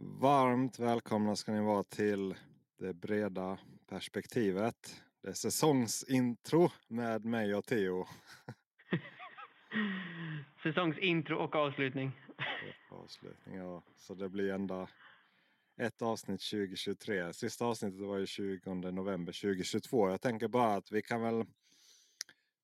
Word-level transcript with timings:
Varmt 0.00 0.78
välkomna 0.78 1.36
ska 1.36 1.52
ni 1.52 1.60
vara 1.60 1.82
till 1.82 2.34
det 2.78 2.94
breda 2.94 3.58
perspektivet. 3.88 5.02
Det 5.22 5.28
är 5.28 5.32
säsongsintro 5.32 6.70
med 6.88 7.24
mig 7.24 7.54
och 7.54 7.64
Theo. 7.64 8.06
Säsongsintro 10.62 11.36
och 11.36 11.56
avslutning. 11.56 12.12
Och 12.90 12.98
avslutning, 12.98 13.56
ja. 13.56 13.82
Så 13.96 14.14
det 14.14 14.28
blir 14.28 14.52
ända 14.52 14.88
ett 15.80 16.02
avsnitt 16.02 16.40
2023. 16.40 17.32
Sista 17.32 17.64
avsnittet 17.64 18.00
var 18.00 18.18
ju 18.18 18.26
20 18.26 18.74
november 18.74 19.32
2022. 19.32 20.10
Jag 20.10 20.20
tänker 20.20 20.48
bara 20.48 20.74
att 20.74 20.92
vi 20.92 21.02
kan 21.02 21.22
väl 21.22 21.44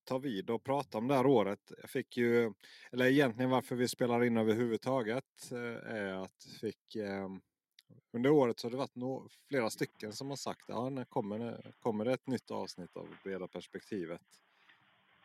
ta 0.05 0.19
vid 0.19 0.51
och 0.51 0.65
prata 0.65 0.99
om 0.99 1.09
det 1.09 1.15
här 1.15 1.27
året. 1.27 1.73
Jag 1.81 1.91
fick 1.91 2.17
ju, 2.17 2.53
eller 2.93 3.07
egentligen 3.07 3.51
varför 3.51 3.77
vi 3.77 3.89
spelar 3.89 4.25
in 4.25 4.37
överhuvudtaget 4.37 5.53
eh, 5.53 5.95
är 5.95 6.13
att 6.13 6.47
fick 6.61 6.97
ehm, 6.97 7.41
under 8.13 8.31
året 8.31 8.61
så 8.61 8.67
har 8.67 8.71
det 8.71 8.77
varit 8.77 8.97
no 8.97 9.29
flera 9.49 9.71
stycken 9.71 10.13
som 10.13 10.29
har 10.29 10.37
sagt 10.37 10.65
ja, 10.69 10.89
när 10.89 11.05
kommer, 11.05 11.39
det, 11.39 11.73
kommer 11.81 12.05
det 12.05 12.13
ett 12.13 12.27
nytt 12.27 12.51
avsnitt 12.51 12.97
av 12.97 13.09
Breda 13.25 13.49
perspektivet? 13.49 14.23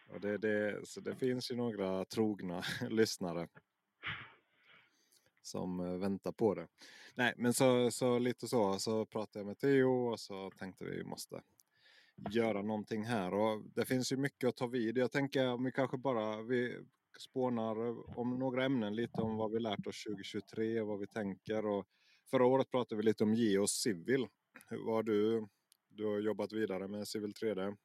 Och 0.10 0.22
det, 0.22 0.38
det, 0.38 0.88
så 0.88 1.02
det 1.02 1.16
finns 1.16 1.52
ju 1.52 1.56
några 1.56 2.06
trogna 2.06 2.64
lyssnare 2.90 3.48
som 5.42 5.80
eh, 5.80 5.94
väntar 5.94 6.32
på 6.32 6.56
det. 6.56 6.68
Nej, 7.16 7.34
men 7.38 7.54
så, 7.54 7.92
så 7.92 8.20
lite 8.20 8.48
så, 8.48 8.80
så 8.80 9.06
pratade 9.06 9.40
jag 9.40 9.48
med 9.48 9.58
Theo 9.60 10.12
och 10.12 10.20
så 10.20 10.52
tänkte 10.52 10.86
vi 10.86 11.04
måste 11.04 11.42
göra 12.30 12.62
någonting 12.62 13.04
här. 13.04 13.34
Och 13.34 13.62
det 13.76 13.86
finns 13.86 14.12
ju 14.12 14.18
mycket 14.18 14.50
att 14.50 14.58
ta 14.58 14.68
vid. 14.68 14.98
Jag 14.98 15.12
tänker 15.12 15.48
om 15.48 15.64
vi 15.64 15.72
kanske 15.72 15.98
bara 15.98 16.42
vi 16.42 16.78
spånar 17.20 17.88
eh, 17.88 18.18
om 18.18 18.40
några 18.40 18.66
ämnen 18.66 18.96
lite 18.96 19.22
om 19.22 19.38
vad 19.38 19.52
vi 19.52 19.60
lärt 19.60 19.88
oss 19.88 20.04
2023 20.04 20.82
och 20.82 20.88
vad 20.88 21.00
vi 21.00 21.08
tänker. 21.08 21.66
Och 21.66 21.86
förra 22.32 22.46
året 22.46 22.72
pratade 22.72 22.98
vi 22.98 23.04
lite 23.04 23.24
om 23.24 23.34
Geo 23.34 23.68
Civil. 23.68 24.28
Hur 24.70 24.86
var 24.86 25.04
du? 25.04 25.48
Du 25.90 26.06
har 26.06 26.20
jobbat 26.20 26.54
vidare 26.54 26.88
med 26.88 27.08
Civil 27.08 27.34
3D. 27.34 27.78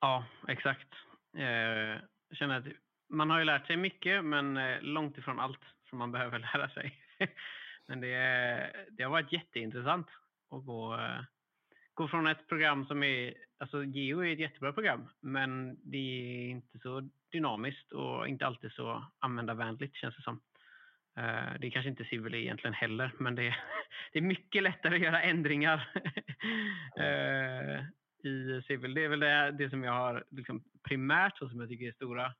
Ja, 0.00 0.24
exakt. 0.48 0.88
Eh, 1.36 1.44
jag 2.28 2.36
känner 2.36 2.58
att 2.58 2.66
man 3.08 3.30
har 3.30 3.38
ju 3.38 3.44
lärt 3.44 3.66
sig 3.66 3.76
mycket 3.76 4.24
men 4.24 4.56
eh, 4.56 4.80
långt 4.80 5.18
ifrån 5.18 5.40
allt 5.40 5.60
som 5.88 5.98
man 5.98 6.12
behöver 6.12 6.38
lära 6.54 6.68
sig. 6.68 7.00
men 7.86 8.00
det, 8.00 8.86
det 8.90 9.02
har 9.02 9.10
varit 9.10 9.32
jätteintressant 9.32 10.06
att 10.50 10.66
gå 10.66 10.98
gå 11.96 12.08
från 12.08 12.26
ett 12.26 12.48
program 12.48 12.86
som 12.86 13.02
är, 13.02 13.34
alltså 13.58 13.84
Geo 13.84 14.24
är 14.24 14.32
ett 14.32 14.38
jättebra 14.38 14.72
program, 14.72 15.08
men 15.20 15.78
det 15.90 15.98
är 15.98 16.48
inte 16.48 16.78
så 16.78 17.08
dynamiskt 17.32 17.92
och 17.92 18.28
inte 18.28 18.46
alltid 18.46 18.72
så 18.72 19.06
användarvänligt 19.18 19.96
känns 19.96 20.16
det 20.16 20.22
som. 20.22 20.40
Eh, 21.16 21.60
det 21.60 21.66
är 21.66 21.70
kanske 21.70 21.90
inte 21.90 22.04
Civil 22.04 22.34
egentligen 22.34 22.74
heller, 22.74 23.12
men 23.18 23.34
det 23.34 23.46
är, 23.46 23.56
det 24.12 24.18
är 24.18 24.22
mycket 24.22 24.62
lättare 24.62 24.94
att 24.94 25.00
göra 25.00 25.22
ändringar 25.22 25.92
eh, 26.96 27.84
i 28.30 28.62
Civil. 28.66 28.94
Det 28.94 29.04
är 29.04 29.08
väl 29.08 29.20
det, 29.20 29.50
det 29.50 29.70
som 29.70 29.84
jag 29.84 29.92
har 29.92 30.24
liksom 30.30 30.64
primärt 30.88 31.42
och 31.42 31.50
som 31.50 31.60
jag 31.60 31.68
tycker 31.68 31.88
är 31.88 31.92
stora, 31.92 32.34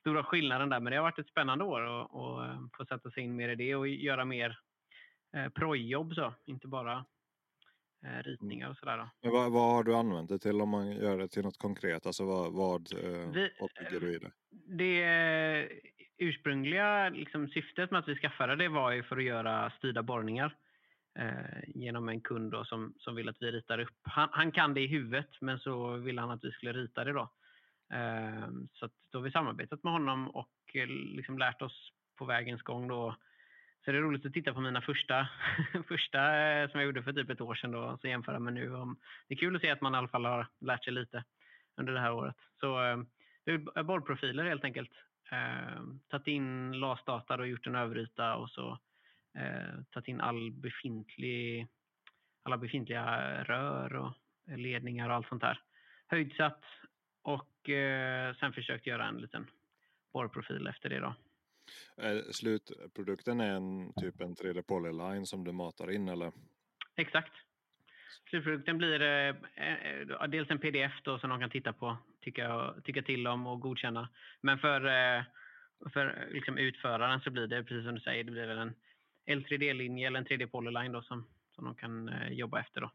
stora 0.00 0.24
skillnaden 0.24 0.68
där. 0.68 0.80
Men 0.80 0.90
det 0.90 0.96
har 0.96 1.02
varit 1.02 1.18
ett 1.18 1.28
spännande 1.28 1.64
år 1.64 1.80
att 1.80 2.50
eh, 2.50 2.60
få 2.76 2.86
sätta 2.86 3.10
sig 3.10 3.22
in 3.22 3.36
mer 3.36 3.48
i 3.48 3.54
det 3.54 3.74
och 3.74 3.88
göra 3.88 4.24
mer 4.24 4.58
eh, 5.36 5.48
projjobb 5.48 6.14
så, 6.14 6.34
inte 6.44 6.68
bara 6.68 7.04
ritningar 8.22 8.70
och 8.70 8.76
sådär. 8.76 9.08
Men 9.22 9.32
vad, 9.32 9.52
vad, 9.52 9.74
har 9.74 9.84
du 9.84 9.94
använt 9.94 10.28
det 10.28 10.38
till 10.38 10.60
om 10.60 10.68
man 10.68 10.92
gör 10.92 11.18
det 11.18 11.28
till 11.28 11.42
något 11.42 11.58
konkret? 11.58 12.06
Alltså 12.06 12.24
vad, 12.24 12.52
vad, 12.52 12.92
eh, 12.92 13.30
vi, 13.30 13.50
vad 13.60 13.70
bygger 13.78 14.00
du 14.00 14.14
i 14.14 14.18
det? 14.18 14.32
Det 14.50 15.68
ursprungliga 16.18 17.08
liksom, 17.08 17.48
syftet 17.48 17.90
med 17.90 18.00
att 18.00 18.08
vi 18.08 18.16
skaffade 18.16 18.56
det 18.56 18.68
var 18.68 18.92
ju 18.92 19.02
för 19.02 19.16
att 19.16 19.24
göra 19.24 19.70
styrda 19.70 20.02
borrningar 20.02 20.56
eh, 21.18 21.60
genom 21.66 22.08
en 22.08 22.20
kund 22.20 22.52
då, 22.52 22.64
som, 22.64 22.94
som 22.98 23.14
vill 23.14 23.28
att 23.28 23.42
vi 23.42 23.50
ritar 23.50 23.78
upp. 23.78 23.98
Han, 24.02 24.28
han, 24.32 24.52
kan 24.52 24.74
det 24.74 24.80
i 24.80 24.86
huvudet 24.86 25.30
men 25.40 25.58
så 25.58 25.96
ville 25.96 26.20
han 26.20 26.30
att 26.30 26.44
vi 26.44 26.50
skulle 26.50 26.72
rita 26.72 27.04
det 27.04 27.12
då. 27.12 27.30
Eh, 27.92 28.48
så 28.72 28.88
då 29.10 29.18
har 29.18 29.22
vi 29.22 29.30
samarbetat 29.30 29.82
med 29.82 29.92
honom 29.92 30.30
och 30.30 30.52
eh, 30.74 30.86
liksom 30.88 31.38
lärt 31.38 31.62
oss 31.62 31.92
på 32.16 32.24
vägens 32.24 32.62
gång 32.62 32.88
då 32.88 33.16
så 33.86 33.92
det 33.92 33.98
är 33.98 34.02
roligt 34.02 34.26
att 34.26 34.32
titta 34.32 34.54
på 34.54 34.60
mina 34.60 34.82
första, 34.82 35.28
första 35.88 36.38
eh, 36.38 36.70
som 36.70 36.80
jag 36.80 36.86
gjorde 36.86 37.02
för 37.02 37.12
typ 37.12 37.30
ett 37.30 37.40
år 37.40 37.54
sedan 37.54 37.70
då, 37.70 37.78
och 37.78 38.00
så 38.00 38.08
jämföra 38.08 38.38
med 38.38 38.52
nu. 38.52 38.68
Det 39.28 39.34
är 39.34 39.38
kul 39.38 39.56
att 39.56 39.62
se 39.62 39.70
att 39.70 39.80
man 39.80 39.94
i 39.94 39.96
alla 39.96 40.08
fall 40.08 40.24
har 40.24 40.46
lärt 40.60 40.84
sig 40.84 40.92
lite 40.92 41.24
under 41.76 41.92
det 41.92 42.00
här 42.00 42.12
året. 42.12 42.36
Så 42.60 42.84
eh, 42.84 42.98
det 43.44 43.52
är 43.52 43.82
borrprofiler 43.82 44.44
helt 44.44 44.64
enkelt. 44.64 44.90
Eh, 45.30 45.82
tagit 46.08 46.26
in 46.26 46.72
LAS-data 46.72 47.34
och 47.34 47.48
gjort 47.48 47.66
en 47.66 47.74
överyta 47.74 48.36
och 48.36 48.50
så 48.50 48.78
eh, 49.38 49.82
tagit 49.90 50.08
in 50.08 50.20
all 50.20 50.52
befintlig, 50.52 51.66
alla 52.42 52.58
befintliga 52.58 53.44
rör 53.44 53.94
och 53.94 54.12
ledningar 54.46 55.08
och 55.08 55.14
allt 55.14 55.28
sånt 55.28 55.42
där. 55.42 55.60
Höjdsatt 56.06 56.64
och 57.22 57.68
eh, 57.68 58.34
sen 58.34 58.52
försökt 58.52 58.86
göra 58.86 59.08
en 59.08 59.18
liten 59.18 59.46
borrprofil 60.12 60.66
efter 60.66 60.88
det 60.88 61.00
då. 61.00 61.14
Eh, 61.96 62.22
slutprodukten 62.30 63.40
är 63.40 63.50
en 63.50 63.92
typ 63.92 64.20
en 64.20 64.34
3D 64.34 64.62
polyline 64.62 65.26
som 65.26 65.44
du 65.44 65.52
matar 65.52 65.90
in 65.90 66.08
eller? 66.08 66.32
Exakt. 66.96 67.32
Slutprodukten 68.30 68.78
blir 68.78 69.02
eh, 69.02 69.28
eh, 69.28 70.28
dels 70.28 70.50
en 70.50 70.58
pdf 70.58 70.92
då 71.04 71.18
som 71.18 71.30
de 71.30 71.40
kan 71.40 71.50
titta 71.50 71.72
på, 71.72 71.96
tycka, 72.20 72.74
tycka 72.84 73.02
till 73.02 73.26
om 73.26 73.46
och 73.46 73.60
godkänna. 73.60 74.08
Men 74.40 74.58
för, 74.58 74.86
eh, 74.86 75.24
för 75.92 76.28
liksom 76.30 76.58
utföraren 76.58 77.20
så 77.20 77.30
blir 77.30 77.46
det 77.46 77.64
precis 77.64 77.84
som 77.84 77.94
du 77.94 78.00
säger, 78.00 78.24
det 78.24 78.30
blir 78.30 78.46
väl 78.46 78.58
en 78.58 78.74
L3D-linje 79.26 80.06
eller 80.06 80.18
en 80.18 80.26
3D 80.26 80.46
polyline 80.46 80.92
då 80.92 81.02
som, 81.02 81.26
som 81.54 81.64
de 81.64 81.74
kan 81.74 82.08
eh, 82.08 82.32
jobba 82.32 82.60
efter. 82.60 82.80
Då. 82.80 82.90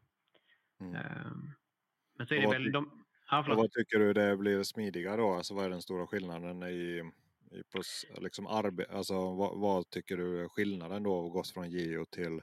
Mm. 0.80 0.94
Ehm, 0.94 1.52
men 2.18 2.26
så 2.26 2.34
är 2.34 2.40
det 2.40 2.48
väl 2.48 2.72
de... 2.72 3.04
Ja, 3.30 3.44
vad 3.48 3.70
tycker 3.70 3.98
du 3.98 4.12
det 4.12 4.36
blir 4.36 4.62
smidigare 4.62 5.16
då? 5.16 5.32
Alltså 5.32 5.54
vad 5.54 5.64
är 5.64 5.70
den 5.70 5.82
stora 5.82 6.06
skillnaden 6.06 6.62
i 6.62 7.12
på, 7.72 7.82
liksom 8.20 8.46
arbe 8.46 8.86
alltså, 8.90 9.34
vad, 9.34 9.58
vad, 9.58 9.90
tycker 9.90 10.16
du 10.16 10.44
är 10.44 10.48
skillnaden 10.48 11.02
då 11.02 11.26
att 11.26 11.32
gå 11.32 11.44
från 11.44 11.70
geo 11.70 12.04
till 12.04 12.40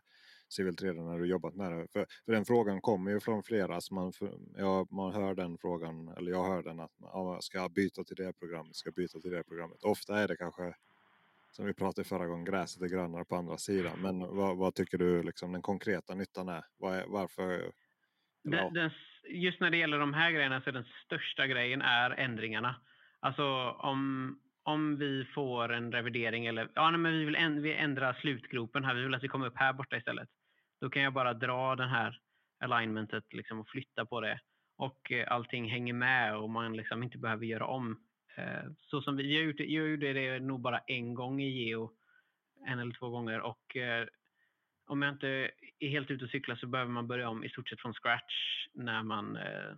Civil 0.49 0.75
3 0.75 0.93
när 0.93 1.19
du 1.19 1.25
jobbat 1.25 1.55
med 1.55 1.71
det? 1.71 1.87
För, 1.93 2.05
för 2.25 2.31
den 2.31 2.45
frågan 2.45 2.81
kommer 2.81 3.11
ju 3.11 3.19
från 3.19 3.43
flera. 3.43 3.75
Alltså 3.75 3.93
man, 3.93 4.13
ja, 4.57 4.87
man 4.91 5.13
hör 5.13 5.35
den 5.35 5.57
frågan, 5.57 6.07
eller 6.07 6.31
jag 6.31 6.43
hör 6.43 6.63
den 6.63 6.79
att 6.79 6.91
ja, 6.99 7.37
ska 7.41 7.57
jag 7.57 7.71
byta 7.71 8.03
till 8.03 8.15
det 8.15 8.33
programmet, 8.33 8.75
ska 8.75 8.87
jag 8.87 8.95
byta 8.95 9.19
till 9.19 9.31
det 9.31 9.43
programmet. 9.43 9.83
Ofta 9.83 10.19
är 10.19 10.27
det 10.27 10.37
kanske 10.37 10.73
som 11.51 11.65
vi 11.65 11.73
pratade 11.73 12.07
förra 12.07 12.27
gången, 12.27 12.45
gräset 12.45 12.81
är 12.81 12.87
grönare 12.87 13.25
på 13.25 13.35
andra 13.35 13.57
sidan. 13.57 13.99
Men 14.01 14.19
vad, 14.19 14.57
vad 14.57 14.75
tycker 14.75 14.97
du 14.97 15.23
liksom, 15.23 15.51
den 15.51 15.61
konkreta 15.61 16.15
nyttan 16.15 16.49
är? 16.49 16.63
Var 16.77 17.03
varför? 17.07 17.71
Den, 18.43 18.73
den, 18.73 18.91
just 19.29 19.59
när 19.59 19.71
det 19.71 19.77
gäller 19.77 19.99
de 19.99 20.13
här 20.13 20.31
grejerna 20.31 20.61
så 20.61 20.69
är 20.69 20.73
den 20.73 20.85
största 21.05 21.47
grejen 21.47 21.81
är 21.81 22.11
ändringarna. 22.11 22.75
Alltså 23.19 23.43
om, 23.69 24.39
om 24.69 24.97
vi 24.97 25.25
får 25.25 25.73
en 25.73 25.91
revidering 25.91 26.45
eller 26.45 26.69
ja, 26.75 26.91
men 26.91 27.11
vi 27.11 27.25
vill 27.25 27.35
ändra, 27.35 27.73
ändra 27.73 28.13
slutgropen 28.13 28.83
här, 28.83 28.93
vi 28.93 29.03
vill 29.03 29.15
att 29.15 29.23
vi 29.23 29.27
kommer 29.27 29.47
upp 29.47 29.57
här 29.57 29.73
borta 29.73 29.97
istället. 29.97 30.29
Då 30.81 30.89
kan 30.89 31.01
jag 31.01 31.13
bara 31.13 31.33
dra 31.33 31.75
den 31.75 31.89
här 31.89 32.19
alignmentet 32.59 33.33
liksom 33.33 33.59
och 33.59 33.69
flytta 33.69 34.05
på 34.05 34.21
det 34.21 34.39
och 34.77 35.11
eh, 35.11 35.31
allting 35.31 35.69
hänger 35.69 35.93
med 35.93 36.37
och 36.37 36.49
man 36.49 36.77
liksom 36.77 37.03
inte 37.03 37.17
behöver 37.17 37.45
göra 37.45 37.65
om. 37.65 38.03
Eh, 38.35 38.71
så 38.77 39.01
som 39.01 39.15
vi, 39.17 39.35
jag, 39.35 39.43
gjorde, 39.43 39.63
jag 39.63 39.89
gjorde 39.89 40.13
det 40.13 40.39
nog 40.39 40.61
bara 40.61 40.79
en 40.79 41.13
gång 41.13 41.41
i 41.41 41.49
Geo, 41.49 41.91
en 42.67 42.79
eller 42.79 42.93
två 42.93 43.09
gånger 43.09 43.41
och 43.41 43.77
eh, 43.77 44.07
om 44.87 45.01
jag 45.01 45.13
inte 45.13 45.51
är 45.79 45.89
helt 45.89 46.11
ute 46.11 46.25
och 46.25 46.31
cyklar 46.31 46.55
så 46.55 46.67
behöver 46.67 46.91
man 46.91 47.07
börja 47.07 47.29
om 47.29 47.43
i 47.43 47.49
stort 47.49 47.69
sett 47.69 47.81
från 47.81 47.93
scratch 47.93 48.67
när 48.73 49.03
man 49.03 49.35
eh, 49.35 49.75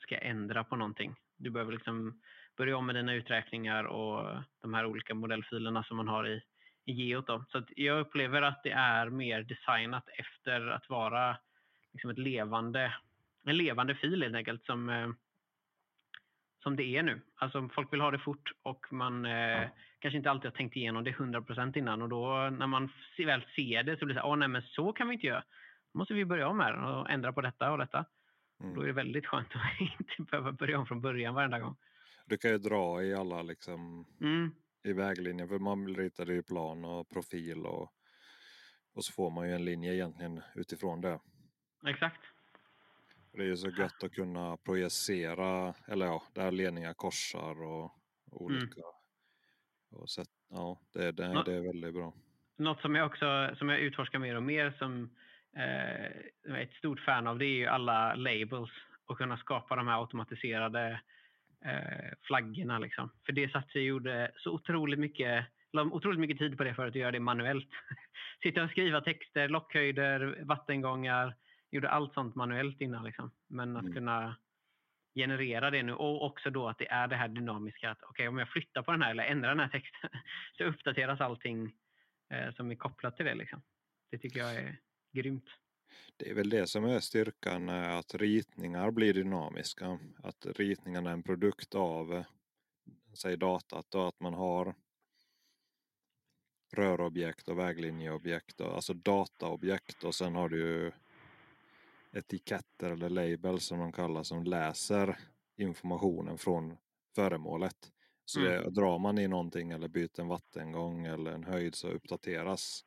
ska 0.00 0.18
ändra 0.18 0.64
på 0.64 0.76
någonting. 0.76 1.14
Du 1.36 1.50
behöver 1.50 1.72
liksom 1.72 2.20
börja 2.58 2.76
om 2.76 2.86
med 2.86 2.94
dina 2.94 3.14
uträkningar 3.14 3.84
och 3.84 4.42
de 4.62 4.74
här 4.74 4.86
olika 4.86 5.14
modellfilerna 5.14 5.84
som 5.84 5.96
man 5.96 6.08
har 6.08 6.28
i, 6.28 6.42
i 6.84 6.92
Geot. 6.92 7.26
Då. 7.26 7.44
Så 7.48 7.62
jag 7.76 8.00
upplever 8.00 8.42
att 8.42 8.62
det 8.62 8.70
är 8.70 9.10
mer 9.10 9.42
designat 9.42 10.08
efter 10.08 10.66
att 10.66 10.88
vara 10.88 11.36
liksom 11.92 12.10
ett 12.10 12.18
levande, 12.18 12.94
en 13.46 13.56
levande 13.56 13.94
fil 13.94 14.22
helt 14.22 14.36
enkelt 14.36 14.64
som, 14.64 14.88
eh, 14.88 15.08
som 16.62 16.76
det 16.76 16.96
är 16.96 17.02
nu. 17.02 17.20
Alltså 17.34 17.68
folk 17.68 17.92
vill 17.92 18.00
ha 18.00 18.10
det 18.10 18.18
fort 18.18 18.52
och 18.62 18.86
man 18.92 19.26
eh, 19.26 19.68
kanske 19.98 20.16
inte 20.16 20.30
alltid 20.30 20.50
har 20.50 20.56
tänkt 20.56 20.76
igenom 20.76 21.04
det 21.04 21.12
100% 21.12 21.78
innan 21.78 22.02
och 22.02 22.08
då 22.08 22.50
när 22.50 22.66
man 22.66 22.90
väl 23.18 23.44
ser 23.56 23.82
det 23.82 23.98
så 23.98 24.04
blir 24.04 24.14
det 24.14 24.20
så 24.20 24.28
här, 24.28 24.36
nej 24.36 24.48
men 24.48 24.62
så 24.62 24.92
kan 24.92 25.08
vi 25.08 25.14
inte 25.14 25.26
göra. 25.26 25.44
Då 25.92 25.98
måste 25.98 26.14
vi 26.14 26.24
börja 26.24 26.48
om 26.48 26.60
här 26.60 26.84
och 26.84 27.10
ändra 27.10 27.32
på 27.32 27.40
detta 27.40 27.72
och 27.72 27.78
detta. 27.78 28.04
Mm. 28.60 28.74
Då 28.74 28.82
är 28.82 28.86
det 28.86 28.92
väldigt 28.92 29.26
skönt 29.26 29.48
att 29.56 29.80
inte 30.00 30.30
behöva 30.30 30.52
börja 30.52 30.78
om 30.78 30.86
från 30.86 31.00
början 31.00 31.34
varenda 31.34 31.58
gång. 31.58 31.76
Du 32.28 32.38
kan 32.38 32.50
ju 32.50 32.58
dra 32.58 33.02
i 33.02 33.14
alla 33.14 33.42
liksom 33.42 34.06
mm. 34.20 34.50
i 34.84 34.92
väglinjen 34.92 35.48
för 35.48 35.58
man 35.58 35.96
ritar 35.96 36.26
ju 36.26 36.42
plan 36.42 36.84
och 36.84 37.08
profil 37.08 37.66
och, 37.66 37.92
och 38.94 39.04
så 39.04 39.12
får 39.12 39.30
man 39.30 39.48
ju 39.48 39.54
en 39.54 39.64
linje 39.64 39.94
egentligen 39.94 40.42
utifrån 40.54 41.00
det. 41.00 41.20
Exakt. 41.86 42.20
Det 43.32 43.42
är 43.42 43.46
ju 43.46 43.56
så 43.56 43.70
gött 43.70 44.04
att 44.04 44.12
kunna 44.12 44.56
projicera, 44.56 45.74
eller 45.88 46.06
ja, 46.06 46.22
där 46.34 46.50
ledningar 46.50 46.94
korsar 46.94 47.62
och 47.62 47.92
olika. 48.30 48.80
Mm. 48.80 50.02
Och 50.02 50.10
så, 50.10 50.24
ja, 50.50 50.80
det, 50.92 51.12
det, 51.12 51.42
det 51.46 51.54
är 51.54 51.66
väldigt 51.66 51.94
bra. 51.94 52.14
något 52.56 52.80
som 52.80 52.94
jag 52.94 53.06
också 53.06 53.54
som 53.58 53.68
jag 53.68 53.80
utforskar 53.80 54.18
mer 54.18 54.36
och 54.36 54.42
mer 54.42 54.70
som 54.78 55.16
eh, 55.56 56.52
är 56.54 56.62
ett 56.62 56.74
stort 56.74 57.00
fan 57.00 57.26
av 57.26 57.38
det 57.38 57.44
är 57.44 57.56
ju 57.56 57.66
alla 57.66 58.14
labels 58.14 58.70
och 59.06 59.18
kunna 59.18 59.36
skapa 59.36 59.76
de 59.76 59.88
här 59.88 60.00
automatiserade 60.00 61.00
eh, 61.64 62.10
flaggorna. 62.22 62.78
Liksom. 62.78 63.10
För 63.26 63.32
det 63.32 63.50
jag 63.74 63.84
gjorde 63.84 64.32
så 64.36 64.50
otroligt 64.50 64.98
mycket, 64.98 65.46
la 65.72 65.82
otroligt 65.82 66.20
mycket 66.20 66.38
tid 66.38 66.56
på 66.56 66.64
det 66.64 66.74
för 66.74 66.86
att 66.86 66.94
göra 66.94 67.12
det 67.12 67.20
manuellt. 67.20 67.70
Sitta 68.42 68.62
och 68.62 68.70
skriva 68.70 69.00
texter, 69.00 69.48
lockhöjder, 69.48 70.38
vattengångar, 70.44 71.34
gjorde 71.70 71.90
allt 71.90 72.14
sånt 72.14 72.34
manuellt 72.34 72.80
innan. 72.80 73.04
Liksom. 73.04 73.30
Men 73.48 73.76
att 73.76 73.82
mm. 73.82 73.94
kunna 73.94 74.36
generera 75.14 75.70
det 75.70 75.82
nu 75.82 75.92
och 75.92 76.24
också 76.24 76.50
då 76.50 76.68
att 76.68 76.78
det 76.78 76.90
är 76.90 77.08
det 77.08 77.16
här 77.16 77.28
dynamiska 77.28 77.90
att 77.90 78.02
okej 78.02 78.10
okay, 78.10 78.28
om 78.28 78.38
jag 78.38 78.48
flyttar 78.48 78.82
på 78.82 78.92
den 78.92 79.02
här 79.02 79.10
eller 79.10 79.24
ändrar 79.24 79.48
den 79.48 79.60
här 79.60 79.68
texten 79.68 80.10
så 80.58 80.64
uppdateras 80.64 81.20
allting 81.20 81.72
eh, 82.30 82.54
som 82.54 82.70
är 82.70 82.74
kopplat 82.74 83.16
till 83.16 83.26
det. 83.26 83.34
Liksom. 83.34 83.62
Det 84.10 84.18
tycker 84.18 84.40
jag 84.40 84.54
är 84.54 84.76
grymt. 85.12 85.50
Det 86.16 86.30
är 86.30 86.34
väl 86.34 86.48
det 86.48 86.66
som 86.66 86.84
är 86.84 87.00
styrkan, 87.00 87.68
eh, 87.68 87.96
att 87.96 88.14
ritningar 88.14 88.90
blir 88.90 89.14
dynamiska. 89.14 89.98
Att 90.22 90.46
ritningarna 90.46 91.10
är 91.10 91.14
en 91.14 91.22
produkt 91.22 91.74
av 91.74 92.14
eh, 92.14 92.24
säg 93.14 93.36
datat 93.36 93.86
då, 93.88 94.02
att 94.02 94.20
man 94.20 94.34
har 94.34 94.74
rörobjekt 96.72 97.48
och 97.48 97.58
väglinjeobjekt, 97.58 98.60
alltså 98.60 98.94
dataobjekt 98.94 100.04
och 100.04 100.14
sen 100.14 100.34
har 100.34 100.48
du 100.48 100.58
ju 100.58 100.92
etiketter 102.12 102.90
eller 102.90 103.08
labels 103.08 103.64
som 103.64 103.78
de 103.78 103.92
kallar 103.92 104.22
som 104.22 104.44
läser 104.44 105.18
informationen 105.56 106.38
från 106.38 106.76
föremålet. 107.14 107.92
Så 108.24 108.40
mm. 108.40 108.52
det, 108.52 108.70
drar 108.70 108.98
man 108.98 109.18
i 109.18 109.28
någonting 109.28 109.70
eller 109.70 109.88
byter 109.88 110.20
en 110.20 110.28
vattengång 110.28 111.06
eller 111.06 111.32
en 111.32 111.44
höjd 111.44 111.74
så 111.74 111.88
uppdateras. 111.88 112.84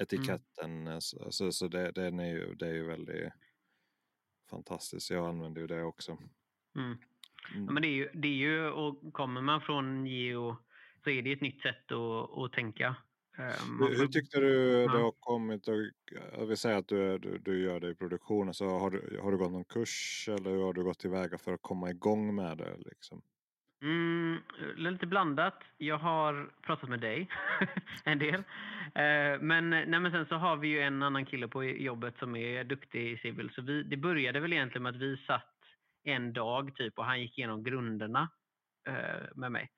Etiketten. 0.00 0.86
Mm. 0.86 1.00
Så, 1.00 1.32
så, 1.32 1.52
så 1.52 1.68
det, 1.68 1.92
det, 1.92 2.02
är 2.02 2.32
ju, 2.32 2.54
det 2.54 2.66
är 2.66 2.74
ju 2.74 2.86
väldigt 2.86 3.32
fantastiskt. 4.50 5.10
Jag 5.10 5.28
använder 5.28 5.60
ju 5.60 5.66
det 5.66 5.82
också. 5.82 6.12
Mm. 6.12 6.86
mm. 7.54 7.66
Ja, 7.66 7.72
men 7.72 7.82
det 7.82 7.88
är 7.88 7.94
ju, 7.94 8.10
det 8.14 8.28
är 8.28 8.32
ju, 8.32 8.70
och 8.70 9.12
kommer 9.12 9.40
man 9.40 9.60
från 9.60 10.06
geo 10.06 10.56
så 11.04 11.10
är 11.10 11.22
det 11.22 11.32
ett 11.32 11.40
nytt 11.40 11.62
sätt 11.62 11.92
att, 11.92 12.38
att 12.38 12.52
tänka. 12.52 12.96
Eh, 13.38 13.44
hur, 13.80 13.98
hur 13.98 14.06
tyckte 14.06 14.40
du 14.40 14.86
det 14.86 14.98
har 14.98 15.14
kommit? 15.18 15.68
Och, 15.68 15.74
jag 16.38 16.46
vill 16.46 16.56
säga 16.56 16.76
att 16.76 16.88
du, 16.88 17.18
du, 17.18 17.38
du 17.38 17.62
gör 17.62 17.80
det 17.80 17.90
i 17.90 17.94
produktionen. 17.94 18.54
Så 18.54 18.68
har, 18.68 18.90
du, 18.90 19.20
har 19.22 19.32
du 19.32 19.38
gått 19.38 19.52
någon 19.52 19.64
kurs 19.64 20.28
eller 20.28 20.50
hur 20.50 20.62
har 20.62 20.72
du 20.72 20.84
gått 20.84 20.98
tillväga 20.98 21.38
för 21.38 21.52
att 21.52 21.62
komma 21.62 21.90
igång 21.90 22.34
med 22.34 22.58
det? 22.58 22.76
Liksom? 22.78 23.22
Mm, 23.82 24.42
lite 24.76 25.06
blandat. 25.06 25.62
Jag 25.78 25.98
har 25.98 26.50
pratat 26.62 26.88
med 26.88 27.00
dig 27.00 27.28
en 28.04 28.18
del. 28.18 28.42
Eh, 28.94 29.40
men, 29.40 29.70
nej, 29.70 30.00
men 30.00 30.10
sen 30.10 30.26
så 30.26 30.34
har 30.34 30.56
vi 30.56 30.68
ju 30.68 30.80
en 30.80 31.02
annan 31.02 31.26
kille 31.26 31.48
på 31.48 31.64
jobbet 31.64 32.18
som 32.18 32.36
är 32.36 32.64
duktig 32.64 33.12
i 33.12 33.18
civil. 33.18 33.50
Så 33.54 33.62
vi, 33.62 33.82
det 33.82 33.96
började 33.96 34.40
väl 34.40 34.52
egentligen 34.52 34.82
med 34.82 34.94
att 34.94 35.00
vi 35.00 35.16
satt 35.16 35.56
en 36.04 36.32
dag 36.32 36.76
typ 36.76 36.98
och 36.98 37.04
han 37.04 37.20
gick 37.20 37.38
igenom 37.38 37.62
grunderna 37.62 38.28
eh, 38.88 39.28
med 39.34 39.52
mig. 39.52 39.70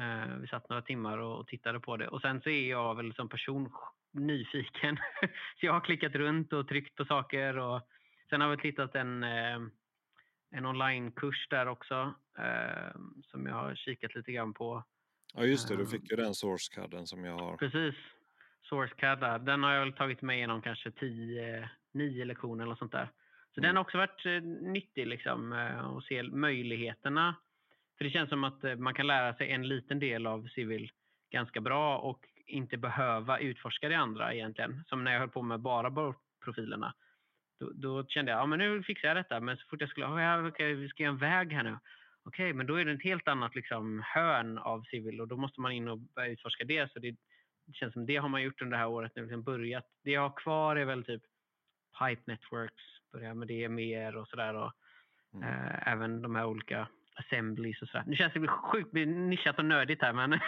Eh, 0.00 0.36
vi 0.40 0.46
satt 0.46 0.68
några 0.68 0.82
timmar 0.82 1.18
och 1.18 1.46
tittade 1.46 1.80
på 1.80 1.96
det 1.96 2.08
och 2.08 2.20
sen 2.20 2.40
så 2.40 2.50
är 2.50 2.70
jag 2.70 2.94
väl 2.94 3.14
som 3.14 3.28
person 3.28 3.72
nyfiken. 4.12 4.96
så 5.60 5.66
jag 5.66 5.72
har 5.72 5.80
klickat 5.80 6.14
runt 6.14 6.52
och 6.52 6.68
tryckt 6.68 6.94
på 6.94 7.04
saker 7.04 7.58
och 7.58 7.88
sen 8.30 8.40
har 8.40 8.48
vi 8.48 8.56
tittat 8.56 8.94
en, 8.94 9.22
eh, 9.22 9.58
en 10.50 10.66
onlinekurs 10.66 11.48
där 11.50 11.66
också 11.68 12.14
uh, 12.38 13.00
som 13.22 13.46
jag 13.46 13.54
har 13.54 13.74
kikat 13.74 14.14
lite 14.14 14.32
grann 14.32 14.54
på. 14.54 14.84
Ja 15.34 15.44
just 15.44 15.68
det, 15.68 15.76
du 15.76 15.86
fick 15.86 16.10
ju 16.10 16.16
den 16.16 16.34
sourcecaden 16.34 17.06
som 17.06 17.24
jag 17.24 17.38
har. 17.38 17.56
Precis. 17.56 17.94
Sourcecad 18.62 19.20
där. 19.20 19.38
Den 19.38 19.62
har 19.62 19.72
jag 19.72 19.80
väl 19.80 19.92
tagit 19.92 20.22
med 20.22 20.36
igenom 20.36 20.62
kanske 20.62 20.90
10, 20.90 21.70
9 21.92 22.24
lektioner 22.24 22.64
eller 22.64 22.74
sånt 22.74 22.92
där. 22.92 23.10
Så 23.54 23.60
mm. 23.60 23.68
den 23.68 23.76
har 23.76 23.82
också 23.82 23.98
varit 23.98 24.44
nyttig 24.62 25.06
liksom 25.06 25.52
att 25.52 26.04
se 26.04 26.22
möjligheterna 26.22 27.34
för 27.98 28.04
det 28.04 28.10
känns 28.10 28.30
som 28.30 28.44
att 28.44 28.64
eh, 28.64 28.76
man 28.76 28.94
kan 28.94 29.06
lära 29.06 29.34
sig 29.34 29.50
en 29.50 29.68
liten 29.68 29.98
del 29.98 30.26
av 30.26 30.48
civil 30.48 30.90
ganska 31.30 31.60
bra 31.60 31.98
och 31.98 32.28
inte 32.46 32.76
behöva 32.76 33.38
utforska 33.38 33.88
det 33.88 33.94
andra 33.94 34.34
egentligen. 34.34 34.84
Som 34.88 35.04
när 35.04 35.12
jag 35.12 35.20
höll 35.20 35.28
på 35.28 35.42
med 35.42 35.60
bara 35.60 35.90
borrprofilerna. 35.90 36.94
Då, 37.58 37.70
då, 37.74 38.06
kände 38.06 38.32
jag, 38.32 38.40
ja 38.40 38.46
men 38.46 38.58
nu 38.58 38.82
fixar 38.82 39.08
jag 39.08 39.16
detta. 39.16 39.40
Men 39.40 39.56
så 39.56 39.66
fort 39.70 39.80
jag 39.80 39.90
skulle, 39.90 40.06
oh, 40.06 40.22
ja, 40.22 40.48
okay, 40.48 40.74
vi 40.74 40.88
ska 40.88 41.02
göra 41.02 41.12
en 41.12 41.18
väg 41.18 41.52
här 41.52 41.62
nu. 41.62 41.78
Okej, 42.24 42.44
okay, 42.44 42.52
men 42.52 42.66
då 42.66 42.74
är 42.74 42.84
det 42.84 42.92
ett 42.92 43.02
helt 43.02 43.28
annat 43.28 43.54
liksom, 43.54 44.02
hörn 44.04 44.58
av 44.58 44.82
civil 44.82 45.20
och 45.20 45.28
då 45.28 45.36
måste 45.36 45.60
man 45.60 45.72
in 45.72 45.88
och 45.88 45.98
börja 45.98 46.28
utforska 46.28 46.64
det. 46.64 46.92
Så 46.92 46.98
det, 46.98 47.10
det 47.66 47.72
känns 47.72 47.92
som 47.92 48.06
det 48.06 48.16
har 48.16 48.28
man 48.28 48.42
gjort 48.42 48.62
under 48.62 48.76
det 48.76 48.82
här 48.82 48.88
året 48.88 49.12
nu, 49.16 49.22
liksom 49.22 49.42
börjat. 49.42 49.84
Det 50.04 50.10
jag 50.10 50.20
har 50.20 50.36
kvar 50.36 50.76
är 50.76 50.84
väl 50.84 51.04
typ 51.04 51.22
Pipe 51.98 52.22
Networks, 52.26 52.84
börja 53.12 53.34
med 53.34 53.48
det 53.48 53.68
mer 53.68 54.16
och 54.16 54.28
sådär. 54.28 54.70
Mm. 55.34 55.48
Eh, 55.48 55.88
även 55.88 56.22
de 56.22 56.36
här 56.36 56.46
olika 56.46 56.88
assemblies 57.16 57.82
och 57.82 57.88
sådär. 57.88 58.04
Nu 58.06 58.16
känns 58.16 58.32
det 58.32 58.48
sjukt 58.48 58.92
nischat 58.92 59.58
och 59.58 59.64
nördigt 59.64 60.02
här 60.02 60.12
men, 60.12 60.40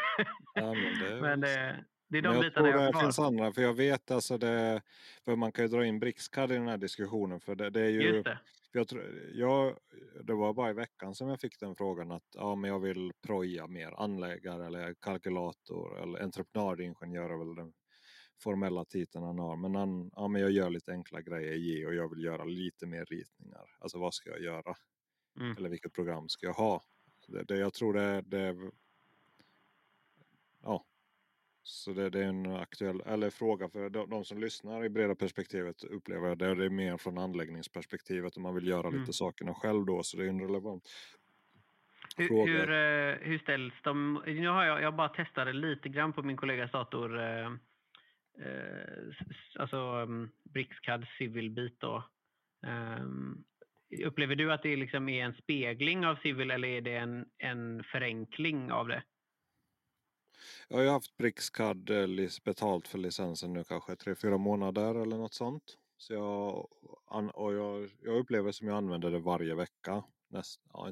ja, 0.55 0.75
men, 0.75 0.99
det, 0.99 1.21
men 1.21 1.41
det, 1.41 1.85
det 2.09 2.19
är 2.19 2.23
de 2.23 2.35
jag 2.35 2.45
bitarna 2.45 2.69
jag 2.69 2.95
det 2.95 3.01
finns 3.01 3.19
andra, 3.19 3.53
för 3.53 3.63
jag 3.63 3.75
vet 3.75 4.11
alltså 4.11 4.39
det, 4.39 4.83
för 5.25 5.37
man 5.37 5.53
kan 5.53 5.65
ju 5.65 5.69
dra 5.69 5.87
in 5.87 5.99
Brixcad 5.99 6.53
i 6.53 6.55
den 6.55 6.69
här 6.69 6.79
diskussionen 6.79 7.41
för 7.41 7.55
det, 7.55 7.71
det 7.71 7.81
är 7.81 7.91
ju 7.91 8.03
Just 8.03 8.25
det. 8.25 8.39
Jag, 8.73 8.87
jag, 9.33 9.79
det 10.23 10.35
var 10.35 10.55
bara 10.55 10.71
i 10.71 10.73
veckan 10.73 11.15
som 11.15 11.29
jag 11.29 11.41
fick 11.41 11.61
den 11.61 11.77
frågan 11.77 12.11
att 12.11 12.27
ja, 12.35 12.55
men 12.55 12.71
jag 12.71 12.81
vill 12.81 13.13
proja 13.27 13.67
mer 13.67 14.01
anläggare 14.01 14.67
eller 14.67 14.95
kalkylator 14.95 16.03
eller 16.03 16.23
entreprenadingenjör 16.23 17.31
är 17.31 17.39
väl 17.39 17.55
den 17.55 17.73
formella 18.43 18.85
titeln 18.85 19.25
han 19.25 19.39
har. 19.39 19.57
Men, 19.57 19.75
han, 19.75 20.11
ja, 20.15 20.29
men 20.29 20.43
jag 20.43 20.51
gör 20.51 20.71
lite 20.71 20.93
enkla 20.93 21.21
grejer 21.21 21.53
i 21.53 21.87
och 21.87 21.95
jag 21.95 22.15
vill 22.15 22.25
göra 22.25 22.45
lite 22.45 22.87
mer 22.87 23.05
ritningar. 23.05 23.65
Alltså 23.79 23.99
vad 23.99 24.15
ska 24.15 24.31
jag 24.31 24.43
göra? 24.43 24.75
Mm. 25.41 25.57
Eller 25.57 25.69
vilket 25.69 25.93
program 25.93 26.29
ska 26.29 26.47
jag 26.47 26.55
ha? 26.55 26.83
Det, 27.27 27.43
det 27.43 27.57
jag 27.57 27.75
tror 27.75 27.95
det, 27.95 28.23
det 28.23 28.71
Ja. 30.63 30.85
Så 31.69 31.93
det, 31.93 32.11
det, 32.11 32.19
är 32.19 32.29
en 32.29 32.57
aktuell 32.57 33.01
eller 33.07 33.31
fråga 33.31 33.69
för 33.69 33.91
de, 33.91 34.11
de, 34.11 34.25
som 34.25 34.41
lyssnar 34.41 34.85
i 34.85 34.89
breda 34.89 35.15
perspektivet 35.15 35.85
upplever 35.85 36.29
jag 36.29 36.39
det. 36.39 36.55
Det 36.55 36.65
är 36.65 36.71
mer 36.71 36.97
från 36.97 37.19
anläggningsperspektivet 37.19 38.37
och 38.37 38.43
man 38.43 38.55
vill 38.55 38.67
göra 38.67 38.89
mm. 38.89 39.01
lite 39.01 39.13
sakerna 39.13 39.55
själv 39.55 39.87
då 39.87 40.03
så 40.03 40.17
det 40.17 40.25
är 40.25 40.29
en 40.29 40.41
relevant 40.41 40.91
hur, 42.17 42.29
fråga. 42.29 42.53
Hur, 42.53 42.71
eh, 42.71 43.17
hur 43.21 43.39
ställs 43.39 43.75
de? 43.83 44.23
Nu 44.27 44.49
har 44.49 44.65
jag, 44.65 44.83
jag 44.83 44.95
bara 44.95 45.09
testat 45.09 45.55
lite 45.55 45.89
grann 45.89 46.13
på 46.13 46.23
min 46.23 46.37
kollegas 46.37 46.71
dator. 46.71 47.21
Eh, 47.21 47.47
eh, 47.47 49.15
alltså 49.59 49.77
um, 49.77 50.31
Brixcad 50.43 51.07
Civil-bit 51.19 51.81
då. 51.81 52.05
Um, 53.01 53.45
Upplever 54.05 54.35
du 54.35 54.53
att 54.53 54.63
det 54.63 54.77
liksom 54.77 55.09
är 55.09 55.25
en 55.25 55.35
spegling 55.35 56.07
av 56.07 56.17
Civil 56.17 56.51
eller 56.51 56.69
är 56.69 56.81
det 56.81 56.97
en, 56.97 57.27
en 57.39 57.85
förenkling 57.85 58.73
av 58.73 58.89
det? 58.89 59.03
Jag 60.69 60.77
har 60.77 60.85
ju 60.85 60.91
haft 60.91 61.17
Brixcad 61.17 61.91
eh, 61.91 62.29
betalt 62.45 62.89
för 62.89 62.99
licensen 62.99 63.53
nu 63.53 63.65
kanske 63.65 63.97
tre 63.97 64.15
fyra 64.15 64.39
månader 64.39 65.03
eller 65.03 65.17
något 65.17 65.35
sånt. 65.35 65.63
Så 65.97 66.13
jag, 66.13 66.69
och 67.35 67.55
jag, 67.55 67.91
jag 68.03 68.17
upplever 68.17 68.53
som 68.53 68.69
jag 68.69 68.77
använder 68.77 69.11
det 69.11 69.19
varje 69.19 69.55
vecka. 69.55 70.05
Näst, 70.31 70.61
ja, 70.73 70.89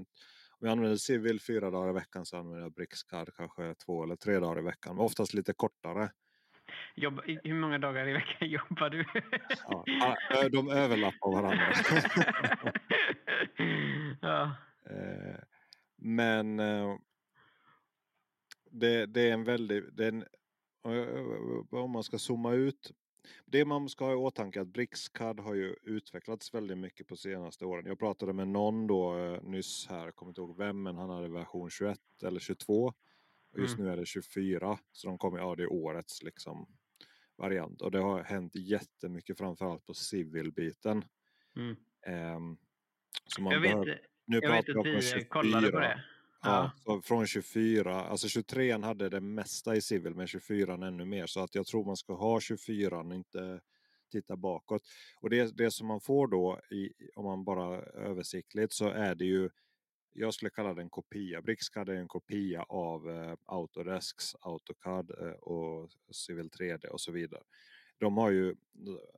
om 0.59 0.66
jag 0.66 0.71
använder 0.71 0.97
Civil 0.97 1.40
fyra 1.40 1.71
dagar 1.71 1.90
i 1.90 1.92
veckan 1.92 2.26
så 2.26 2.37
använder 2.37 2.62
jag 2.62 2.73
Brixcad 2.73 3.35
kanske 3.37 3.75
två 3.75 4.04
eller 4.04 4.16
tre 4.16 4.38
dagar 4.38 4.59
i 4.59 4.62
veckan. 4.62 4.99
Oftast 4.99 5.35
lite 5.35 5.52
kortare. 5.52 6.11
Jobb, 6.95 7.21
hur 7.25 7.54
många 7.54 7.78
dagar 7.78 8.09
i 8.09 8.12
veckan 8.12 8.49
jobbar 8.49 8.90
du? 8.90 9.04
Ja, 10.30 10.49
de 10.49 10.68
överlappar 10.71 11.33
varandra. 11.33 11.73
ja. 14.21 14.52
Eh, 14.90 15.37
men 15.97 16.61
eh, 16.61 16.97
det, 18.80 19.06
det, 19.06 19.28
är 19.28 19.33
en 19.33 19.45
väldigt... 19.45 19.97
Det 19.97 20.06
en, 20.06 20.25
om 21.71 21.90
man 21.90 22.02
ska 22.04 22.18
zooma 22.18 22.54
ut. 22.54 22.92
Det 23.47 23.64
man 23.64 23.88
ska 23.88 24.04
ha 24.04 24.12
i 24.12 24.16
åtanke 24.16 24.59
är 24.59 24.62
att 24.62 24.68
Brixcad 24.68 25.40
har 25.40 25.54
ju 25.54 25.76
utvecklats 25.83 26.54
väldigt 26.54 26.78
mycket 26.78 27.06
på 27.06 27.16
senaste 27.16 27.64
åren. 27.64 27.87
Jag 27.87 27.99
pratade 27.99 28.33
med 28.33 28.49
någon 28.49 28.87
då 28.87 29.14
nyss 29.42 29.87
här, 29.88 30.12
kommer 30.12 30.30
inte 30.30 30.40
ihåg 30.40 30.59
vem, 30.59 30.83
men 30.83 30.97
han 30.97 31.11
hade 31.11 31.28
version 31.28 31.71
21 31.71 31.99
eller 32.23 32.40
22. 32.40 32.95
Och 33.52 33.59
just 33.59 33.75
mm. 33.75 33.87
nu 33.87 33.92
är 33.92 33.97
det 33.97 34.06
24, 34.06 34.78
så 34.92 35.09
de 35.09 35.18
kommer, 35.18 35.38
ja 35.38 35.54
det 35.54 35.62
är 35.62 35.73
årets 35.73 36.23
liksom 36.23 36.66
variant. 37.37 37.83
Och 37.83 37.90
det 37.90 37.99
har 37.99 38.23
hänt 38.23 38.54
jättemycket 38.54 39.38
framförallt 39.38 39.87
på 39.87 39.95
civil-biten. 39.95 41.04
Mm. 41.56 41.76
Um, 42.37 42.59
så 43.25 43.42
man 43.42 43.52
jag 43.52 43.62
behöver, 43.62 43.87
vet, 43.87 44.00
nu 44.25 44.38
jag 44.42 44.50
vet 44.50 44.76
att 44.76 44.87
vi 44.87 45.02
24. 45.02 45.25
kollade 45.28 45.71
på 45.71 45.78
det. 45.78 46.04
Ja, 46.84 47.00
från 47.04 47.26
24, 47.26 48.04
alltså 48.04 48.28
23 48.28 48.72
hade 48.72 49.08
det 49.08 49.20
mesta 49.20 49.76
i 49.76 49.80
civil 49.80 50.14
men 50.14 50.26
24 50.26 50.74
ännu 50.74 51.04
mer. 51.04 51.26
Så 51.26 51.40
att 51.40 51.54
jag 51.54 51.66
tror 51.66 51.84
man 51.84 51.96
ska 51.96 52.14
ha 52.14 52.40
24 52.40 52.98
och 52.98 53.14
inte 53.14 53.60
titta 54.12 54.36
bakåt. 54.36 54.82
Och 55.20 55.30
det, 55.30 55.56
det 55.56 55.70
som 55.70 55.86
man 55.86 56.00
får 56.00 56.26
då, 56.26 56.60
i, 56.70 56.92
om 57.16 57.24
man 57.24 57.44
bara 57.44 57.82
översiktligt, 57.82 58.72
så 58.72 58.88
är 58.88 59.14
det 59.14 59.24
ju 59.24 59.50
jag 60.18 60.34
skulle 60.34 60.50
kalla 60.50 60.74
det 60.74 60.82
en 60.82 60.90
kopia. 60.90 61.42
Bricscad 61.42 61.88
är 61.88 61.94
en 61.94 62.08
kopia 62.08 62.62
av 62.62 63.10
eh, 63.10 63.34
Autodesks, 63.44 64.34
AutoCAD 64.40 65.10
eh, 65.10 65.30
och 65.30 65.90
Civil 66.10 66.50
3D 66.50 66.86
och 66.86 67.00
så 67.00 67.12
vidare. 67.12 67.42
De 67.98 68.16
har 68.16 68.30
ju, 68.30 68.54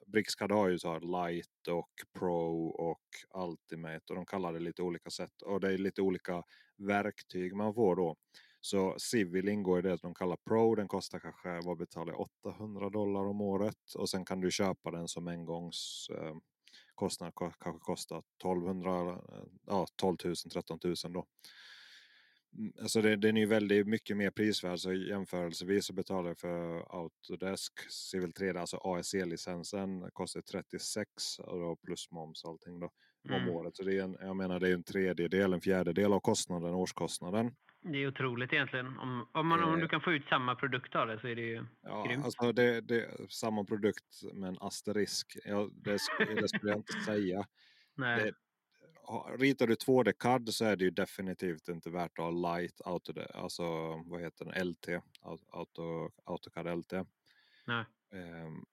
Brickscad 0.07 0.53
har 0.53 0.69
ju 0.69 0.79
så 0.79 0.93
här 0.93 1.01
Light 1.01 1.69
och 1.69 1.91
Pro 2.19 2.67
och 2.67 3.07
Ultimate 3.35 4.05
och 4.09 4.15
de 4.15 4.27
kallar 4.27 4.53
det 4.53 4.61
lite 4.61 4.83
olika 4.83 5.11
sätt 5.11 5.43
och 5.43 5.61
det 5.61 5.73
är 5.73 5.79
lite 5.79 6.03
olika 6.03 6.43
verktyg 6.77 7.57
man 7.57 7.75
får 7.75 7.97
då. 7.97 8.17
Så 8.61 8.95
Civil 8.99 9.49
ingår 9.49 9.79
i 9.79 9.83
det 9.83 9.97
de 10.03 10.15
kallar 10.15 10.37
Pro. 10.37 10.75
Den 10.75 10.89
kostar 10.89 11.19
kanske, 11.19 11.61
vad 11.65 11.79
betalar 11.79 12.13
jag, 12.13 12.21
800 12.21 12.91
dollar 12.91 13.27
om 13.27 13.41
året. 13.41 13.95
Och 13.99 14.11
sen 14.11 14.25
kan 14.25 14.41
du 14.41 14.51
köpa 14.51 14.91
den 14.91 15.09
som 15.09 15.29
engångskostnad, 15.29 17.29
eh, 17.29 17.33
kanske 17.61 17.81
kostar 17.81 18.23
1200, 18.43 19.11
eh, 19.11 19.17
ja 19.67 19.87
12 19.97 20.17
000, 20.25 20.35
13 20.53 20.79
000 20.85 20.95
då. 21.13 21.27
Mm, 22.57 22.73
alltså 22.81 23.03
det, 23.03 23.17
den 23.17 23.37
är 23.37 23.41
ju 23.41 23.47
väldigt 23.47 23.87
mycket 23.87 24.17
mer 24.17 24.31
prisvärd 24.31 24.79
så 24.79 24.93
jämförelsevis 24.93 25.87
så 25.87 25.93
betalar 25.93 26.29
jag 26.29 26.39
för 26.39 26.79
Autodesk 27.01 27.91
Civil 27.91 28.33
3D, 28.33 28.61
alltså 28.61 28.77
ASC-licensen 28.77 30.11
kostar 30.13 30.41
36 30.41 31.11
då 31.37 31.77
plus 31.77 32.11
moms 32.11 32.45
och 32.45 32.51
allting 32.51 32.81
då 32.81 32.91
mm. 33.29 33.43
om 33.43 33.55
året. 33.55 33.77
Så 33.77 33.83
det 33.83 33.99
är 33.99 34.03
en, 34.03 34.17
jag 34.21 34.37
menar 34.37 34.61
det 34.61 34.69
är 34.69 34.75
en 34.75 34.85
tredjedel, 34.85 35.53
en 35.53 35.61
fjärdedel 35.61 36.13
av 36.13 36.21
kostnaden, 36.21 36.75
årskostnaden. 36.75 37.55
Det 37.83 37.99
är 38.03 38.09
otroligt 38.09 38.53
egentligen. 38.53 38.99
Om, 38.99 39.29
om, 39.33 39.49
man, 39.49 39.65
om 39.65 39.75
eh. 39.75 39.81
du 39.81 39.89
kan 39.89 40.01
få 40.01 40.13
ut 40.13 40.29
samma 40.29 40.55
produkt 40.55 40.95
av 40.95 41.07
det 41.07 41.21
så 41.21 41.29
är 41.29 41.37
det 41.37 41.43
ju 41.43 41.67
ja, 41.83 42.05
grymt. 42.05 42.25
Alltså 42.25 42.53
det, 42.53 42.81
det, 42.81 43.09
samma 43.29 43.65
produkt 43.65 44.23
med 44.35 44.49
en 44.49 44.59
asterisk. 44.61 45.37
Ja, 45.45 45.69
det, 45.73 45.99
det 46.41 46.49
skulle 46.49 46.71
jag 46.71 46.79
inte 46.79 46.93
säga. 46.93 47.45
Nej. 47.97 48.25
Det, 48.25 48.33
ritar 49.39 49.67
du 49.67 49.75
2D-CAD 49.75 50.51
så 50.51 50.65
är 50.65 50.77
det 50.77 50.85
ju 50.85 50.91
definitivt 50.91 51.69
inte 51.69 51.91
värt 51.91 52.19
att 52.19 52.25
ha 52.25 52.59
light 52.59 52.81
auto, 52.85 53.13
alltså 53.35 53.63
vad 54.07 54.21
heter 54.21 54.45
den, 54.45 54.69
LT, 54.69 54.89
auto, 55.51 56.11
AutoCAD 56.25 56.79
LT. 56.79 56.93
Nej. 57.67 57.85
Um, 58.13 58.67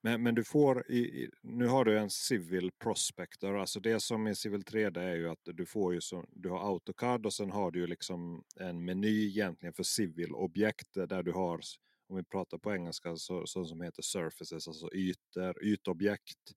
men, 0.00 0.22
men 0.22 0.34
du 0.34 0.44
får, 0.44 0.90
i, 0.90 1.30
nu 1.42 1.66
har 1.66 1.84
du 1.84 1.98
en 1.98 2.10
Civil 2.10 2.70
Prospector, 2.78 3.58
alltså 3.58 3.80
det 3.80 4.00
som 4.00 4.26
är 4.26 4.34
Civil 4.34 4.62
3D 4.62 4.98
är 4.98 5.14
ju 5.14 5.28
att 5.28 5.40
du 5.44 5.66
får 5.66 5.94
ju 5.94 6.00
så, 6.00 6.24
du 6.32 6.48
har 6.48 6.58
AutoCAD 6.58 7.26
och 7.26 7.34
sen 7.34 7.50
har 7.50 7.70
du 7.70 7.78
ju 7.78 7.86
liksom 7.86 8.44
en 8.56 8.84
meny 8.84 9.28
egentligen 9.28 9.72
för 9.72 9.82
Civil 9.82 10.34
objekt 10.34 10.94
där 10.94 11.22
du 11.22 11.32
har, 11.32 11.60
om 12.08 12.16
vi 12.16 12.24
pratar 12.24 12.58
på 12.58 12.74
engelska, 12.74 13.16
så, 13.16 13.46
så 13.46 13.64
som 13.64 13.80
heter 13.80 14.02
surfaces, 14.02 14.68
alltså 14.68 14.94
ytor, 14.94 15.64
ytobjekt. 15.64 16.52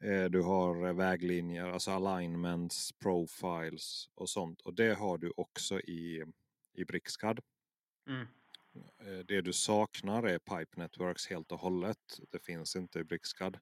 Eh, 0.00 0.24
du 0.24 0.42
har 0.42 0.92
väglinjer, 0.92 1.66
alltså 1.66 1.90
alignments, 1.90 2.92
profiles 2.92 4.08
och 4.14 4.28
sånt. 4.28 4.60
Och 4.60 4.74
det 4.74 4.94
har 4.94 5.18
du 5.18 5.32
också 5.36 5.80
i, 5.80 6.24
i 6.74 6.84
Brixcad. 6.84 7.40
Mm. 8.08 8.26
Eh, 8.98 9.24
det 9.26 9.40
du 9.40 9.52
saknar 9.52 10.22
är 10.22 10.38
Pipe 10.38 10.80
Networks 10.80 11.26
helt 11.26 11.52
och 11.52 11.60
hållet. 11.60 12.20
Det 12.30 12.44
finns 12.44 12.76
inte 12.76 12.98
i 12.98 13.04
Brixcad. 13.04 13.58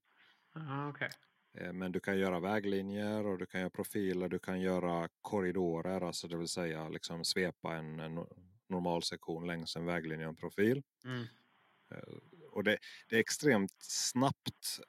Ah, 0.52 0.88
okay. 0.88 1.08
Eh, 1.54 1.72
men 1.72 1.92
du 1.92 2.00
kan 2.00 2.18
göra 2.18 2.40
väglinjer 2.40 3.26
och 3.26 3.38
du 3.38 3.46
kan 3.46 3.60
göra 3.60 3.70
profiler, 3.70 4.28
du 4.28 4.38
kan 4.38 4.60
göra 4.60 5.08
korridorer, 5.22 6.00
alltså 6.00 6.28
det 6.28 6.36
vill 6.36 6.48
säga 6.48 6.88
liksom 6.88 7.24
svepa 7.24 7.76
en, 7.76 8.00
en 8.00 8.26
normal 8.68 9.02
sektion 9.02 9.46
längs 9.46 9.76
en 9.76 9.86
väglinje 9.86 10.26
och 10.26 10.30
en 10.30 10.36
profil. 10.36 10.82
Mm. 11.04 11.26
Eh, 12.52 12.56
och 12.56 12.64
det, 12.64 12.78
det, 13.08 13.16
är 13.16 13.20
extremt 13.20 13.76
snabbt. 13.80 14.80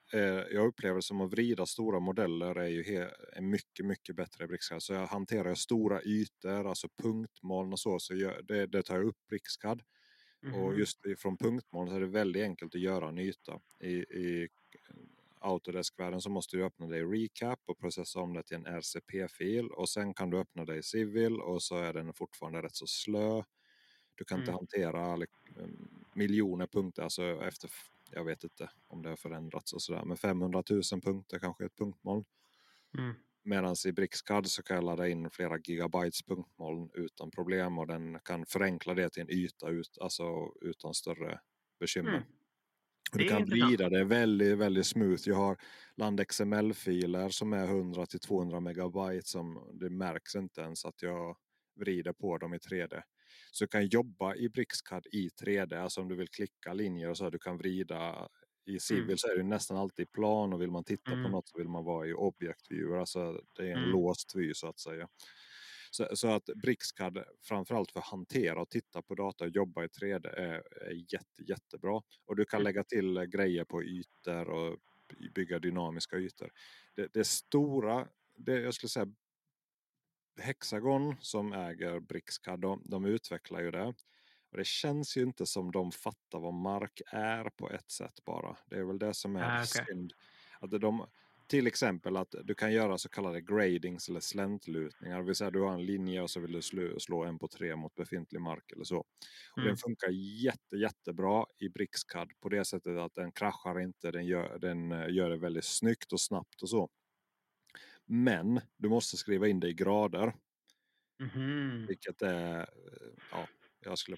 Jag 0.51 0.67
upplever 0.67 0.95
det 0.95 1.01
som 1.01 1.21
att 1.21 1.31
vrida 1.31 1.65
stora 1.65 1.99
modeller 1.99 2.55
är 2.55 2.67
ju 2.67 2.83
he, 2.83 3.09
är 3.33 3.41
mycket, 3.41 3.85
mycket 3.85 4.15
bättre 4.15 4.43
i 4.43 4.47
Brixcad. 4.47 4.83
Så 4.83 4.93
jag 4.93 5.07
hanterar 5.07 5.55
stora 5.55 6.01
ytor, 6.01 6.69
alltså 6.69 6.87
punktmoln 6.97 7.73
och 7.73 7.79
så, 7.79 7.99
så 7.99 8.15
jag, 8.15 8.45
det, 8.45 8.67
det 8.67 8.83
tar 8.83 8.95
jag 8.95 9.05
upp 9.05 9.27
Brixcad. 9.29 9.81
Mm. 10.43 10.55
Och 10.55 10.79
just 10.79 10.99
från 11.17 11.37
punktmoln 11.37 11.89
så 11.89 11.95
är 11.95 11.99
det 11.99 12.07
väldigt 12.07 12.43
enkelt 12.43 12.75
att 12.75 12.81
göra 12.81 13.09
en 13.09 13.19
yta. 13.19 13.59
I, 13.79 13.93
i 13.93 14.49
Autodesk-världen 15.43 16.21
så 16.21 16.29
måste 16.29 16.57
du 16.57 16.65
öppna 16.65 16.87
det 16.87 16.97
i 16.97 17.03
Recap 17.03 17.59
och 17.65 17.79
processa 17.79 18.19
om 18.19 18.33
det 18.33 18.43
till 18.43 18.57
en 18.57 18.65
RCP-fil 18.65 19.67
och 19.71 19.89
sen 19.89 20.13
kan 20.13 20.29
du 20.29 20.39
öppna 20.39 20.65
det 20.65 20.75
i 20.75 20.83
Civil 20.83 21.41
och 21.41 21.63
så 21.63 21.77
är 21.77 21.93
den 21.93 22.13
fortfarande 22.13 22.61
rätt 22.61 22.75
så 22.75 22.87
slö. 22.87 23.43
Du 24.15 24.25
kan 24.25 24.35
mm. 24.35 24.41
inte 24.41 24.51
hantera 24.51 25.17
miljoner 26.15 26.67
punkter, 26.67 27.03
alltså 27.03 27.23
efter, 27.23 27.69
jag 28.11 28.25
vet 28.25 28.43
inte 28.43 28.69
om 28.87 29.01
det 29.01 29.09
har 29.09 29.15
förändrats 29.15 29.73
och 29.73 29.81
sådär, 29.81 30.03
men 30.05 30.17
500 30.17 30.63
000 30.69 31.01
punkter 31.03 31.39
kanske 31.39 31.65
ett 31.65 31.77
punktmoln. 31.77 32.25
Mm. 32.97 33.15
Medan 33.43 33.75
i 33.85 33.91
Brixcad 33.91 34.47
så 34.47 34.63
kan 34.63 34.75
jag 34.75 34.83
ladda 34.83 35.07
in 35.07 35.29
flera 35.29 35.57
gigabytes 35.57 36.23
punktmoln 36.23 36.89
utan 36.93 37.31
problem 37.31 37.77
och 37.77 37.87
den 37.87 38.19
kan 38.19 38.45
förenkla 38.45 38.93
det 38.93 39.09
till 39.09 39.21
en 39.21 39.29
yta 39.29 39.69
ut, 39.69 39.97
alltså 40.01 40.53
utan 40.61 40.93
större 40.93 41.39
bekymmer. 41.79 42.09
Mm. 42.09 42.23
Du 43.13 43.27
kan 43.27 43.45
vrida 43.45 43.89
det 43.89 44.03
väldigt, 44.03 44.57
väldigt 44.57 44.87
smooth. 44.87 45.21
Jag 45.25 45.35
har 45.35 45.57
LandXML-filer 45.95 47.29
som 47.29 47.53
är 47.53 47.67
100 47.67 48.05
till 48.05 48.19
200 48.19 48.59
megabyte 48.59 49.27
som 49.27 49.69
det 49.73 49.89
märks 49.89 50.35
inte 50.35 50.61
ens 50.61 50.85
att 50.85 51.01
jag 51.01 51.37
vrider 51.75 52.13
på 52.13 52.37
dem 52.37 52.53
i 52.53 52.57
3D. 52.57 53.01
Så 53.53 53.63
du 53.63 53.67
kan 53.67 53.87
jobba 53.87 54.35
i 54.35 54.49
Brixcad 54.49 55.05
i 55.11 55.29
3D, 55.29 55.81
alltså 55.81 56.01
om 56.01 56.07
du 56.07 56.15
vill 56.15 56.27
klicka 56.27 56.73
linjer 56.73 57.09
och 57.09 57.17
så, 57.17 57.29
du 57.29 57.39
kan 57.39 57.57
vrida 57.57 58.29
i 58.65 58.79
Civil 58.79 59.03
mm. 59.03 59.17
så 59.17 59.27
är 59.27 59.37
det 59.37 59.43
nästan 59.43 59.77
alltid 59.77 60.11
plan 60.11 60.53
och 60.53 60.61
vill 60.61 60.71
man 60.71 60.83
titta 60.83 61.11
mm. 61.11 61.23
på 61.23 61.29
något 61.29 61.47
så 61.47 61.57
vill 61.57 61.69
man 61.69 61.83
vara 61.83 62.07
i 62.07 62.13
objektviewer. 62.13 62.97
Alltså 62.97 63.41
det 63.55 63.63
är 63.63 63.71
en 63.71 63.77
mm. 63.77 63.89
låst 63.89 64.35
vy 64.35 64.53
så 64.53 64.67
att 64.67 64.79
säga. 64.79 65.07
Så, 65.91 66.07
så, 66.13 66.27
att 66.27 66.45
Brixcad 66.45 67.23
framförallt 67.43 67.91
för 67.91 67.99
att 67.99 68.05
hantera 68.05 68.61
och 68.61 68.69
titta 68.69 69.01
på 69.01 69.15
data 69.15 69.43
och 69.43 69.49
jobba 69.49 69.83
i 69.83 69.87
3D 69.87 70.27
är, 70.27 70.63
är 70.87 71.13
jätte, 71.13 71.43
jättebra. 71.47 72.01
Och 72.25 72.35
du 72.35 72.45
kan 72.45 72.57
mm. 72.57 72.63
lägga 72.63 72.83
till 72.83 73.19
grejer 73.19 73.65
på 73.65 73.83
ytor 73.83 74.49
och 74.49 74.77
bygga 75.35 75.59
dynamiska 75.59 76.17
ytor. 76.17 76.51
Det, 76.95 77.13
det 77.13 77.23
stora, 77.23 78.07
det 78.37 78.61
jag 78.61 78.73
skulle 78.73 78.89
säga 78.89 79.07
Hexagon 80.37 81.15
som 81.19 81.53
äger 81.53 81.99
Brixcad, 81.99 82.59
de, 82.59 82.81
de 82.85 83.05
utvecklar 83.05 83.61
ju 83.61 83.71
det. 83.71 83.93
Och 84.51 84.57
det 84.57 84.67
känns 84.67 85.17
ju 85.17 85.21
inte 85.21 85.45
som 85.45 85.71
de 85.71 85.91
fattar 85.91 86.39
vad 86.39 86.53
mark 86.53 87.01
är 87.11 87.49
på 87.49 87.69
ett 87.69 87.91
sätt 87.91 88.25
bara. 88.25 88.57
Det 88.65 88.75
är 88.75 88.83
väl 88.83 88.99
det 88.99 89.13
som 89.13 89.35
är 89.35 89.57
ah, 89.57 89.63
okay. 89.63 89.85
synd. 89.85 90.13
Att 90.59 90.71
de, 90.81 91.05
till 91.47 91.67
exempel 91.67 92.17
att 92.17 92.35
du 92.43 92.55
kan 92.55 92.73
göra 92.73 92.97
så 92.97 93.09
kallade 93.09 93.41
gradings 93.41 94.09
eller 94.09 94.19
släntlutningar. 94.19 95.17
Det 95.17 95.23
vill 95.23 95.35
säga 95.35 95.51
du 95.51 95.61
har 95.61 95.73
en 95.73 95.85
linje 95.85 96.21
och 96.21 96.29
så 96.29 96.39
vill 96.39 96.51
du 96.51 96.61
slå, 96.61 96.99
slå 96.99 97.23
en 97.23 97.39
på 97.39 97.47
tre 97.47 97.75
mot 97.75 97.95
befintlig 97.95 98.41
mark 98.41 98.71
eller 98.71 98.83
så. 98.83 98.97
Och 99.51 99.57
mm. 99.57 99.67
Den 99.67 99.77
funkar 99.77 100.09
jätte, 100.43 100.75
jättebra 100.75 101.45
i 101.59 101.69
Brixcad 101.69 102.31
på 102.39 102.49
det 102.49 102.65
sättet 102.65 102.97
att 102.97 103.15
den 103.15 103.31
kraschar 103.31 103.79
inte. 103.79 104.11
Den 104.11 104.25
gör, 104.25 104.59
den 104.59 104.91
eh, 104.91 105.09
gör 105.09 105.29
det 105.29 105.37
väldigt 105.37 105.65
snyggt 105.65 106.13
och 106.13 106.21
snabbt 106.21 106.61
och 106.61 106.69
så. 106.69 106.89
Men 108.13 108.61
du 108.77 108.89
måste 108.89 109.17
skriva 109.17 109.47
in 109.47 109.59
det 109.59 109.67
i 109.67 109.73
grader. 109.73 110.33
Mm. 111.35 111.85
Vilket 111.87 112.21
är, 112.21 112.59
eh, 112.59 112.65
ja, 113.31 113.47
jag 113.85 113.97
skulle 113.97 114.17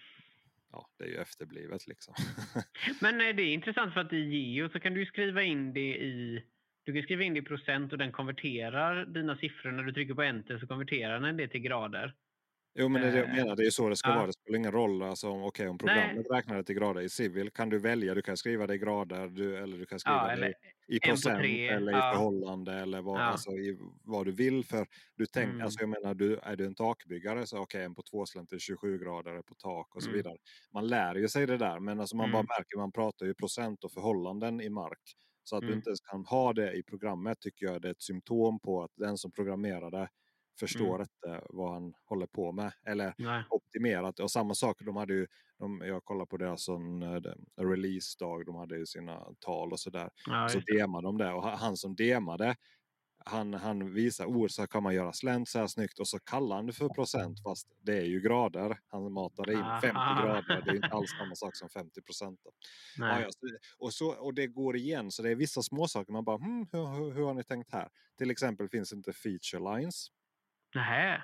ja, 0.71 0.89
det 0.97 1.03
är 1.03 1.07
ju 1.07 1.17
efterblivet 1.17 1.87
liksom. 1.87 2.13
Men 3.01 3.17
det 3.17 3.41
är 3.43 3.53
intressant 3.53 3.93
för 3.93 4.01
att 4.01 4.13
i 4.13 4.17
Geo 4.17 4.69
så 4.69 4.79
kan 4.79 4.93
du 4.93 5.05
skriva 5.05 5.43
in 5.43 5.73
det 5.73 5.95
i 5.95 6.43
du 6.85 6.93
kan 6.93 7.03
skriva 7.03 7.23
in 7.23 7.33
det 7.33 7.39
i 7.39 7.43
procent 7.43 7.91
och 7.91 7.97
den 7.97 8.11
konverterar 8.11 9.05
dina 9.05 9.37
siffror. 9.37 9.71
När 9.71 9.83
du 9.83 9.93
trycker 9.93 10.13
på 10.13 10.21
enter 10.21 10.59
så 10.59 10.67
konverterar 10.67 11.19
den 11.19 11.37
det 11.37 11.47
till 11.47 11.61
grader. 11.61 12.13
Jo 12.77 12.89
men 12.89 13.01
det 13.01 13.07
är 13.07 13.11
det 13.11 13.17
jag 13.17 13.29
eh, 13.29 13.35
menar, 13.35 13.55
det 13.55 13.65
är 13.65 13.69
så 13.69 13.89
det 13.89 13.95
ska 13.95 14.09
ja. 14.09 14.15
vara. 14.15 14.27
Det 14.27 14.33
spelar 14.33 14.57
ingen 14.57 14.71
roll 14.71 15.03
alltså, 15.03 15.29
om, 15.29 15.43
okay, 15.43 15.67
om 15.67 15.77
programmet 15.77 16.15
Nej. 16.29 16.37
räknar 16.37 16.57
det 16.57 16.63
till 16.63 16.75
grader. 16.75 17.01
I 17.01 17.09
Civil 17.09 17.49
kan 17.49 17.69
du 17.69 17.79
välja, 17.79 18.15
du 18.15 18.21
kan 18.21 18.37
skriva 18.37 18.67
det 18.67 18.75
i 18.75 18.77
grader 18.77 19.27
du, 19.27 19.57
eller 19.57 19.77
du 19.77 19.85
kan 19.85 19.99
skriva 19.99 20.31
ja, 20.31 20.35
det 20.35 20.53
i 20.87 20.99
procent 20.99 21.39
eller 21.45 21.91
ja. 21.91 22.11
i 22.11 22.15
förhållande 22.15 22.73
eller 22.73 23.01
vad, 23.01 23.21
alltså, 23.21 23.51
i, 23.51 23.77
vad 24.03 24.25
du 24.25 24.31
vill. 24.31 24.65
För 24.65 24.87
du 25.15 25.25
tänk, 25.25 25.49
mm. 25.49 25.61
alltså, 25.61 25.79
jag 25.79 25.89
menar, 25.89 26.13
du, 26.13 26.37
är 26.37 26.55
du 26.55 26.65
en 26.65 26.75
takbyggare 26.75 27.45
så 27.45 27.57
okej, 27.57 27.63
okay, 27.63 27.85
en 27.85 27.95
på 27.95 28.03
tvåslänt 28.03 28.51
är 28.51 28.59
27 28.59 28.97
grader 28.97 29.41
på 29.41 29.55
tak 29.55 29.95
och 29.95 30.03
så 30.03 30.09
mm. 30.09 30.17
vidare. 30.17 30.37
Man 30.73 30.87
lär 30.87 31.15
ju 31.15 31.27
sig 31.27 31.45
det 31.45 31.57
där 31.57 31.79
men 31.79 31.99
alltså, 31.99 32.15
man 32.15 32.25
mm. 32.25 32.33
bara 32.33 32.57
märker, 32.59 32.77
man 32.77 32.91
pratar 32.91 33.25
ju 33.25 33.33
procent 33.33 33.83
och 33.83 33.91
förhållanden 33.91 34.61
i 34.61 34.69
mark. 34.69 35.01
Så 35.43 35.55
att 35.55 35.61
du 35.61 35.67
mm. 35.67 35.77
inte 35.77 35.89
ens 35.89 36.01
kan 36.01 36.25
ha 36.25 36.53
det 36.53 36.73
i 36.73 36.83
programmet 36.83 37.39
tycker 37.39 37.65
jag 37.65 37.81
det 37.81 37.87
är 37.87 37.91
ett 37.91 38.01
symptom 38.01 38.59
på 38.59 38.83
att 38.83 38.91
den 38.95 39.17
som 39.17 39.31
programmerade 39.31 40.09
förstår 40.59 40.95
mm. 40.95 41.01
inte 41.01 41.45
vad 41.49 41.73
han 41.73 41.93
håller 42.05 42.27
på 42.27 42.51
med. 42.51 42.73
Eller 42.85 43.13
Nej. 43.17 43.43
optimerat. 43.49 44.19
Och 44.19 44.31
samma 44.31 44.53
sak, 44.53 44.81
de 44.85 44.95
hade 44.95 45.13
ju, 45.13 45.27
de, 45.59 45.81
jag 45.85 46.03
kollar 46.03 46.25
på 46.25 46.37
deras 46.37 46.69
eh, 46.69 47.63
release-dag, 47.63 48.45
de 48.45 48.55
hade 48.55 48.77
ju 48.77 48.85
sina 48.85 49.25
tal 49.39 49.71
och 49.71 49.79
sådär. 49.79 50.09
Så 50.49 50.59
demade 50.59 51.07
de 51.07 51.17
det 51.17 51.33
och 51.33 51.43
han 51.43 51.77
som 51.77 51.95
demade 51.95 52.55
han, 53.25 53.53
han 53.53 53.93
visar 53.93 54.25
ord 54.25 54.51
så 54.51 54.67
kan 54.67 54.83
man 54.83 54.95
göra 54.95 55.13
slänt 55.13 55.49
så 55.49 55.59
här 55.59 55.67
snyggt 55.67 55.99
och 55.99 56.07
så 56.07 56.19
kallar 56.19 56.55
han 56.55 56.65
det 56.65 56.73
för 56.73 56.89
procent 56.89 57.43
fast 57.43 57.67
det 57.81 57.97
är 57.97 58.05
ju 58.05 58.21
grader. 58.21 58.79
Han 58.87 59.11
matade 59.11 59.53
in 59.53 59.63
50 59.81 59.87
grader. 60.21 60.61
Det 60.65 60.71
är 60.71 60.75
inte 60.75 60.87
alls 60.87 61.11
samma 61.19 61.35
sak 61.35 61.55
som 61.55 61.69
50 61.69 62.01
procent. 62.01 62.39
Ja, 62.97 63.29
och, 63.77 64.25
och 64.25 64.33
det 64.33 64.47
går 64.47 64.75
igen 64.75 65.11
så 65.11 65.23
det 65.23 65.29
är 65.29 65.35
vissa 65.35 65.61
småsaker 65.61 66.13
man 66.13 66.23
bara 66.23 66.37
hmm, 66.37 66.67
hur, 66.71 66.85
hur, 66.85 67.13
hur 67.13 67.23
har 67.23 67.33
ni 67.33 67.43
tänkt 67.43 67.71
här? 67.71 67.89
Till 68.17 68.31
exempel 68.31 68.69
finns 68.69 68.93
inte 68.93 69.13
feature 69.13 69.77
lines. 69.77 70.07
Nähä. 70.75 71.23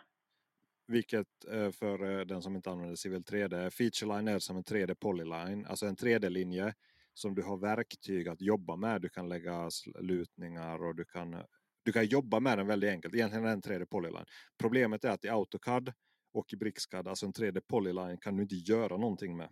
Vilket 0.87 1.27
eh, 1.51 1.71
för 1.71 2.19
eh, 2.19 2.25
den 2.25 2.41
som 2.41 2.55
inte 2.55 2.71
använder 2.71 2.95
Civil 2.95 3.21
3D, 3.21 3.69
Featureline 3.69 4.27
är 4.27 4.39
som 4.39 4.57
en 4.57 4.63
3D 4.63 4.95
polyline, 4.95 5.65
alltså 5.65 5.85
en 5.85 5.95
3D-linje 5.95 6.73
som 7.13 7.35
du 7.35 7.41
har 7.41 7.57
verktyg 7.57 8.27
att 8.27 8.41
jobba 8.41 8.75
med. 8.75 9.01
Du 9.01 9.09
kan 9.09 9.29
lägga 9.29 9.69
lutningar 9.99 10.83
och 10.83 10.95
du 10.95 11.05
kan, 11.05 11.43
du 11.83 11.91
kan 11.91 12.05
jobba 12.05 12.39
med 12.39 12.57
den 12.57 12.67
väldigt 12.67 12.89
enkelt. 12.89 13.13
Egentligen 13.13 13.45
är 13.45 13.47
det 13.47 13.53
en 13.53 13.61
3D 13.61 13.85
polyline. 13.85 14.25
Problemet 14.57 15.05
är 15.05 15.09
att 15.09 15.25
i 15.25 15.29
AutoCAD 15.29 15.93
och 16.33 16.53
i 16.53 16.55
BricsCAD, 16.55 17.07
alltså 17.07 17.25
en 17.25 17.33
3D 17.33 17.61
polyline 17.67 18.17
kan 18.17 18.37
du 18.37 18.43
inte 18.43 18.55
göra 18.55 18.97
någonting 18.97 19.37
med. 19.37 19.49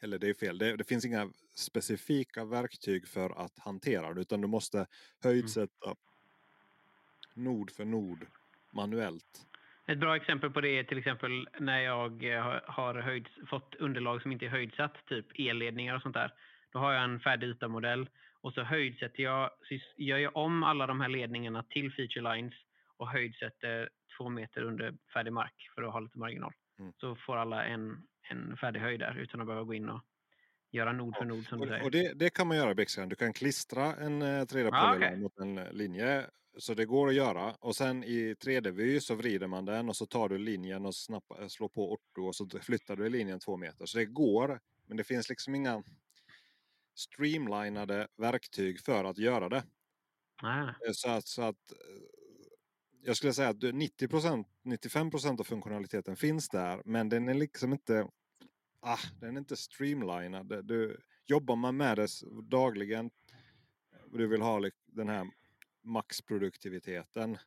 Eller 0.00 0.18
det 0.18 0.28
är 0.28 0.34
fel, 0.34 0.58
det, 0.58 0.76
det 0.76 0.84
finns 0.84 1.04
inga 1.04 1.32
specifika 1.54 2.44
verktyg 2.44 3.08
för 3.08 3.30
att 3.44 3.58
hantera 3.58 4.14
det 4.14 4.20
utan 4.20 4.40
du 4.40 4.48
måste 4.48 4.86
höjdsätta 5.20 5.86
mm. 5.86 7.44
nod 7.44 7.70
för 7.70 7.84
nod 7.84 8.26
manuellt. 8.72 9.46
Ett 9.86 9.98
bra 9.98 10.16
exempel 10.16 10.50
på 10.50 10.60
det 10.60 10.78
är 10.78 10.84
till 10.84 10.98
exempel 10.98 11.48
när 11.58 11.80
jag 11.80 12.24
eh, 12.24 12.60
har 12.64 12.94
höjds, 12.94 13.30
fått 13.50 13.74
underlag 13.74 14.22
som 14.22 14.32
inte 14.32 14.46
är 14.46 14.50
höjdsatt, 14.50 15.06
typ 15.06 15.26
elledningar 15.38 15.96
och 15.96 16.02
sånt 16.02 16.14
där. 16.14 16.32
Då 16.72 16.78
har 16.78 16.92
jag 16.92 17.04
en 17.04 17.20
färdig 17.20 17.46
ytamodell 17.46 18.08
och 18.40 18.54
så 18.54 18.62
höjdsätter 18.62 19.22
jag, 19.22 19.50
så 19.68 19.78
gör 19.96 20.18
jag 20.18 20.36
om 20.36 20.62
alla 20.62 20.86
de 20.86 21.00
här 21.00 21.08
ledningarna 21.08 21.62
till 21.62 21.92
feature 21.92 22.34
lines 22.34 22.54
och 22.96 23.08
höjdsätter 23.08 23.88
två 24.18 24.28
meter 24.28 24.62
under 24.62 24.94
färdig 25.14 25.32
mark 25.32 25.54
för 25.74 25.82
att 25.82 25.92
ha 25.92 26.00
lite 26.00 26.18
marginal. 26.18 26.52
Mm. 26.78 26.92
Så 27.00 27.16
får 27.16 27.36
alla 27.36 27.64
en, 27.64 28.02
en 28.30 28.56
färdig 28.56 28.80
höjd 28.80 29.00
där 29.00 29.18
utan 29.18 29.40
att 29.40 29.46
behöva 29.46 29.64
gå 29.64 29.74
in 29.74 29.88
och 29.88 30.00
göra 30.70 30.92
nod 30.92 31.16
för 31.16 31.24
nod 31.24 31.44
som 31.44 31.60
du 31.60 31.68
säger. 31.68 31.84
Och 31.84 31.90
det, 31.90 32.12
det 32.18 32.30
kan 32.30 32.46
man 32.46 32.56
göra 32.56 32.70
i. 32.70 33.06
Du 33.06 33.16
kan 33.16 33.32
klistra 33.32 33.84
en 33.94 34.22
3D 34.22 34.66
eh, 34.66 34.84
ah, 34.84 34.96
okay. 34.96 35.16
mot 35.16 35.38
en 35.38 35.54
linje. 35.54 36.26
Så 36.56 36.74
det 36.74 36.84
går 36.84 37.08
att 37.08 37.14
göra. 37.14 37.54
Och 37.60 37.76
sen 37.76 38.04
i 38.04 38.34
3D-vy 38.34 39.00
så 39.00 39.14
vrider 39.14 39.46
man 39.46 39.64
den 39.64 39.88
och 39.88 39.96
så 39.96 40.06
tar 40.06 40.28
du 40.28 40.38
linjen 40.38 40.86
och 40.86 40.94
snappa, 40.94 41.48
slår 41.48 41.68
på 41.68 41.92
orto 41.92 42.22
och 42.26 42.36
så 42.36 42.48
flyttar 42.62 42.96
du 42.96 43.08
linjen 43.08 43.40
två 43.40 43.56
meter. 43.56 43.86
Så 43.86 43.98
det 43.98 44.04
går. 44.04 44.60
Men 44.86 44.96
det 44.96 45.04
finns 45.04 45.28
liksom 45.28 45.54
inga 45.54 45.82
streamlinade 46.94 48.08
verktyg 48.16 48.80
för 48.80 49.04
att 49.04 49.18
göra 49.18 49.48
det. 49.48 49.64
Ah. 50.42 50.72
Så, 50.92 51.10
att, 51.10 51.26
så 51.26 51.42
att 51.42 51.72
jag 53.02 53.16
skulle 53.16 53.32
säga 53.32 53.48
att 53.48 53.56
90% 53.56 54.44
95% 54.64 55.40
av 55.40 55.44
funktionaliteten 55.44 56.16
finns 56.16 56.48
där. 56.48 56.82
Men 56.84 57.08
den 57.08 57.28
är 57.28 57.34
liksom 57.34 57.72
inte 57.72 58.08
ah, 58.80 58.98
den 59.20 59.36
är 59.36 59.40
inte 59.40 59.56
streamlinad. 59.56 60.66
Du, 60.66 61.00
jobbar 61.26 61.56
man 61.56 61.76
med 61.76 61.96
det 61.96 62.08
dagligen 62.42 63.10
du 64.12 64.26
vill 64.26 64.42
ha 64.42 64.60
den 64.86 65.08
här 65.08 65.30
maxproduktiviteten 65.82 67.38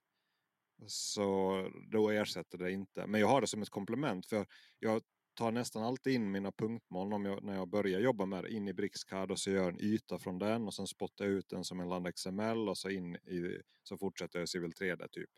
så 0.87 1.69
då 1.91 2.09
ersätter 2.09 2.57
det 2.57 2.71
inte. 2.71 3.07
Men 3.07 3.21
jag 3.21 3.27
har 3.27 3.41
det 3.41 3.47
som 3.47 3.61
ett 3.61 3.69
komplement 3.69 4.25
för 4.25 4.45
jag 4.79 5.01
tar 5.35 5.51
nästan 5.51 5.83
alltid 5.83 6.13
in 6.13 6.31
mina 6.31 6.51
punktmoln 6.51 7.13
om 7.13 7.25
jag, 7.25 7.43
när 7.43 7.55
jag 7.55 7.69
börjar 7.69 7.99
jobba 7.99 8.25
med 8.25 8.43
det 8.43 8.51
in 8.51 8.67
i 8.67 8.73
BricsCAD 8.73 9.31
och 9.31 9.39
så 9.39 9.51
gör 9.51 9.63
jag 9.63 9.73
en 9.73 9.81
yta 9.81 10.19
från 10.19 10.39
den 10.39 10.65
och 10.65 10.73
sen 10.73 10.87
spottar 10.87 11.25
jag 11.25 11.33
ut 11.33 11.49
den 11.49 11.63
som 11.63 11.79
en 11.79 11.89
land 11.89 12.15
XML 12.15 12.69
och 12.69 12.77
så 12.77 12.89
in 12.89 13.15
i 13.15 13.61
så 13.83 13.97
fortsätter 13.97 14.39
jag 14.39 14.49
Civil 14.49 14.71
3D 14.71 15.07
typ. 15.11 15.29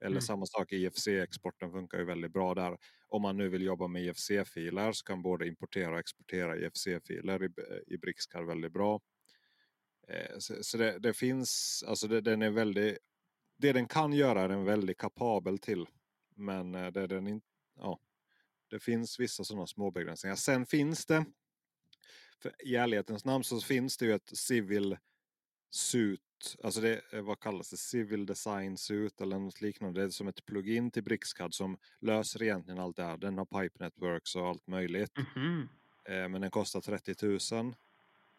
Eller 0.00 0.10
mm. 0.10 0.20
samma 0.20 0.46
sak 0.46 0.72
IFC-exporten 0.72 1.70
funkar 1.72 1.98
ju 1.98 2.04
väldigt 2.04 2.32
bra 2.32 2.54
där. 2.54 2.78
Om 3.08 3.22
man 3.22 3.36
nu 3.36 3.48
vill 3.48 3.62
jobba 3.62 3.88
med 3.88 4.02
IFC-filer 4.02 4.92
så 4.92 5.04
kan 5.04 5.22
både 5.22 5.48
importera 5.48 5.92
och 5.92 5.98
exportera 5.98 6.56
IFC-filer 6.56 7.44
i, 7.44 7.50
i 7.94 7.98
BricsCAD 7.98 8.46
väldigt 8.46 8.72
bra. 8.72 9.00
Eh, 10.08 10.38
så, 10.38 10.64
så 10.64 10.78
det, 10.78 10.98
det, 10.98 11.14
finns, 11.14 11.84
alltså 11.86 12.08
det, 12.08 12.20
den 12.20 12.42
är 12.42 12.50
väldigt, 12.50 12.98
det 13.56 13.72
den 13.72 13.88
kan 13.88 14.12
göra 14.12 14.42
är 14.42 14.48
den 14.48 14.64
väldigt 14.64 14.98
kapabel 14.98 15.58
till. 15.58 15.86
Men 16.36 16.74
eh, 16.74 16.86
det, 16.92 17.06
den 17.06 17.26
in, 17.26 17.40
ja, 17.76 18.00
det 18.70 18.78
finns 18.78 19.20
vissa 19.20 19.44
sådana 19.44 19.66
små 19.66 19.90
begränsningar. 19.90 20.36
Sen 20.36 20.66
finns 20.66 21.06
det, 21.06 21.24
för 22.42 22.52
i 22.66 22.76
ärlighetens 22.76 23.24
namn 23.24 23.44
så 23.44 23.60
finns 23.60 23.96
det 23.96 24.06
ju 24.06 24.14
ett 24.14 24.38
civil 24.38 24.96
suit 25.70 26.20
alltså 26.62 26.80
det 26.80 27.00
är, 27.10 27.20
vad 27.20 27.40
kallas 27.40 27.70
det, 27.70 27.76
Civil 27.76 28.26
Design 28.26 28.76
Suit 28.76 29.20
eller 29.20 29.38
något 29.38 29.60
liknande. 29.60 30.00
Det 30.00 30.06
är 30.06 30.10
som 30.10 30.28
ett 30.28 30.46
plugin 30.46 30.90
till 30.90 31.02
BricsCAD 31.02 31.54
som 31.54 31.78
löser 32.00 32.42
egentligen 32.42 32.80
allt 32.80 32.96
det 32.96 33.04
här. 33.04 33.16
Den 33.16 33.38
har 33.38 33.44
Pipe 33.44 33.84
Networks 33.84 34.36
och 34.36 34.46
allt 34.46 34.66
möjligt. 34.66 35.18
Mm 35.18 35.28
-hmm. 35.34 35.68
eh, 36.04 36.28
men 36.28 36.40
den 36.40 36.50
kostar 36.50 36.80
30 36.80 37.54
000. 37.54 37.74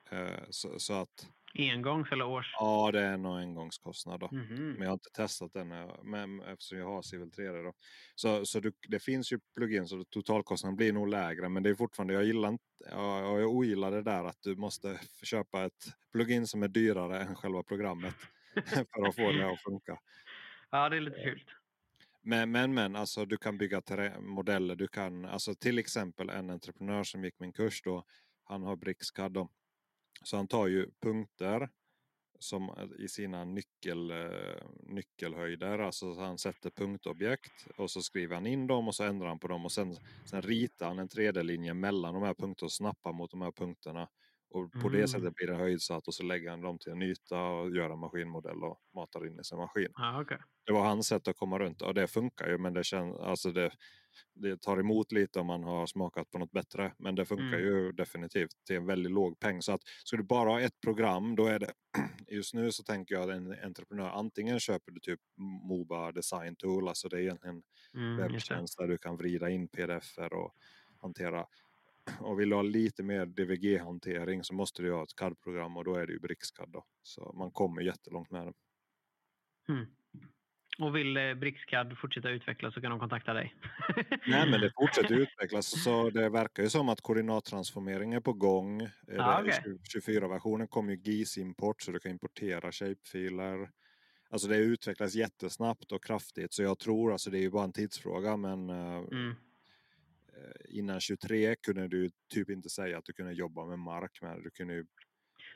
Eh, 0.10 0.44
så, 0.50 0.80
så, 0.80 0.94
att 0.94 1.28
Engångs 1.54 2.12
eller 2.12 2.26
års? 2.26 2.54
Ja, 2.60 2.92
det 2.92 3.02
är 3.02 3.18
nog 3.18 3.38
engångskostnad. 3.38 4.20
Då. 4.20 4.30
Mm 4.32 4.46
-hmm. 4.46 4.74
Men 4.74 4.82
jag 4.82 4.90
har 4.90 4.94
inte 4.94 5.10
testat 5.10 5.54
den 5.54 5.68
men, 6.04 6.42
eftersom 6.42 6.78
jag 6.78 6.86
har 6.86 7.02
Civil 7.02 7.30
3D. 7.30 7.64
Då. 7.64 7.74
Så, 8.16 8.46
så 8.46 8.60
du, 8.60 8.72
det 8.88 9.00
finns 9.00 9.34
ju 9.34 9.40
plugins 9.56 9.90
så 9.90 10.04
totalkostnaden 10.04 10.76
blir 10.76 10.94
nog 10.94 11.08
lägre. 11.08 11.50
Men 11.50 11.64
det 11.64 11.70
är 11.70 11.76
fortfarande, 11.76 12.14
jag 12.14 12.24
gillar 12.24 12.50
inte, 12.50 12.64
jag, 12.90 13.42
jag 13.42 13.50
ogillar 13.50 13.92
det 13.92 14.02
där 14.02 14.24
att 14.24 14.42
du 14.42 14.56
måste 14.56 15.00
köpa 15.24 15.66
ett 15.66 15.86
plugin 16.12 16.48
som 16.48 16.64
är 16.64 16.68
dyrare 16.68 17.22
än 17.22 17.36
själva 17.36 17.64
programmet 17.64 18.16
för 18.66 19.08
att 19.08 19.16
få 19.16 19.32
det 19.32 19.52
att 19.52 19.62
funka. 19.62 20.00
Ja, 20.72 20.90
det 20.90 20.98
är 20.98 21.02
lite 21.02 21.22
fult. 21.22 21.48
Men, 22.22 22.52
men, 22.52 22.74
men 22.74 22.96
alltså 22.96 23.26
du 23.26 23.38
kan 23.38 23.58
bygga 23.58 23.82
modeller. 24.20 24.76
Du 24.76 24.88
kan, 24.88 25.26
alltså 25.26 25.56
till 25.56 25.80
exempel 25.80 26.30
en 26.30 26.50
entreprenör 26.50 27.04
som 27.04 27.24
gick 27.24 27.40
min 27.40 27.54
kurs 27.54 27.82
då, 27.82 28.04
han 28.44 28.64
har 28.64 28.76
BricsCAD 28.76 29.32
då, 29.32 29.50
så 30.24 30.38
han 30.38 30.48
tar 30.48 30.68
ju 30.68 30.90
punkter 31.02 31.70
som 32.40 32.92
i 33.00 33.08
sina 33.08 33.46
nyckel, 33.46 34.12
eh, 34.12 34.64
nyckelhöjder. 34.84 35.80
Alltså 35.80 36.14
han 36.14 36.38
sätter 36.38 36.70
punktobjekt 36.70 37.68
och 37.78 37.92
så 37.92 38.02
skriver 38.02 38.36
han 38.36 38.48
in 38.48 38.68
dem 38.68 38.88
och 38.88 38.96
så 38.96 39.04
ändrar 39.04 39.28
han 39.28 39.40
på 39.40 39.48
dem 39.48 39.66
och 39.66 39.72
sen, 39.72 39.96
sen 40.26 40.42
ritar 40.42 40.88
han 40.88 41.00
en 41.00 41.08
3D-linje 41.08 41.74
mellan 41.74 42.14
de 42.14 42.24
här 42.24 42.34
punkterna 42.34 42.66
och 42.66 42.72
snappar 42.72 43.14
mot 43.14 43.32
de 43.32 43.42
här 43.42 43.52
punkterna. 43.52 44.08
Och 44.52 44.72
på 44.72 44.88
mm. 44.88 44.92
det 44.92 45.08
sättet 45.08 45.36
blir 45.36 45.48
det 45.48 45.56
höjdsatt 45.56 46.08
och 46.08 46.14
så 46.14 46.24
lägger 46.24 46.50
han 46.50 46.62
dem 46.62 46.80
till 46.80 46.92
en 46.92 47.02
yta 47.02 47.42
och 47.42 47.76
gör 47.76 47.90
en 47.90 48.00
maskinmodell 48.00 48.64
och 48.64 48.82
matar 48.96 49.28
in 49.28 49.40
i 49.40 49.44
sin 49.44 49.58
maskin. 49.58 49.92
Ah, 49.94 50.22
okay. 50.22 50.38
Det 50.66 50.74
var 50.74 50.84
hans 50.84 51.08
sätt 51.08 51.28
att 51.28 51.38
komma 51.38 51.60
runt 51.60 51.82
och 51.82 51.94
det 51.94 52.08
funkar 52.08 52.48
ju 52.48 52.58
men 52.58 52.74
det, 52.74 52.84
känns, 52.84 53.20
alltså 53.20 53.52
det, 53.52 53.72
det 54.34 54.62
tar 54.62 54.78
emot 54.80 55.12
lite 55.12 55.40
om 55.40 55.48
man 55.48 55.64
har 55.64 55.88
smakat 55.88 56.32
på 56.32 56.38
något 56.38 56.52
bättre. 56.52 56.94
Men 56.98 57.16
det 57.16 57.26
funkar 57.26 57.60
mm. 57.60 57.60
ju 57.60 57.92
definitivt 57.92 58.66
till 58.68 58.76
en 58.76 58.86
väldigt 58.86 59.12
låg 59.12 59.40
peng. 59.40 59.62
Så 59.62 59.72
att 59.72 59.82
ska 60.04 60.18
du 60.18 60.24
bara 60.24 60.50
ha 60.50 60.62
ett 60.62 60.82
program 60.82 61.36
då 61.36 61.46
är 61.46 61.60
det 61.60 61.74
just 62.28 62.54
nu 62.54 62.72
så 62.72 62.84
tänker 62.84 63.16
jag 63.16 63.24
att 63.30 63.36
en 63.36 63.56
entreprenör 63.64 64.10
antingen 64.10 64.60
köper 64.60 64.92
du 64.92 65.00
typ 65.00 65.20
Moba 65.64 66.12
Design 66.12 66.56
Tool, 66.56 66.88
alltså 66.88 67.10
det 67.10 67.18
är 67.18 67.22
egentligen 67.22 67.64
mm, 67.94 68.18
webbtjänst 68.18 68.78
där 68.78 68.88
du 68.88 68.98
kan 68.98 69.18
vrida 69.18 69.50
in 69.50 69.68
pdf-er 69.68 70.34
och 70.34 70.54
hantera 71.02 71.46
och 72.20 72.40
vill 72.40 72.50
du 72.50 72.56
ha 72.56 72.62
lite 72.62 73.04
mer 73.04 73.26
DVG-hantering 73.26 74.44
så 74.44 74.54
måste 74.54 74.82
du 74.82 74.94
ha 74.94 75.04
ett 75.04 75.16
CAD-program 75.16 75.78
och 75.78 75.84
då 75.84 75.96
är 75.96 76.08
det 76.08 76.14
ju 76.14 76.20
BricsCAD. 76.20 76.70
Då. 76.70 76.86
Så 77.04 77.34
man 77.38 77.52
kommer 77.52 77.82
jättelångt 77.82 78.32
med 78.32 78.48
det. 78.48 78.54
Mm. 79.74 79.86
Och 80.80 80.96
vill 80.96 81.18
eh, 81.18 81.34
BricsCAD 81.34 81.98
fortsätta 81.98 82.30
utvecklas 82.30 82.74
så 82.74 82.82
kan 82.82 82.92
de 82.92 83.00
kontakta 83.00 83.34
dig. 83.34 83.56
Nej 84.28 84.50
men 84.52 84.62
det 84.62 84.72
fortsätter 84.76 85.16
utvecklas 85.16 85.84
så 85.84 86.10
det 86.10 86.30
verkar 86.30 86.64
ju 86.64 86.70
som 86.70 86.90
att 86.90 87.02
koordinattransformering 87.02 88.14
är 88.14 88.20
på 88.20 88.34
gång. 88.34 88.90
Ah, 89.18 89.42
okay. 89.42 89.60
24-versionen 89.96 90.68
kommer 90.68 90.94
ju 90.94 91.02
GIS-import 91.02 91.82
så 91.82 91.92
du 91.92 92.00
kan 92.00 92.12
importera 92.12 92.72
shapefiler. 92.72 93.70
Alltså 94.30 94.48
det 94.48 94.58
utvecklas 94.58 95.16
jättesnabbt 95.16 95.92
och 95.92 96.04
kraftigt 96.04 96.54
så 96.54 96.64
jag 96.64 96.80
tror 96.80 97.12
alltså 97.12 97.30
det 97.30 97.38
är 97.38 97.42
ju 97.42 97.50
bara 97.50 97.64
en 97.64 97.74
tidsfråga 97.74 98.38
men 98.38 98.70
eh, 98.70 98.98
mm. 99.12 99.36
innan 100.70 101.00
23 101.00 101.56
kunde 101.56 101.88
du 101.88 102.10
typ 102.34 102.50
inte 102.50 102.70
säga 102.70 102.98
att 102.98 103.06
du 103.06 103.14
kunde 103.14 103.34
jobba 103.34 103.66
med 103.66 103.80
mark 103.80 104.22
med 104.22 104.44
Du 104.44 104.50
kunde 104.50 104.74
ju... 104.74 104.86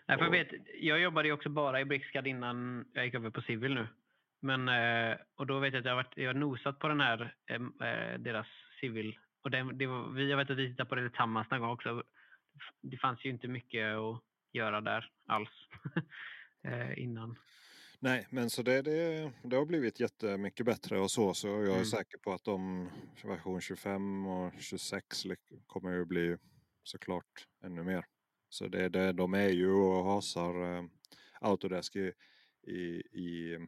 Nej, 0.08 0.18
för 0.18 0.24
jag, 0.26 0.32
vet, 0.32 0.48
jag 0.82 1.00
jobbade 1.00 1.28
ju 1.28 1.34
också 1.34 1.50
bara 1.50 1.82
i 1.82 1.86
BricsCAD 1.86 2.28
innan 2.28 2.86
jag 2.94 3.06
gick 3.06 3.14
över 3.14 3.30
på 3.30 3.42
Civil 3.42 3.74
nu. 3.74 3.88
Men, 4.44 4.70
eh, 4.70 5.18
och 5.36 5.48
då 5.48 5.60
vet 5.60 5.74
jag 5.74 5.80
att 5.80 5.86
jag 5.86 5.92
har, 5.92 6.04
varit, 6.04 6.18
jag 6.18 6.30
har 6.30 6.34
nosat 6.34 6.80
på 6.80 6.88
den 6.88 7.00
här, 7.00 7.36
eh, 7.48 8.20
deras 8.20 8.48
civil. 8.82 9.18
Och 9.44 9.52
det, 9.52 9.70
det 9.74 9.88
var, 9.88 10.10
vi, 10.10 10.30
jag 10.30 10.38
vet 10.38 10.50
att 10.50 10.58
vi 10.58 10.70
tittade 10.70 10.90
på 10.90 10.96
det 10.96 11.10
tillsammans 11.10 11.48
någon 11.52 11.60
gång 11.60 11.70
också. 11.70 12.04
Det 12.82 12.98
fanns 12.98 13.26
ju 13.26 13.30
inte 13.30 13.48
mycket 13.48 13.96
att 13.96 14.22
göra 14.54 14.82
där 14.82 15.12
alls 15.28 15.50
eh, 16.64 17.00
innan. 17.00 17.36
Nej, 18.00 18.28
men 18.30 18.50
så 18.50 18.62
det, 18.64 18.82
det, 18.82 19.32
det 19.44 19.56
har 19.56 19.66
blivit 19.66 20.00
jättemycket 20.00 20.66
bättre 20.66 21.00
och 21.00 21.12
så. 21.12 21.34
Så 21.34 21.48
jag 21.48 21.68
är 21.68 21.72
mm. 21.72 21.86
säker 21.86 22.18
på 22.18 22.34
att 22.34 22.44
de 22.44 22.90
version 23.24 23.62
25 23.62 24.28
och 24.28 24.54
26 24.60 25.24
kommer 25.68 25.92
ju 25.92 26.06
bli 26.06 26.38
såklart 26.84 27.48
ännu 27.66 27.84
mer. 27.84 28.06
Så 28.50 28.68
det, 28.68 28.90
det, 28.90 29.14
de 29.14 29.34
är 29.34 29.50
ju 29.50 29.72
och 29.72 30.06
hasar 30.06 30.54
Autodesk 31.42 31.96
i, 31.96 32.14
i, 32.68 33.02
i 33.14 33.60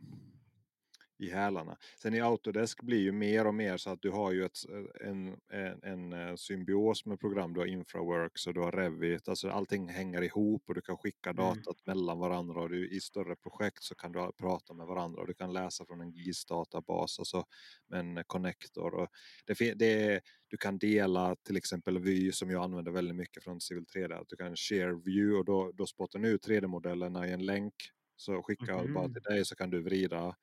i 1.18 1.30
hälarna. 1.30 1.78
Sen 2.02 2.14
i 2.14 2.22
Autodesk 2.22 2.82
blir 2.82 3.00
ju 3.02 3.12
mer 3.12 3.48
och 3.48 3.54
mer 3.56 3.78
så 3.78 3.90
att 3.90 4.02
du 4.02 4.10
har 4.12 4.32
ju 4.32 4.46
ett, 4.46 4.58
en, 5.02 5.38
en, 5.50 5.84
en 5.84 6.14
eh, 6.14 6.36
symbios 6.36 7.06
med 7.06 7.20
program. 7.20 7.54
Du 7.54 7.60
har 7.60 7.68
Infraworks 7.68 8.48
och 8.48 8.54
du 8.54 8.60
har 8.60 8.72
Revit. 8.72 9.28
Alltså 9.28 9.50
allting 9.50 9.88
hänger 9.90 10.22
ihop 10.22 10.64
och 10.70 10.76
du 10.76 10.82
kan 10.82 10.98
skicka 10.98 11.30
Mm. 11.30 11.64
datat 11.64 11.86
mellan 11.86 12.20
varandra. 12.20 12.62
Och 12.62 12.70
du, 12.70 12.90
I 12.90 13.00
större 13.00 13.36
projekt 13.36 13.84
så 13.84 13.96
kan 13.96 14.12
du 14.12 14.32
prata 14.38 14.74
med 14.74 14.88
varandra 14.88 15.22
och 15.22 15.28
du 15.28 15.34
kan 15.34 15.54
läsa 15.54 15.86
från 15.86 16.02
en 16.02 16.12
GIS-databas, 16.12 17.20
alltså 17.20 17.46
med 17.88 18.00
en 18.00 18.24
connector. 18.28 18.94
Och 18.94 19.08
det, 19.46 19.74
det, 19.74 20.22
du 20.48 20.58
kan 20.58 20.78
dela 20.78 21.36
till 21.36 21.58
exempel 21.58 22.00
Vy 22.00 22.32
som 22.32 22.50
jag 22.50 22.64
använder 22.64 22.92
väldigt 22.92 23.16
mycket 23.16 23.44
från 23.44 23.62
Civil 23.62 23.86
3D. 23.96 24.22
Att 24.22 24.30
du 24.30 24.36
kan 24.36 24.56
share 24.56 24.94
view 25.06 25.38
och 25.40 25.46
då, 25.46 25.72
då 25.74 25.86
spottar 25.86 26.20
den 26.20 26.32
ut 26.32 26.48
3D-modellerna 26.48 27.28
i 27.28 27.32
en 27.32 27.46
länk. 27.46 27.74
Så 28.16 28.44
skickar 28.44 28.74
jag 28.74 28.90
bara 28.90 29.08
Mhm. 29.08 29.14
till 29.14 29.22
dig 29.22 29.46
så 29.46 29.56
kan 29.56 29.70
du 29.70 29.82
vrida 29.82 30.36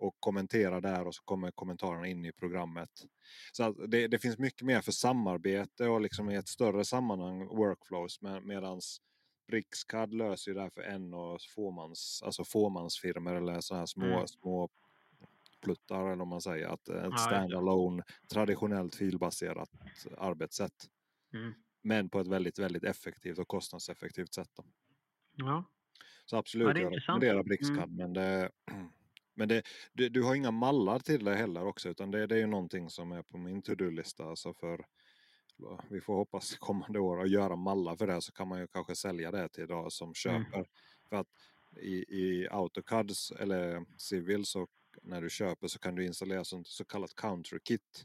och 0.00 0.16
kommentera 0.20 0.80
där 0.80 1.06
och 1.06 1.14
så 1.14 1.22
kommer 1.22 1.50
kommentarerna 1.50 2.06
in 2.06 2.24
i 2.24 2.32
programmet. 2.32 2.90
Så 3.52 3.72
det, 3.72 4.08
det 4.08 4.18
finns 4.18 4.38
mycket 4.38 4.62
mer 4.66 4.80
för 4.80 4.92
samarbete 4.92 5.86
och 5.86 6.00
liksom 6.00 6.30
i 6.30 6.34
ett 6.36 6.48
större 6.48 6.84
sammanhang 6.84 7.46
workflows 7.46 8.20
med, 8.20 8.44
medans 8.44 9.00
Brixcad 9.46 10.14
löser 10.14 10.50
ju 10.50 10.54
det 10.54 10.60
här 10.60 10.70
för 10.70 10.82
en 10.82 11.14
och 11.14 11.40
fåmans, 11.54 12.22
alltså 12.24 12.44
fåmansfirmor 12.44 13.34
eller 13.34 13.60
sådana 13.60 13.80
här 13.80 13.86
små, 13.86 14.04
Mm. 14.04 14.26
små 14.26 14.68
pluttar 15.62 16.06
eller 16.12 16.22
om 16.22 16.28
man 16.28 16.40
säger 16.40 16.68
att 16.68 16.88
ett 16.88 17.10
det. 17.10 17.18
standalone 17.18 18.02
traditionellt 18.32 18.94
filbaserat 18.94 19.70
arbetssätt. 20.18 20.88
Mm. 21.34 21.54
Men 21.82 22.10
på 22.10 22.20
ett 22.20 22.26
väldigt, 22.26 22.58
väldigt 22.58 22.84
effektivt 22.84 23.38
och 23.38 23.48
kostnadseffektivt 23.48 24.34
sätt. 24.34 24.50
Då. 24.56 24.64
Ja. 25.36 25.64
Så 26.24 26.36
absolut, 26.36 26.68
Ja, 26.76 26.82
jag 26.82 26.96
rekommenderar 26.96 27.42
Brixcad. 27.42 27.78
Mm. 27.78 27.96
Men, 27.96 28.12
det, 28.12 28.50
men 29.40 29.48
det, 29.48 29.62
du, 29.92 30.08
du 30.08 30.22
har 30.22 30.34
inga 30.34 30.50
mallar 30.50 30.98
till 30.98 31.24
det 31.24 31.34
heller 31.34 31.66
också. 31.66 31.88
Utan 31.88 32.10
det, 32.10 32.26
det 32.26 32.34
är 32.34 32.38
ju 32.40 32.46
någonting 32.46 32.90
som 32.90 33.12
är 33.12 33.22
på 33.22 33.38
min 33.38 33.62
to-do-lista. 33.62 34.24
Alltså 34.24 34.54
för, 34.54 34.86
vi 35.90 36.00
får 36.00 36.14
hoppas 36.14 36.56
kommande 36.58 36.98
år 37.00 37.22
att 37.22 37.30
göra 37.30 37.56
mallar 37.56 37.96
för 37.96 38.06
det. 38.06 38.22
Så 38.22 38.32
kan 38.32 38.48
man 38.48 38.60
ju 38.60 38.66
kanske 38.68 38.94
sälja 38.96 39.30
det 39.30 39.48
till 39.48 39.64
idag 39.64 39.92
som 39.92 40.06
Mm. 40.08 40.14
köper. 40.14 40.66
För 41.08 41.16
att 41.16 41.28
i, 41.82 41.94
i 42.18 42.48
AutoCAD 42.50 43.10
eller 43.38 43.84
Civil 43.98 44.44
så 44.46 44.66
när 45.02 45.22
du 45.22 45.30
köper 45.30 45.68
så 45.68 45.78
kan 45.78 45.94
du 45.94 46.06
installera 46.06 46.44
sånt 46.44 46.68
så 46.68 46.84
kallat 46.84 47.14
counter 47.16 47.58
kit. 47.58 48.04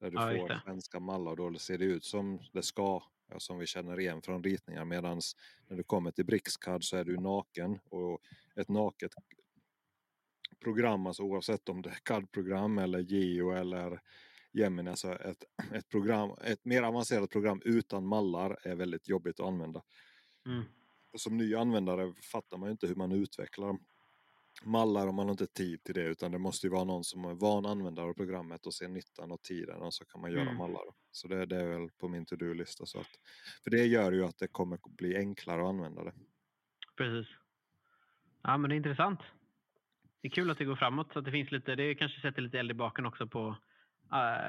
Där 0.00 0.10
du 0.10 0.16
Ja, 0.16 0.30
får 0.30 0.54
svenska 0.64 1.00
mallar 1.00 1.40
och 1.40 1.52
då 1.52 1.58
ser 1.58 1.78
det 1.78 1.84
ut 1.84 2.04
som 2.04 2.40
det 2.52 2.62
ska. 2.62 3.02
Som 3.38 3.58
vi 3.58 3.66
känner 3.66 4.00
igen 4.00 4.22
från 4.22 4.44
ritningar. 4.44 4.84
Medan 4.84 5.20
när 5.68 5.76
du 5.76 5.84
kommer 5.84 6.10
till 6.10 6.26
Brixcad 6.26 6.84
så 6.84 6.96
är 6.96 7.04
du 7.04 7.16
naken. 7.16 7.78
Och 7.90 8.20
ett 8.56 8.68
naket 8.68 9.12
program, 10.64 11.06
alltså 11.06 11.22
oavsett 11.22 11.68
om 11.68 11.82
det 11.82 11.90
är 11.90 11.98
CAD-program 12.02 12.78
eller 12.78 12.98
Geo 12.98 13.50
eller 13.50 14.00
Gemini, 14.52 14.90
alltså 14.90 15.12
ett, 15.12 15.44
ett, 15.72 15.88
program, 15.88 16.30
ett 16.44 16.64
mer 16.64 16.82
avancerat 16.82 17.30
program 17.30 17.62
utan 17.64 18.06
mallar 18.06 18.58
är 18.62 18.74
väldigt 18.74 19.08
jobbigt 19.08 19.40
att 19.40 19.46
använda. 19.46 19.82
Mm. 20.46 20.64
Som 21.16 21.36
ny 21.36 21.54
användare 21.54 22.14
fattar 22.32 22.56
man 22.56 22.68
ju 22.68 22.72
inte 22.72 22.86
hur 22.86 22.94
man 22.94 23.12
utvecklar 23.12 23.78
mallar 24.62 25.06
om 25.06 25.14
man 25.14 25.26
har 25.26 25.32
inte 25.32 25.46
tid 25.46 25.84
till 25.84 25.94
det 25.94 26.02
utan 26.02 26.32
det 26.32 26.38
måste 26.38 26.66
ju 26.66 26.70
vara 26.70 26.84
någon 26.84 27.04
som 27.04 27.24
är 27.24 27.34
van 27.34 27.66
användare 27.66 28.06
av 28.06 28.14
programmet 28.14 28.66
och 28.66 28.74
ser 28.74 28.88
nyttan 28.88 29.32
och 29.32 29.42
tiden 29.42 29.82
och 29.82 29.94
så 29.94 30.04
kan 30.04 30.20
man 30.20 30.32
göra 30.32 30.42
Mm. 30.42 30.56
mallar. 30.56 30.84
Så 31.10 31.28
det, 31.28 31.46
det 31.46 31.56
är 31.56 31.66
väl 31.66 31.90
på 31.90 32.08
min 32.08 32.26
to-do-lista. 32.26 32.86
Så 32.86 33.00
att, 33.00 33.10
för 33.64 33.70
det 33.70 33.86
gör 33.86 34.12
ju 34.12 34.24
att 34.24 34.38
det 34.38 34.48
kommer 34.48 34.78
bli 34.84 35.16
enklare 35.16 35.62
att 35.62 35.68
använda 35.68 36.04
det. 36.04 36.12
Precis. 36.96 37.34
Ja, 38.42 38.58
men 38.58 38.68
det 38.68 38.74
är 38.74 38.76
intressant. 38.76 39.20
Det 40.24 40.28
är 40.28 40.30
kul 40.30 40.50
att 40.50 40.58
det 40.58 40.64
går 40.64 40.76
framåt. 40.76 41.12
Så 41.12 41.18
att 41.18 41.24
det 41.24 41.30
finns 41.30 41.50
lite, 41.52 41.74
det 41.74 41.94
kanske 41.94 42.20
sätter 42.20 42.42
lite 42.42 42.58
eld 42.58 42.70
i 42.70 42.74
baken 42.74 43.06
också 43.06 43.26
på... 43.26 43.56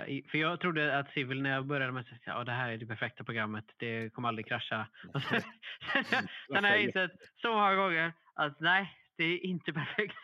i- 0.08 0.24
för 0.32 0.38
jag 0.38 0.60
trodde 0.60 0.98
att 1.00 1.12
Civil 1.12 1.42
när 1.42 1.50
jag 1.50 1.66
började 1.66 1.92
med 1.92 2.02
att 2.02 2.08
ja, 2.26 2.44
det 2.44 2.52
här 2.52 2.72
är 2.72 2.78
det 2.78 2.86
perfekta 2.86 3.24
programmet. 3.24 3.66
Det 3.78 4.10
kommer 4.14 4.28
aldrig 4.28 4.48
krascha. 4.48 4.88
Sen, 5.30 5.42
sen 6.54 6.64
har 6.64 6.72
jag 6.72 6.82
insett 6.84 7.12
så 7.42 7.54
många 7.54 7.76
gånger 7.76 8.14
att 8.36 8.60
nej, 8.60 8.98
det 9.18 9.24
är 9.24 9.46
inte 9.46 9.74
perfekt. 9.82 10.16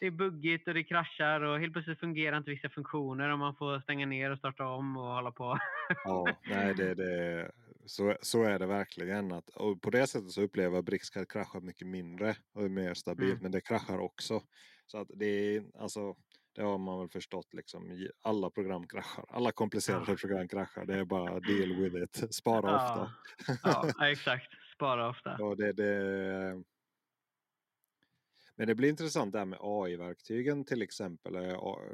Det 0.00 0.06
är 0.06 0.10
buggigt 0.10 0.68
och 0.68 0.74
det 0.74 0.84
kraschar 0.84 1.40
och 1.40 1.60
helt 1.60 1.72
plötsligt 1.72 2.00
fungerar 2.00 2.36
inte 2.36 2.50
vissa 2.50 2.68
funktioner 2.68 3.28
och 3.28 3.38
man 3.38 3.56
får 3.56 3.80
stänga 3.80 4.06
ner 4.06 4.30
och 4.30 4.38
starta 4.38 4.66
om 4.66 4.96
och 4.96 5.04
hålla 5.14 5.30
på. 5.32 5.58
Ja, 6.04 6.26
nej, 6.50 6.74
det, 6.74 6.94
det, 6.94 7.50
så, 7.86 8.16
så 8.22 8.42
är 8.42 8.58
det 8.58 8.66
verkligen. 8.66 9.32
Att, 9.32 9.48
och 9.50 9.82
på 9.82 9.90
det 9.90 10.06
sättet 10.06 10.30
så 10.30 10.42
upplever 10.42 10.70
jag 10.70 10.78
att 10.78 10.84
Brixcad 10.84 11.30
kraschar 11.30 11.60
mycket 11.60 11.86
mindre 11.86 12.36
och 12.54 12.64
är 12.64 12.68
mer 12.68 12.94
stabilt. 12.94 13.30
Mm. 13.30 13.42
Men 13.42 13.52
det 13.52 13.60
kraschar 13.60 13.98
också. 13.98 14.42
Så 14.86 14.98
att 14.98 15.08
det 15.14 15.26
är 15.26 15.64
alltså 15.78 16.16
det 16.54 16.62
har 16.62 16.78
man 16.78 16.98
väl 16.98 17.08
förstått 17.08 17.54
liksom. 17.54 18.08
Alla 18.22 18.50
program 18.50 18.86
kraschar. 18.86 19.24
Alla 19.28 19.52
komplicerade 19.52 20.04
Ja. 20.08 20.16
program 20.16 20.48
kraschar. 20.48 20.86
Det 20.86 20.98
är 20.98 21.04
bara 21.04 21.40
deal 21.40 21.76
with 21.76 21.96
it. 21.96 22.34
Spara 22.34 22.76
ofta. 22.76 23.12
Ja, 23.62 23.90
ja, 23.98 24.10
exakt. 24.10 24.46
Spara 24.74 25.08
ofta. 25.08 25.36
Och 25.44 25.56
det, 25.56 25.72
det, 25.72 26.62
men 28.56 28.66
det 28.66 28.74
blir 28.74 28.88
intressant 28.88 29.32
det 29.32 29.38
här 29.38 29.46
med 29.46 29.58
AI-verktygen 29.62 30.64
till 30.64 30.82
exempel. 30.82 31.32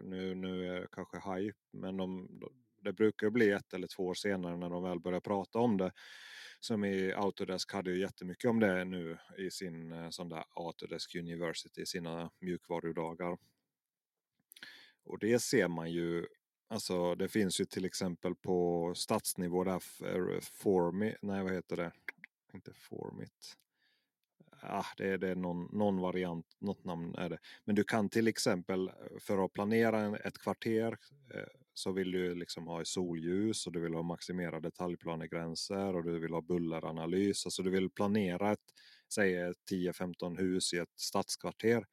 Nu, 0.02 0.34
nu 0.34 0.68
är 0.68 0.80
det 0.80 0.88
kanske 0.92 1.34
hype, 1.34 1.58
men 1.72 1.96
de- 1.96 2.40
det 2.82 2.92
brukar 2.92 3.30
bli 3.30 3.50
ett 3.50 3.74
eller 3.74 3.86
två 3.86 4.06
år 4.06 4.14
senare 4.14 4.56
när 4.56 4.70
de 4.70 4.82
väl 4.82 5.00
börjar 5.00 5.20
prata 5.20 5.58
om 5.58 5.76
det. 5.76 5.92
Som 6.60 6.84
i 6.84 7.12
Autodesk 7.12 7.72
hade 7.72 7.90
ju 7.90 8.00
jättemycket 8.00 8.50
om 8.50 8.60
det 8.60 8.84
nu 8.84 9.18
i 9.38 9.50
sin 9.50 9.92
eh, 9.92 10.10
sån 10.10 10.28
där 10.28 10.44
Autodesk 10.50 11.14
University, 11.14 11.86
sina 11.86 12.30
mjukvarudagar. 12.40 13.38
Och 15.04 15.18
det 15.18 15.38
ser 15.38 15.68
man 15.68 15.90
ju, 15.90 16.26
alltså 16.68 17.14
det 17.14 17.28
finns 17.28 17.60
ju 17.60 17.64
till 17.64 17.84
exempel 17.84 18.34
på 18.34 18.92
stadsnivå 18.96 19.64
där, 19.64 19.82
eh, 20.04 20.40
Formi, 20.40 21.16
nej 21.22 21.42
vad 21.42 21.52
heter 21.52 21.76
det? 21.76 21.92
Inte 22.54 22.72
Formit. 22.72 23.56
Ah, 24.60 24.86
det 24.96 25.08
är, 25.08 25.18
det 25.18 25.28
är 25.28 25.34
någon, 25.34 25.68
någon 25.72 26.00
variant, 26.00 26.46
något 26.58 26.84
namn 26.84 27.14
är 27.14 27.28
det. 27.28 27.38
Men 27.64 27.74
du 27.74 27.84
kan 27.84 28.08
till 28.08 28.28
exempel 28.28 28.88
eh, 28.88 28.94
för 29.20 29.44
att 29.44 29.52
planera 29.52 30.00
en, 30.00 30.14
ett 30.14 30.38
kvarter 30.38 30.98
eh, 31.34 31.61
så 31.74 31.92
vill 31.92 32.10
du 32.12 32.34
liksom 32.34 32.66
ha 32.66 32.84
solljus 32.84 33.66
och 33.66 33.72
du 33.72 33.80
vill 33.80 33.94
ha 33.94 34.02
maximerade 34.02 34.68
detaljplanegränser 34.68 35.96
och 35.96 36.04
du 36.04 36.18
vill 36.18 36.32
ha 36.32 36.40
bulleranalys. 36.42 37.46
Alltså 37.46 37.62
du 37.62 37.70
vill 37.70 37.90
planera 37.90 38.52
ett, 38.52 38.60
säg 39.14 39.36
10-15 39.70 40.38
hus 40.38 40.74
i 40.74 40.78
ett 40.78 41.00
stadskvarter. 41.00 41.84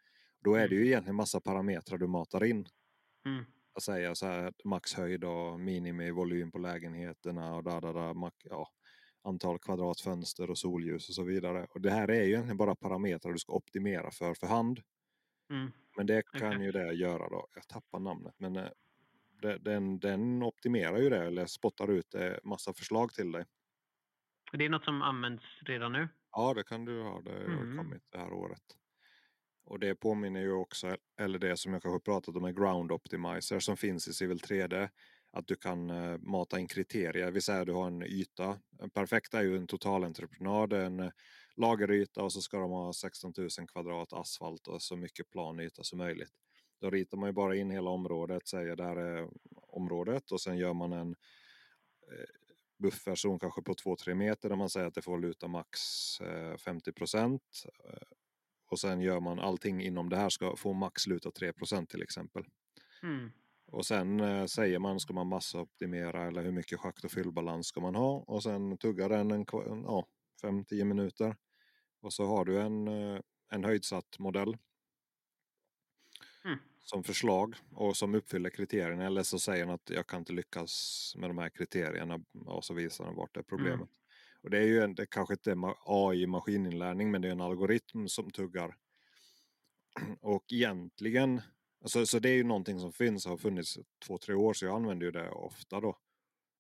Då 0.43 0.55
är 0.55 0.67
det 0.69 0.75
ju 0.75 0.85
egentligen 0.87 1.15
massa 1.15 1.41
parametrar 1.41 1.97
du 1.97 2.07
matar 2.07 2.43
in 2.43 2.67
Mm. 3.25 3.45
att 3.73 3.83
säga 3.83 4.15
så 4.15 4.25
här 4.25 4.53
maxhöjd 4.63 5.23
och 5.23 5.59
minimivolym 5.59 6.51
på 6.51 6.57
lägenheterna 6.57 7.55
och 7.55 7.63
där, 7.63 7.81
där, 7.81 7.93
där, 7.93 8.13
max, 8.13 8.35
ja, 8.43 8.67
antal 9.23 9.59
kvadratfönster 9.59 10.49
och 10.49 10.57
solljus 10.57 11.09
och 11.09 11.15
så 11.15 11.23
vidare. 11.23 11.67
Och 11.69 11.81
det 11.81 11.91
här 11.91 12.07
är 12.07 12.23
ju 12.23 12.29
egentligen 12.29 12.57
bara 12.57 12.75
parametrar 12.75 13.33
du 13.33 13.39
ska 13.39 13.53
optimera 13.53 14.11
för 14.11 14.33
för 14.33 14.47
hand. 14.47 14.81
Mm. 15.51 15.71
Men 15.97 16.07
det 16.07 16.23
kan 16.33 16.61
Exakt. 16.61 16.61
ju 16.61 16.71
det 16.71 16.93
göra 16.93 17.29
då. 17.29 17.47
Jag 17.55 17.67
tappar 17.67 17.99
namnet 17.99 18.33
men 18.37 18.55
eh, 18.55 18.69
den, 19.41 19.99
den 19.99 20.43
optimerar 20.43 20.97
ju 20.97 21.09
det 21.09 21.25
eller 21.25 21.45
spottar 21.45 21.91
ut 21.91 22.15
massa 22.43 22.73
förslag 22.73 23.13
till 23.13 23.31
dig. 23.31 23.45
Det 24.51 24.65
är 24.65 24.69
något 24.69 24.83
som 24.85 25.01
används 25.01 25.43
redan 25.61 25.91
nu. 25.91 26.07
Ja 26.31 26.53
det 26.53 26.63
kan 26.63 26.85
du 26.85 27.01
ha, 27.03 27.21
det 27.21 27.31
har 27.31 27.39
Mm. 27.39 27.77
kommit 27.77 28.03
det 28.09 28.17
här 28.17 28.33
året. 28.33 28.63
Och 29.65 29.79
det 29.79 29.95
påminner 29.95 30.41
ju 30.41 30.51
också, 30.51 30.97
eller 31.19 31.39
det 31.39 31.57
som 31.57 31.73
jag 31.73 31.81
kanske 31.81 32.05
pratat 32.11 32.35
om, 32.35 32.43
är 32.45 32.51
ground 32.51 32.91
optimizer 32.91 33.59
som 33.59 33.77
finns 33.77 34.07
i 34.07 34.13
Civil 34.13 34.39
3D. 34.39 34.89
Att 35.31 35.47
du 35.47 35.55
kan 35.55 35.89
eh, 35.89 36.17
mata 36.17 36.59
in 36.59 36.67
kriterier, 36.67 37.31
vi 37.31 37.41
säger 37.41 37.61
att 37.61 37.67
du 37.67 37.73
har 37.73 37.87
en 37.87 38.03
yta. 38.03 38.59
En 38.81 38.89
perfekt 38.89 39.33
är 39.33 39.41
ju 39.41 39.57
en 39.57 39.67
totalentreprenad, 39.67 40.73
en 40.73 40.99
eh, 40.99 41.11
lageryta 41.55 42.23
och 42.23 42.33
så 42.33 42.41
ska 42.41 42.57
de 42.59 42.71
ha 42.71 42.93
16 42.93 43.33
000 43.37 43.49
kvadrat 43.67 44.13
asfalt 44.13 44.67
och 44.67 44.81
så 44.81 44.95
mycket 44.95 45.29
planyta 45.29 45.83
som 45.83 45.97
möjligt. 45.97 46.31
Då 46.79 46.89
ritar 46.89 47.17
man 47.17 47.29
ju 47.29 47.33
bara 47.33 47.55
in 47.55 47.71
hela 47.71 47.89
området, 47.89 48.47
säger 48.47 48.75
där 48.75 48.95
är 48.95 49.29
området 49.51 50.31
och 50.31 50.41
sen 50.41 50.57
gör 50.57 50.73
man 50.73 50.93
en 50.93 51.09
eh, 52.11 52.25
bufferzon 52.77 53.39
kanske 53.39 53.61
på 53.61 53.73
2-3 53.73 54.13
meter 54.13 54.49
där 54.49 54.55
man 54.55 54.69
säger 54.69 54.87
att 54.87 54.93
det 54.93 55.01
får 55.01 55.19
luta 55.19 55.47
max 55.47 55.79
eh, 56.21 56.57
50 56.57 56.91
procent. 56.91 57.63
Och 58.69 58.79
sen 58.79 59.01
gör 59.01 59.19
man 59.19 59.39
allting 59.39 59.81
inom 59.81 60.09
det 60.09 60.17
här 60.17 60.29
ska 60.29 60.55
få 60.55 60.73
max 60.73 61.07
luta 61.07 61.31
3 61.31 61.53
procent 61.53 61.89
till 61.89 62.03
exempel. 62.03 62.45
Mm. 63.03 63.31
Och 63.71 63.85
sen 63.85 64.19
eh, 64.19 64.45
säger 64.45 64.79
man 64.79 64.99
ska 64.99 65.13
man 65.13 65.27
massoptimera 65.27 66.27
eller 66.27 66.43
hur 66.43 66.51
mycket 66.51 66.79
schakt 66.79 67.03
och 67.03 67.11
fyllbalans 67.11 67.67
ska 67.67 67.81
man 67.81 67.95
ha 67.95 68.23
och 68.27 68.43
sen 68.43 68.77
tuggar 68.77 69.09
den 69.09 69.31
en, 69.31 69.45
ja, 69.83 70.05
5-10 70.43 70.83
minuter. 70.83 71.35
Och 72.01 72.13
så 72.13 72.25
har 72.25 72.45
du 72.45 72.61
en, 72.61 72.87
eh, 72.87 73.19
en 73.49 73.63
höjdsatt 73.63 74.19
modell. 74.19 74.57
Som 76.89 77.03
förslag 77.03 77.55
och 77.71 77.97
som 77.97 78.15
uppfyller 78.15 78.49
kriterierna 78.49 79.05
eller 79.05 79.23
så 79.23 79.39
säger 79.39 79.65
den 79.65 79.75
att 79.75 79.89
jag 79.89 80.07
kan 80.07 80.19
inte 80.19 80.33
lyckas 80.33 81.13
med 81.17 81.29
de 81.29 81.37
här 81.37 81.49
kriterierna 81.49 82.19
och 82.45 82.65
så 82.65 82.73
visar 82.73 83.05
den 83.05 83.15
vart 83.15 83.33
det 83.33 83.39
är 83.39 83.43
problemet. 83.43 83.89
Och 84.43 84.49
det 84.49 84.57
är 84.57 84.63
ju 84.63 84.81
en, 84.81 84.95
det 84.95 85.05
kanske 85.05 85.33
inte 85.33 85.51
är 85.51 85.57
AI 85.85 86.27
maskininlärning 86.27 87.11
men 87.11 87.21
det 87.21 87.27
är 87.27 87.31
en 87.31 87.41
algoritm 87.41 88.07
som 88.07 88.31
tuggar. 88.31 88.75
Och 90.21 90.53
egentligen 90.53 91.41
Alltså, 91.81 92.05
så 92.05 92.19
det 92.19 92.29
är 92.29 92.33
ju 92.33 92.43
någonting 92.43 92.79
som 92.79 92.93
finns 92.93 93.25
och 93.25 93.29
har 93.29 93.37
funnits 93.37 93.79
två, 94.05 94.17
tre 94.17 94.35
år 94.35 94.53
så 94.53 94.65
jag 94.65 94.75
använder 94.75 95.05
ju 95.05 95.11
det 95.11 95.29
ofta 95.29 95.81
då. 95.81 95.97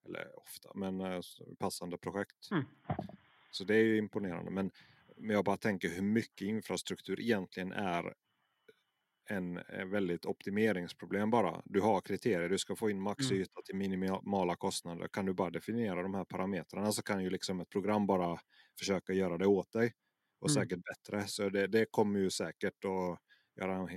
Eller 0.05 0.39
ofta, 0.39 0.71
men 0.75 1.01
eh, 1.01 1.21
passande 1.59 1.97
projekt. 1.97 2.51
Mm. 2.51 2.63
Så 3.51 3.63
det 3.63 3.75
är 3.75 3.83
ju 3.83 3.97
imponerande. 3.97 4.51
Men, 4.51 4.71
men 5.17 5.35
jag 5.35 5.45
bara 5.45 5.57
tänker 5.57 5.89
hur 5.89 6.01
mycket 6.01 6.47
infrastruktur 6.47 7.19
egentligen 7.19 7.71
är 7.71 8.13
en, 9.29 9.57
en 9.57 9.89
väldigt 9.89 10.25
optimeringsproblem 10.25 11.29
bara. 11.29 11.61
Du 11.65 11.81
har 11.81 12.01
kriterier, 12.01 12.49
du 12.49 12.57
ska 12.57 12.75
få 12.75 12.89
in 12.89 13.01
maxyta 13.01 13.51
Mm. 13.51 13.63
till 13.65 13.75
minimala 13.75 14.55
kostnader. 14.55 15.07
Kan 15.07 15.25
du 15.25 15.33
bara 15.33 15.49
definiera 15.49 16.01
de 16.03 16.13
här 16.13 16.25
parametrarna 16.25 16.91
så 16.91 17.01
kan 17.03 17.23
ju 17.23 17.29
liksom 17.29 17.59
ett 17.59 17.69
program 17.69 18.07
bara 18.07 18.39
försöka 18.79 19.13
göra 19.13 19.37
det 19.37 19.47
åt 19.47 19.71
dig. 19.71 19.93
Och 20.41 20.49
Mm. 20.49 20.63
säkert 20.63 20.79
bättre. 20.83 21.27
Så 21.27 21.49
det, 21.49 21.67
det 21.67 21.85
kommer 21.91 22.19
ju 22.19 22.29
säkert 22.29 22.85
att 22.85 23.19
göra 23.61 23.75
en 23.75 23.89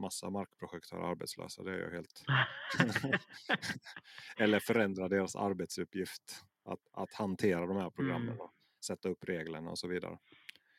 massa 0.00 0.30
markprojektörer 0.30 1.02
arbetslösa. 1.10 1.62
Det 1.62 1.72
är 1.74 1.78
jag 1.78 1.90
helt... 1.90 2.22
Eller 4.38 4.60
förändra 4.60 5.08
deras 5.08 5.36
arbetsuppgift. 5.36 6.22
Att, 6.64 6.80
att 6.92 7.14
hantera 7.14 7.66
de 7.66 7.76
här 7.76 7.90
programmen. 7.90 8.28
Mm. 8.28 8.40
Och 8.40 8.52
sätta 8.86 9.08
upp 9.08 9.24
reglerna 9.24 9.70
och 9.70 9.78
så 9.78 9.88
vidare. 9.88 10.18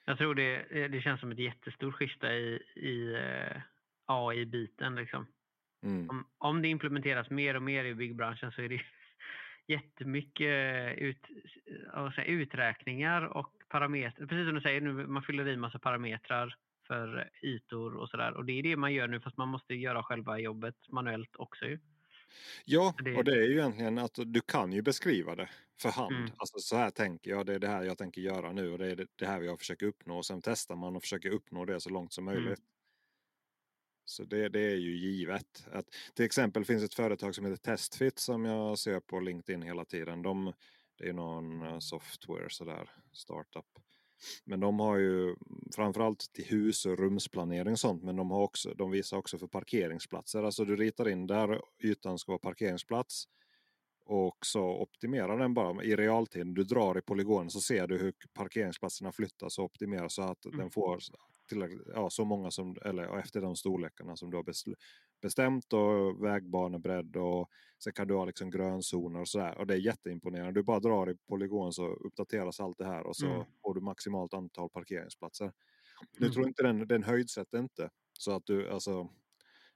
Jag 0.05 0.17
tror 0.17 0.35
det, 0.35 0.87
det 0.87 1.01
känns 1.01 1.19
som 1.19 1.31
ett 1.31 1.39
jättestort 1.39 1.95
skifte 1.95 2.27
i, 2.27 2.59
i 2.75 3.13
eh, 3.13 3.61
AI-biten. 4.11 4.95
Liksom. 4.95 5.27
Mm. 5.83 6.09
Om, 6.09 6.25
om 6.37 6.61
det 6.61 6.67
implementeras 6.67 7.29
mer 7.29 7.55
och 7.55 7.63
mer 7.63 7.85
i 7.85 7.95
byggbranschen 7.95 8.51
så 8.51 8.61
är 8.61 8.69
det 8.69 8.81
jättemycket 9.67 10.97
ut, 10.97 11.27
säger, 12.15 12.29
uträkningar 12.31 13.21
och 13.21 13.53
parametrar. 13.69 14.27
Precis 14.27 14.45
som 14.47 14.55
du 14.55 14.61
säger 14.61 14.81
nu, 14.81 15.07
man 15.07 15.23
fyller 15.23 15.47
i 15.47 15.57
massa 15.57 15.79
parametrar 15.79 16.55
för 16.87 17.29
ytor 17.43 17.95
och 17.95 18.09
sådär. 18.09 18.33
Och 18.33 18.45
det 18.45 18.53
är 18.59 18.63
det 18.63 18.75
man 18.75 18.93
gör 18.93 19.07
nu 19.07 19.19
fast 19.21 19.37
man 19.37 19.47
måste 19.47 19.73
göra 19.75 20.03
själva 20.03 20.39
jobbet 20.39 20.75
manuellt 20.89 21.35
också 21.35 21.65
ju. 21.65 21.79
Ja, 22.65 22.93
Det- 23.03 23.15
och 23.17 23.23
det 23.23 23.31
är 23.31 23.43
ju 23.47 23.51
egentligen 23.53 23.97
att 23.97 24.19
du 24.25 24.41
kan 24.41 24.71
ju 24.73 24.81
beskriva 24.81 25.35
det 25.35 25.49
för 25.81 25.89
hand. 25.89 26.15
Mm. 26.15 26.29
Alltså 26.37 26.59
så 26.59 26.75
här 26.75 26.89
tänker 26.89 27.31
jag, 27.31 27.45
det 27.45 27.53
är 27.55 27.59
det 27.59 27.67
här 27.67 27.83
jag 27.83 27.97
tänker 27.97 28.21
göra 28.21 28.51
nu 28.53 28.71
och 28.71 28.77
det 28.77 28.91
är 28.91 29.05
det- 29.15 29.25
här 29.27 29.41
jag 29.41 29.59
försöker 29.59 29.85
uppnå. 29.85 30.17
Och 30.17 30.25
sen 30.25 30.41
testar 30.41 30.75
man 30.75 30.95
och 30.95 31.01
försöker 31.01 31.29
uppnå 31.29 31.65
det 31.65 31.79
så 31.81 31.89
långt 31.89 32.13
som 32.13 32.27
Mm. 32.27 32.55
Så 34.11 34.23
det, 34.23 34.49
det 34.49 34.59
är 34.59 34.75
ju 34.75 34.97
givet. 34.97 35.65
Att, 35.71 35.85
till 36.13 36.25
exempel 36.25 36.65
finns 36.65 36.83
ett 36.83 36.93
företag 36.93 37.35
som 37.35 37.45
heter 37.45 37.57
Testfit 37.57 38.19
som 38.19 38.45
jag 38.45 38.77
ser 38.79 38.99
på 38.99 39.19
LinkedIn 39.19 39.61
hela 39.61 39.85
tiden. 39.85 40.21
De, 40.21 40.53
det 40.97 41.09
är 41.09 41.13
någon 41.13 41.61
eh, 41.61 41.79
software 41.79 42.49
sådär, 42.49 42.89
startup. 43.11 43.65
Men 44.45 44.59
de 44.59 44.79
har 44.79 44.97
ju 44.97 45.35
framförallt 45.75 46.33
till 46.33 46.45
hus 46.45 46.85
och 46.85 46.99
rumsplanering 46.99 47.71
och 47.71 47.79
sånt. 47.79 48.03
Men 48.03 48.15
de, 48.15 48.31
har 48.31 48.41
också, 48.41 48.73
de 48.73 48.91
visar 48.91 49.17
också 49.17 49.37
för 49.37 49.47
parkeringsplatser. 49.47 50.43
Alltså 50.43 50.65
du 50.65 50.75
ritar 50.75 51.09
in 51.09 51.27
där 51.27 51.61
ytan 51.83 52.17
ska 52.19 52.31
vara 52.31 52.39
parkeringsplats. 52.39 53.27
Och 54.05 54.45
så 54.45 54.81
optimerar 54.81 55.37
den 55.37 55.53
bara 55.53 55.83
i 55.83 55.95
realtid. 55.95 56.47
Du 56.47 56.63
drar 56.63 56.97
i 56.97 57.01
polygonen 57.01 57.49
så 57.49 57.61
ser 57.61 57.87
du 57.87 57.97
hur 57.97 58.13
parkeringsplatserna 58.33 59.11
flyttas 59.11 59.59
och 59.59 59.65
optimeras 59.65 60.13
så 60.13 60.21
att 60.21 60.45
Mm. 60.45 60.57
den 60.57 60.71
får 60.71 60.99
ja, 61.95 62.09
så 62.09 62.25
många 62.25 62.51
som, 62.51 62.75
eller 62.85 63.17
efter 63.19 63.41
de 63.41 63.55
storlekarna 63.55 64.15
som 64.15 64.31
du 64.31 64.37
har 64.37 64.45
bestämt 65.21 65.73
och 65.73 66.23
vägbanebredd 66.25 67.15
och 67.15 67.49
sen 67.83 67.93
kan 67.93 68.07
du 68.07 68.13
ha 68.15 68.25
liksom 68.25 68.51
grönzoner 68.51 69.19
och 69.19 69.27
sådär. 69.27 69.57
Och 69.57 69.67
det 69.67 69.73
är 69.73 69.77
jätteimponerande. 69.77 70.51
Du 70.59 70.63
bara 70.63 70.79
drar 70.79 71.09
i 71.11 71.15
polygon 71.29 71.73
så 71.73 71.87
uppdateras 71.87 72.59
allt 72.59 72.77
det 72.77 72.85
här 72.85 73.03
och 73.07 73.15
så 73.15 73.27
Mm. 73.27 73.45
får 73.61 73.73
du 73.75 73.81
maximalt 73.81 74.33
antal 74.33 74.69
parkeringsplatser. 74.69 75.51
Nu 76.17 76.25
Mm. 76.25 76.33
tror 76.33 76.47
inte 76.47 76.63
den, 76.63 76.87
den 76.87 77.03
höjdsätter 77.03 77.59
inte. 77.59 77.89
Så 78.19 78.31
att 78.35 78.45
du, 78.45 78.69
alltså, 78.69 79.09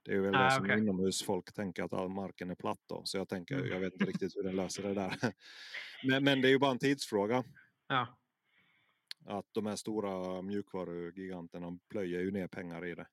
det 0.04 0.12
är 0.14 0.20
väl 0.20 0.32
det 0.32 0.46
Ah, 0.46 0.50
som 0.50 0.64
okej. 0.64 0.78
inomhusfolk 0.78 1.52
tänker 1.54 1.82
att 1.84 1.92
all 1.92 2.08
marken 2.08 2.50
är 2.50 2.54
platt 2.54 2.80
då. 2.86 3.02
Så 3.04 3.18
jag 3.18 3.28
tänker, 3.28 3.54
Mm. 3.58 3.68
jag 3.70 3.80
vet 3.80 3.92
inte 3.92 4.04
riktigt 4.20 4.36
hur 4.36 4.42
den 4.42 4.56
löser 4.56 4.82
det 4.82 4.94
där. 4.94 5.10
Men, 6.08 6.24
men 6.24 6.40
det 6.40 6.48
är 6.48 6.50
ju 6.50 6.58
bara 6.58 6.70
en 6.70 6.78
tidsfråga. 6.78 7.44
Ja. 7.88 8.16
Att 9.28 9.46
de 9.54 9.66
här 9.66 9.76
stora 9.76 10.42
mjukvarugiganterna 10.42 11.78
plöjer 11.90 12.20
ju 12.20 12.30
ner 12.30 12.48
pengar 12.48 12.86
i 12.86 12.94
det. 12.94 13.06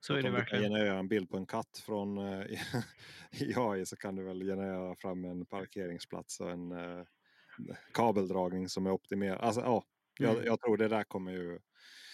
Så 0.00 0.14
är 0.14 0.22
det 0.22 0.30
om 0.30 0.34
du 0.34 0.44
kan 0.44 0.60
verkligen. 0.60 0.72
generera 0.72 0.98
en 0.98 1.08
bild 1.08 1.30
på 1.30 1.36
en 1.36 1.46
katt 1.46 1.82
från 1.86 2.18
eh, 2.18 2.46
i 3.42 3.54
AI 3.56 3.86
så 3.86 3.96
kan 3.96 4.16
du 4.16 4.22
väl 4.24 4.42
generera 4.42 4.94
fram 4.96 5.24
en 5.24 5.46
parkeringsplats 5.46 6.40
och 6.40 6.50
en 6.50 6.72
eh, 6.72 7.04
kabeldragning 7.92 8.68
som 8.68 8.86
är 8.86 8.90
optimerad. 8.90 9.40
Alltså 9.40 9.60
ja, 9.60 9.84
jag, 10.20 10.32
Mm. 10.34 10.44
jag 10.46 10.60
tror 10.60 10.76
det 10.76 10.88
där 10.88 11.04
kommer 11.04 11.32
ju 11.32 11.60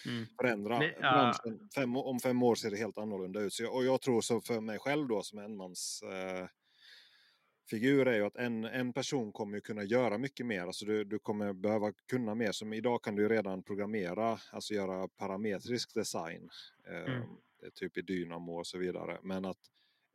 Mm. 0.05 0.25
förändra 0.41 0.83
ja. 0.83 0.91
branschen. 0.99 1.69
Fem, 1.75 1.95
om 1.97 2.19
fem 2.19 2.43
år 2.43 2.55
ser 2.55 2.71
det 2.71 2.77
helt 2.77 2.97
annorlunda 2.97 3.39
ut. 3.41 3.53
Så 3.53 3.63
jag, 3.63 3.75
och 3.75 3.85
jag 3.85 4.01
tror 4.01 4.21
så 4.21 4.41
för 4.41 4.61
mig 4.61 4.79
själv 4.79 5.07
då 5.07 5.21
som 5.21 5.39
enmans 5.39 6.03
eh, 6.03 6.47
figur 7.69 8.07
är 8.07 8.15
ju 8.15 8.25
att 8.25 8.35
en, 8.35 8.65
en 8.65 8.93
person 8.93 9.31
kommer 9.31 9.57
ju 9.57 9.61
kunna 9.61 9.83
göra 9.83 10.17
mycket 10.17 10.45
mer. 10.45 10.61
Alltså 10.61 10.85
du, 10.85 11.03
du 11.03 11.19
kommer 11.19 11.53
behöva 11.53 11.93
kunna 12.11 12.35
mer. 12.35 12.51
Som 12.51 12.73
idag 12.73 13.03
kan 13.03 13.15
du 13.15 13.29
redan 13.29 13.63
programmera, 13.63 14.39
alltså 14.51 14.73
göra 14.73 15.07
parametrisk 15.07 15.93
design. 15.93 16.49
Eh, 16.87 17.13
Mm. 17.13 17.27
Typ 17.73 17.97
i 17.97 18.01
Dynamo 18.01 18.59
och 18.59 18.67
så 18.67 18.77
vidare. 18.77 19.19
Men 19.23 19.45
att 19.45 19.57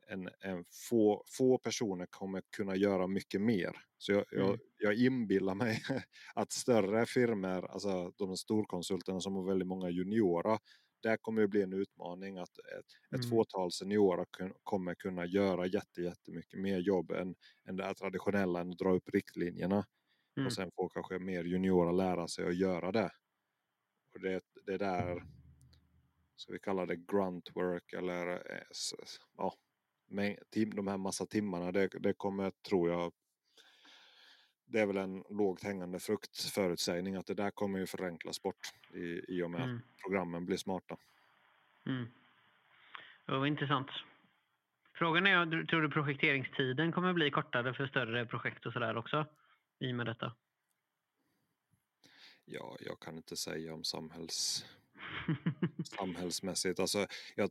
en, 0.09 0.29
en 0.41 0.65
få, 0.91 1.25
få 1.39 1.59
personer 1.59 2.07
kommer 2.11 2.43
kunna 2.57 2.77
göra 2.77 3.07
mycket 3.07 3.41
mer. 3.41 3.77
Så 3.99 4.13
jag, 4.13 4.25
jag, 4.31 4.49
Mm. 4.49 4.61
jag 4.79 4.95
inbillar 4.95 5.55
mig 5.55 5.83
att 6.35 6.53
större 6.53 7.07
firmor, 7.07 7.67
alltså 7.71 8.11
de 8.17 8.37
storkonsulterna 8.37 9.21
som 9.21 9.37
har 9.37 9.45
väldigt 9.47 9.69
många 9.69 9.91
juniora, 9.91 10.59
där 11.07 11.16
kommer 11.16 11.42
det 11.42 11.49
bli 11.49 11.62
en 11.62 11.73
utmaning 11.73 12.38
att 12.38 12.59
ett, 12.59 13.16
ett 13.21 13.25
Mm. 13.25 13.31
fåtal 13.31 13.73
seniorer 13.73 14.27
kun, 14.33 14.53
kommer 14.62 14.95
kunna 14.95 15.27
göra 15.27 15.66
jätte, 15.66 16.03
jättemycket 16.03 16.61
mer 16.61 16.79
jobb 16.79 17.11
än, 17.11 17.35
än 17.69 17.77
det 17.77 17.85
här 17.85 17.95
traditionella, 17.95 18.61
än 18.61 18.71
att 18.71 18.79
dra 18.79 18.92
upp 18.92 19.09
riktlinjerna. 19.14 19.87
Mm. 20.37 20.47
Och 20.47 20.53
sen 20.53 20.71
får 20.77 20.88
kanske 20.88 21.19
mer 21.19 21.45
juniora 21.45 21.92
lära 21.92 22.29
sig 22.29 22.47
att 22.49 22.57
göra 22.57 22.92
det. 22.92 23.11
Och 24.14 24.21
det, 24.21 24.40
det 24.66 24.79
där, 24.79 25.23
så 26.37 26.53
vi 26.53 26.59
kallar 26.59 26.87
det 26.87 26.97
grunt 26.97 27.51
work 27.55 27.92
eller 27.92 28.53
eh, 28.53 28.62
ja, 29.37 29.55
men, 30.09 30.37
de 30.77 30.87
här 30.87 30.97
massa 30.97 31.27
timmarna, 31.27 31.73
det, 31.73 31.88
det 32.01 32.14
kommer, 32.14 32.53
tror 32.69 32.90
jag, 32.90 33.12
det 34.67 34.81
är 34.81 34.87
väl 34.87 34.97
en 34.97 35.25
lågt 35.31 35.63
hängande 35.63 35.99
frukt 35.99 36.41
förutsägning 36.41 37.17
att 37.17 37.27
det 37.27 37.35
där 37.35 37.51
kommer 37.51 37.79
ju 37.79 37.87
förenklas 37.87 38.43
bort 38.43 38.73
i, 38.95 39.21
i 39.29 39.43
och 39.43 39.51
med 39.51 39.61
Mm. 39.63 39.77
att 39.77 39.83
programmen 40.03 40.47
blir 40.47 40.57
smarta. 40.57 40.97
Mm. 41.87 42.07
Det 43.27 43.33
var 43.33 43.47
intressant. 43.47 43.91
Frågan 44.95 45.27
är, 45.27 45.67
tror 45.67 45.83
du 45.83 45.91
projekteringstiden 45.91 46.93
kommer 46.93 47.13
bli 47.13 47.31
kortare 47.31 47.75
för 47.75 47.87
större 47.87 48.27
projekt 48.27 48.67
och 48.67 48.73
sådär 48.73 48.97
också? 48.97 49.27
I 49.79 49.93
och 49.93 49.97
med 49.97 50.07
detta? 50.07 50.35
Ja, 52.45 52.77
jag 52.81 53.01
kan 53.01 53.17
inte 53.17 53.37
säga 53.37 53.75
om 53.75 53.85
samhälls, 53.85 54.67
samhällsmässigt. 55.85 56.81
Alltså, 56.81 57.07
jag, 57.35 57.51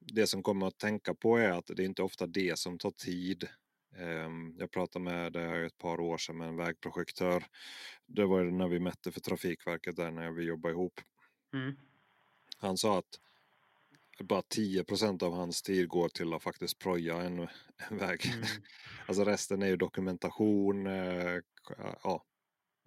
det 0.00 0.26
som 0.26 0.42
kommer 0.42 0.66
att 0.66 0.78
tänka 0.78 1.14
på 1.14 1.36
är 1.36 1.50
att 1.50 1.66
det 1.66 1.82
är 1.82 1.86
inte 1.86 2.02
ofta 2.02 2.26
det 2.26 2.58
som 2.58 2.78
tar 2.78 2.90
tid. 2.90 3.48
Ehm, 3.98 4.54
Jag 4.58 4.70
pratade 4.70 5.04
med 5.04 5.32
det 5.32 5.40
här 5.40 5.62
ett 5.62 5.78
par 5.78 6.00
år 6.00 6.18
sedan 6.18 6.36
med 6.38 6.48
en 6.48 6.56
vägprojektör. 6.56 7.44
Det 8.06 8.26
var 8.26 8.44
när 8.44 8.68
vi 8.68 8.80
mätte 8.80 9.12
för 9.12 9.20
Trafikverket 9.20 9.96
där 9.96 10.10
när 10.10 10.30
vi 10.30 10.44
jobbade 10.44 10.72
ihop. 10.72 11.00
Mm. 11.54 11.76
Han 12.58 12.76
sa 12.76 12.98
att 12.98 13.20
bara 14.20 14.40
10% 14.40 15.22
av 15.22 15.32
hans 15.32 15.62
tid 15.62 15.88
går 15.88 16.08
till 16.08 16.32
att 16.32 16.42
faktiskt 16.42 16.78
proja 16.78 17.22
en, 17.22 17.38
en 17.90 17.98
väg. 17.98 18.20
Mm. 18.34 18.46
Alltså 19.08 19.24
resten 19.24 19.62
är 19.62 19.66
ju 19.66 19.76
dokumentation, 19.76 20.86
eh, 20.86 21.40
ja, 22.02 22.24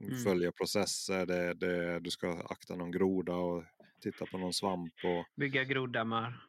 Mm. 0.02 0.17
följa 0.17 0.52
processer, 0.52 1.26
det, 1.26 1.54
det, 1.54 2.00
du 2.00 2.12
ska 2.12 2.41
akta 2.50 2.76
någon 2.76 2.91
groda 2.91 3.34
och 3.36 3.63
titta 4.02 4.26
på 4.26 4.38
någon 4.38 4.54
svamp. 4.54 4.93
Och, 5.04 5.26
Bygga 5.36 5.63
groddammar. 5.63 6.48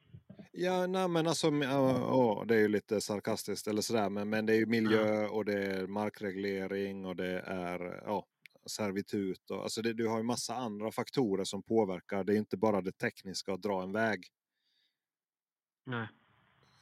Ja, 0.52 0.86
nej, 0.86 1.08
men 1.08 1.26
alltså, 1.26 1.50
ja, 1.50 2.44
det 2.48 2.54
är 2.54 2.58
ju 2.58 2.68
lite 2.68 3.00
sarkastiskt 3.00 3.66
eller 3.66 3.82
sådär, 3.82 4.10
men, 4.10 4.30
men 4.30 4.46
det 4.46 4.52
är 4.52 4.56
ju 4.56 4.66
miljö 4.66 5.26
och 5.26 5.44
det 5.44 5.64
är 5.64 5.86
markreglering 5.86 7.06
och 7.06 7.16
det 7.16 7.40
är 7.40 8.02
ja, 8.04 8.26
servitut. 8.66 9.50
Och, 9.50 9.62
alltså 9.62 9.82
det, 9.82 9.92
du 9.92 10.08
har 10.08 10.16
ju 10.16 10.22
massa 10.22 10.54
andra 10.54 10.92
faktorer 10.92 11.44
som 11.44 11.62
påverkar. 11.62 12.24
Det 12.24 12.34
är 12.34 12.36
inte 12.36 12.56
bara 12.56 12.80
det 12.80 12.92
tekniska 12.92 13.52
att 13.52 13.62
dra 13.62 13.82
en 13.82 13.92
väg. 13.92 14.26
Nej. 15.86 16.08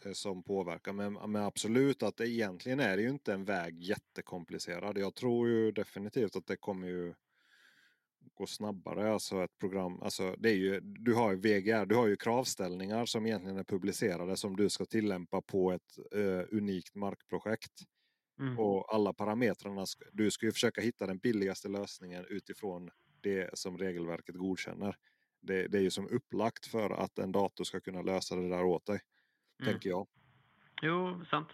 eh, 0.04 0.12
som 0.12 0.42
påverkar. 0.42 0.92
Men, 0.92 1.12
men 1.12 1.42
absolut 1.42 2.02
att 2.02 2.16
det 2.16 2.28
egentligen 2.28 2.80
är 2.80 2.96
det 2.96 3.02
ju 3.02 3.08
inte 3.08 3.32
en 3.34 3.44
väg 3.44 3.82
jättekomplicerad. 3.82 4.98
Jag 4.98 5.14
tror 5.14 5.48
ju 5.48 5.72
definitivt 5.72 6.36
att 6.36 6.46
det 6.46 6.56
kommer 6.56 6.88
ju 6.88 7.14
gå 8.34 8.46
snabbare. 8.46 9.12
Alltså 9.12 9.44
ett 9.44 9.58
program, 9.58 10.02
alltså 10.02 10.34
det 10.38 10.50
är 10.50 10.54
ju, 10.54 10.80
du 10.80 11.14
har 11.14 11.30
ju 11.32 11.36
VGR, 11.36 11.86
du 11.86 11.94
har 11.94 12.06
ju 12.06 12.16
kravställningar 12.16 13.06
som 13.06 13.26
egentligen 13.26 13.56
är 13.56 13.64
publicerade 13.64 14.36
som 14.36 14.56
du 14.56 14.70
ska 14.70 14.84
tillämpa 14.84 15.42
på 15.42 15.72
ett 15.72 15.98
eh, 16.14 16.56
unikt 16.56 16.94
markprojekt. 16.94 17.72
Mm. 18.40 18.58
Och 18.58 18.94
alla 18.94 19.12
parametrarna, 19.12 19.84
du 20.12 20.30
ska 20.30 20.46
ju 20.46 20.52
försöka 20.52 20.80
hitta 20.80 21.06
den 21.06 21.18
billigaste 21.18 21.68
lösningen 21.68 22.24
utifrån 22.28 22.90
det 23.20 23.58
som 23.58 23.78
regelverket 23.78 24.34
godkänner. 24.36 24.96
Det, 25.40 25.68
det 25.68 25.78
är 25.78 25.82
ju 25.82 25.90
som 25.90 26.08
upplagt 26.08 26.66
för 26.66 26.90
att 26.90 27.18
en 27.18 27.32
dator 27.32 27.64
ska 27.64 27.80
kunna 27.80 28.02
lösa 28.02 28.36
det 28.36 28.48
där 28.48 28.64
åt 28.64 28.86
dig. 28.86 29.00
Mm. 29.60 29.72
tänker 29.72 29.90
jag. 29.90 30.06
Jo, 30.82 31.24
sant. 31.30 31.48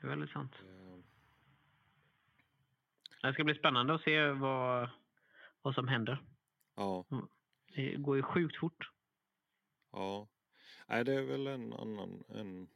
Det 0.00 0.06
är 0.06 0.08
väldigt 0.08 0.30
sant. 0.30 0.52
Eh, 0.62 0.86
Det 3.22 3.32
ska 3.32 3.44
bli 3.44 3.54
spännande 3.54 3.94
att 3.94 4.02
se 4.02 4.28
vad, 4.28 4.90
vad 5.66 5.74
som 5.74 5.88
händer. 5.88 6.22
Ja, 6.76 7.04
Det 7.74 7.96
går 7.96 8.16
ju 8.16 8.22
sjukt 8.22 8.56
fort. 8.60 8.90
ja. 9.92 10.28
Nej, 10.88 11.04
det 11.04 11.14
är 11.14 11.22
väl 11.22 11.46
en 11.46 11.72
annan... 11.72 12.24
En... 12.28 12.68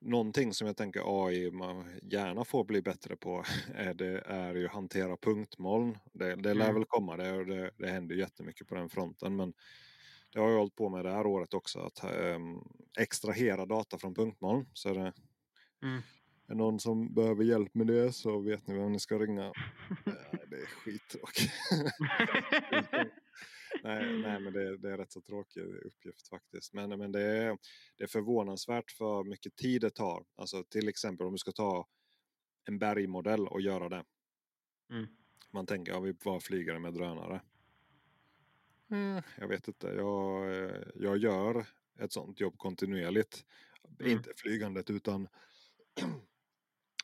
Någonting 0.00 0.54
som 0.54 0.66
jag 0.66 0.76
tänker 0.76 1.26
AI 1.26 1.50
man 1.50 2.00
gärna 2.02 2.44
får 2.44 2.64
bli 2.64 2.82
bättre 2.82 3.16
på 3.16 3.44
är, 3.74 3.94
det 3.94 4.20
är 4.20 4.54
ju 4.54 4.68
hantera 4.68 5.16
punktmoln. 5.16 5.98
Det, 6.12 6.34
det 6.36 6.54
lär 6.54 6.64
Mm. 6.64 6.74
väl 6.74 6.84
komma, 6.88 7.16
det, 7.16 7.44
det, 7.44 7.70
det 7.78 7.88
händer 7.88 8.14
ju 8.14 8.20
jättemycket 8.20 8.68
på 8.68 8.74
den 8.74 8.88
fronten. 8.88 9.36
Men 9.36 9.52
det 10.32 10.38
har 10.40 10.50
jag 10.50 10.58
hållit 10.58 10.74
på 10.76 10.88
med 10.88 11.04
det 11.04 11.12
här 11.12 11.26
året 11.26 11.54
också, 11.54 11.80
att 11.80 12.04
um, 12.04 12.64
extrahera 12.98 13.66
data 13.66 13.98
från 13.98 14.14
punktmoln. 14.14 14.66
Så 14.72 14.92
det 14.94 15.12
Mm. 15.82 16.02
Är 16.48 16.54
någon 16.54 16.80
som 16.80 17.14
behöver 17.14 17.44
hjälp 17.44 17.74
med 17.74 17.86
det 17.86 18.12
så 18.12 18.40
vet 18.40 18.66
ni 18.66 18.74
vem 18.74 18.92
ni 18.92 19.00
ska 19.00 19.18
ringa. 19.18 19.52
Nej, 20.04 20.44
det 20.50 20.56
är 20.56 20.66
skittråkigt. 20.66 21.52
nej, 23.82 24.18
nej, 24.22 24.40
men 24.40 24.52
det, 24.52 24.76
det 24.76 24.92
är 24.92 24.98
rätt 24.98 25.12
så 25.12 25.20
tråkig 25.20 25.60
uppgift 25.60 26.28
faktiskt. 26.28 26.74
Men, 26.74 26.98
men 26.98 27.12
det, 27.12 27.22
är, 27.22 27.58
det 27.96 28.04
är 28.04 28.08
förvånansvärt 28.08 28.90
för 28.90 29.24
mycket 29.24 29.56
tid 29.56 29.80
det 29.80 29.90
tar. 29.90 30.24
Alltså 30.36 30.64
till 30.64 30.88
exempel 30.88 31.26
om 31.26 31.32
du 31.32 31.38
ska 31.38 31.52
ta 31.52 31.86
en 32.64 32.78
bergmodell 32.78 33.48
och 33.48 33.60
göra 33.60 33.88
det. 33.88 34.04
Mm. 34.90 35.06
Man 35.50 35.66
tänker, 35.66 35.92
ja 35.92 36.00
vi 36.00 36.12
bara 36.12 36.40
flyger 36.40 36.78
med 36.78 36.94
drönare. 36.94 37.40
Mm, 38.90 39.22
jag 39.38 39.48
vet 39.48 39.68
inte, 39.68 39.86
jag, 39.86 40.54
eh, 40.54 40.82
jag 40.94 41.16
gör 41.16 41.66
ett 41.98 42.12
sånt 42.12 42.40
jobb 42.40 42.58
kontinuerligt. 42.58 43.44
Mm. 44.00 44.12
Inte 44.12 44.32
flygandet 44.36 44.90
utan 44.90 45.28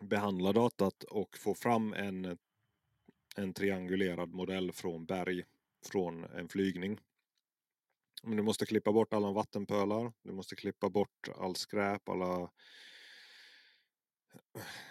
behandla 0.02 0.52
datat 0.52 1.02
och 1.02 1.36
få 1.36 1.54
fram 1.54 1.92
en, 1.92 2.38
en 3.36 3.54
triangulerad 3.54 4.34
modell 4.34 4.72
från 4.72 5.04
berg 5.04 5.44
från 5.86 6.24
en 6.24 6.48
flygning. 6.48 6.98
Men 8.22 8.36
du 8.36 8.42
måste 8.42 8.66
klippa 8.66 8.92
bort 8.92 9.12
alla 9.12 9.32
vattenpölar, 9.32 10.12
du 10.22 10.32
måste 10.32 10.56
klippa 10.56 10.90
bort 10.90 11.28
all 11.38 11.56
skräp, 11.56 12.08
alla, 12.08 12.50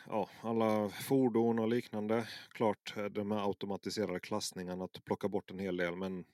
ja, 0.08 0.30
alla 0.42 0.90
fordon 0.90 1.60
och 1.60 1.68
liknande. 1.68 2.28
Klart 2.50 2.98
eh, 2.98 3.06
de 3.06 3.32
här 3.32 3.48
automatiserade 3.48 4.20
klassningarna 4.20 4.84
att 4.84 5.04
plocka 5.04 5.28
bort 5.28 5.52
en 5.52 5.60
hel 5.60 5.78
del 5.78 5.96
men 5.96 6.26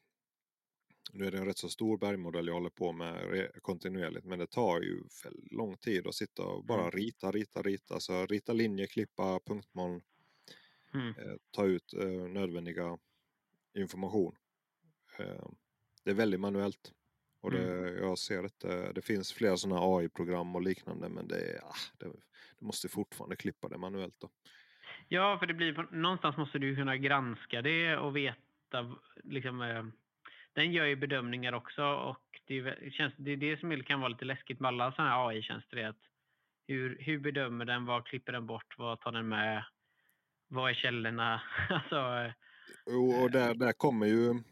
nu 1.14 1.26
är 1.26 1.32
det 1.32 1.38
en 1.38 1.46
rätt 1.46 1.58
så 1.58 1.70
stor 1.70 1.98
bergmodell 1.98 2.48
jag 2.48 2.54
håller 2.54 2.70
på 2.70 2.92
med 2.94 3.50
kontinuerligt 3.62 4.26
men 4.26 4.40
det 4.40 4.48
tar 4.48 4.82
ju 4.82 5.04
lång 5.52 5.78
tid 5.78 6.08
att 6.08 6.16
sitta 6.16 6.44
och 6.44 6.66
bara 6.66 6.80
Mm. 6.82 6.92
rita, 6.92 7.32
rita, 7.32 7.62
rita. 7.62 8.00
Så 8.00 8.26
rita 8.26 8.54
linjer, 8.54 8.88
klippa 8.88 9.40
punktmoln, 9.46 10.02
Mm. 10.94 11.08
eh, 11.18 11.36
ta 11.52 11.66
ut 11.66 11.94
eh, 11.94 12.08
nödvändiga 12.10 12.98
information. 13.78 14.36
Eh, 15.20 15.48
det 16.04 16.10
är 16.12 16.16
väldigt 16.16 16.40
manuellt. 16.40 16.94
Och 17.42 17.52
det, 17.52 17.90
jag 18.00 18.18
ser 18.18 18.44
att 18.44 18.60
det, 18.60 18.92
det 18.94 19.02
finns 19.02 19.34
flera 19.34 19.58
sådana 19.58 19.82
AI-program 19.82 20.56
och 20.56 20.62
liknande 20.62 21.10
men 21.10 21.28
det, 21.28 21.62
ah, 21.64 21.76
det, 22.00 22.06
du 22.60 22.66
måste 22.66 22.90
fortfarande 22.90 23.36
klippa 23.36 23.68
det 23.70 23.78
manuellt. 23.78 24.16
Då. 24.20 24.30
Ja, 25.08 25.40
för 25.40 25.46
det 25.46 25.54
blir, 25.54 25.88
någonstans 25.92 26.38
måste 26.38 26.60
du 26.60 26.76
kunna 26.76 26.98
granska 26.98 27.62
det 27.62 27.98
och 27.98 28.16
veta. 28.16 28.96
Liksom, 29.24 29.62
eh, 29.62 29.86
den 30.58 30.72
gör 30.72 30.86
ju 30.86 30.96
bedömningar 30.96 31.54
också 31.54 31.84
och 31.84 32.42
det, 32.48 32.94
känns, 32.94 33.14
det 33.18 33.32
är 33.32 33.38
det 33.38 33.60
som 33.60 33.84
kan 33.84 34.00
vara 34.00 34.10
lite 34.10 34.26
läskigt 34.26 34.60
med 34.60 34.68
alla 34.70 34.92
sådana 34.92 35.10
här 35.12 35.28
AI-tjänster. 35.30 35.78
är 35.78 35.88
att 35.88 36.02
Hur, 36.68 36.98
hur 37.00 37.20
bedömer 37.20 37.66
den? 37.66 37.86
Vad 37.86 38.06
klipper 38.06 38.32
den 38.34 38.48
bort? 38.48 38.76
Vad 38.78 39.02
tar 39.02 39.12
den 39.12 39.28
med? 39.28 39.64
Vad 40.48 40.70
är 40.70 40.74
källorna? 40.74 41.42
alltså, 41.70 41.96
eh, 41.96 42.32
Och, 42.96 43.24
och 43.24 43.32
där, 43.32 43.56
där 43.56 43.72
kommer 43.74 44.06
ju 44.08 44.44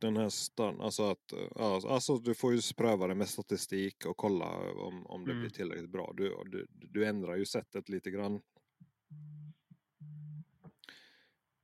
den 0.00 0.16
här 0.16 0.28
stan, 0.28 0.80
alltså 0.80 1.02
att 1.10 1.32
eh, 1.32 1.92
alltså 1.92 2.18
du 2.18 2.34
får 2.34 2.54
ju 2.54 2.60
pröva 2.76 3.06
det 3.06 3.14
med 3.14 3.28
statistik 3.28 4.06
och 4.06 4.16
kolla 4.16 4.46
om, 4.72 5.06
om 5.06 5.24
det 5.24 5.30
Mm. 5.30 5.42
blir 5.42 5.50
tillräckligt 5.50 5.90
bra. 5.90 6.12
Du, 6.16 6.36
du, 6.46 6.66
du 6.70 7.06
ändrar 7.06 7.36
ju 7.36 7.46
sättet 7.46 7.88
lite 7.88 8.10
grann. 8.10 8.40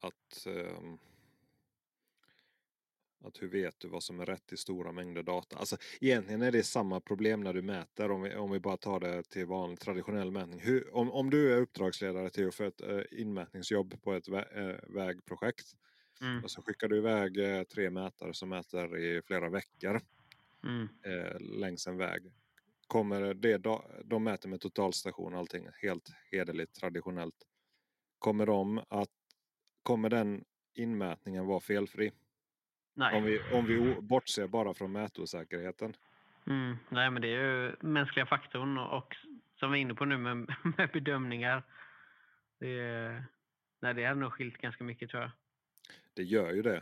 Att, 0.00 0.46
ehm, 0.46 0.98
att 3.24 3.42
hur 3.42 3.48
vet 3.48 3.74
du 3.78 3.88
vad 3.88 4.02
som 4.02 4.20
är 4.20 4.26
rätt 4.26 4.52
i 4.52 4.56
stora 4.56 4.92
mängder 4.92 5.22
data? 5.22 5.56
Alltså 5.56 5.76
egentligen 6.00 6.42
är 6.42 6.52
det 6.52 6.62
samma 6.62 7.00
problem 7.00 7.40
när 7.40 7.52
du 7.52 7.62
mäter 7.62 8.10
om 8.10 8.22
vi, 8.22 8.34
om 8.34 8.50
vi 8.50 8.60
bara 8.60 8.76
tar 8.76 9.00
det 9.00 9.22
till 9.22 9.46
vanlig 9.46 9.80
traditionell 9.80 10.30
mätning. 10.30 10.60
Hur, 10.60 10.94
om, 10.94 11.12
om 11.12 11.30
du 11.30 11.52
är 11.52 11.60
uppdragsledare 11.60 12.30
till 12.30 12.52
för 12.52 12.64
ett 12.64 12.80
eh, 12.80 13.00
inmätningsjobb 13.10 14.02
på 14.02 14.12
ett 14.12 14.28
vä, 14.28 14.40
eh, 14.40 14.94
vägprojekt 14.94 15.66
mm, 16.20 16.44
och 16.44 16.50
så 16.50 16.62
skickar 16.62 16.88
du 16.88 16.98
iväg 16.98 17.38
eh, 17.38 17.62
tre 17.62 17.90
mätare 17.90 18.34
som 18.34 18.48
mäter 18.48 18.98
i 18.98 19.22
flera 19.22 19.50
veckor 19.50 20.00
mm, 20.64 20.88
eh, 21.06 21.40
längs 21.40 21.86
en 21.86 21.96
väg. 21.96 22.32
Kommer 22.86 23.34
det, 23.34 23.58
de 24.04 24.24
mäter 24.24 24.48
med 24.48 24.60
totalstation 24.60 25.34
och 25.34 25.38
allting 25.38 25.68
helt 25.82 26.08
hederligt 26.30 26.74
traditionellt. 26.74 27.46
Kommer 28.18 28.46
de 28.46 28.84
att 28.88 29.10
kommer 29.82 30.10
den 30.10 30.44
inmätningen 30.74 31.46
vara 31.46 31.60
felfri? 31.60 32.12
Nej. 32.96 33.16
Om 33.16 33.24
vi, 33.24 33.40
om 33.52 33.66
vi 33.66 34.00
bortser 34.00 34.46
bara 34.46 34.74
från 34.74 34.92
mätosäkerheten. 34.92 35.94
Mm, 36.46 36.76
nej, 36.88 37.10
men 37.10 37.22
det 37.22 37.28
är 37.28 37.44
ju 37.44 37.76
mänskliga 37.80 38.26
faktorn 38.26 38.78
och, 38.78 38.96
och 38.98 39.16
som 39.58 39.72
vi 39.72 39.78
är 39.78 39.82
inne 39.82 39.94
på 39.94 40.04
nu 40.04 40.18
med, 40.18 40.36
med 40.76 40.90
bedömningar. 40.92 41.62
Det, 42.60 42.78
är- 42.80 43.24
nej, 43.80 43.94
det 43.94 44.04
hade 44.04 44.20
nog 44.20 44.32
skilt 44.32 44.56
ganska 44.58 44.84
mycket 44.84 45.10
tror 45.10 45.22
jag. 45.22 45.30
Det 46.14 46.22
gör 46.22 46.52
ju 46.52 46.62
det. 46.62 46.80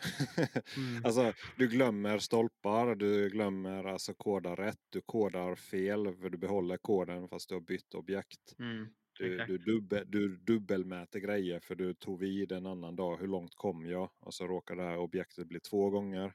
Mm. 0.77 1.05
alltså, 1.05 1.33
du 1.57 1.69
glömmer 1.69 2.19
stolpar, 2.19 2.95
du 2.95 3.31
glömmer 3.31 3.85
alltså 3.85 4.15
koda 4.15 4.55
rätt, 4.55 4.81
du 4.91 5.01
kodar 5.01 5.55
fel 5.55 6.15
för 6.17 6.31
du 6.31 6.39
behåller 6.39 6.77
koden 6.77 7.29
fast 7.29 7.49
du 7.49 7.55
har 7.55 7.61
bytt 7.63 7.95
objekt. 7.95 8.59
Mm, 8.59 8.89
Du, 9.19 9.33
exakt. 9.35 9.49
du, 9.49 9.59
dubbel, 9.59 10.05
du 10.11 10.37
dubbelmäter 10.37 11.19
grejer 11.21 11.61
för 11.61 11.75
du 11.75 11.95
tog 11.95 12.21
vid 12.21 12.53
en 12.53 12.67
annan 12.67 12.97
dag. 12.97 13.17
Hur 13.17 13.27
långt 13.27 13.55
kom 13.55 13.87
jag? 13.87 14.11
Och 14.21 14.35
så 14.35 14.47
råkar 14.47 14.77
det 14.77 14.83
här 14.83 14.99
objektet 14.99 15.47
bli 15.49 15.61
två 15.61 15.91
gånger. 15.91 16.35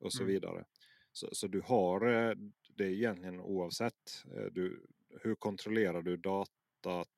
Och 0.00 0.12
så 0.12 0.22
Mm. 0.22 0.34
vidare. 0.34 0.64
Så, 1.12 1.28
så 1.32 1.46
du 1.46 1.60
har 1.60 2.06
eh, 2.08 2.34
det 2.76 2.84
är 2.84 2.90
egentligen 2.90 3.40
oavsett. 3.40 4.24
eh, 4.36 4.44
Du, 4.52 4.86
hur 5.22 5.34
kontrollerar 5.34 6.02
du 6.02 6.16
datat? 6.16 7.08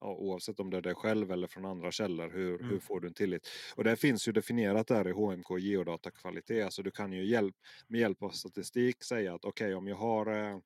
Ja, 0.00 0.14
oavsett 0.14 0.60
om 0.60 0.70
det 0.70 0.76
är 0.76 0.80
dig 0.82 0.94
själv 0.94 1.32
eller 1.32 1.46
från 1.46 1.64
andra 1.64 1.90
källor. 1.92 2.30
Hur, 2.30 2.58
Mm. 2.60 2.70
hur 2.70 2.80
får 2.80 3.00
du 3.00 3.08
en 3.08 3.14
tillit? 3.14 3.48
Och 3.76 3.84
det 3.84 3.96
finns 3.96 4.28
ju 4.28 4.32
definierat 4.32 4.86
där 4.86 5.08
i 5.08 5.12
HMK 5.12 5.58
geodatakvalitet. 5.58 6.64
Alltså 6.64 6.82
du 6.82 6.90
kan 6.90 7.12
ju 7.12 7.24
hjälp, 7.26 7.56
med 7.88 8.00
hjälp 8.00 8.22
av 8.22 8.30
statistik 8.30 9.02
säga 9.04 9.34
att 9.34 9.44
okej 9.44 9.74
om 9.74 9.86
jag 9.88 9.96
har 9.96 10.26
eh, 10.26 10.58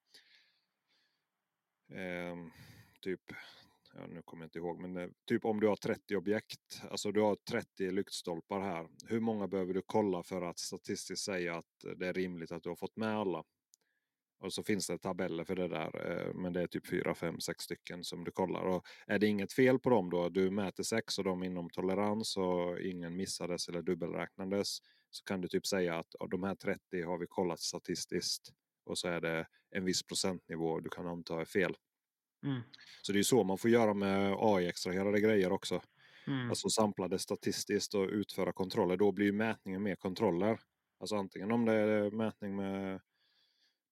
ehm, 1.92 2.50
typ 3.00 3.20
ja, 3.94 4.06
nu 4.06 4.22
kommer 4.22 4.42
jag 4.42 4.46
inte 4.46 4.58
ihåg, 4.58 4.80
men 4.80 4.96
eh, 4.96 5.08
typ 5.28 5.44
om 5.44 5.60
du 5.60 5.66
har 5.66 5.76
30 5.76 6.16
objekt, 6.16 6.82
alltså 6.90 7.12
du 7.12 7.20
har 7.20 7.36
30 7.50 7.90
lyktstolpar 7.90 8.60
här. 8.60 8.88
Hur 9.06 9.20
många 9.20 9.48
behöver 9.48 9.74
du 9.74 9.82
kolla 9.86 10.22
för 10.22 10.42
att 10.42 10.58
statistiskt 10.58 11.24
säga 11.24 11.56
att 11.56 11.84
eh, 11.84 11.90
det 11.90 12.08
är 12.08 12.12
rimligt 12.12 12.52
att 12.52 12.62
du 12.62 12.68
har 12.68 12.76
fått 12.76 12.96
med 12.96 13.18
alla? 13.18 13.44
Och 14.40 14.52
så 14.52 14.62
finns 14.62 14.86
det 14.86 14.98
tabeller 14.98 15.44
för 15.44 15.56
det 15.56 15.68
där, 15.68 16.10
eh, 16.10 16.34
men 16.34 16.52
det 16.52 16.62
är 16.62 16.66
typ 16.66 16.86
4, 16.86 17.14
5, 17.14 17.40
6 17.40 17.64
stycken 17.64 18.04
som 18.04 18.24
du 18.24 18.30
kollar. 18.30 18.62
Och 18.62 18.86
är 19.06 19.18
det 19.18 19.26
inget 19.26 19.52
fel 19.52 19.78
på 19.78 19.90
dem 19.90 20.10
då, 20.10 20.28
du 20.28 20.50
mäter 20.50 20.82
6 20.82 21.18
och 21.18 21.24
de 21.24 21.42
inom 21.42 21.70
tolerans 21.70 22.36
och 22.36 22.80
ingen 22.80 23.16
missades 23.16 23.68
eller 23.68 23.82
dubbelräknades, 23.82 24.78
så 25.10 25.24
kan 25.24 25.40
du 25.40 25.48
typ 25.48 25.66
säga 25.66 25.98
att 25.98 26.14
av 26.14 26.28
de 26.28 26.42
här 26.42 26.54
30 26.54 27.02
har 27.02 27.18
vi 27.18 27.26
kollat 27.26 27.60
statistiskt 27.60 28.52
och 28.84 28.98
så 28.98 29.08
är 29.08 29.20
det 29.20 29.46
en 29.70 29.84
viss 29.84 30.02
procentnivå 30.02 30.80
du 30.80 30.90
kan 30.90 31.06
anta 31.06 31.40
är 31.40 31.44
fel. 31.44 31.74
Mm, 32.44 32.62
Så 33.02 33.12
det 33.12 33.16
är 33.16 33.20
ju 33.20 33.24
så 33.24 33.44
man 33.44 33.58
får 33.58 33.70
göra 33.70 33.94
med 33.94 34.32
AI-extraherade 34.38 35.20
grejer 35.20 35.52
också. 35.52 35.82
mm, 36.26 36.50
Alltså 36.50 36.68
sampla 36.70 37.08
det 37.08 37.18
statistiskt 37.18 37.94
och 37.94 38.08
utföra 38.08 38.52
kontroller. 38.52 38.96
Då 38.96 39.12
blir 39.12 39.26
ju 39.26 39.32
mätningen 39.32 39.82
mer 39.82 39.96
kontroller. 39.96 40.60
Alltså 41.00 41.16
antingen 41.16 41.52
om 41.52 41.64
det 41.64 41.72
är 41.74 42.10
mätning 42.10 42.56
med 42.56 43.00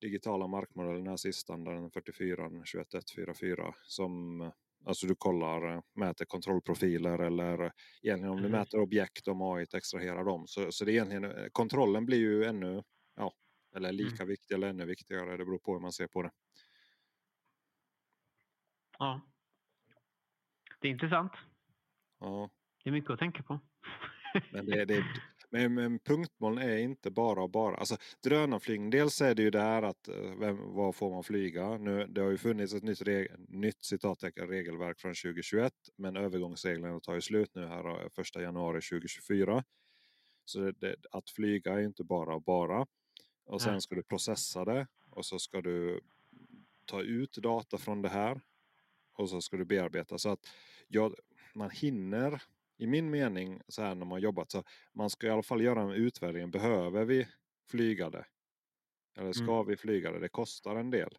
digitala 0.00 0.46
markmodeller, 0.46 0.96
den 0.98 1.06
här 1.06 1.16
SIS-standarden 1.16 1.90
44 1.90 2.46
21144 2.46 3.74
som 3.84 4.40
alltså 4.86 5.06
du 5.06 5.14
kollar, 5.14 5.74
eh, 5.76 5.80
mäter 5.94 6.24
kontrollprofiler 6.24 7.18
eller 7.18 7.72
egentligen 8.02 8.32
om 8.34 8.42
du 8.42 8.48
Mhm. 8.48 8.50
mäter 8.50 8.80
objekt 8.80 9.28
om 9.28 9.42
AI 9.42 9.66
extraherar 9.74 10.24
dem. 10.24 10.44
Så, 10.46 10.72
så 10.72 10.84
det 10.84 10.90
är 10.92 10.94
egentligen, 10.94 11.24
eh, 11.24 11.46
kontrollen 11.52 12.06
blir 12.06 12.18
ju 12.18 12.44
ännu, 12.44 12.82
ja, 13.16 13.32
eller 13.76 13.92
lika 13.92 14.24
viktig 14.24 14.54
eller 14.54 14.68
ännu 14.68 14.86
viktigare. 14.86 15.36
Det 15.36 15.44
beror 15.44 15.58
på 15.58 15.72
hur 15.72 15.80
man 15.80 15.92
ser 15.92 16.08
på 16.08 16.22
det. 16.22 16.30
Ja. 18.98 19.20
Det 20.80 20.88
är 20.88 20.92
intressant. 20.92 21.32
Ja. 22.20 22.50
Det 22.84 22.90
är 22.90 22.92
mycket 22.92 23.10
att 23.10 23.18
tänka 23.18 23.42
på. 23.42 23.60
Men 24.52 24.66
det, 24.66 24.84
det, 24.84 25.04
Men, 25.50 25.74
men 25.74 25.98
punktmoln 25.98 26.58
är 26.58 26.76
inte 26.76 27.10
bara 27.10 27.42
och 27.42 27.50
bara. 27.50 27.76
Alltså 27.76 27.96
drönarflygning, 28.22 28.90
dels 28.90 29.20
är 29.20 29.34
det 29.34 29.42
ju 29.42 29.50
där 29.50 29.82
att 29.82 30.08
eh, 30.08 30.38
vem, 30.40 30.74
vad 30.74 30.96
får 30.96 31.10
man 31.10 31.24
flyga? 31.24 31.78
Nu, 31.78 32.06
det 32.06 32.20
har 32.20 32.30
ju 32.30 32.38
funnits 32.38 32.74
ett 32.74 32.82
nytt, 32.82 33.02
reg, 33.02 33.28
nytt 33.48 33.84
citattecken 33.84 34.48
regelverk 34.48 35.00
från 35.00 35.14
2021 35.14 35.72
men 35.96 36.16
övergångsreglerna 36.16 37.00
tar 37.00 37.14
ju 37.14 37.20
slut 37.20 37.54
nu 37.54 37.66
här 37.66 38.06
1 38.20 38.36
januari 38.36 38.80
2024. 38.80 39.64
Så 40.44 40.58
det, 40.58 40.72
det, 40.72 40.96
att 41.10 41.30
flyga 41.30 41.72
är 41.72 41.80
inte 41.80 42.04
bara 42.04 42.34
och 42.34 42.42
bara. 42.42 42.86
Och 43.44 43.62
sen 43.62 43.80
ska 43.80 43.94
du 43.94 44.02
processa 44.02 44.64
det 44.64 44.86
och 45.10 45.26
så 45.26 45.38
ska 45.38 45.60
du 45.60 46.00
ta 46.84 47.02
ut 47.02 47.36
data 47.36 47.78
från 47.78 48.02
det 48.02 48.08
här 48.08 48.40
och 49.16 49.30
så 49.30 49.40
ska 49.40 49.56
du 49.56 49.64
bearbeta. 49.64 50.18
Så 50.18 50.28
att 50.28 50.46
ja, 50.88 51.10
man 51.54 51.70
hinner 51.70 52.42
i 52.78 52.86
min 52.86 53.10
mening 53.10 53.60
så 53.68 53.82
här 53.82 53.94
när 53.94 54.06
man 54.06 54.20
jobbat 54.20 54.50
så 54.50 54.64
man 54.92 55.10
ska 55.10 55.26
i 55.26 55.30
alla 55.30 55.42
fall 55.42 55.62
göra 55.62 55.82
en 55.82 55.90
utvärdering. 55.90 56.50
Behöver 56.50 57.04
vi 57.04 57.28
flyga 57.70 58.10
det? 58.10 58.26
Eller 59.16 59.32
ska 59.32 59.54
mm. 59.54 59.66
vi 59.66 59.76
flyga 59.76 60.12
det? 60.12 60.18
Det 60.18 60.28
kostar 60.28 60.76
en 60.76 60.90
del. 60.90 61.18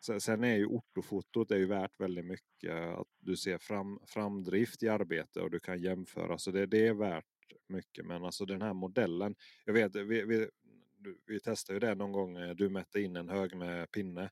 Sen 0.00 0.44
är 0.44 0.56
ju 0.56 0.66
ortofotot 0.66 1.50
är 1.50 1.56
ju 1.56 1.66
värt 1.66 2.00
väldigt 2.00 2.24
mycket. 2.24 2.74
Att 2.74 3.08
du 3.18 3.36
ser 3.36 3.58
fram, 3.58 4.00
framdrift 4.06 4.82
i 4.82 4.88
arbete 4.88 5.40
och 5.40 5.50
du 5.50 5.60
kan 5.60 5.78
jämföra. 5.78 6.38
Så 6.38 6.50
det, 6.50 6.66
det 6.66 6.86
är 6.86 6.94
värt 6.94 7.24
mycket. 7.66 8.06
Men 8.06 8.24
alltså 8.24 8.44
den 8.44 8.62
här 8.62 8.74
modellen. 8.74 9.34
Jag 9.64 9.72
vet, 9.72 9.94
vi, 9.94 10.24
vi, 10.24 10.48
vi 11.26 11.40
testade 11.40 11.76
ju 11.76 11.80
det 11.80 11.94
någon 11.94 12.12
gång. 12.12 12.56
Du 12.56 12.68
mätte 12.68 13.00
in 13.00 13.16
en 13.16 13.28
hög 13.28 13.56
med 13.56 13.90
pinne. 13.90 14.30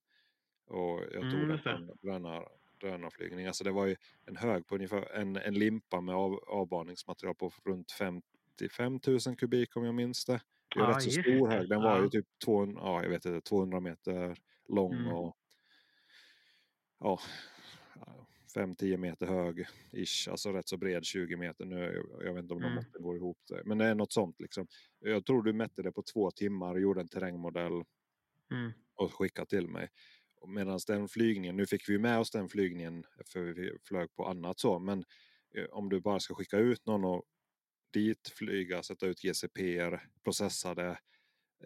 Och 0.66 1.00
jag 1.12 1.22
tog 1.22 1.40
mm, 1.40 1.48
den 1.48 1.58
från 1.58 1.86
drönar, 2.02 2.48
drönarflygning. 2.80 3.46
Alltså 3.46 3.64
det 3.64 3.72
var 3.72 3.86
ju 3.86 3.96
en 4.26 4.36
hög 4.36 4.66
på 4.66 4.74
ungefär 4.74 5.12
en, 5.12 5.36
en 5.36 5.54
limpa 5.54 6.00
med 6.00 6.14
av, 6.14 6.32
avbaningsmaterial 6.46 7.34
på 7.34 7.52
runt 7.64 7.92
55 7.92 9.00
000 9.06 9.20
kubik 9.36 9.76
om 9.76 9.84
jag 9.84 9.94
minns 9.94 10.24
det. 10.24 10.40
Det 10.74 10.80
är 10.80 10.84
ja, 10.84 10.90
rätt 10.90 11.02
så 11.02 11.10
stor 11.10 11.48
hög. 11.48 11.68
Den 11.68 11.82
var 11.82 12.02
ju 12.02 12.08
typ 12.08 12.26
200, 12.44 12.80
ja, 12.84 13.02
jag 13.02 13.10
vet 13.10 13.24
inte, 13.24 13.40
200 13.48 13.80
meter 13.80 14.36
lång 14.68 14.94
mm. 14.94 15.12
och 15.12 15.36
ja, 16.98 17.20
5-10 18.56 18.96
meter 18.96 19.26
hög 19.26 19.66
ish, 19.92 20.28
alltså 20.28 20.52
rätt 20.52 20.68
så 20.68 20.76
bred 20.76 21.04
20 21.04 21.36
meter. 21.36 21.64
Nu, 21.64 22.02
jag 22.24 22.34
vet 22.34 22.42
inte 22.42 22.54
om 22.54 22.60
de 22.60 22.66
mm. 22.66 22.74
måtten 22.74 23.02
går 23.02 23.16
ihop. 23.16 23.38
Det. 23.48 23.62
Men 23.64 23.78
det 23.78 23.84
är 23.84 23.94
något 23.94 24.12
sånt 24.12 24.40
liksom. 24.40 24.66
Jag 24.98 25.26
tror 25.26 25.42
du 25.42 25.52
mätte 25.52 25.82
det 25.82 25.92
på 25.92 26.02
två 26.02 26.30
timmar, 26.30 26.76
gjorde 26.76 27.00
en 27.00 27.08
terrängmodell 27.08 27.72
mm. 28.50 28.72
och 28.94 29.14
skickade 29.14 29.48
till 29.48 29.68
mig. 29.68 29.88
Medan 30.46 30.78
den 30.86 31.08
flygningen, 31.08 31.56
nu 31.56 31.66
fick 31.66 31.88
vi 31.88 31.98
med 31.98 32.18
oss 32.18 32.30
den 32.30 32.48
flygningen 32.48 33.04
för 33.26 33.40
vi 33.40 33.72
flög 33.88 34.14
på 34.14 34.26
annat 34.26 34.58
så, 34.58 34.78
men 34.78 35.04
eh, 35.54 35.64
om 35.64 35.88
du 35.88 36.00
bara 36.00 36.20
ska 36.20 36.34
skicka 36.34 36.58
ut 36.58 36.86
någon 36.86 37.04
och 37.04 37.24
dit 37.92 38.28
flyga, 38.28 38.82
sätta 38.82 39.06
ut 39.06 39.20
GCP, 39.20 39.90
processa 40.24 40.74
det, 40.74 40.98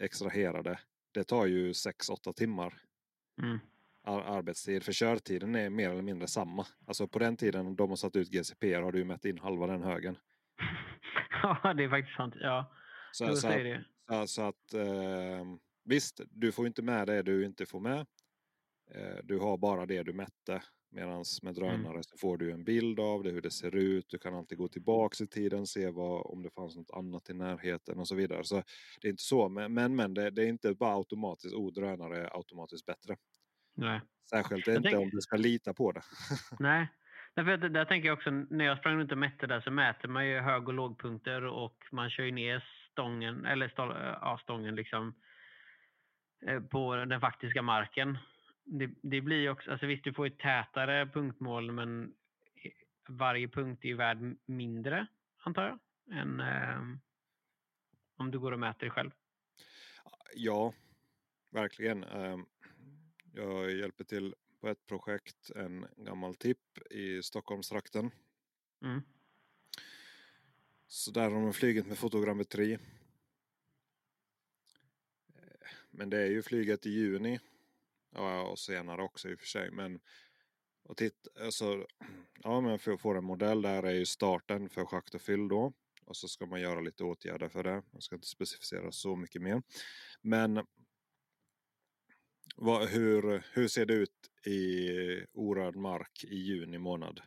extrahera 0.01 0.63
det. 0.63 0.79
Det 1.15 1.25
tar 1.25 1.47
ju 1.47 1.73
6-8 1.73 2.33
timmar. 2.33 2.83
Mm. 3.43 3.59
arbetstid. 4.03 4.83
För 4.83 4.93
körtiden 4.93 5.55
är 5.55 5.71
mer 5.71 5.91
eller 5.91 6.03
mindre 6.03 6.29
samma. 6.29 6.67
Alltså 6.87 7.09
på 7.09 7.19
den 7.19 7.37
tiden 7.37 7.77
de 7.77 7.89
har 7.89 7.97
satt 7.97 8.17
ut 8.17 8.29
GCP 8.29 8.75
har 8.75 8.93
du 8.93 9.05
mätt 9.05 9.25
in 9.25 9.39
halva 9.39 9.67
den 9.67 9.83
högen. 9.83 10.19
ja, 11.43 11.75
det 11.75 11.85
är 11.85 11.89
faktiskt 11.89 12.17
sant. 12.17 12.35
Ja, 12.41 12.73
så, 13.13 13.37
så, 13.37 13.49
att, 13.49 13.85
så, 14.09 14.27
så 14.27 14.43
att 14.43 14.75
eh, 14.75 15.45
visst, 15.85 16.21
du 16.31 16.53
får 16.53 16.67
inte 16.67 16.83
med 16.83 17.07
det 17.07 17.23
du 17.23 17.45
inte 17.45 17.67
får 17.67 17.81
med. 17.81 18.07
Eh, 18.95 19.19
du 19.25 19.39
har 19.39 19.57
bara 19.57 19.87
det 19.87 20.03
du 20.03 20.13
mätte. 20.13 20.63
Medan 20.93 21.25
med 21.43 21.43
mm. 21.43 21.55
drönare 21.55 21.93
mm. 21.93 22.03
så 22.03 22.17
får 22.19 22.37
du 22.37 22.53
en 22.53 22.65
bild 22.65 23.01
av 23.01 23.23
det, 23.23 23.31
hur 23.31 23.41
det 23.41 23.51
ser 23.51 23.77
ut. 23.77 24.07
Du 24.09 24.19
kan 24.19 24.35
alltid 24.35 24.59
gå 24.59 24.69
tillbaks 24.69 25.21
i 25.21 25.27
tiden, 25.27 25.67
se 25.67 25.91
vad, 25.91 26.27
om 26.27 26.43
det 26.43 26.51
fanns 26.51 26.77
något 26.77 26.91
annat 26.91 27.31
i 27.31 27.35
närheten 27.35 27.99
och 27.99 28.09
så 28.09 28.15
vidare. 28.15 28.45
Så 28.45 28.63
det 29.01 29.09
är 29.09 29.11
inte 29.11 29.23
så, 29.23 29.49
men, 29.49 29.75
men, 29.75 29.97
men 29.97 30.15
det, 30.15 30.31
det, 30.31 30.43
är 30.43 30.47
inte 30.47 30.75
bara 30.75 30.95
automatiskt, 30.95 31.55
oh 31.55 31.73
drönare 31.73 32.19
är 32.19 32.37
automatiskt 32.37 32.87
bättre. 32.87 33.17
Nej. 33.77 34.01
Särskilt 34.31 34.69
inte 34.69 34.83
tänk... 34.83 34.99
om 34.99 35.11
du 35.11 35.21
ska 35.21 35.37
lita 35.37 35.75
på 35.75 35.93
det. 35.93 36.03
Nej, 36.59 36.89
Därför 37.35 37.51
att 37.51 37.75
där 37.75 37.85
tänker 37.85 38.09
jag 38.09 38.19
också, 38.19 38.31
när 38.31 38.65
jag 38.65 38.79
sprang 38.79 38.99
runt 38.99 39.13
och 39.13 39.19
mätte 39.19 39.47
där 39.47 39.61
så 39.61 39.71
mäter 39.71 40.09
man 40.09 40.27
ju 40.27 40.39
hög 40.39 40.69
och 40.69 40.75
lågpunkter 40.75 41.45
och 41.45 41.77
man 41.93 42.11
kör 42.11 42.25
ju 42.25 42.31
ner 42.31 42.65
stången, 42.93 43.45
eller 43.45 43.69
stå, 43.69 43.83
ja, 44.21 44.39
stången 44.43 44.75
liksom 44.75 45.15
eh, 46.47 46.61
på 46.61 46.97
den 46.97 47.21
faktiska 47.21 47.63
marken 47.63 48.19
det, 48.65 48.91
det 49.03 49.21
blir 49.21 49.51
också, 49.51 49.71
alltså 49.71 49.87
visst 49.87 50.05
du 50.05 50.13
får 50.13 50.27
ett 50.27 50.39
tätare 50.39 51.07
punktmål 51.07 51.73
men 51.73 52.15
varje 53.09 53.49
punkt 53.49 53.85
är 53.85 53.89
ju 53.89 53.97
värd 53.97 54.37
mindre 54.47 55.07
antar 55.43 55.63
jag 55.63 55.79
än 56.19 56.41
eh, 56.41 56.81
om 58.17 58.31
du 58.31 58.39
går 58.39 58.53
och 58.53 58.59
mäter 58.59 58.87
det 58.87 58.91
själv. 58.91 59.11
Ja, 60.35 60.75
verkligen. 61.51 62.05
Ehm, 62.05 62.47
jag 63.35 63.73
hjälper 63.73 64.05
till 64.05 64.35
på 64.61 64.69
ett 64.69 64.87
projekt, 64.87 65.51
en 65.51 65.87
gammal 65.97 66.35
tipp 66.35 66.79
i 66.91 67.23
Stockholmstrakten. 67.23 68.11
Mm. 68.83 69.03
Så 70.87 71.11
där 71.11 71.31
har 71.31 71.43
de 71.43 71.53
flugit 71.53 71.87
med 71.87 71.99
fotogrammetri. 71.99 72.79
Men 75.91 76.11
det 76.11 76.19
är 76.19 76.27
ju 76.27 76.43
flyget 76.43 76.87
i 76.87 76.91
juni 76.91 77.41
och 78.19 78.59
senare 78.59 79.03
också 79.03 79.29
i 79.29 79.35
och 79.35 79.39
för 79.39 79.47
sig. 79.47 79.71
Men 79.71 80.01
och 80.85 80.97
titta, 80.97 81.45
alltså, 81.45 81.87
ja, 82.43 82.61
men 82.61 82.79
för 82.79 82.93
att 82.93 83.01
få 83.01 83.15
en 83.15 83.25
modell 83.25 83.63
där 83.63 83.83
är 83.83 83.95
ju 83.95 84.07
starten 84.07 84.69
för 84.69 84.85
schakt 84.85 85.15
och 85.15 85.23
fyll 85.23 85.49
då. 85.49 85.73
Och 86.05 86.17
så 86.17 86.29
ska 86.29 86.47
man 86.47 86.61
göra 86.61 86.81
lite 86.81 87.05
åtgärder 87.05 87.49
för 87.49 87.65
det. 87.65 87.83
Jag 87.93 88.03
ska 88.03 88.15
inte 88.15 88.29
specificera 88.29 88.93
så 88.93 89.17
mycket 89.17 89.43
mer. 89.43 89.63
Men 90.23 90.67
vad, 92.57 92.89
hur, 92.89 93.45
hur 93.53 93.69
ser 93.69 93.87
det 93.87 93.95
ut 93.95 94.31
i 94.47 94.91
orörd 95.33 95.77
mark 95.77 96.25
i 96.25 96.37
juni 96.37 96.79
månad? 96.79 97.21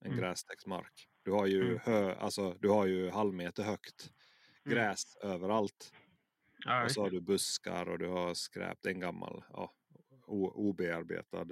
En 0.00 0.06
mm. 0.06 0.18
grästäckt 0.18 0.66
mark. 0.66 1.08
Du 1.22 1.30
har 1.30 1.46
ju, 1.46 1.62
mm. 1.62 1.78
hö, 1.84 2.14
alltså, 2.14 2.56
du 2.60 2.68
har 2.68 2.86
ju 2.86 3.10
halvmeter 3.10 3.62
högt 3.62 4.10
mm. 4.64 4.76
gräs 4.76 5.16
mm. 5.22 5.34
överallt. 5.34 5.92
Ja, 6.64 6.84
och 6.84 6.90
så 6.90 7.02
har 7.02 7.10
du 7.10 7.20
buskar 7.20 7.88
och 7.88 7.98
du 7.98 8.08
har 8.08 8.34
skräp. 8.34 8.78
Det 8.82 8.88
är 8.88 8.94
en 8.94 9.00
gammal, 9.00 9.44
ja, 9.50 9.74
obearbetad 10.26 11.46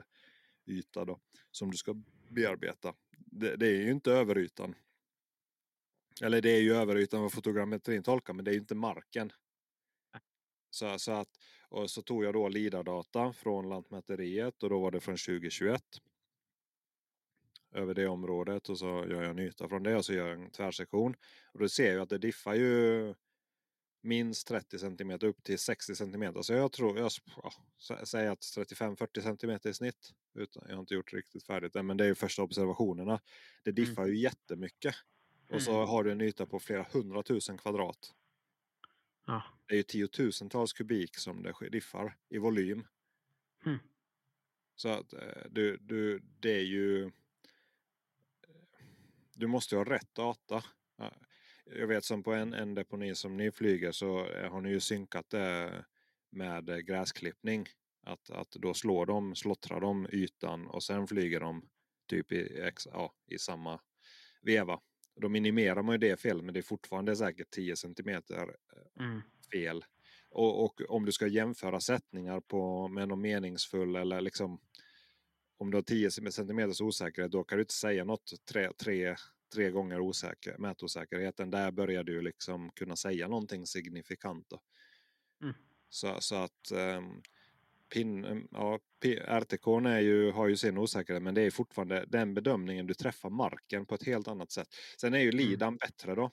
yta 0.67 1.05
då, 1.05 1.21
som 1.51 1.71
du 1.71 1.77
ska 1.77 1.95
bearbeta. 2.29 2.95
Det, 3.17 3.57
det, 3.57 3.67
är 3.67 3.77
ju 3.77 3.91
inte 3.91 4.13
överytan. 4.13 4.75
Eller 6.23 6.43
det 6.43 6.51
är 6.51 6.61
ju 6.61 6.75
överytan 6.75 7.23
vad 7.23 7.33
fotogrammetrin 7.33 8.03
tolkar 8.03 8.35
men 8.35 8.45
det 8.45 8.51
är 8.51 8.53
ju 8.53 8.61
inte 8.61 8.75
marken. 8.75 9.33
Så, 10.71 10.99
så 10.99 11.13
att, 11.13 11.29
och 11.69 11.91
så 11.91 12.03
tog 12.03 12.25
jag 12.25 12.35
då 12.35 12.49
LIDAR-data 12.49 13.33
från 13.33 13.69
Lantmäteriet 13.69 14.63
och 14.63 14.71
då 14.71 14.81
var 14.81 14.91
det 14.91 15.01
från 15.01 15.17
2021. 15.17 15.83
Över 17.75 17.95
det 17.95 18.07
området 18.07 18.69
och 18.69 18.79
så 18.79 18.87
gör 18.87 19.23
jag 19.23 19.31
en 19.31 19.39
yta 19.39 19.69
från 19.69 19.83
det 19.83 19.97
och 19.97 20.05
så 20.05 20.13
gör 20.13 20.29
jag 20.29 20.41
en 20.41 20.51
tvärsektion. 20.51 21.17
Och 21.53 21.59
då 21.59 21.69
ser 21.69 21.93
jag 21.93 22.03
att 22.03 22.09
det 22.09 22.19
diffar 22.19 22.55
ju 22.55 23.15
minst 24.03 24.47
30 24.47 24.79
cm 24.79 25.11
upp 25.11 25.45
till 25.45 25.59
60 25.59 25.95
cm. 25.95 26.43
Så 26.43 26.53
jag 26.53 26.73
tror, 26.73 26.99
jag 26.99 27.11
ja, 27.89 28.07
säger 28.07 28.31
att 28.31 28.41
35-40 28.41 29.37
cm 29.37 29.71
i 29.71 29.75
snitt. 29.75 30.13
Utan, 30.35 30.65
jag 30.69 30.75
har 30.75 30.81
inte 30.81 30.95
gjort 30.95 31.13
riktigt 31.13 31.45
färdigt 31.45 31.77
än, 31.77 31.87
men 31.87 31.97
det 31.97 32.05
är 32.05 32.09
ju 32.09 32.15
första 32.15 32.43
observationerna. 32.43 33.21
Det 33.65 33.71
mm. 33.71 33.85
diffar 33.85 34.03
mm. 34.03 34.15
ju 34.15 34.21
jättemycket. 34.21 34.95
Och 35.51 35.63
så 35.63 35.75
mm. 35.75 35.89
har 35.89 36.05
du 36.05 36.13
en 36.13 36.21
yta 36.21 36.47
på 36.47 36.61
flera 36.61 36.87
hundratusen 36.93 37.59
kvadrat. 37.59 38.15
Ja. 39.27 39.43
Det 39.67 39.75
är 39.75 39.77
ju 39.77 39.83
tiotusentals 39.83 40.73
kubik 40.73 41.17
som 41.17 41.43
det 41.43 41.69
diffar 41.69 42.17
i 42.29 42.39
volym. 42.39 42.87
Mm. 43.67 43.79
Så 44.77 44.89
att 44.89 45.13
eh, 45.13 45.43
du, 45.51 45.77
du, 45.77 46.23
det 46.41 46.55
är 46.55 46.65
ju... 46.65 47.11
Du 49.35 49.47
måste 49.47 49.77
ha 49.77 49.85
rätt 49.85 50.15
data 50.15 50.65
jag 51.65 51.87
vet 51.87 52.05
som 52.05 52.23
på 52.23 52.33
en, 52.33 52.55
en 52.55 52.75
deponi 52.75 53.15
som 53.15 53.37
ni 53.37 53.51
flyger 53.53 53.93
så 53.93 54.19
har 54.51 54.61
ni 54.61 54.71
ju 54.71 54.81
synkat 54.81 55.31
det 55.31 55.85
med 56.31 56.87
gräsklippning. 56.87 57.67
Att, 58.07 58.31
att 58.31 58.51
då 58.51 58.75
slår 58.75 59.07
de, 59.07 59.35
slottrar 59.35 59.81
de 59.81 60.07
ytan 60.13 60.67
och 60.67 60.83
sen 60.83 61.07
flyger 61.07 61.41
de 61.41 61.69
typ 62.09 62.33
i, 62.33 62.71
ja, 62.93 63.15
i 63.27 63.39
samma 63.39 63.81
veva. 64.43 64.81
Då 65.21 65.29
minimerar 65.29 65.83
man 65.83 65.95
ju 65.95 65.99
det 65.99 66.21
fel 66.21 66.43
men 66.43 66.55
det 66.55 66.61
är 66.61 66.63
fortfarande 66.63 67.17
säkert 67.17 67.51
10 67.51 67.77
centimeter 67.77 68.57
eh, 68.77 69.05
mm. 69.05 69.23
fel. 69.53 69.85
Och, 70.31 70.65
och, 70.65 70.81
om 70.89 71.05
du 71.05 71.13
ska 71.13 71.27
jämföra 71.27 71.81
sättningar 71.81 72.41
på, 72.41 72.89
med 72.89 73.09
någon 73.09 73.21
meningsfull 73.21 73.97
eller 73.97 74.21
liksom 74.21 74.61
om 75.59 75.71
du 75.71 75.77
har 75.77 75.83
10 75.83 76.11
centimeters 76.11 76.81
osäkerhet 76.81 77.33
då 77.33 77.45
kan 77.45 77.59
du 77.59 77.63
inte 77.63 77.75
säga 77.75 78.05
något 78.05 78.33
tre, 78.53 78.73
tre 78.73 79.17
tre 79.53 79.71
gånger 79.71 80.01
osäker, 80.01 80.59
mätosäkerheten, 80.59 81.51
där 81.51 81.71
börjar 81.71 82.05
du 82.05 82.23
liksom 82.23 82.71
kunna 82.71 82.97
säga 82.97 83.29
någonting 83.29 83.67
signifikant. 83.67 84.53
Mm. 85.43 85.55
Så, 85.89 86.17
så 86.21 86.35
att 86.35 86.73
um, 86.73 87.23
pin, 87.95 88.49
ja, 88.51 88.79
RTK 89.27 89.67
är 89.67 90.01
ju, 90.01 90.31
har 90.31 90.49
ju 90.49 90.57
sin 90.57 90.79
osäkerhet 90.79 91.23
men 91.23 91.35
det 91.35 91.43
är 91.43 91.51
fortfarande 91.51 92.05
den 92.09 92.35
bedömningen 92.35 92.87
du 92.87 92.95
träffar 92.95 93.31
marken 93.31 93.87
på 93.87 93.95
ett 93.95 94.07
helt 94.07 94.29
annat 94.29 94.53
sätt. 94.53 94.69
Sen 95.01 95.15
är 95.15 95.19
ju 95.19 95.29
mm. 95.29 95.37
lidan 95.37 95.69
mm. 95.69 95.79
bättre 95.79 96.15
då. 96.15 96.31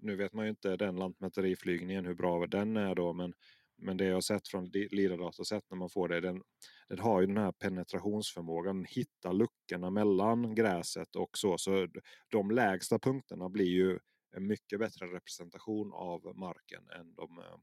nu 0.00 0.16
vet 0.16 0.32
man 0.32 0.44
ju 0.44 0.50
inte 0.50 0.76
den 0.76 0.96
lantmäteriflygningen 0.96 2.06
hur 2.06 2.14
bra 2.14 2.46
den 2.46 2.76
är 2.76 2.94
då 2.94 3.12
men, 3.12 3.32
men 3.76 3.96
det 3.96 4.04
jag 4.04 4.14
har 4.14 4.20
sett 4.20 4.48
från 4.48 4.64
LIDAR-dataset 4.72 5.64
när 5.70 5.76
man 5.76 5.90
får 5.90 6.08
det 6.08 6.20
den, 6.20 6.42
den 6.90 6.98
har 6.98 7.20
ju 7.20 7.26
den 7.26 7.36
här 7.36 7.52
penetrationsförmågan, 7.52 8.84
hitta 8.84 9.32
luckorna 9.32 9.90
mellan 9.90 10.54
gräset 10.54 11.16
och 11.16 11.38
så. 11.38 11.58
Så 11.58 11.88
de 12.28 12.50
lägsta 12.50 12.98
punkterna 12.98 13.48
blir 13.48 13.68
ju 13.68 13.98
en 14.32 14.46
mycket 14.46 14.78
bättre 14.78 15.06
representation 15.06 15.92
av 15.92 16.36
marken 16.36 16.90
än 16.90 17.14
de 17.14 17.38
eh, 17.38 17.58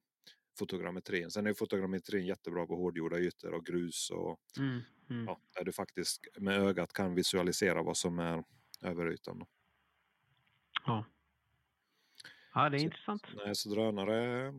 fotogrammetrin. 0.59 1.31
Sen 1.31 1.47
är 1.47 1.53
fotogrammetrin 1.53 2.25
jättebra 2.25 2.65
på 2.65 2.75
hårdgjorda 2.75 3.19
ytor 3.19 3.53
och 3.53 3.65
grus 3.65 4.09
och 4.09 4.39
mm, 4.57 4.81
mm. 5.09 5.25
Ja, 5.25 5.39
där 5.55 5.63
du 5.63 5.71
faktiskt 5.71 6.27
med 6.39 6.59
ögat 6.59 6.93
kan 6.93 7.15
visualisera 7.15 7.83
vad 7.83 7.97
som 7.97 8.19
är 8.19 8.43
över 8.81 9.11
ytan. 9.11 9.45
Ja. 10.85 11.05
Ja, 12.53 12.69
det 12.69 12.77
är 12.77 12.79
så, 12.79 12.85
intressant. 12.85 13.27
Nej, 13.35 13.55
så 13.55 13.69
drönare 13.69 14.53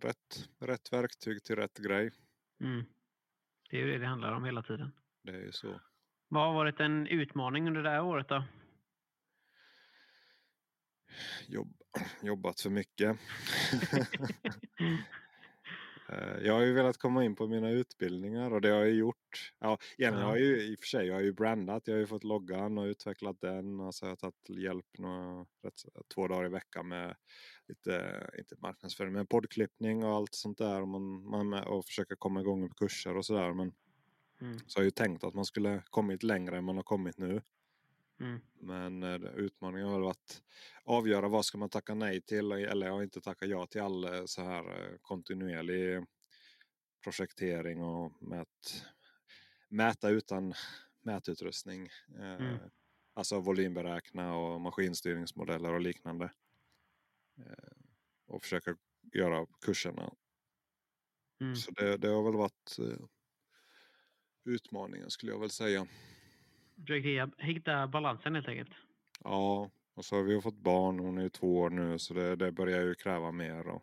rätt, 0.00 0.48
rätt 0.58 0.92
verktyg 0.92 1.44
till 1.44 1.56
rätt 1.56 1.78
grej. 1.78 2.10
Mm. 2.60 2.84
Det 3.70 3.76
är 3.76 3.80
ju 3.80 3.92
det 3.92 3.98
det 3.98 4.06
handlar 4.06 4.32
om 4.32 4.44
hela 4.44 4.62
tiden. 4.62 4.92
Det 5.22 5.32
är 5.32 5.40
ju 5.40 5.52
så. 5.52 5.80
Vad 6.28 6.46
har 6.46 6.54
varit 6.54 6.80
en 6.80 7.06
utmaning 7.06 7.68
under 7.68 7.82
det 7.82 7.90
här 7.90 8.02
året 8.02 8.28
då? 8.28 8.44
Jobb, 11.48 11.76
jobbat 12.22 12.60
för 12.60 12.70
mycket. 12.70 13.18
Eh, 16.08 16.46
jag 16.46 16.54
har 16.54 16.62
ju 16.62 16.72
velat 16.72 16.96
komma 16.96 17.24
in 17.24 17.36
på 17.36 17.46
mina 17.46 17.70
utbildningar 17.70 18.50
och 18.50 18.60
det 18.60 18.68
har 18.68 18.78
jag 18.78 18.90
gjort. 18.90 19.52
Ja, 19.58 19.78
egentligen 19.98 20.26
har 20.26 20.36
jag 20.36 20.46
ju 20.46 20.62
i 20.62 20.74
och 20.74 20.78
för 20.78 20.86
sig 20.86 21.06
jag 21.06 21.14
har 21.14 21.22
ju 21.22 21.32
brandat. 21.32 21.82
Jag 21.86 21.94
har 21.94 22.00
ju 22.00 22.06
fått 22.06 22.24
loggan 22.24 22.78
och 22.78 22.84
utvecklat 22.84 23.40
den. 23.40 23.80
Och 23.80 23.94
så 23.94 24.04
har 24.04 24.10
jag 24.10 24.18
tagit 24.18 24.48
hjälp 24.48 24.98
några, 24.98 25.46
två 26.14 26.28
dagar 26.28 26.46
i 26.46 26.48
veckan 26.48 26.88
med 26.88 27.16
lite, 27.68 28.26
inte 28.38 28.54
marknadsföring, 28.58 29.12
men 29.12 29.26
poddklippning 29.26 30.04
och 30.04 30.14
allt 30.14 30.34
sånt 30.34 30.58
där. 30.58 30.82
Och, 30.82 30.88
man, 30.88 31.30
man 31.30 31.54
och 31.54 31.84
försöka 31.84 32.16
komma 32.16 32.40
igång 32.40 32.60
med 32.60 32.76
kurser 32.76 33.16
och 33.16 33.26
sådär. 33.26 33.52
Men 33.52 33.72
mm. 34.40 34.58
så 34.66 34.78
har 34.78 34.82
jag 34.82 34.84
ju 34.84 34.90
tänkt 34.90 35.24
att 35.24 35.34
man 35.34 35.44
skulle 35.44 35.82
kommit 35.90 36.22
längre 36.22 36.58
än 36.58 36.64
man 36.64 36.76
har 36.76 36.84
kommit 36.84 37.18
nu. 37.18 37.42
Mm. 38.20 38.40
Men 38.60 39.02
eh, 39.02 39.30
utmaningen 39.36 39.88
har 39.88 40.00
varit 40.00 40.16
att 40.16 40.42
avgöra 40.84 41.28
vad 41.28 41.44
ska 41.44 41.58
man 41.58 41.68
tacka 41.68 41.94
nej 41.94 42.20
till 42.20 42.52
eller 42.52 42.86
jag 42.86 42.94
har 42.94 43.02
inte 43.02 43.20
tackat 43.20 43.48
ja 43.48 43.66
till 43.66 43.80
all 43.80 44.04
eh, 44.04 44.24
så 44.24 44.42
här 44.42 44.92
eh, 44.92 44.96
kontinuerlig 45.00 46.04
projektering 47.02 47.82
och 47.82 48.22
mät, 48.22 48.84
mäta 49.68 50.08
utan 50.08 50.54
mätutrustning. 51.02 51.88
Mm. 52.18 52.58
Alltså 53.14 53.40
volymberäkna 53.40 54.36
och 54.36 54.60
maskinstyrningsmodeller 54.60 55.72
och 55.72 55.80
liknande. 55.80 56.32
Och 58.26 58.42
försöka 58.42 58.76
göra 59.12 59.46
kurserna. 59.60 60.14
Mm. 61.40 61.56
Så 61.56 61.70
det, 61.70 61.96
det, 61.96 62.08
har 62.08 62.22
väl 62.22 62.36
varit 62.36 62.76
utmaningen 64.44 65.10
skulle 65.10 65.32
jag 65.32 65.40
väl 65.40 65.50
säga. 65.50 65.86
Försöker 66.80 67.42
hitta 67.42 67.86
balansen 67.86 68.34
helt 68.34 68.48
enkelt. 68.48 68.70
Ja, 69.24 69.70
och 69.94 70.04
så 70.04 70.16
har 70.16 70.22
vi 70.22 70.40
fått 70.40 70.58
barn. 70.58 70.98
Hon 70.98 71.18
är 71.18 71.28
två 71.28 71.58
år 71.58 71.70
nu 71.70 71.98
så 71.98 72.14
det, 72.14 72.36
det 72.36 72.52
börjar 72.52 72.82
ju 72.82 72.94
kräva 72.94 73.32
mer. 73.32 73.68
Och... 73.68 73.82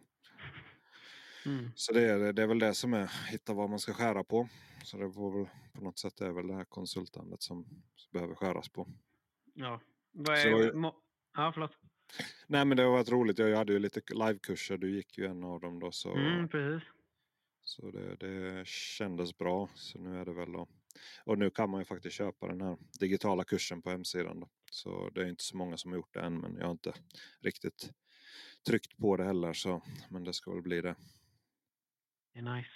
Mm. 1.45 1.71
Så 1.75 1.93
det 1.93 2.01
är, 2.01 2.33
det 2.33 2.43
är 2.43 2.47
väl 2.47 2.59
det 2.59 2.73
som 2.73 2.93
är 2.93 3.11
hitta 3.31 3.53
vad 3.53 3.69
man 3.69 3.79
ska 3.79 3.93
skära 3.93 4.23
på. 4.23 4.49
Så 4.83 4.97
det 4.97 5.11
får 5.11 5.37
väl 5.37 5.49
på 5.73 5.83
något 5.83 5.99
sätt 5.99 6.21
är 6.21 6.31
väl 6.31 6.47
det 6.47 6.55
här 6.55 6.63
konsultandet 6.63 7.41
som, 7.41 7.65
som 7.95 8.11
behöver 8.13 8.35
skäras 8.35 8.69
på. 8.69 8.87
Ja, 9.53 9.79
vad 10.11 10.37
är... 10.37 10.47
Ju... 10.47 10.91
Ja, 11.35 11.51
förlåt. 11.53 11.77
Nej 12.47 12.65
men 12.65 12.77
det 12.77 12.83
har 12.83 12.91
varit 12.91 13.11
roligt. 13.11 13.39
Jag 13.39 13.57
hade 13.57 13.73
ju 13.73 13.79
lite 13.79 14.01
livekurser. 14.13 14.77
Du 14.77 14.95
gick 14.95 15.17
ju 15.17 15.25
en 15.25 15.43
av 15.43 15.59
dem 15.59 15.79
då. 15.79 15.91
Så, 15.91 16.15
mm, 16.15 16.47
precis. 16.47 16.89
så 17.61 17.91
det, 17.91 18.15
det 18.15 18.67
kändes 18.67 19.37
bra. 19.37 19.69
Så 19.75 19.99
nu 19.99 20.19
är 20.19 20.25
det 20.25 20.33
väl 20.33 20.55
att 20.55 20.69
och 21.25 21.37
nu 21.37 21.49
kan 21.49 21.69
man 21.69 21.81
ju 21.81 21.85
faktiskt 21.85 22.15
köpa 22.15 22.47
den 22.47 22.61
här 22.61 22.77
digitala 22.99 23.43
kursen 23.43 23.81
på 23.81 23.89
hemsidan. 23.89 24.39
Då. 24.39 24.49
Så 24.71 25.09
det 25.09 25.21
är 25.21 25.25
inte 25.25 25.43
så 25.43 25.57
många 25.57 25.77
som 25.77 25.91
har 25.91 25.97
gjort 25.97 26.13
det 26.13 26.21
än 26.21 26.37
men 26.37 26.55
jag 26.57 26.65
har 26.65 26.71
inte 26.71 26.93
riktigt 27.39 27.91
tryckt 28.67 28.97
på 28.97 29.17
det 29.17 29.23
heller. 29.23 29.53
Så, 29.53 29.81
men 30.09 30.23
det 30.23 30.33
ska 30.33 30.51
väl 30.51 30.61
bli 30.61 30.81
det. 30.81 30.95
Det 32.33 32.39
är 32.39 32.55
nice. 32.55 32.69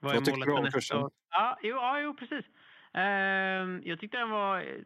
Vad, 0.00 0.14
Vad 0.14 0.24
tycker 0.24 0.46
du 0.46 0.52
om 0.52 0.70
kursen? 0.70 0.98
År? 0.98 1.10
Ja, 1.30 1.58
jo, 1.62 1.76
ja, 1.76 2.00
jo, 2.00 2.14
precis. 2.14 2.44
Uh, 2.96 3.88
jag 3.88 4.00
tyckte 4.00 4.18
den 4.18 4.30
var 4.30 4.60
eh, 4.60 4.82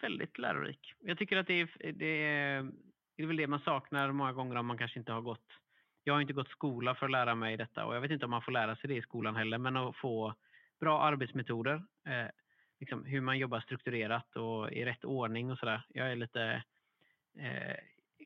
väldigt 0.00 0.38
lärorik. 0.38 0.94
Jag 1.00 1.18
tycker 1.18 1.36
att 1.36 1.46
det 1.46 1.60
är, 1.60 1.92
det 1.92 2.22
är, 2.22 2.62
det 3.16 3.22
är 3.22 3.26
väl 3.26 3.36
det 3.36 3.46
man 3.46 3.60
saknar 3.60 4.12
många 4.12 4.32
gånger 4.32 4.56
om 4.56 4.66
man 4.66 4.78
kanske 4.78 4.98
inte 4.98 5.12
har 5.12 5.20
gått 5.20 5.46
jag 6.04 6.14
har 6.14 6.20
inte 6.20 6.32
gått 6.32 6.48
skola 6.48 6.94
för 6.94 7.06
att 7.06 7.12
lära 7.12 7.34
mig 7.34 7.56
detta 7.56 7.84
och 7.84 7.96
jag 7.96 8.00
vet 8.00 8.10
inte 8.10 8.24
om 8.24 8.30
man 8.30 8.42
får 8.42 8.52
lära 8.52 8.76
sig 8.76 8.88
det 8.88 8.96
i 8.96 9.02
skolan 9.02 9.36
heller 9.36 9.58
men 9.58 9.76
att 9.76 9.96
få 9.96 10.34
bra 10.80 11.02
arbetsmetoder. 11.02 11.74
Eh, 12.06 12.30
liksom 12.80 13.04
hur 13.04 13.20
man 13.20 13.38
jobbar 13.38 13.60
strukturerat 13.60 14.36
och 14.36 14.72
i 14.72 14.84
rätt 14.84 15.04
ordning 15.04 15.50
och 15.50 15.58
sådär. 15.58 15.82
Jag 15.88 16.12
är 16.12 16.16
lite, 16.16 16.62
eh, 17.38 17.76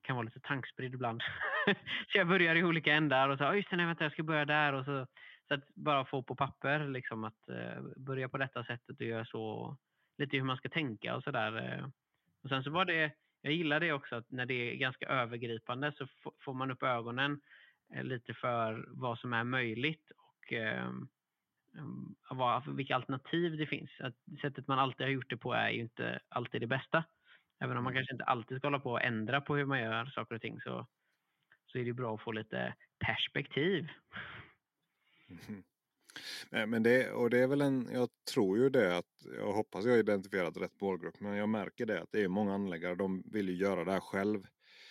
kan 0.02 0.16
vara 0.16 0.24
lite 0.24 0.40
tankspridd 0.40 0.94
ibland. 0.94 1.22
så 2.12 2.18
jag 2.18 2.28
börjar 2.28 2.56
i 2.56 2.64
olika 2.64 2.94
ändar 2.94 3.28
och 3.28 3.38
så, 3.38 3.54
just 3.54 3.70
det, 3.70 3.76
nej, 3.76 3.86
vänta, 3.86 4.04
jag 4.04 4.12
ska 4.12 4.22
börja 4.22 4.44
där 4.44 4.72
och 4.72 4.84
så, 4.84 5.06
så 5.48 5.54
att 5.54 5.74
bara 5.74 6.04
få 6.04 6.22
på 6.22 6.34
papper 6.34 6.88
liksom 6.88 7.24
att 7.24 7.48
eh, 7.48 7.82
börja 7.96 8.28
på 8.28 8.38
detta 8.38 8.64
sättet 8.64 9.00
och 9.00 9.06
göra 9.06 9.24
så, 9.24 9.76
lite 10.18 10.36
hur 10.36 10.44
man 10.44 10.56
ska 10.56 10.68
tänka 10.68 11.16
och 11.16 11.24
sådär. 11.24 11.56
Eh. 11.56 11.88
Och 12.42 12.48
sen 12.48 12.64
så 12.64 12.70
var 12.70 12.84
det, 12.84 13.12
jag 13.42 13.52
gillar 13.52 13.80
det 13.80 13.92
också 13.92 14.16
att 14.16 14.30
när 14.30 14.46
det 14.46 14.54
är 14.54 14.76
ganska 14.76 15.06
övergripande 15.06 15.92
så 15.92 16.06
får 16.40 16.54
man 16.54 16.70
upp 16.70 16.82
ögonen 16.82 17.40
eh, 17.94 18.04
lite 18.04 18.34
för 18.34 18.84
vad 18.88 19.18
som 19.18 19.32
är 19.32 19.44
möjligt 19.44 20.10
och 20.10 20.52
eh, 20.52 20.90
vad, 22.30 22.76
vilka 22.76 22.94
alternativ 22.94 23.56
det 23.56 23.66
finns. 23.66 23.90
Att 24.00 24.14
sättet 24.40 24.68
man 24.68 24.78
alltid 24.78 25.06
har 25.06 25.12
gjort 25.12 25.30
det 25.30 25.36
på 25.36 25.52
är 25.52 25.70
ju 25.70 25.80
inte 25.80 26.20
alltid 26.28 26.60
det 26.60 26.66
bästa. 26.66 27.04
Även 27.60 27.76
om 27.76 27.84
man 27.84 27.92
mm. 27.92 28.00
kanske 28.00 28.14
inte 28.14 28.24
alltid 28.24 28.58
ska 28.58 28.66
hålla 28.66 28.80
på 28.80 28.90
och 28.90 29.02
ändra 29.02 29.40
på 29.40 29.56
hur 29.56 29.64
man 29.64 29.80
gör 29.80 30.06
saker 30.06 30.34
och 30.34 30.40
ting 30.40 30.60
så, 30.60 30.86
så 31.66 31.78
är 31.78 31.84
det 31.84 31.92
bra 31.92 32.14
att 32.14 32.22
få 32.22 32.32
lite 32.32 32.74
perspektiv. 32.98 33.88
Mm. 35.28 35.62
Nej, 36.50 36.66
men 36.66 36.82
det, 36.82 37.10
och 37.10 37.30
det 37.30 37.38
är 37.38 37.46
väl 37.46 37.60
en, 37.60 37.88
jag 37.92 38.08
tror 38.34 38.58
ju 38.58 38.70
det 38.70 38.96
att, 38.96 39.06
jag 39.36 39.52
hoppas 39.52 39.84
jag 39.84 39.92
har 39.92 39.98
identifierat 39.98 40.56
rätt 40.56 40.80
målgrupp, 40.80 41.20
men 41.20 41.36
jag 41.36 41.48
märker 41.48 41.86
det 41.86 42.02
att 42.02 42.12
det 42.12 42.24
är 42.24 42.28
många 42.28 42.54
anläggare, 42.54 42.94
de 42.94 43.22
vill 43.32 43.48
ju 43.48 43.54
göra 43.54 43.84
det 43.84 43.92
här 43.92 44.00
själv. 44.00 44.46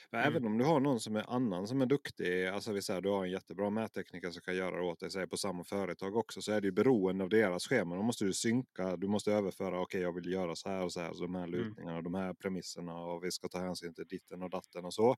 För 0.10 0.18
mm. 0.18 0.28
Även 0.28 0.46
om 0.46 0.58
du 0.58 0.66
har 0.66 0.80
någon 0.80 1.00
som 1.00 1.16
är 1.16 1.26
annan 1.30 1.68
som 1.68 1.82
är 1.82 1.86
duktig, 1.86 2.48
alltså 2.48 2.72
vi 2.72 2.82
säger 2.82 3.02
du 3.02 3.10
har 3.10 3.26
en 3.26 3.32
jättebra 3.32 3.70
mättekniker 3.70 4.32
som 4.32 4.42
kan 4.42 4.56
göra 4.56 4.76
det 4.76 4.82
åt 4.82 5.00
dig, 5.00 5.12
säg 5.12 5.28
på 5.28 5.38
samma 5.38 5.64
företag 5.64 6.16
också, 6.16 6.42
så 6.42 6.52
är 6.52 6.62
det 6.62 6.68
ju 6.68 6.72
beroende 6.72 7.24
av 7.24 7.30
deras 7.30 7.68
schema. 7.68 7.96
Då 7.96 8.02
måste 8.02 8.26
du 8.26 8.34
synka, 8.34 8.98
du 8.98 9.08
måste 9.08 9.32
överföra, 9.32 9.68
okej 9.68 9.82
okay, 9.82 10.02
jag 10.02 10.14
vill 10.14 10.32
göra 10.32 10.56
så 10.56 10.70
här 10.70 10.84
och 10.84 10.94
så 10.94 11.00
här, 11.00 11.14
så 11.14 11.22
de 11.22 11.36
här 11.36 11.48
mm. 11.48 11.60
lutningarna, 11.60 11.98
mm. 11.98 12.04
de 12.04 12.14
här 12.14 12.34
premisserna 12.34 12.96
och 12.96 13.24
vi 13.24 13.32
ska 13.32 13.48
ta 13.48 13.60
hänsyn 13.60 13.94
till 13.94 14.08
ditten 14.08 14.44
och 14.44 14.50
datten 14.50 14.86
och 14.86 14.94
så. 14.94 15.16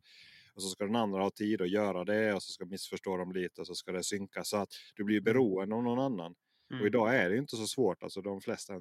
Och 0.54 0.64
så 0.64 0.70
ska 0.70 0.86
den 0.86 0.96
andra 0.96 1.22
ha 1.22 1.30
tid 1.30 1.62
att 1.62 1.70
göra 1.70 2.04
det 2.04 2.34
och 2.34 2.44
så 2.44 2.52
ska 2.52 2.66
missförstå 2.66 3.18
dem 3.18 3.32
lite 3.32 3.62
och 3.62 3.68
så 3.68 3.76
ska 3.76 3.92
det 3.92 4.04
synka 4.04 4.44
så 4.44 4.58
att 4.58 4.70
du 4.96 5.04
blir 5.04 5.18
mm. 5.18 5.24
beroende 5.24 5.76
av 5.76 5.84
någon 5.84 6.00
annan. 6.00 6.36
Mm. 6.72 6.82
Och 6.82 6.88
idag 6.88 7.16
är 7.16 7.30
det 7.30 7.38
inte 7.38 7.56
så 7.56 7.68
svårt. 7.68 8.04
Alltså 8.04 8.22
de 8.22 8.42
flesta 8.42 8.74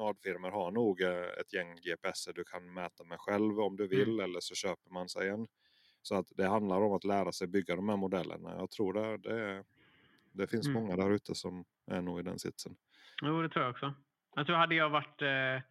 entreprenadfirmor 0.00 0.50
har 0.50 0.70
nog 0.70 1.02
eh, 1.02 1.40
ett 1.40 1.52
gäng 1.52 1.76
GPS 1.76 2.28
du 2.34 2.44
kan 2.44 2.74
mäta 2.74 3.04
med 3.04 3.20
själv 3.20 3.60
om 3.60 3.76
du 3.76 3.86
vill 3.86 4.08
mm. 4.08 4.24
eller 4.24 4.40
så 4.40 4.54
köper 4.54 4.90
man 4.90 5.08
sig 5.08 5.28
en. 5.28 5.46
Så 6.02 6.14
att 6.14 6.26
det 6.36 6.46
handlar 6.46 6.80
om 6.80 6.92
att 6.92 7.04
lära 7.04 7.32
sig 7.32 7.48
bygga 7.48 7.76
de 7.76 7.88
här 7.88 7.96
modellerna. 7.96 8.54
Jag 8.58 8.70
tror 8.70 8.92
det, 8.92 9.16
det, 9.16 9.64
det 10.32 10.46
finns 10.46 10.66
mm. 10.66 10.82
många 10.82 10.96
där 10.96 11.10
ute 11.10 11.34
som 11.34 11.64
är 11.86 12.02
nog 12.02 12.20
i 12.20 12.22
den 12.22 12.38
sitsen. 12.38 12.76
Jo, 13.22 13.42
det 13.42 13.48
tror 13.48 13.64
jag 13.64 13.70
också. 13.70 13.94
Jag 14.34 14.46
tror 14.46 14.56
hade 14.56 14.74
jag 14.74 14.90
varit 14.90 15.22
eh, 15.22 15.62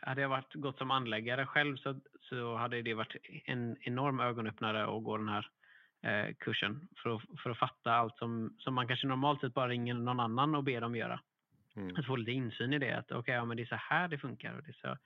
hade 0.00 0.20
jag 0.20 0.28
varit 0.28 0.54
gått 0.54 0.78
som 0.78 0.90
anläggare 0.90 1.46
själv 1.46 1.76
så, 1.76 2.00
så 2.20 2.56
hade 2.56 2.82
det 2.82 2.94
varit 2.94 3.16
en 3.44 3.76
enorm 3.80 4.20
ögonöppnare 4.20 4.84
att 4.96 5.04
gå 5.04 5.16
den 5.16 5.28
här 5.28 5.50
eh, 6.02 6.34
kursen 6.34 6.88
för 7.02 7.16
att, 7.16 7.22
för 7.42 7.50
att 7.50 7.58
fatta 7.58 7.92
allt 7.92 8.18
som, 8.18 8.56
som 8.58 8.74
man 8.74 8.88
kanske 8.88 9.06
normalt 9.06 9.40
sett 9.40 9.54
bara 9.54 9.68
ringer 9.68 9.94
någon 9.94 10.20
annan 10.20 10.54
och 10.54 10.64
ber 10.64 10.80
dem 10.80 10.96
göra. 10.96 11.20
Mm. 11.76 11.96
Att 11.96 12.06
få 12.06 12.16
lite 12.16 12.32
insyn 12.32 12.72
i 12.72 12.78
det. 12.78 12.98
Att 12.98 13.12
okay, 13.12 13.34
ja, 13.34 13.44
men 13.44 13.56
det 13.56 13.62
är 13.62 13.66
så 13.66 13.74
här 13.74 14.08
det 14.08 14.18
funkar. 14.18 14.56
Och 14.56 14.62
det, 14.62 14.72
så, 14.72 14.98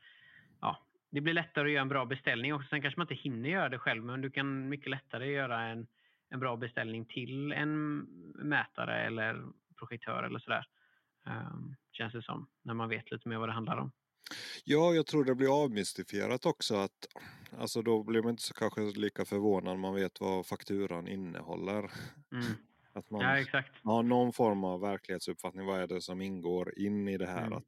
ja, 0.61 0.83
det 1.11 1.21
blir 1.21 1.35
lättare 1.35 1.65
att 1.65 1.73
göra 1.73 1.83
en 1.83 1.89
bra 1.89 2.05
beställning 2.05 2.55
också. 2.55 2.69
Sen 2.69 2.83
kanske 2.83 3.01
man 3.01 3.05
inte 3.05 3.23
hinner 3.23 3.49
göra 3.49 3.69
det 3.69 3.79
själv 3.79 4.05
men 4.05 4.21
du 4.21 4.31
kan 4.31 4.69
mycket 4.69 4.91
lättare 4.91 5.33
göra 5.33 5.63
en, 5.63 5.87
en 6.31 6.41
bra 6.41 6.57
beställning 6.57 7.05
till 7.05 7.53
en 7.53 7.99
mätare 8.35 9.07
eller 9.07 9.45
projektör 9.79 10.23
eller 10.23 10.39
sådär. 10.39 10.67
Um, 11.27 11.77
känns 11.93 12.13
det 12.13 12.23
som. 12.23 12.49
När 12.63 12.75
man 12.75 12.89
vet 12.89 13.11
lite 13.11 13.29
mer 13.29 13.39
vad 13.39 13.49
det 13.49 13.53
handlar 13.53 13.77
om. 13.77 13.93
Ja, 14.65 14.95
jag 14.95 15.07
tror 15.07 15.25
det 15.25 15.35
blir 15.35 15.65
avmystifierat 15.65 16.47
också. 16.47 16.77
att 16.77 17.09
alltså 17.59 17.83
Då 17.83 18.03
blir 18.03 18.23
man 18.23 18.31
inte 18.31 18.43
så 18.43 18.55
kanske 18.55 18.81
lika 18.81 19.25
förvånad 19.25 19.75
när 19.75 19.81
man 19.81 19.95
vet 19.95 20.21
vad 20.21 20.47
fakturan 20.47 21.09
innehåller. 21.09 21.91
Mm. 22.33 22.45
Att 22.93 23.11
man, 23.11 23.21
ja, 23.21 23.39
exakt. 23.39 23.85
har 23.85 24.03
någon 24.03 24.33
form 24.33 24.65
av 24.65 24.81
verklighetsuppfattning. 24.81 25.67
Vad 25.67 25.81
är 25.81 25.87
det 25.87 26.01
som 26.01 26.21
ingår 26.21 26.79
in 26.79 27.09
i 27.09 27.19
det 27.19 27.27
här? 27.27 27.47
Mm. 27.47 27.53
Att, 27.53 27.65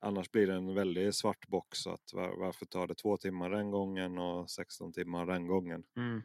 Annars 0.00 0.30
blir 0.30 0.46
det 0.46 0.54
en 0.54 0.74
väldigt 0.74 1.14
svart 1.14 1.46
box. 1.46 1.86
Att 1.86 2.12
var, 2.12 2.36
varför 2.36 2.66
tar 2.66 2.86
det 2.86 2.94
två 2.94 3.16
timmar 3.16 3.50
den 3.50 3.70
gången 3.70 4.18
och 4.18 4.50
16 4.50 4.92
timmar 4.92 5.26
den 5.26 5.46
gången? 5.46 5.84
Mm. 5.96 6.22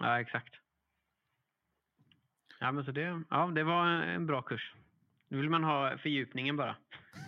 Ja, 0.00 0.20
exakt. 0.20 0.54
Ja, 2.60 2.72
men 2.72 2.84
så 2.84 2.92
det, 2.92 3.22
ja, 3.30 3.46
det 3.46 3.64
var 3.64 3.86
en 3.86 4.26
bra 4.26 4.42
kurs. 4.42 4.74
Nu 5.28 5.36
vill 5.36 5.50
man 5.50 5.64
ha 5.64 5.98
fördjupningen 5.98 6.56
bara. 6.56 6.76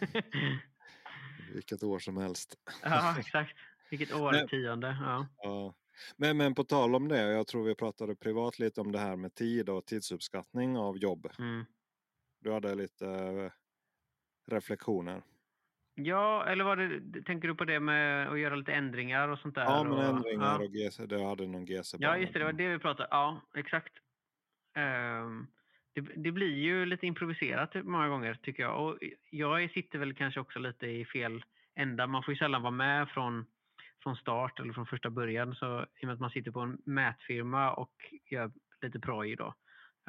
Vilket 1.55 1.83
år 1.83 1.99
som 1.99 2.17
helst. 2.17 2.55
ja, 2.83 3.19
exakt. 3.19 3.57
Vilket 3.91 4.13
årtionde. 4.21 4.97
Ja. 5.01 5.27
ja. 5.43 5.75
Men, 6.17 6.37
men 6.37 6.55
på 6.55 6.65
tal 6.65 6.95
om 6.95 7.09
det, 7.09 7.33
jag 7.33 7.47
tror 7.47 7.65
vi 7.65 7.75
pratade 7.75 8.17
privat 8.17 8.59
lite 8.59 8.81
om 8.81 8.93
det 8.93 8.99
här 8.99 9.17
med 9.17 9.35
tid 9.35 9.69
och 9.69 9.87
tidsuppskattning 9.87 10.79
av 10.79 10.99
jobb. 10.99 11.29
Mm. 11.39 11.65
Du 12.41 12.53
hade 12.53 12.75
lite 12.75 13.07
eh, 13.07 13.51
reflektioner. 14.47 15.23
Ja, 15.95 16.47
eller 16.47 16.65
var 16.65 16.77
det, 16.77 17.23
tänker 17.23 17.49
du 17.49 17.55
på 17.55 17.65
det 17.65 17.81
med 17.81 18.29
att 18.29 18.39
göra 18.39 18.57
lite 18.57 18.73
ändringar 18.73 19.29
och 19.29 19.39
sånt 19.39 19.55
där? 19.55 19.63
Ja, 19.63 19.85
men 19.85 19.93
och, 19.93 20.05
ändringar 20.05 20.61
ja. 20.61 20.65
och 20.65 20.73
GC, 20.73 21.07
du 21.07 21.25
hade 21.25 21.47
någon 21.47 21.65
GC. 21.65 21.97
Ja, 22.01 22.17
just 22.17 22.33
det, 22.33 22.39
det 22.39 22.45
var 22.45 22.53
det 22.53 22.69
vi 22.69 22.79
pratade 22.79 23.09
Ja, 23.11 23.41
exakt. 23.55 23.93
Ehm, 24.75 25.47
det, 25.95 26.01
det 26.01 26.33
blir 26.33 26.57
ju 26.57 26.87
lite 26.87 27.07
improviserat 27.07 27.75
många 27.85 28.09
gånger 28.09 28.39
tycker 28.43 28.63
jag. 28.63 28.85
Och 28.85 28.99
jag 29.31 29.71
sitter 29.71 29.99
väl 29.99 30.15
kanske 30.15 30.41
också 30.41 30.59
lite 30.59 30.87
i 30.87 31.05
fel 31.05 31.45
ända. 31.75 32.07
Man 32.07 32.23
får 32.23 32.35
ju 32.35 32.39
sällan 32.39 32.63
vara 32.63 32.71
med 32.71 33.09
från, 33.09 33.47
från 34.03 34.17
start 34.17 34.61
eller 34.61 34.73
från 34.73 34.87
första 34.87 35.11
början. 35.11 35.55
Så 35.55 35.83
i 35.83 36.05
och 36.05 36.07
med 36.07 36.15
att 36.15 36.21
man 36.21 36.31
sitter 36.31 36.51
på 36.51 36.61
en 36.61 36.79
mätfirma 36.87 37.73
och 37.73 37.93
gör 38.31 38.51
lite 38.83 39.01
proj 39.01 39.37
då. 39.37 39.55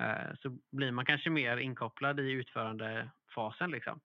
eh, 0.02 0.36
Så 0.42 0.58
blir 0.72 0.92
man 0.92 1.06
kanske 1.06 1.30
mer 1.30 1.58
inkopplad 1.58 2.20
i 2.20 2.32
utförandefasen 2.32 3.72
liksom. 3.72 4.00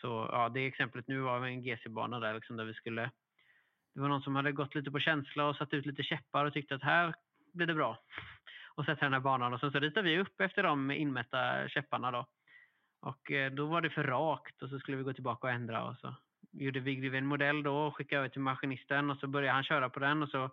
Så 0.00 0.28
ja, 0.32 0.48
det 0.48 0.66
exemplet 0.66 1.08
nu 1.08 1.20
var 1.20 1.46
en 1.46 1.62
GC-bana 1.62 2.20
där, 2.20 2.34
liksom, 2.34 2.56
där 2.56 2.64
vi 2.64 2.74
skulle... 2.74 3.10
Det 3.94 4.00
var 4.00 4.08
någon 4.08 4.22
som 4.22 4.36
hade 4.36 4.52
gått 4.52 4.74
lite 4.74 4.90
på 4.90 5.00
känsla 5.00 5.46
och 5.46 5.56
satt 5.56 5.72
ut 5.72 5.86
lite 5.86 6.02
käppar 6.02 6.44
och 6.44 6.52
tyckte 6.52 6.74
att 6.74 6.82
här 6.82 7.14
blir 7.54 7.66
det 7.66 7.74
bra. 7.74 7.98
Och 8.74 8.84
sätta 8.84 9.04
den 9.04 9.12
här 9.12 9.20
banan 9.20 9.54
och 9.54 9.60
sen 9.60 9.72
så 9.72 9.78
ritar 9.78 10.02
vi 10.02 10.18
upp 10.18 10.40
efter 10.40 10.62
de 10.62 10.90
inmätta 10.90 11.68
käpparna 11.68 12.10
då. 12.10 12.26
Och 13.00 13.30
eh, 13.30 13.52
då 13.52 13.66
var 13.66 13.80
det 13.80 13.90
för 13.90 14.04
rakt 14.04 14.62
och 14.62 14.68
så 14.68 14.78
skulle 14.78 14.96
vi 14.96 15.02
gå 15.02 15.12
tillbaka 15.12 15.46
och 15.46 15.52
ändra 15.52 15.84
och 15.84 15.96
så 15.96 16.14
gjorde 16.58 16.80
vi 16.80 17.16
en 17.16 17.26
modell 17.26 17.62
då 17.62 17.76
och 17.76 17.96
skickade 17.96 18.18
över 18.18 18.28
till 18.28 18.40
maskinisten 18.40 19.10
och 19.10 19.18
så 19.18 19.26
började 19.26 19.54
han 19.54 19.64
köra 19.64 19.90
på 19.90 20.00
den 20.00 20.22
och 20.22 20.28
så 20.28 20.50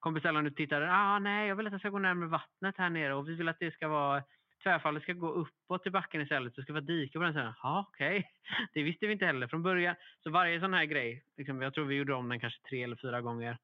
kom 0.00 0.14
beställaren 0.14 0.46
ut 0.46 0.52
och 0.52 0.56
tittade. 0.56 0.92
Ah, 0.92 1.18
nej, 1.18 1.48
jag 1.48 1.56
vill 1.56 1.66
att 1.66 1.72
det 1.72 1.78
ska 1.78 1.88
gå 1.88 1.98
närmare 1.98 2.28
vattnet 2.28 2.74
här 2.78 2.90
nere 2.90 3.14
och 3.14 3.28
vi 3.28 3.34
vill 3.34 3.48
att 3.48 3.58
det 3.58 3.74
ska 3.74 3.88
vara 3.88 4.22
tvärfallet 4.62 5.02
ska 5.02 5.12
gå 5.12 5.28
uppåt 5.28 5.86
i 5.86 5.90
backen 5.90 6.20
istället. 6.20 6.56
Det 6.56 6.62
ska 6.62 6.72
vara 6.72 6.80
dike 6.80 7.18
på 7.18 7.24
den. 7.24 7.52
Ja, 7.62 7.86
okej. 7.88 8.18
Okay. 8.18 8.30
Det 8.74 8.82
visste 8.82 9.06
vi 9.06 9.12
inte 9.12 9.26
heller 9.26 9.48
från 9.48 9.62
början. 9.62 9.96
Så 10.22 10.30
varje 10.30 10.60
sån 10.60 10.74
här 10.74 10.84
grej, 10.84 11.24
liksom, 11.36 11.62
jag 11.62 11.74
tror 11.74 11.84
vi 11.84 11.94
gjorde 11.94 12.14
om 12.14 12.28
den 12.28 12.40
kanske 12.40 12.62
tre 12.68 12.82
eller 12.82 12.96
fyra 12.96 13.20
gånger. 13.20 13.58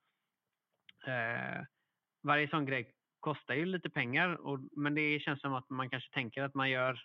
Eh, 1.07 1.65
varje 2.23 2.49
sån 2.49 2.67
grej 2.67 2.95
kostar 3.21 3.55
ju 3.55 3.65
lite 3.65 3.91
pengar, 3.91 4.47
och, 4.47 4.61
men 4.77 4.95
det 4.95 5.21
känns 5.21 5.41
som 5.41 5.55
att 5.55 5.71
man 5.71 5.91
kanske 5.91 6.11
tänker 6.11 6.43
att 6.43 6.55
man 6.55 6.71
gör 6.71 7.01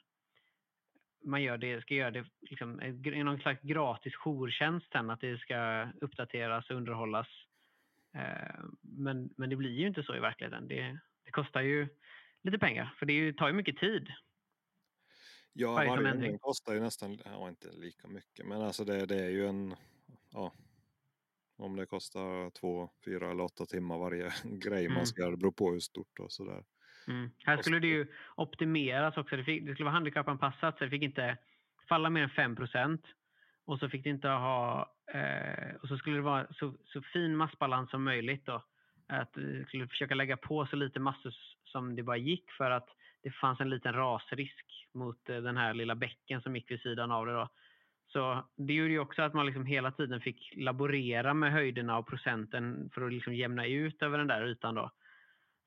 man 1.25 1.43
gör 1.43 1.57
det, 1.57 1.81
ska 1.81 1.93
göra 1.93 2.11
det 2.11 2.25
liksom, 2.41 2.81
i 3.05 3.23
någon 3.23 3.39
slags 3.39 3.61
gratis 3.61 4.15
jourtjänst 4.15 4.91
sen, 4.91 5.09
att 5.09 5.21
det 5.21 5.37
ska 5.37 5.89
uppdateras 6.01 6.69
och 6.69 6.75
underhållas. 6.75 7.27
Eh, 8.15 8.63
men, 8.81 9.29
men 9.37 9.49
det 9.49 9.55
blir 9.55 9.79
ju 9.79 9.87
inte 9.87 10.03
så 10.03 10.15
i 10.15 10.19
verkligheten. 10.19 10.67
Det, 10.67 10.99
det 11.23 11.31
kostar 11.31 11.61
ju 11.61 11.87
lite 12.43 12.59
pengar, 12.59 12.95
för 12.99 13.05
det 13.05 13.33
tar 13.33 13.47
ju 13.47 13.53
mycket 13.53 13.77
tid. 13.77 14.07
Ja, 15.53 15.73
varje, 15.73 15.89
varje 15.89 16.09
ändring 16.09 16.39
kostar 16.39 16.73
ju 16.73 16.79
nästan, 16.79 17.19
ja 17.25 17.49
inte 17.49 17.71
lika 17.71 18.07
mycket, 18.07 18.45
men 18.45 18.61
alltså 18.61 18.85
det, 18.85 19.05
det 19.05 19.23
är 19.25 19.29
ju 19.29 19.47
en, 19.47 19.75
ja, 20.31 20.53
om 21.57 21.75
det 21.75 21.85
kostar 21.85 22.49
två, 22.49 22.89
fyra 23.05 23.31
eller 23.31 23.43
åtta 23.43 23.65
timmar 23.65 23.97
varje 23.97 24.33
grej 24.43 24.85
mm. 24.85 24.97
man 24.97 25.05
ska 25.05 25.21
göra, 25.21 25.31
det 25.31 25.37
beror 25.37 25.51
på 25.51 25.71
hur 25.71 25.79
stort 25.79 26.19
och 26.19 26.31
sådär. 26.31 26.63
Mm. 27.07 27.29
Här 27.45 27.57
skulle 27.57 27.79
det 27.79 27.87
ju 27.87 28.07
optimeras 28.35 29.17
också, 29.17 29.35
det, 29.35 29.43
fick, 29.43 29.65
det 29.65 29.73
skulle 29.73 29.85
vara 29.85 29.93
handikappanpassat 29.93 30.77
så 30.77 30.83
det 30.83 30.89
fick 30.89 31.03
inte 31.03 31.37
falla 31.89 32.09
mer 32.09 32.23
än 32.23 32.29
5% 32.29 32.99
och 33.65 33.79
så 33.79 33.89
fick 33.89 34.03
det 34.03 34.09
inte 34.09 34.27
ha, 34.27 34.91
eh, 35.13 35.75
och 35.81 35.87
så 35.87 35.97
skulle 35.97 36.15
det 36.15 36.21
vara 36.21 36.47
så, 36.53 36.73
så 36.85 37.01
fin 37.01 37.35
massbalans 37.35 37.89
som 37.89 38.03
möjligt 38.03 38.45
då. 38.45 38.63
Att 39.07 39.31
vi 39.37 39.65
skulle 39.65 39.87
försöka 39.87 40.15
lägga 40.15 40.37
på 40.37 40.65
så 40.65 40.75
lite 40.75 40.99
massor 40.99 41.33
som 41.65 41.95
det 41.95 42.03
bara 42.03 42.17
gick 42.17 42.51
för 42.51 42.71
att 42.71 42.89
det 43.23 43.31
fanns 43.31 43.59
en 43.59 43.69
liten 43.69 43.93
rasrisk 43.93 44.87
mot 44.93 45.29
eh, 45.29 45.37
den 45.37 45.57
här 45.57 45.73
lilla 45.73 45.95
bäcken 45.95 46.41
som 46.41 46.55
gick 46.55 46.71
vid 46.71 46.81
sidan 46.81 47.11
av 47.11 47.25
det. 47.25 47.33
Då. 47.33 47.49
Så 48.07 48.45
det 48.55 48.73
gjorde 48.73 48.91
ju 48.91 48.99
också 48.99 49.21
att 49.21 49.33
man 49.33 49.45
liksom 49.45 49.65
hela 49.65 49.91
tiden 49.91 50.21
fick 50.21 50.53
laborera 50.55 51.33
med 51.33 51.51
höjderna 51.51 51.97
och 51.97 52.07
procenten 52.07 52.89
för 52.93 53.01
att 53.05 53.13
liksom 53.13 53.35
jämna 53.35 53.65
ut 53.65 54.01
över 54.01 54.17
den 54.17 54.27
där 54.27 54.47
ytan. 54.47 54.75
Då. 54.75 54.91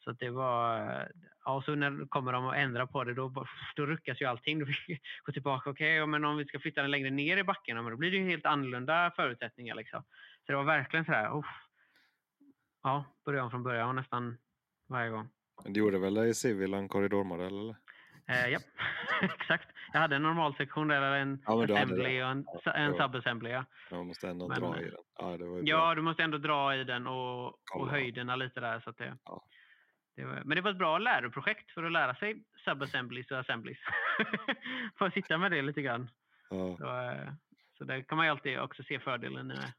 Så 0.08 0.12
det 0.12 0.30
var, 0.30 1.08
ja, 1.44 1.56
och 1.56 1.64
så 1.64 1.74
när 1.74 2.08
kommer 2.08 2.32
de 2.32 2.46
att 2.46 2.56
ändra 2.56 2.86
på 2.86 3.04
det 3.04 3.14
då, 3.14 3.46
då 3.76 3.86
ruckas 3.86 4.20
ju 4.20 4.26
allting. 4.26 4.58
Då 4.58 4.66
fick 4.66 4.84
vi 4.88 5.00
gå 5.24 5.32
tillbaka, 5.32 5.70
okej, 5.70 6.02
okay, 6.02 6.10
men 6.10 6.24
om 6.24 6.36
vi 6.36 6.44
ska 6.44 6.58
flytta 6.58 6.82
den 6.82 6.90
längre 6.90 7.10
ner 7.10 7.36
i 7.36 7.44
backen, 7.44 7.76
då 7.76 7.96
blir 7.96 8.10
det 8.10 8.16
ju 8.16 8.30
helt 8.30 8.46
annorlunda 8.46 9.12
förutsättningar. 9.16 9.74
Liksom. 9.74 10.02
Så 10.46 10.52
det 10.52 10.56
var 10.56 10.64
verkligen 10.64 11.04
så 11.04 11.12
här, 11.12 11.42
ja, 12.82 13.04
börja 13.24 13.44
om 13.44 13.50
från 13.50 13.62
början 13.62 13.96
nästan 13.96 14.38
varje 14.88 15.10
gång. 15.10 15.28
Du 15.64 15.80
gjorde 15.80 15.98
väl 15.98 16.18
i 16.18 16.34
Civilan 16.34 16.88
korridormodell 16.88 17.58
eller? 17.58 17.76
Eh, 18.28 18.48
ja, 18.48 18.58
exakt. 19.22 19.68
Jag 19.92 20.00
hade 20.00 20.16
en 20.16 20.22
normalsektion 20.22 20.88
där, 20.88 21.02
en 21.02 21.42
ja, 21.46 21.64
assembly 21.64 22.22
och 22.22 22.28
en, 22.28 22.46
ja, 22.64 22.72
en 22.72 22.92
subassembly. 22.92 23.50
Ja. 23.50 23.64
Man 23.90 24.06
måste 24.06 24.28
ändå 24.28 24.48
men, 24.48 24.60
dra 24.60 24.80
i 24.80 24.84
den. 24.84 25.00
Ja, 25.18 25.60
ja 25.62 25.94
du 25.94 26.02
måste 26.02 26.22
ändå 26.22 26.38
dra 26.38 26.76
i 26.76 26.84
den 26.84 27.06
och, 27.06 27.46
och 27.74 27.88
höjderna 27.90 28.36
lite 28.36 28.60
där. 28.60 28.80
Så 28.80 28.90
att 28.90 28.98
det, 28.98 29.16
ja. 29.24 29.44
Det 30.18 30.24
var, 30.24 30.42
men 30.44 30.56
det 30.56 30.60
var 30.60 30.70
ett 30.70 30.78
bra 30.78 30.98
läroprojekt 30.98 31.70
för 31.70 31.84
att 31.84 31.92
lära 31.92 32.14
sig 32.14 32.44
subassemblies 32.64 33.30
och 33.30 33.38
assemblies. 33.38 33.78
Få 34.98 35.10
sitta 35.10 35.38
med 35.38 35.50
det 35.50 35.62
lite 35.62 35.82
grann. 35.82 36.10
Ja. 36.50 36.76
Så, 36.76 36.84
eh, 36.84 37.32
så 37.78 37.84
där 37.84 38.02
kan 38.02 38.16
man 38.16 38.26
ju 38.26 38.30
alltid 38.30 38.60
också 38.60 38.82
se 38.82 39.00
fördelen 39.00 39.46
med. 39.46 39.72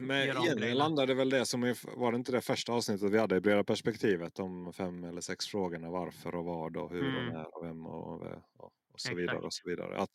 Men 0.00 0.16
egentligen 0.16 0.76
landade 0.76 1.14
väl 1.14 1.30
det 1.30 1.46
som 1.46 1.74
var 1.96 2.12
det 2.12 2.16
inte 2.16 2.32
det 2.32 2.40
första 2.40 2.72
avsnittet 2.72 3.12
vi 3.12 3.18
hade 3.18 3.36
i 3.36 3.40
breda 3.40 3.64
perspektivet 3.64 4.38
om 4.38 4.72
fem 4.72 5.04
eller 5.04 5.20
sex 5.20 5.46
frågorna 5.46 5.90
varför 5.90 6.34
och 6.34 6.44
vad 6.44 6.76
och 6.76 6.90
hur 6.90 7.08
mm. 7.08 7.16
och 7.16 7.34
när 7.34 7.56
och 7.56 7.64
vem 7.64 7.86
och, 7.86 8.22
och, 8.22 8.72
och 8.92 9.00
så 9.00 9.08
Exakt. 9.08 9.18
vidare 9.18 9.38
och 9.38 9.52
så 9.52 9.70
vidare. 9.70 9.96
Att, 9.98 10.10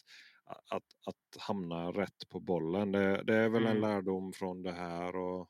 att, 0.45 0.84
att 1.05 1.41
hamna 1.41 1.91
rätt 1.91 2.30
på 2.30 2.39
bollen 2.39 2.91
det, 2.91 3.23
det 3.23 3.36
är 3.36 3.49
väl 3.49 3.63
mm. 3.63 3.75
en 3.75 3.82
lärdom 3.82 4.34
från 4.34 4.63
det 4.63 4.71
här 4.71 5.15
och 5.15 5.49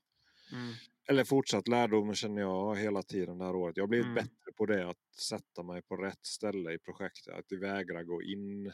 mm. 0.51 0.73
Eller 1.09 1.23
fortsatt 1.23 1.67
lärdom 1.67 2.13
känner 2.13 2.41
jag 2.41 2.75
hela 2.75 3.01
tiden 3.01 3.37
det 3.37 3.45
här 3.45 3.55
året. 3.55 3.77
Jag 3.77 3.83
har 3.83 3.87
blivit 3.87 4.05
mm. 4.05 4.15
bättre 4.15 4.51
på 4.57 4.65
det 4.65 4.89
att 4.89 5.15
sätta 5.29 5.63
mig 5.63 5.81
på 5.81 5.95
rätt 5.95 6.25
ställe 6.25 6.73
i 6.73 6.79
projektet. 6.79 7.33
Att 7.33 7.59
vägra 7.61 8.03
gå 8.03 8.21
in 8.21 8.71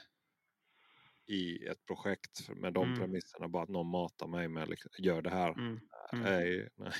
i 1.28 1.68
ett 1.68 1.86
projekt 1.86 2.50
med 2.56 2.74
de 2.74 2.88
mm. 2.88 3.00
premisserna. 3.00 3.48
Bara 3.48 3.64
att 3.64 3.70
någon 3.70 3.88
matar 3.88 4.28
mig 4.28 4.48
med 4.48 4.70
liksom, 4.70 4.92
gör 4.98 5.22
det 5.22 5.30
här. 5.30 5.52
Mm. 5.52 5.80
Mm. 6.14 6.24
Nej, 6.24 6.70
nej, 6.76 6.94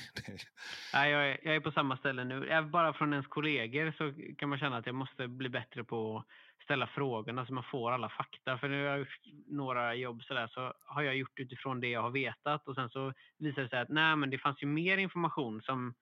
nej 0.92 1.10
jag, 1.10 1.30
är, 1.30 1.40
jag 1.42 1.56
är 1.56 1.60
på 1.60 1.72
samma 1.72 1.96
ställe 1.96 2.24
nu. 2.24 2.62
Bara 2.72 2.92
från 2.92 3.12
ens 3.12 3.26
kollegor 3.26 3.94
så 3.98 4.34
kan 4.38 4.48
man 4.48 4.58
känna 4.58 4.76
att 4.76 4.86
jag 4.86 4.94
måste 4.94 5.28
bli 5.28 5.48
bättre 5.48 5.84
på 5.84 6.18
att 6.18 6.26
ställa 6.64 6.86
frågorna 6.86 7.46
så 7.46 7.52
man 7.52 7.64
får 7.64 7.90
alla 7.90 8.08
fakta. 8.08 8.58
För 8.58 8.68
nu 8.68 8.76
har 8.76 8.90
jag 8.90 8.98
gjort 8.98 9.20
några 9.46 9.94
jobb 9.94 10.22
sådär 10.22 10.46
så 10.46 10.74
har 10.84 11.02
jag 11.02 11.16
gjort 11.16 11.40
utifrån 11.40 11.80
det 11.80 11.88
jag 11.88 12.02
har 12.02 12.10
vetat 12.10 12.68
och 12.68 12.74
sen 12.74 12.90
så 12.90 13.12
visar 13.38 13.62
det 13.62 13.68
sig 13.68 13.78
att 13.78 13.88
nej 13.88 14.16
men 14.16 14.30
det 14.30 14.38
fanns 14.38 14.62
ju 14.62 14.66
mer 14.66 14.98
information 14.98 15.62
som 15.62 15.94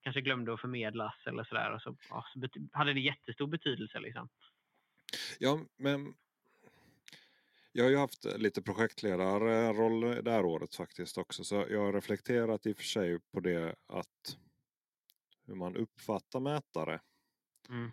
kanske 0.00 0.20
glömde 0.20 0.54
att 0.54 0.60
förmedlas 0.60 1.14
eller 1.26 1.44
sådär. 1.44 1.74
Och 1.74 1.82
så, 1.82 1.96
ja, 2.10 2.24
så 2.32 2.40
hade 2.72 2.92
det 2.92 3.00
jättestor 3.00 3.46
betydelse 3.46 4.00
liksom. 4.00 4.28
Ja, 5.38 5.60
men 5.76 6.14
jag 7.72 7.84
har 7.84 7.90
ju 7.90 7.96
haft 7.96 8.24
lite 8.24 8.62
projektledarroll 8.62 10.24
det 10.24 10.30
här 10.30 10.44
året 10.44 10.74
faktiskt 10.74 11.18
också. 11.18 11.44
Så 11.44 11.66
jag 11.70 11.80
har 11.80 11.92
reflekterat 11.92 12.66
i 12.66 12.72
och 12.72 12.76
för 12.76 12.84
sig 12.84 13.18
på 13.32 13.40
det 13.40 13.74
att 13.86 14.38
hur 15.46 15.54
man 15.54 15.76
uppfattar 15.76 16.40
mätare. 16.40 17.00
Mm. 17.68 17.90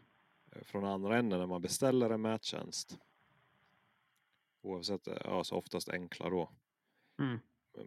Från 0.61 0.85
andra 0.85 1.17
änden 1.17 1.39
när 1.39 1.47
man 1.47 1.61
beställer 1.61 2.09
en 2.09 2.21
mättjänst. 2.21 2.97
Oavsett, 4.61 5.07
alltså 5.07 5.55
oftast 5.55 5.89
enkla 5.89 6.29
då. 6.29 6.51
Mm. 7.19 7.39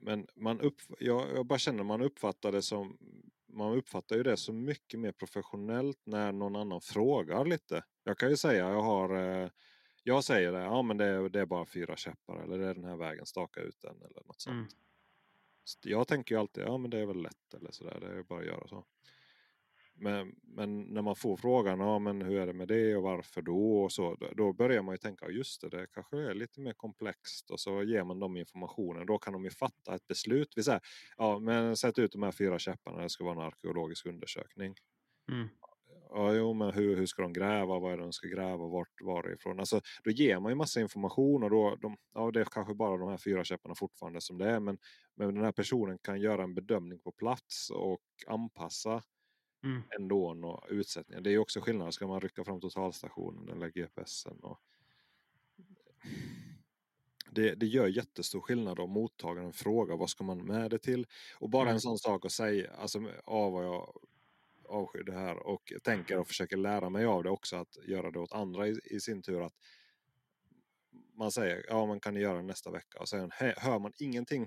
Men 0.03 0.27
man 0.35 0.61
upp, 0.61 0.81
jag, 0.99 1.29
jag 1.37 1.47
bara 1.47 1.59
känner 1.59 1.85
man 1.85 2.03
uppfattar 2.03 2.53
det 2.53 2.63
som 2.63 2.99
man 3.47 3.73
uppfattar 3.73 4.17
ju 4.17 4.23
det 4.23 4.37
som 4.37 4.65
mycket 4.65 5.01
mer 5.01 5.13
professionellt 5.13 6.01
när 6.05 6.33
någon 6.33 6.57
annan 6.57 6.81
frågar 6.81 7.45
lite. 7.45 7.85
Jag 8.05 8.19
kan 8.19 8.31
ju 8.31 8.37
säga 8.37 8.69
jag 8.69 8.83
har 8.83 9.17
eh, 9.17 9.51
jag 10.03 10.25
säger 10.25 10.53
det, 10.53 10.59
ja 10.59 10.83
men 10.83 10.97
det 10.97 11.05
är, 11.05 11.29
det 11.29 11.41
är 11.41 11.47
bara 11.47 11.67
fyra 11.67 11.97
käppar 11.97 12.43
eller 12.43 12.59
det 12.59 12.67
är 12.67 12.75
den 12.75 12.85
här 12.85 12.97
vägen, 12.97 13.27
staka 13.27 13.61
ut 13.61 13.81
den 13.81 13.97
eller 13.97 14.23
något 14.27 14.41
sånt. 14.41 14.55
Mm. 14.55 14.69
Jag 15.83 16.09
tänker 16.09 16.35
ju 16.35 16.41
alltid, 16.41 16.65
ja 16.65 16.79
men 16.79 16.91
det 16.91 16.99
är 16.99 17.07
väl 17.07 17.23
lätt 17.23 17.55
eller 17.55 17.71
sådär, 17.71 18.01
det 18.01 18.07
är 18.07 18.23
bara 18.23 18.41
att 18.41 18.47
göra 18.47 18.69
så. 18.69 18.85
Men, 19.99 20.35
men 20.43 20.83
när 20.83 21.03
man 21.03 21.17
får 21.17 21.37
frågan, 21.37 21.81
ja, 21.81 21.99
men 21.99 22.23
hur 22.23 22.39
är 22.39 22.47
det 22.47 22.53
med 22.53 22.69
det 22.69 22.97
och 22.97 23.03
varför 23.03 23.43
då? 23.43 23.83
Och 23.83 23.93
så, 23.93 24.17
då 24.37 24.53
börjar 24.53 24.83
man 24.83 24.95
ju 24.95 24.99
tänka, 24.99 25.31
just 25.31 25.61
det, 25.61 25.69
det 25.69 25.87
kanske 25.93 26.17
är 26.17 26.35
lite 26.35 26.61
mer 26.61 26.73
komplext. 26.73 27.51
Och 27.51 27.61
så 27.61 27.83
ger 27.83 28.05
man 28.05 28.21
dem 28.21 28.37
informationen. 28.37 29.07
Då 29.07 29.19
kan 29.19 29.33
de 29.33 29.45
ju 29.45 29.51
fatta 29.51 29.95
ett 29.95 30.07
beslut. 30.07 30.53
Vi 30.57 30.63
säger, 30.63 30.81
ja 31.17 31.39
men 31.39 31.77
sätt 31.77 31.99
ut 31.99 32.13
de 32.13 32.23
här 32.23 32.33
fyra 32.33 32.59
käpparna, 32.59 33.03
det 33.03 33.09
ska 33.09 33.25
vara 33.25 33.35
en 33.35 33.47
arkeologisk 33.47 34.07
undersökning. 34.07 34.75
Mm. 35.33 35.49
Ja, 36.11 36.35
jo, 36.35 36.53
men 36.53 36.73
hur, 36.73 36.97
hur 36.97 37.07
ska 37.07 37.23
de 37.23 37.33
gräva? 37.33 37.79
Vad 37.79 37.93
är 37.93 37.97
det 37.97 38.03
de 38.03 38.13
ska 38.13 38.29
gräva? 38.29 38.69
Vart, 38.69 39.03
varifrån? 39.03 39.61
Alltså, 39.61 39.81
då 40.05 40.11
ger 40.11 40.41
man 40.41 40.53
ju 40.53 40.57
massa 40.57 40.81
information 40.81 41.43
och 41.43 41.51
då, 41.51 41.77
de, 41.77 41.97
ja, 42.15 42.31
det 42.31 42.41
är 42.41 42.45
kanske 42.45 42.75
bara 42.75 42.97
de 42.97 43.09
här 43.09 43.17
fyra 43.17 43.45
käpparna 43.45 43.75
fortfarande 43.75 44.21
som 44.21 44.39
det 44.39 44.51
är. 44.51 44.61
Men, 44.61 44.79
men 45.17 45.35
den 45.35 45.45
här 45.45 45.53
personen 45.53 45.99
kan 45.99 46.21
göra 46.21 46.43
en 46.43 46.55
bedömning 46.55 46.99
på 46.99 47.13
plats 47.13 47.71
och 47.71 48.01
anpassa 48.27 49.03
Mm. 49.65 49.83
ändå 49.99 50.27
och 50.29 50.65
utsättningar. 50.69 51.21
Det 51.21 51.31
är 51.31 51.39
också 51.39 51.61
skillnad. 51.61 51.95
Ska 51.95 52.07
man 52.07 52.21
rycka 52.21 52.45
fram 52.45 52.61
totalstationen 52.61 53.49
eller 53.49 53.69
GPSen? 53.69 54.39
Och... 54.41 54.61
Det, 57.31 57.55
det 57.55 57.67
gör 57.67 57.87
jättestor 57.87 58.41
skillnad 58.41 58.81
om 58.81 58.91
mottagaren 58.91 59.53
frågar 59.53 59.97
vad 59.97 60.11
ska 60.11 60.25
man 60.25 60.45
med 60.45 60.71
det 60.71 60.79
till. 60.79 61.07
Och 61.39 61.51
bara 61.51 61.63
Mm. 61.63 61.75
en 61.75 61.81
sån 61.81 61.99
sak 61.99 62.25
att 62.25 62.33
säga, 62.33 62.71
alltså 62.73 62.99
av 63.25 63.53
vad 63.53 63.65
jag 63.65 63.97
avskyr 64.69 65.03
det 65.03 65.13
här 65.13 65.37
och 65.47 65.73
tänker 65.83 66.19
och 66.19 66.29
försöker 66.29 66.57
lära 66.57 66.91
mig 66.91 67.05
av 67.05 67.23
det 67.23 67.31
också 67.31 67.57
att 67.57 67.77
göra 67.85 68.11
det 68.11 68.19
åt 68.19 68.33
andra 68.33 68.69
i, 68.69 68.81
i 68.85 69.01
sin 69.01 69.23
tur. 69.23 69.43
att 69.43 69.55
Man 71.15 71.33
säger, 71.33 71.65
ja 71.69 71.87
men 71.87 72.01
kan 72.01 72.15
göra 72.17 72.37
det 72.37 72.43
nästa 72.43 72.71
vecka? 72.71 72.99
Och 73.01 73.09
sen 73.09 73.31
hö- 73.35 73.55
hör 73.57 73.79
man 73.79 73.93
ingenting. 73.99 74.47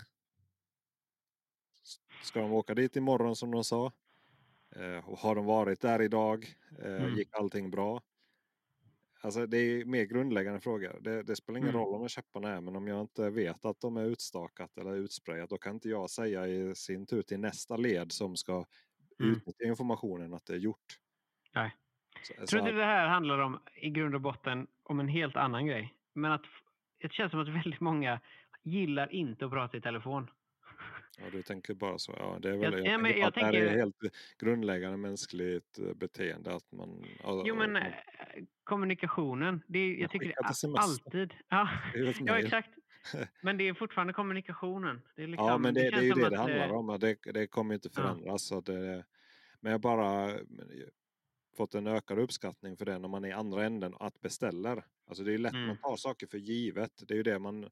Ska 2.23 2.39
de 2.41 2.53
åka 2.53 2.73
dit 2.75 2.95
imorgon 2.95 3.35
som 3.35 3.51
de 3.51 3.63
sa? 3.63 3.91
Eh, 4.75 5.09
och 5.09 5.17
har 5.17 5.35
de 5.35 5.45
varit 5.45 5.81
där 5.81 6.01
idag? 6.01 6.45
Eh, 6.83 6.93
Mm. 7.03 7.15
Gick 7.15 7.29
allting 7.35 7.71
bra? 7.71 8.01
Alltså 9.21 9.45
det 9.45 9.57
är 9.57 9.85
mer 9.85 10.03
grundläggande 10.03 10.59
frågor. 10.59 10.97
Det, 11.01 11.23
det 11.23 11.35
spelar 11.35 11.57
ingen 11.57 11.69
Mm. 11.69 11.81
roll 11.81 12.01
om 12.01 12.07
käpparna 12.09 12.49
är 12.49 12.61
men 12.61 12.75
om 12.75 12.87
jag 12.87 13.01
inte 13.01 13.29
vet 13.29 13.65
att 13.65 13.79
de 13.81 13.97
är 13.97 14.03
utstakat 14.05 14.77
eller 14.77 14.95
utsprayat 14.95 15.49
då 15.49 15.57
kan 15.57 15.73
inte 15.73 15.89
jag 15.89 16.09
säga 16.09 16.47
i 16.47 16.75
sin 16.75 17.05
tur 17.05 17.21
till 17.21 17.39
nästa 17.39 17.77
led 17.77 18.11
som 18.11 18.35
ska 18.35 18.65
Mm. 19.19 19.31
utnyttja 19.31 19.63
informationen 19.65 20.33
att 20.33 20.45
det 20.45 20.53
är 20.53 20.57
gjort. 20.57 20.99
Nej. 21.55 21.75
Så, 22.23 22.33
Jag 22.37 22.47
tror 22.47 22.59
att, 22.59 22.65
det 22.75 22.85
här 22.85 23.07
handlar 23.07 23.39
om 23.39 23.59
i 23.75 23.89
grund 23.89 24.15
och 24.15 24.21
botten 24.21 24.67
om 24.83 24.99
en 24.99 25.07
helt 25.07 25.35
annan 25.35 25.65
grej. 25.65 25.93
Men 26.13 26.31
att 26.31 26.43
det 26.97 27.11
känns 27.13 27.31
som 27.31 27.39
att 27.39 27.47
väldigt 27.47 27.79
många 27.79 28.19
gillar 28.63 29.13
inte 29.13 29.45
att 29.45 29.51
prata 29.51 29.77
i 29.77 29.81
telefon. 29.81 30.27
Ja, 31.17 31.25
du 31.31 31.41
tänker 31.43 31.73
bara 31.73 31.97
så. 31.97 32.15
Ja, 32.17 32.37
det 32.41 32.49
är 32.49 32.57
väl, 32.57 32.73
Jag- 32.73 32.85
ja, 32.87 32.97
men 32.97 33.03
tänker 33.11 33.19
jag 33.19 33.27
att 33.27 33.33
det 33.35 33.41
är 33.41 33.51
tänker- 33.51 33.69
helt 33.77 33.95
grundläggande 34.39 34.97
mänskligt 34.97 35.79
eh, 35.79 35.93
beteende. 35.93 36.55
Att 36.55 36.71
man, 36.71 37.05
ja, 37.23 37.43
Jo 37.45 37.55
men 37.55 37.73
man 37.73 37.81
eh, 37.81 37.93
kommunikationen, 38.63 39.61
det 39.67 39.79
är, 39.79 39.95
jag 40.01 40.09
tycker 40.11 40.25
det 40.27 40.33
är 40.67 40.79
alltid... 40.79 41.33
Ja, 41.49 41.69
ja 42.25 42.39
exakt. 42.39 42.69
Men 43.41 43.57
det 43.57 43.67
är 43.67 43.73
fortfarande 43.73 44.13
kommunikationen. 44.13 45.01
Det 45.15 45.23
är 45.23 45.27
liksom, 45.27 45.47
Ja, 45.47 45.57
men 45.57 45.73
det, 45.73 45.81
det, 45.81 45.87
är 45.87 45.91
känns 45.91 46.03
ju 46.03 46.11
det 46.13 46.25
att, 46.25 46.31
det 46.31 46.37
handlar 46.37 46.67
eh, 46.67 46.71
om. 46.75 46.89
och 46.89 46.99
Det, 46.99 47.17
det 47.33 47.47
kommer 47.47 47.73
inte 47.75 47.89
Ja. 47.95 48.01
förändras. 48.01 48.43
Så 48.47 48.61
det, 48.61 49.05
men 49.59 49.71
jag 49.71 49.81
bara 49.81 50.39
fått 51.57 51.75
en 51.75 51.87
ökad 51.87 52.19
uppskattning 52.19 52.77
för 52.77 52.85
det 52.85 52.99
när 52.99 53.07
man 53.07 53.23
är 53.25 53.29
i 53.29 53.31
andra 53.31 53.65
änden 53.65 53.93
att 53.99 54.21
beställer. 54.21 54.83
Alltså 55.07 55.23
det 55.23 55.33
är 55.33 55.37
lätt, 55.37 55.53
Mm. 55.53 55.67
man 55.67 55.77
tar 55.77 55.95
saker 55.95 56.27
för 56.27 56.37
givet. 56.37 56.91
Det 57.07 57.13
är 57.13 57.15
ju 57.17 57.23
det 57.23 57.39
man 57.39 57.69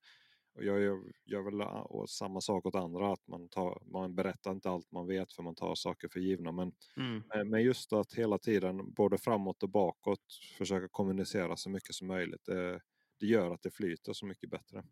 och 0.58 0.64
jag 0.64 0.82
gör, 0.82 1.04
gör 1.26 1.42
väl 1.42 1.62
a- 1.62 1.82
och 1.90 2.10
samma 2.10 2.42
sak 2.42 2.66
åt 2.66 2.76
andra. 2.76 3.14
att 3.14 3.28
man, 3.28 3.50
tar, 3.50 3.82
man 3.86 4.16
berättar 4.16 4.52
inte 4.52 4.70
allt 4.70 4.92
man 4.92 5.08
vet 5.08 5.34
för 5.34 5.44
man 5.44 5.56
tar 5.56 5.76
saker 5.76 6.08
för 6.10 6.20
givna. 6.20 6.52
Men, 6.52 6.72
Mm, 6.98 7.24
men- 7.28 7.50
men 7.50 7.64
just 7.64 7.94
att 7.94 8.14
hela 8.14 8.38
tiden 8.40 8.94
både 8.94 9.18
framåt 9.18 9.64
och 9.64 9.70
bakåt 9.70 10.24
försöka 10.58 10.88
kommunicera 10.92 11.58
så 11.58 11.70
mycket 11.70 11.96
som 11.96 12.08
möjligt. 12.08 12.46
Det, 12.46 12.82
det 13.20 13.26
gör 13.26 13.54
att 13.54 13.62
det 13.62 13.72
flyter 13.72 14.14
så 14.14 14.26
mycket 14.26 14.50
bättre. 14.50 14.84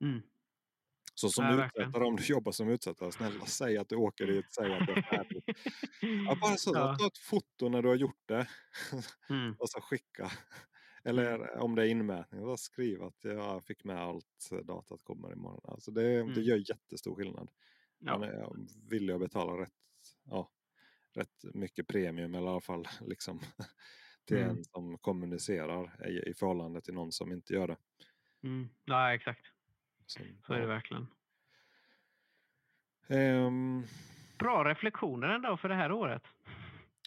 mm. 0.00 0.22
Så 1.14 1.28
som 1.28 1.44
Ja, 1.44 1.66
utsättare, 1.66 2.04
om 2.04 2.16
du 2.16 2.24
jobbar 2.24 2.52
som 2.52 2.68
utsättare, 2.68 3.12
snälla 3.12 3.46
säg 3.46 3.78
att 3.78 3.88
du 3.88 3.96
åker 3.96 4.26
dit, 4.26 4.54
säg 4.54 4.72
att 4.74 4.86
det 4.86 4.92
är 4.92 5.02
färdigt. 5.02 5.44
Ja, 6.00 6.36
bara 6.40 6.56
så, 6.56 6.70
Ja. 6.74 6.96
ta 6.98 7.06
ett 7.06 7.18
foto 7.18 7.68
när 7.68 7.82
du 7.82 7.88
har 7.88 7.94
gjort 7.96 8.20
det 8.28 8.48
Mm, 9.30 9.54
och 9.58 9.70
så 9.70 9.80
skicka. 9.80 10.30
Eller 11.06 11.58
om 11.58 11.74
det 11.74 11.82
är 11.82 11.86
inmätning, 11.90 12.40
så 12.40 12.56
skriv 12.56 13.02
att 13.02 13.24
jag 13.24 13.64
fick 13.64 13.84
med 13.84 13.96
allt, 14.00 14.48
eh, 14.52 14.58
datat 14.58 15.02
kommer 15.02 15.32
imorgon. 15.32 15.72
Alltså 15.72 15.90
det, 15.90 16.02
det 16.02 16.20
Mm. 16.20 16.42
gör 16.42 16.70
jättestor 16.70 17.14
skillnad. 17.16 17.50
Ja. 17.98 18.24
är 18.24 18.56
villig 18.90 19.14
att 19.14 19.20
betala 19.20 19.62
rätt, 19.62 19.72
ja, 20.24 20.50
rätt 21.14 21.44
mycket 21.54 21.86
premium 21.88 22.34
eller 22.34 22.46
i 22.46 22.50
alla 22.50 22.60
fall 22.60 22.86
liksom, 23.06 23.40
till 24.24 24.36
Mm. 24.36 24.50
en 24.56 24.64
som 24.64 24.98
kommunicerar 24.98 26.08
i, 26.08 26.30
i 26.30 26.34
förhållande 26.34 26.80
till 26.80 26.94
någon 26.94 27.12
som 27.12 27.32
inte 27.32 27.52
gör 27.54 27.68
det. 27.68 27.76
Mm. 28.42 28.68
ja, 28.84 29.14
exakt. 29.14 29.46
Så, 30.06 30.20
Så 30.46 30.52
är 30.52 30.60
det 30.60 30.66
verkligen. 30.66 31.06
Ehm, 33.08 33.82
Bra 34.38 34.64
reflektioner 34.64 35.28
ändå 35.28 35.56
för 35.56 35.68
det 35.68 35.74
här 35.74 35.92
året. 35.92 36.22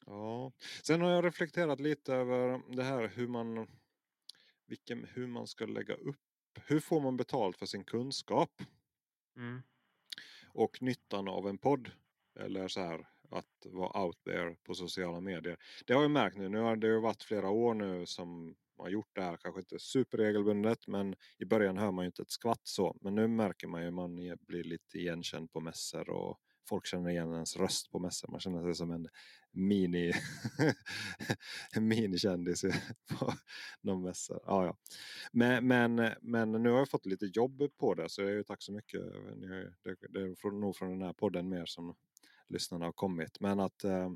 Ja, 0.06 0.52
sen 0.84 1.02
har 1.02 1.10
jag 1.12 1.26
reflekterat 1.26 1.80
lite 1.80 2.14
över 2.14 2.62
det 2.76 2.84
här 2.84 3.08
hur 3.08 3.28
man, 3.28 3.68
vilken, 4.70 5.06
hur 5.14 5.28
man 5.28 5.48
ska 5.48 5.66
lägga 5.66 5.94
upp. 5.94 6.16
Hur 6.66 6.80
får 6.80 7.02
man 7.02 7.18
betalt 7.18 7.58
för 7.58 7.66
sin 7.66 7.84
kunskap 7.84 8.62
Mm. 9.36 9.62
och 10.54 10.82
nyttan 10.82 11.28
av 11.28 11.48
en 11.48 11.58
podd? 11.58 11.92
Eller 12.40 12.68
så 12.68 12.82
här 12.82 13.08
att 13.30 13.66
vara 13.66 14.04
out 14.06 14.24
there 14.24 14.56
på 14.64 14.74
sociala 14.76 15.20
medier. 15.22 15.58
Det 15.86 15.94
har 15.94 16.02
jag 16.02 16.12
märkt 16.12 16.38
nu. 16.38 16.50
Nu 16.50 16.60
har 16.60 16.76
det 16.76 16.88
ju 16.88 17.00
varit 17.00 17.24
flera 17.24 17.50
år 17.50 17.74
nu 17.74 18.06
som 18.06 18.46
man 18.46 18.56
har 18.86 18.90
gjort 18.90 19.16
det 19.16 19.22
här. 19.22 19.38
Kanske 19.38 19.60
inte 19.62 19.80
superregelbundet 19.80 20.88
men 20.88 21.16
i 21.38 21.46
början 21.46 21.78
hör 21.78 21.92
man 21.92 22.06
ju 22.06 22.08
inte 22.08 22.22
ett 22.22 22.32
skvatt 22.32 22.62
så. 22.64 22.98
Men 23.02 23.16
nu 23.16 23.28
märker 23.28 23.68
man 23.68 23.84
ju 23.84 23.92
man 23.92 24.16
blir 24.40 24.64
lite 24.64 24.98
igenkänd 24.98 25.52
på 25.52 25.60
mässor 25.60 26.10
och 26.10 26.40
folk 26.70 26.86
känner 26.86 27.10
igen 27.10 27.34
ens 27.34 27.58
röst 27.58 27.92
på 27.92 28.00
mässan, 28.00 28.32
Man 28.32 28.40
känner 28.40 28.64
sig 28.64 28.76
som 28.76 28.92
en 28.92 29.08
mini 29.52 30.12
minikändis 31.80 32.62
på 33.10 33.34
någon 33.82 34.04
mässa. 34.04 34.40
Ja, 34.46 34.66
ja. 34.66 34.78
Men, 35.32 35.68
men, 35.68 36.12
men 36.22 36.52
nu 36.52 36.70
har 36.70 36.78
jag 36.78 36.90
fått 36.90 37.06
lite 37.06 37.26
jobb 37.26 37.62
på 37.78 37.94
det 37.94 38.10
så 38.10 38.22
jag 38.22 38.30
är 38.32 38.36
ju 38.36 38.44
tack 38.44 38.62
så 38.62 38.72
mycket. 38.72 39.02
Det, 39.84 40.20
är 40.20 40.52
nog 40.52 40.76
från 40.76 40.90
den 40.90 41.02
här 41.02 41.14
podden 41.14 41.50
mer 41.50 41.66
som 41.66 41.96
lyssnarna 42.48 42.86
har 42.86 42.92
kommit. 42.92 43.40
Men 43.40 43.60
att 43.60 43.84
eh, 43.84 44.10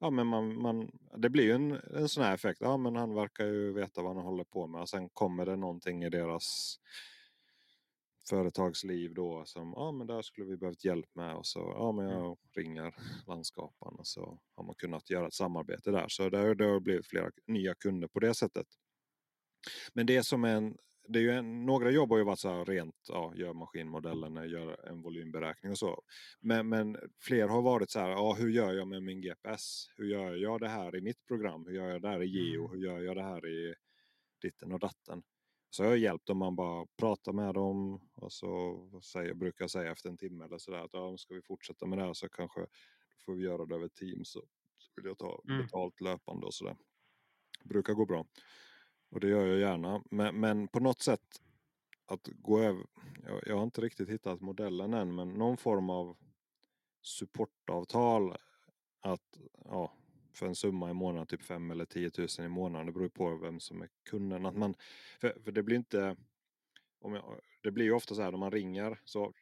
ja, 0.00 0.10
men 0.10 0.26
man, 0.26 0.62
man, 0.62 0.90
det 1.16 1.30
blir 1.30 1.44
ju 1.44 1.52
en, 1.52 1.72
en 1.72 2.08
sån 2.08 2.24
här 2.24 2.34
effekt. 2.34 2.60
Ja, 2.60 2.76
men 2.76 2.96
han 2.96 3.14
verkar 3.14 3.44
ju 3.44 3.72
veta 3.72 4.02
vad 4.02 4.16
han 4.16 4.24
håller 4.24 4.44
på 4.44 4.66
med. 4.66 4.80
Och 4.80 4.88
sen 4.88 5.08
kommer 5.08 5.46
det 5.46 5.56
någonting 5.56 6.04
i 6.04 6.10
deras 6.10 6.78
företagsliv 8.28 9.14
då 9.14 9.42
som 9.46 9.72
ja 9.76 9.92
men 9.92 10.06
där 10.06 10.22
skulle 10.22 10.46
vi 10.46 10.56
behövt 10.56 10.84
hjälp 10.84 11.14
med 11.14 11.36
och 11.36 11.46
så 11.46 11.58
ja 11.58 11.92
men 11.92 12.08
jag 12.08 12.38
ringer 12.56 12.94
landskapan 13.26 13.94
och 13.94 14.06
så 14.06 14.38
har 14.54 14.64
man 14.64 14.74
kunnat 14.74 15.10
göra 15.10 15.26
ett 15.26 15.34
samarbete 15.34 15.90
där 15.90 16.08
så 16.08 16.30
där, 16.30 16.54
det 16.54 16.64
har 16.64 16.80
blivit 16.80 17.06
flera 17.06 17.30
nya 17.46 17.74
kunder 17.74 18.08
på 18.08 18.20
det 18.20 18.34
sättet. 18.34 18.66
Men 19.92 20.06
det 20.06 20.22
som 20.22 20.44
är 20.44 20.56
en 20.56 20.76
det 21.08 21.18
är 21.18 21.22
ju 21.22 21.30
en, 21.30 21.66
några 21.66 21.90
jobb 21.90 22.10
har 22.10 22.18
ju 22.18 22.24
varit 22.24 22.38
så 22.38 22.48
här 22.48 22.64
rent, 22.64 22.94
ja, 23.08 23.32
gör 23.36 23.52
maskinmodellen, 23.52 24.50
gör 24.50 24.88
en 24.88 25.02
volymberäkning 25.02 25.72
och 25.72 25.78
så. 25.78 26.02
Men, 26.40 26.68
men 26.68 26.96
fler 27.20 27.48
har 27.48 27.62
varit 27.62 27.90
så 27.90 28.00
här, 28.00 28.08
ja, 28.08 28.36
hur 28.38 28.50
gör 28.50 28.72
jag 28.72 28.88
med 28.88 29.02
min 29.02 29.20
GPS? 29.20 29.86
Hur 29.96 30.04
gör 30.04 30.34
jag 30.34 30.60
det 30.60 30.68
här 30.68 30.96
i 30.96 31.00
mitt 31.00 31.26
program? 31.26 31.66
Hur 31.66 31.74
gör 31.74 31.88
jag 31.88 32.02
det 32.02 32.08
här 32.08 32.22
i 32.22 32.26
Geo? 32.26 32.60
Mm. 32.60 32.70
Hur 32.70 32.86
gör 32.86 33.00
jag 33.00 33.16
det 33.16 33.22
här 33.22 33.46
i 33.46 33.74
ditten 34.42 34.72
och 34.72 34.78
datten? 34.78 35.22
Så 35.74 35.82
jag 35.82 35.90
har 35.90 35.96
hjälpt 35.96 36.26
dem, 36.26 36.38
man 36.38 36.56
bara 36.56 36.86
pratar 36.96 37.32
med 37.32 37.54
dem 37.54 38.00
och 38.14 38.32
så 38.32 39.00
säger, 39.02 39.34
brukar 39.34 39.62
jag 39.64 39.70
säga 39.70 39.92
efter 39.92 40.08
en 40.08 40.16
timme 40.16 40.44
eller 40.44 40.58
sådär 40.58 40.78
att 40.78 40.92
ja, 40.92 41.16
ska 41.16 41.34
vi 41.34 41.42
fortsätta 41.42 41.86
med 41.86 41.98
det 41.98 42.04
här 42.04 42.12
så 42.12 42.28
kanske 42.28 42.60
då 42.60 42.66
får 43.24 43.34
vi 43.34 43.42
göra 43.44 43.66
det 43.66 43.74
över 43.74 43.88
Teams 43.88 44.28
så 44.28 44.42
vill 44.96 45.04
jag 45.04 45.18
ta 45.18 45.42
Mm. 45.48 45.62
betalt 45.62 46.00
löpande 46.00 46.46
och 46.46 46.54
sådär. 46.54 46.76
Brukar 47.64 47.94
gå 47.94 48.06
bra. 48.06 48.26
Och 49.10 49.20
det 49.20 49.28
gör 49.28 49.46
jag 49.46 49.58
gärna. 49.58 50.02
Men, 50.10 50.40
men 50.40 50.68
på 50.68 50.80
något 50.80 51.00
sätt 51.00 51.40
att 52.06 52.28
gå 52.28 52.60
över. 52.60 52.86
Jag, 53.26 53.42
jag 53.46 53.56
har 53.56 53.64
inte 53.64 53.80
riktigt 53.80 54.08
hittat 54.08 54.40
modellen 54.40 54.94
än 54.94 55.14
men 55.14 55.30
någon 55.30 55.56
form 55.56 55.90
av 55.90 56.16
supportavtal 57.02 58.36
att 59.00 59.38
ja, 59.64 59.92
för 60.36 60.46
en 60.46 60.54
summa 60.54 60.90
i 60.90 60.94
månaden, 60.94 61.26
typ 61.26 61.42
5 61.42 61.70
eller 61.70 61.84
10 61.86 62.10
000 62.18 62.28
i 62.46 62.48
månaden. 62.48 62.86
Det 62.86 62.92
beror 62.92 63.08
på 63.08 63.36
vem 63.36 63.60
som 63.60 63.82
är 63.82 63.88
kunden. 64.10 64.46
Att 64.46 64.56
man, 64.56 64.74
för, 65.20 65.36
för 65.44 65.52
det 65.52 65.62
blir 65.62 65.76
inte 65.76 66.16
om 67.00 67.14
jag, 67.14 67.40
det 67.62 67.70
blir 67.70 67.84
ju 67.84 67.92
ofta 67.92 68.14
så 68.14 68.22
här 68.22 68.30
när 68.30 68.38
man 68.38 68.50
ringer 68.50 69.00
så 69.04 69.32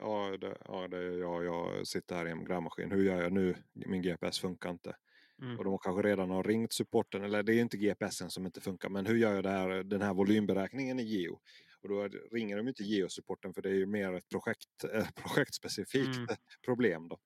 ja, 0.00 0.36
det, 0.40 0.56
ja, 0.64 0.88
det 0.88 0.96
är 0.98 1.18
jag, 1.18 1.86
sitter 1.86 2.16
här 2.16 2.26
i 2.26 2.30
en 2.30 2.44
grävmaskin. 2.44 2.90
Hur 2.90 3.04
gör 3.04 3.22
jag 3.22 3.32
nu? 3.32 3.54
Min 3.72 4.02
GPS 4.02 4.38
funkar 4.38 4.70
inte. 4.70 4.96
Mm. 5.42 5.58
Och 5.58 5.64
de 5.64 5.78
kanske 5.78 6.08
redan 6.08 6.30
har 6.30 6.42
ringt 6.44 6.72
supporten, 6.72 7.24
eller 7.24 7.42
det 7.42 7.54
är 7.54 7.60
inte 7.60 7.76
GPSen 7.76 8.30
som 8.30 8.46
inte 8.46 8.60
funkar, 8.60 8.88
men 8.88 9.06
hur 9.06 9.16
gör 9.16 9.34
jag 9.34 9.50
här, 9.50 9.82
den 9.82 10.02
här 10.02 10.14
volymberäkningen 10.14 11.00
i 11.00 11.02
Geo? 11.02 11.40
Och 11.82 11.88
då 11.88 12.08
ringer 12.32 12.56
de 12.56 12.68
inte 12.68 12.82
Geo-supporten 12.82 13.54
för 13.54 13.62
det 13.62 13.68
är 13.68 13.74
ju 13.74 13.86
mer 13.86 14.12
ett 14.12 14.28
projekt, 14.28 14.84
eh, 14.94 15.06
projektspecifikt 15.22 16.16
Mm. 16.16 16.28
problem 16.64 17.08
då. 17.08 17.18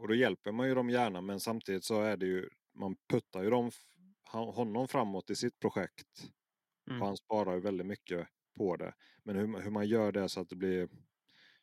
Och 0.00 0.08
då 0.08 0.14
hjälper 0.14 0.52
man 0.52 0.68
ju 0.68 0.74
dem 0.74 0.90
gärna 0.90 1.20
men 1.20 1.40
samtidigt 1.40 1.84
så 1.84 2.02
är 2.02 2.16
det 2.16 2.26
ju, 2.26 2.48
man 2.74 2.96
puttar 3.08 3.42
ju 3.42 3.50
dem, 3.50 3.70
honom 4.32 4.88
framåt 4.88 5.30
i 5.30 5.36
sitt 5.36 5.58
projekt. 5.58 6.30
Mm. 6.90 7.00
Och 7.00 7.06
han 7.06 7.16
sparar 7.16 7.54
ju 7.54 7.60
väldigt 7.60 7.86
mycket 7.86 8.28
på 8.56 8.76
det. 8.76 8.94
Men 9.24 9.36
hur, 9.36 9.60
hur 9.60 9.70
man 9.70 9.86
gör 9.86 10.12
det 10.12 10.28
så 10.28 10.40
att 10.40 10.48
det 10.48 10.56
blir 10.56 10.88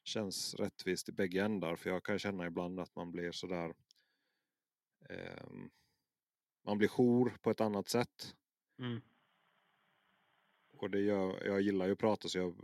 känns 0.04 0.56
rättvist 0.56 1.10
i 1.10 1.12
bägge 1.12 1.44
ändar. 1.44 1.76
För 1.76 1.90
jag 1.90 2.04
kan 2.04 2.20
känna 2.20 2.48
ibland 2.48 2.80
att 2.80 2.96
man 2.96 3.12
blir 3.12 3.32
sådär 3.32 3.74
eh, 5.10 5.48
man 6.66 6.78
blir 6.78 6.88
jour 6.88 7.38
på 7.42 7.52
ett 7.52 7.62
annat 7.62 7.90
sätt. 7.90 8.36
Mm. 8.80 9.02
Och 10.84 10.90
det 10.90 11.00
gör, 11.00 11.46
jag 11.46 11.62
gillar 11.62 11.86
ju 11.86 11.92
att 11.92 12.00
prata 12.00 12.28
så 12.28 12.38
jag, 12.38 12.56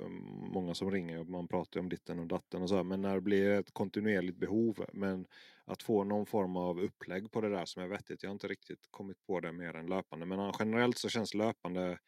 många 0.54 0.74
som 0.74 0.92
ringer 0.92 1.20
och 1.20 1.28
man 1.28 1.48
pratar 1.48 1.80
om 1.80 1.90
ditten 1.90 2.20
och 2.20 2.28
datten 2.28 2.62
och 2.62 2.70
så 2.70 2.76
här, 2.76 2.84
Men 2.84 3.02
när 3.02 3.16
det 3.16 3.22
blir 3.22 3.50
ett 3.50 3.74
kontinuerligt 3.74 4.38
behov 4.38 4.86
men 4.94 5.26
att 5.66 5.84
få 5.84 6.04
någon 6.04 6.26
form 6.26 6.58
av 6.58 6.80
upplägg 6.80 7.32
på 7.32 7.42
det 7.42 7.50
där 7.50 7.66
som 7.66 7.84
är 7.84 7.88
vettigt. 7.88 8.24
Jag 8.24 8.30
har 8.30 8.34
inte 8.34 8.48
riktigt 8.48 8.88
kommit 8.92 9.26
på 9.26 9.40
det 9.40 9.52
mer 9.52 9.76
än 9.76 9.86
löpande. 9.86 10.26
Men 10.26 10.54
generellt 10.60 10.98
så 10.98 11.10
känns 11.10 11.34
löpande 11.34 12.00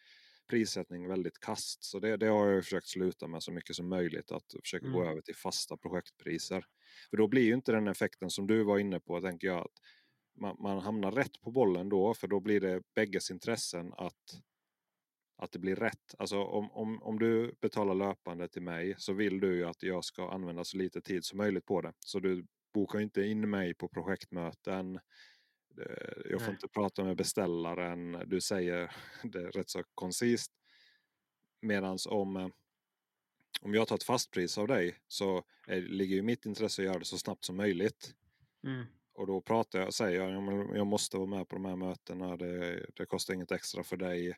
prissättning 0.50 1.08
väldigt 1.08 1.40
kast. 1.40 1.84
Så 1.84 2.00
det, 2.00 2.18
det 2.18 2.28
har 2.28 2.48
jag 2.48 2.64
försökt 2.64 2.88
sluta 2.88 3.28
med 3.28 3.44
så 3.44 3.52
mycket 3.52 3.76
som 3.76 3.90
möjligt. 3.90 4.32
Att 4.32 4.56
försöka 4.64 4.86
mm. 4.86 5.00
gå 5.00 5.06
över 5.06 5.22
till 5.22 5.36
fasta 5.36 5.78
projektpriser. 5.78 6.66
För 7.10 7.18
då 7.18 7.28
blir 7.28 7.44
ju 7.44 7.54
inte 7.54 7.72
den 7.72 7.88
effekten 7.88 8.30
som 8.30 8.48
du 8.48 8.64
var 8.64 8.80
inne 8.80 9.00
på 9.00 9.22
tänker 9.22 9.48
jag. 9.48 9.60
att 9.60 9.80
man, 10.38 10.56
man 10.60 10.80
hamnar 10.80 11.12
rätt 11.12 11.42
på 11.42 11.52
bollen 11.52 11.90
då. 11.90 12.14
För 12.14 12.28
då 12.28 12.40
blir 12.40 12.62
det 12.62 12.82
bägges 12.96 13.32
intressen 13.32 13.94
att 13.98 14.42
att 15.38 15.52
det 15.52 15.60
blir 15.60 15.76
rätt. 15.76 16.16
Alltså 16.18 16.44
om, 16.44 16.72
om, 16.72 17.04
om 17.04 17.20
du 17.20 17.56
betalar 17.62 17.96
löpande 17.96 18.48
till 18.48 18.62
mig 18.62 18.96
så 18.98 19.14
vill 19.14 19.40
du 19.40 19.56
ju 19.56 19.66
att 19.66 19.84
jag 19.84 20.04
ska 20.04 20.30
använda 20.30 20.64
så 20.64 20.78
lite 20.78 21.02
tid 21.02 21.26
som 21.26 21.38
möjligt 21.38 21.66
på 21.66 21.82
det. 21.82 21.94
Så 22.00 22.20
du 22.20 22.46
bokar 22.74 23.00
inte 23.00 23.22
in 23.22 23.50
mig 23.50 23.74
på 23.74 23.88
projektmöten. 23.88 25.00
Jag 26.30 26.42
får 26.42 26.48
Nej. 26.48 26.52
inte 26.52 26.68
prata 26.68 27.04
med 27.04 27.18
beställaren. 27.18 28.24
Du 28.26 28.42
säger 28.42 28.96
det 29.24 29.50
rätt 29.50 29.70
så 29.70 29.84
koncist. 29.96 30.52
Medan 31.62 31.98
om, 32.10 32.52
om 33.62 33.74
jag 33.74 33.88
tar 33.88 33.96
ett 33.96 34.04
fastpris 34.04 34.58
av 34.58 34.68
dig 34.68 34.96
så 35.08 35.44
är, 35.68 35.82
ligger 35.82 36.16
ju 36.16 36.22
mitt 36.22 36.46
intresse 36.46 36.82
att 36.82 36.86
göra 36.86 37.00
det 37.00 37.06
så 37.06 37.18
snabbt 37.18 37.46
som 37.46 37.58
möjligt. 37.58 38.14
Mm. 38.64 38.86
Och 39.14 39.28
då 39.28 39.42
pratar 39.42 39.80
jag 39.80 39.88
och 39.88 39.94
säger 39.94 40.30
jag, 40.30 40.78
jag 40.78 40.88
måste 40.88 41.18
vara 41.18 41.28
med 41.28 41.48
på 41.48 41.56
de 41.56 41.66
här 41.66 41.76
mötena. 41.76 42.38
Det, 42.38 42.86
det 42.96 43.06
kostar 43.06 43.34
inget 43.34 43.52
extra 43.52 43.84
för 43.84 43.98
dig 43.98 44.38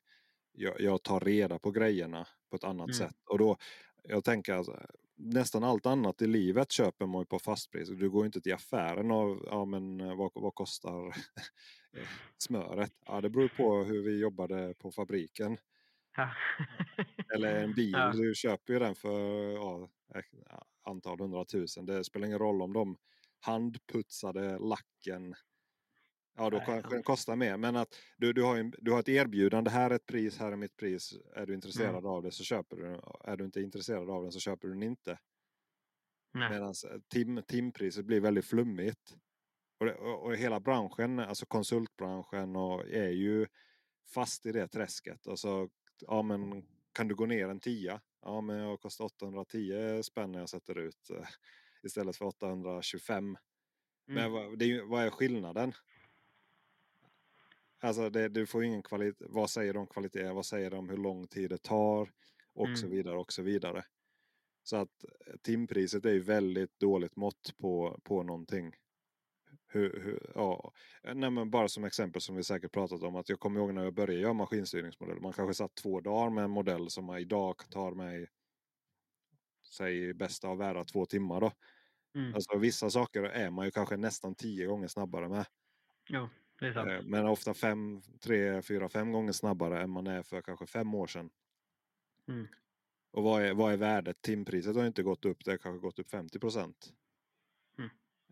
jag, 0.58 0.82
jag 0.82 1.04
tar 1.04 1.20
reda 1.20 1.60
på 1.60 1.72
grejerna 1.72 2.28
på 2.50 2.56
ett 2.56 2.64
annat 2.64 2.88
mm. 2.88 2.94
sätt. 2.94 3.16
Och 3.26 3.38
då, 3.38 3.58
jag 4.04 4.24
tänker 4.24 4.54
att 4.54 4.68
eh, 4.68 4.74
nästan 5.16 5.64
allt 5.64 5.86
annat 5.86 6.22
i 6.22 6.28
livet 6.28 6.72
köper 6.72 7.06
man 7.06 7.22
ju 7.22 7.26
på 7.26 7.40
fastpris. 7.40 7.90
Du 7.90 8.10
går 8.10 8.26
inte 8.26 8.42
till 8.42 8.54
affären 8.54 9.12
och 9.12 9.40
ja 9.46 9.66
men 9.66 10.02
eh, 10.02 10.16
vad, 10.16 10.32
vad 10.36 10.56
kostar 10.56 11.16
smöret? 12.38 12.94
Ja 13.06 13.22
det 13.22 13.30
beror 13.30 13.48
på 13.48 13.84
hur 13.84 14.04
vi 14.04 14.20
jobbade 14.20 14.74
på 14.74 14.92
fabriken. 14.92 15.58
Ja. 16.18 16.30
Eller 17.36 17.64
en 17.64 17.74
bil, 17.76 17.92
ja. 17.92 18.12
du 18.12 18.36
köper 18.36 18.74
ju 18.74 18.80
den 18.80 18.96
för 18.96 19.52
ja, 19.54 19.90
antal 20.84 21.20
hundratusen. 21.20 21.86
Det 21.86 22.04
spelar 22.04 22.28
ingen 22.28 22.40
roll 22.40 22.62
om 22.62 22.74
de 22.74 22.98
handputsade 23.40 24.60
lacken 24.60 25.36
Ja, 26.38 26.50
då 26.50 26.60
kanske 26.60 26.96
den 26.96 27.04
kostar 27.04 27.36
mer. 27.36 27.58
Men 27.58 27.76
att 27.76 27.96
du, 28.18 28.34
du, 28.34 28.44
har 28.44 28.58
en, 28.58 28.74
du 28.78 28.92
har 28.92 29.00
ett 29.00 29.10
erbjudande. 29.10 29.70
Här 29.70 29.90
är 29.90 29.96
ett 29.96 30.06
pris, 30.06 30.38
här 30.38 30.52
är 30.52 30.56
mitt 30.56 30.78
pris. 30.78 31.14
Är 31.36 31.46
du 31.46 31.54
intresserad 31.54 31.90
mm. 31.90 32.06
av 32.06 32.24
det 32.24 32.32
så 32.32 32.44
köper 32.44 32.78
du 32.78 32.84
den. 32.84 33.02
Är 33.24 33.38
du 33.38 33.46
inte 33.46 33.62
intresserad 33.62 34.10
av 34.10 34.24
den 34.24 34.32
så 34.32 34.40
köper 34.40 34.68
du 34.68 34.74
den 34.74 34.84
inte. 34.84 35.20
Medan 36.34 36.74
eh, 36.92 37.00
tim, 37.08 37.44
timpriset 37.48 38.06
blir 38.06 38.22
väldigt 38.22 38.46
flummigt. 38.46 39.16
Och, 39.80 39.86
det, 39.86 39.96
och, 39.96 40.26
och, 40.26 40.36
hela 40.36 40.60
branschen, 40.60 41.20
alltså 41.20 41.46
konsultbranschen, 41.46 42.56
och 42.56 42.88
är 42.90 43.10
ju 43.10 43.48
fast 44.14 44.46
i 44.46 44.52
det 44.52 44.68
träsket. 44.68 45.28
Alltså, 45.28 45.70
ja 46.00 46.22
men 46.22 46.68
kan 46.92 47.08
du 47.08 47.16
gå 47.16 47.26
ner 47.26 47.50
en 47.50 47.60
tia? 47.60 48.02
Ja 48.22 48.42
men 48.42 48.58
jag 48.58 48.80
kostar 48.80 49.06
810 49.06 50.04
spänn 50.04 50.32
när 50.32 50.40
jag 50.40 50.50
sätter 50.50 50.78
ut 50.78 51.10
eh, 51.10 51.28
istället 51.84 52.16
för 52.16 52.26
825. 52.26 53.24
Mm. 53.24 53.38
Men 54.06 54.32
vad, 54.32 54.60
det, 54.60 54.82
vad 54.82 55.04
är 55.04 55.10
skillnaden? 55.10 55.74
Alltså 57.80 58.10
det, 58.10 58.30
du 58.30 58.46
får 58.46 58.64
ingen 58.64 58.84
kvalitet. 58.84 59.26
Vad 59.30 59.50
säger 59.50 59.74
de 59.74 59.80
om 59.80 59.88
kvalitet? 59.88 60.32
Vad 60.32 60.46
säger 60.46 60.72
de 60.72 60.78
om 60.78 60.90
hur 60.90 60.98
lång 60.98 61.28
tid 61.28 61.50
det 61.50 61.58
tar? 61.58 62.12
Och 62.54 62.66
mm. 62.66 62.78
så 62.78 62.88
vidare 62.88 63.18
och 63.18 63.34
så 63.34 63.42
vidare. 63.42 63.84
Så 64.64 64.78
att 64.78 65.04
eh, 65.04 65.34
timpriset 65.42 66.06
är 66.06 66.14
ju 66.14 66.20
väldigt 66.20 66.80
dåligt 66.80 67.16
mått 67.16 67.58
på, 67.58 68.00
på 68.04 68.24
någonting. 68.24 68.74
Hur, 69.68 70.02
hur, 70.04 70.32
ja. 70.36 70.74
Nej, 71.14 71.30
men 71.30 71.50
bara 71.50 71.68
som 71.68 71.84
exempel 71.84 72.22
som 72.22 72.36
vi 72.36 72.44
säkert 72.44 72.72
pratat 72.72 73.04
om. 73.04 73.16
att 73.16 73.30
Jag 73.30 73.40
kommer 73.40 73.60
ihåg 73.60 73.74
när 73.74 73.84
jag 73.84 73.94
började 73.94 74.22
göra 74.22 74.34
maskinstyrningsmodell. 74.34 75.22
Man 75.22 75.34
kanske 75.34 75.54
satt 75.54 75.76
två 75.76 76.02
dagar 76.02 76.30
med 76.30 76.44
en 76.44 76.52
modell 76.52 76.90
som 76.90 77.18
idag 77.18 77.70
tar 77.70 77.92
mig 77.92 78.28
säg 79.70 80.14
bästa 80.14 80.48
av 80.48 80.58
världar 80.58 80.84
två 80.84 81.06
timmar. 81.06 81.42
Då. 81.42 81.52
Mm. 82.16 82.34
Alltså, 82.34 82.58
vissa 82.58 82.90
saker 82.90 83.24
är 83.24 83.50
man 83.50 83.66
ju 83.66 83.72
kanske 83.72 83.98
nästan 83.98 84.36
tio 84.36 84.66
gånger 84.66 84.88
snabbare 84.88 85.30
med. 85.30 85.46
Ja. 86.10 86.30
Eh, 86.62 87.02
men 87.04 87.26
ofta 87.26 87.54
fem, 87.54 88.02
tre, 88.22 88.62
fyra, 88.62 88.90
fem 88.90 89.12
gånger 89.12 89.32
snabbare 89.32 89.82
än 89.82 89.90
man 89.90 90.08
är 90.08 90.24
för 90.24 90.42
kanske 90.42 90.66
fem 90.66 90.96
år 90.96 91.08
sedan. 91.08 91.30
Mm. 92.28 92.48
Och 93.12 93.24
vad 93.24 93.44
är, 93.44 93.54
vad 93.54 93.74
är 93.74 93.78
värdet? 93.78 94.22
Timpriset 94.22 94.76
har 94.76 94.88
inte 94.88 95.04
gått 95.04 95.26
upp, 95.26 95.46
det 95.46 95.52
har 95.52 95.58
kanske 95.58 95.82
gått 95.82 96.00
upp 96.00 96.10
50 96.10 96.40
procent. 96.40 96.94
Mm. 97.78 97.90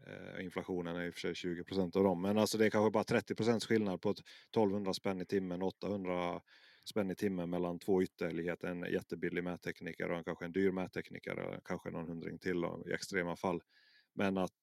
Eh, 0.08 0.44
inflationen 0.44 0.96
är 0.96 1.06
i 1.06 1.10
och 1.10 1.14
för 1.14 1.20
sig 1.20 1.36
20 1.36 1.64
procent 1.64 1.96
av 1.96 2.04
dem. 2.04 2.22
Men 2.22 2.38
alltså 2.38 2.58
det 2.58 2.66
är 2.66 2.70
kanske 2.70 2.92
bara 2.92 3.04
30 3.04 3.36
procents 3.36 3.66
skillnad 3.66 4.02
på 4.02 4.10
1200 4.10 4.94
spänn 4.94 5.22
i 5.22 5.26
timmen, 5.26 5.62
800 5.62 6.42
spänn 6.90 7.12
i 7.12 7.16
timmen 7.16 7.50
mellan 7.50 7.80
två 7.80 8.04
ytterligheter. 8.04 8.68
En 8.68 8.92
jättebillig 8.92 9.44
mättekniker 9.44 10.12
och 10.12 10.18
en, 10.18 10.24
kanske 10.24 10.46
en 10.46 10.52
dyr 10.52 10.72
mättekniker. 10.72 11.60
Kanske 11.66 11.92
någon 11.92 12.08
hundring 12.08 12.40
till 12.40 12.62
då, 12.62 12.84
i 12.88 12.94
extrema 12.94 13.36
fall. 13.36 13.62
Men 14.14 14.38
att 14.38 14.60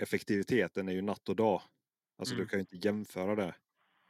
effektiviteten 0.00 0.88
är 0.88 0.92
ju 0.92 1.02
natt 1.02 1.28
och 1.28 1.36
dag 1.36 1.62
Alltså 2.16 2.34
mm. 2.34 2.44
du 2.44 2.48
kan 2.48 2.58
ju 2.58 2.60
inte 2.60 2.88
jämföra 2.88 3.34
det. 3.34 3.54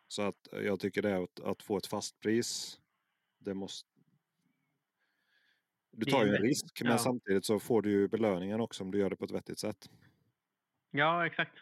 Så 0.09 0.22
att 0.22 0.48
jag 0.53 0.80
tycker 0.80 1.03
det 1.03 1.16
att, 1.16 1.40
att 1.40 1.62
få 1.62 1.76
ett 1.76 1.86
fast 1.86 2.20
pris. 2.20 2.80
Det 3.38 3.55
måste... 3.55 3.88
Du 5.90 6.11
tar 6.11 6.24
ju 6.24 6.36
en 6.36 6.42
risk 6.42 6.80
ja. 6.80 6.88
men 6.88 6.98
samtidigt 6.98 7.44
så 7.44 7.59
får 7.59 7.82
du 7.82 7.90
ju 7.90 8.09
belöningen 8.09 8.61
också 8.61 8.84
om 8.84 8.90
du 8.90 8.98
gör 8.98 9.11
det 9.11 9.16
på 9.16 9.24
ett 9.24 9.30
vettigt 9.30 9.59
sätt. 9.59 9.90
Ja 10.90 11.26
exakt. 11.26 11.59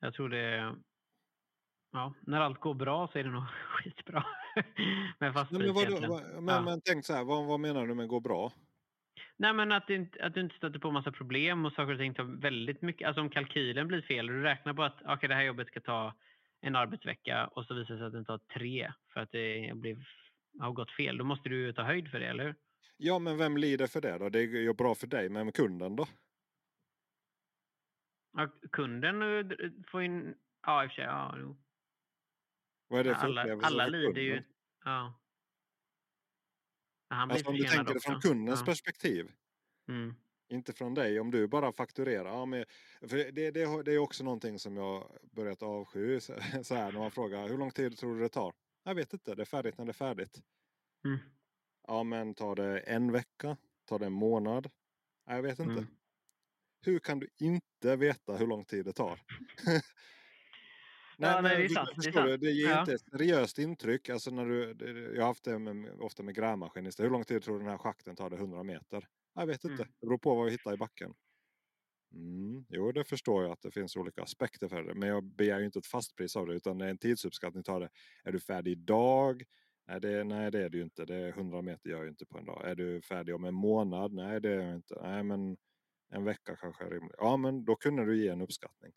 Jag 0.00 0.14
tror 0.14 0.28
det 0.28 0.76
Ja, 1.92 2.14
när 2.20 2.40
allt 2.40 2.60
går 2.60 2.74
bra 2.74 3.08
så 3.12 3.18
är 3.18 3.24
det 3.24 3.30
nog 3.30 3.44
skitbra. 3.48 4.24
med 5.18 5.32
fast 5.32 5.50
men, 5.50 5.74
vad, 5.74 5.90
men, 6.42 6.54
ja. 6.54 6.60
men 6.60 6.80
tänk 6.80 7.04
så 7.04 7.12
här, 7.12 7.24
vad, 7.24 7.46
vad 7.46 7.60
menar 7.60 7.86
du 7.86 7.94
med 7.94 8.08
gå 8.08 8.20
bra? 8.20 8.52
Nej, 9.40 9.52
men 9.52 9.72
att 9.72 9.90
inte, 9.90 10.24
att 10.24 10.34
du 10.34 10.40
inte 10.40 10.56
stöter 10.56 10.78
på 10.78 10.90
massa 10.90 11.12
problem 11.12 11.64
och 11.64 11.72
saker 11.72 11.92
och 11.92 11.98
ting 11.98 12.14
tar 12.14 12.24
väldigt 12.24 12.82
mycket. 12.82 13.06
Alltså 13.06 13.20
om 13.20 13.30
kalkylen 13.30 13.88
blir 13.88 14.02
fel 14.02 14.28
och 14.28 14.34
du 14.34 14.42
räknar 14.42 14.74
på 14.74 14.82
att 14.82 15.02
okay, 15.02 15.28
det 15.28 15.34
här 15.34 15.42
jobbet 15.42 15.68
ska 15.68 15.80
ta 15.80 16.14
en 16.60 16.76
arbetsvecka 16.76 17.46
och 17.46 17.66
så 17.66 17.74
visar 17.74 17.94
det 17.94 17.98
sig 17.98 18.06
att 18.06 18.12
den 18.12 18.24
tar 18.24 18.38
tre 18.38 18.92
för 19.12 19.20
att 19.20 19.32
det 19.32 19.72
blev, 19.74 19.96
har 20.60 20.72
gått 20.72 20.90
fel. 20.90 21.18
Då 21.18 21.24
måste 21.24 21.48
du 21.48 21.72
ta 21.72 21.82
höjd 21.82 22.10
för 22.10 22.20
det, 22.20 22.26
eller 22.26 22.44
hur? 22.44 22.54
Ja, 22.96 23.18
men 23.18 23.38
vem 23.38 23.56
lider 23.56 23.86
för 23.86 24.00
det 24.00 24.18
då? 24.18 24.28
Det 24.28 24.38
är 24.38 24.46
ju 24.46 24.74
bra 24.74 24.94
för 24.94 25.06
dig, 25.06 25.28
men 25.28 25.52
kunden 25.52 25.96
då? 25.96 26.06
Ja, 28.32 28.48
kunden 28.72 29.22
eh, 29.22 29.46
får 29.90 30.02
in... 30.02 30.34
Ja, 30.66 30.84
i 30.84 30.86
och 30.86 30.90
för 30.90 30.94
sig. 30.94 31.04
Ja, 31.04 31.36
jo. 31.38 31.56
Vad 32.88 33.00
är 33.00 33.04
det 33.04 33.14
för 33.14 33.26
alla, 33.26 33.58
alla 33.62 33.86
lider 33.86 34.22
ju. 34.22 34.42
Ja. 34.84 35.20
Han 37.10 37.30
alltså 37.30 37.48
om 37.48 37.56
du 37.56 37.64
tänker 37.64 37.94
det 37.94 38.00
från 38.00 38.20
kundens 38.20 38.60
ja. 38.60 38.66
perspektiv. 38.66 39.32
Mm. 39.88 40.14
Inte 40.48 40.72
från 40.72 40.94
dig. 40.94 41.20
Om 41.20 41.30
du 41.30 41.48
bara 41.48 41.72
fakturerar. 41.72 42.28
Ja, 42.28 42.46
men, 42.46 42.64
för 43.00 43.16
det, 43.16 43.50
det, 43.50 43.82
det 43.82 43.92
är 43.92 43.98
också 43.98 44.24
någonting 44.24 44.58
som 44.58 44.76
jag 44.76 45.18
börjat 45.32 45.62
avsky. 45.62 46.20
Så 46.20 46.34
här, 46.74 46.92
när 46.92 46.98
man 46.98 47.10
frågar 47.10 47.48
hur 47.48 47.58
lång 47.58 47.70
tid 47.70 47.98
tror 47.98 48.14
du 48.14 48.20
det 48.20 48.28
tar? 48.28 48.54
Jag 48.84 48.94
vet 48.94 49.12
inte. 49.12 49.34
Det 49.34 49.42
är 49.42 49.46
färdigt 49.46 49.78
när 49.78 49.84
det 49.84 49.90
är 49.90 49.92
färdigt. 49.92 50.42
Mm. 51.04 51.18
Ja 51.86 52.02
men 52.02 52.34
tar 52.34 52.54
det 52.54 52.80
en 52.80 53.12
vecka? 53.12 53.56
Tar 53.84 53.98
det 53.98 54.06
en 54.06 54.12
månad? 54.12 54.70
Jag 55.26 55.42
vet 55.42 55.58
inte. 55.58 55.72
Mm. 55.72 55.86
Hur 56.82 56.98
kan 56.98 57.18
du 57.18 57.28
inte 57.38 57.96
veta 57.96 58.36
hur 58.36 58.46
lång 58.46 58.64
tid 58.64 58.84
det 58.84 58.92
tar? 58.92 59.22
Nej, 61.20 61.30
ja, 61.30 61.40
nej, 61.40 61.56
det 61.56 61.64
är 61.64 61.68
sant. 61.68 61.90
Det, 61.96 62.08
är 62.08 62.12
sant. 62.12 62.40
det 62.40 62.50
ger 62.50 62.70
ja. 62.70 62.80
inte 62.80 62.94
ett 62.94 63.00
seriöst 63.00 63.58
intryck. 63.58 64.08
Alltså 64.08 64.30
när 64.30 64.46
du, 64.46 64.76
jag 65.14 65.22
har 65.22 65.28
haft 65.28 65.44
det 65.44 65.58
med, 65.58 66.00
ofta 66.00 66.22
med 66.22 66.34
grävmaskinister. 66.34 67.04
Hur 67.04 67.10
lång 67.10 67.24
tid 67.24 67.42
tror 67.42 67.54
du 67.54 67.60
den 67.60 67.70
här 67.70 67.78
schakten 67.78 68.16
tar? 68.16 68.30
Det 68.30 68.36
100 68.36 68.62
meter? 68.62 69.08
Jag 69.34 69.46
vet 69.46 69.64
inte. 69.64 69.82
Mm. 69.82 69.92
Det 70.00 70.06
beror 70.06 70.18
på 70.18 70.34
vad 70.34 70.44
vi 70.44 70.50
hittar 70.50 70.74
i 70.74 70.76
backen. 70.76 71.14
Mm, 72.14 72.64
jo, 72.68 72.92
det 72.92 73.04
förstår 73.04 73.42
jag 73.42 73.52
att 73.52 73.62
det 73.62 73.70
finns 73.70 73.96
olika 73.96 74.22
aspekter 74.22 74.68
för 74.68 74.82
det. 74.82 74.94
Men 74.94 75.08
jag 75.08 75.24
begär 75.24 75.58
ju 75.58 75.64
inte 75.64 75.78
ett 75.78 75.86
fast 75.86 76.16
pris 76.16 76.36
av 76.36 76.46
det 76.46 76.54
utan 76.54 76.78
det 76.78 76.86
är 76.86 76.90
en 76.90 76.98
tidsuppskattning. 76.98 77.62
Tar 77.62 77.80
det. 77.80 77.88
Är 78.24 78.32
du 78.32 78.40
färdig 78.40 78.72
idag? 78.72 79.42
Nej 79.88 80.00
det, 80.00 80.24
nej, 80.24 80.50
det 80.50 80.64
är 80.64 80.68
du 80.68 80.82
inte. 80.82 81.04
Det 81.04 81.14
är 81.14 81.28
100 81.28 81.62
meter 81.62 81.90
gör 81.90 81.98
jag 81.98 82.08
inte 82.08 82.26
på 82.26 82.38
en 82.38 82.44
dag. 82.44 82.70
Är 82.70 82.74
du 82.74 83.02
färdig 83.02 83.34
om 83.34 83.44
en 83.44 83.54
månad? 83.54 84.12
Nej, 84.12 84.40
det 84.40 84.50
är 84.50 84.60
jag 84.60 84.74
inte. 84.74 84.98
Nej, 85.02 85.22
men 85.22 85.56
en 86.10 86.24
vecka 86.24 86.56
kanske 86.56 86.84
är 86.84 86.90
rimligt. 86.90 87.14
Ja, 87.18 87.36
men 87.36 87.64
då 87.64 87.76
kunde 87.76 88.04
du 88.04 88.22
ge 88.22 88.28
en 88.28 88.40
uppskattning. 88.40 88.92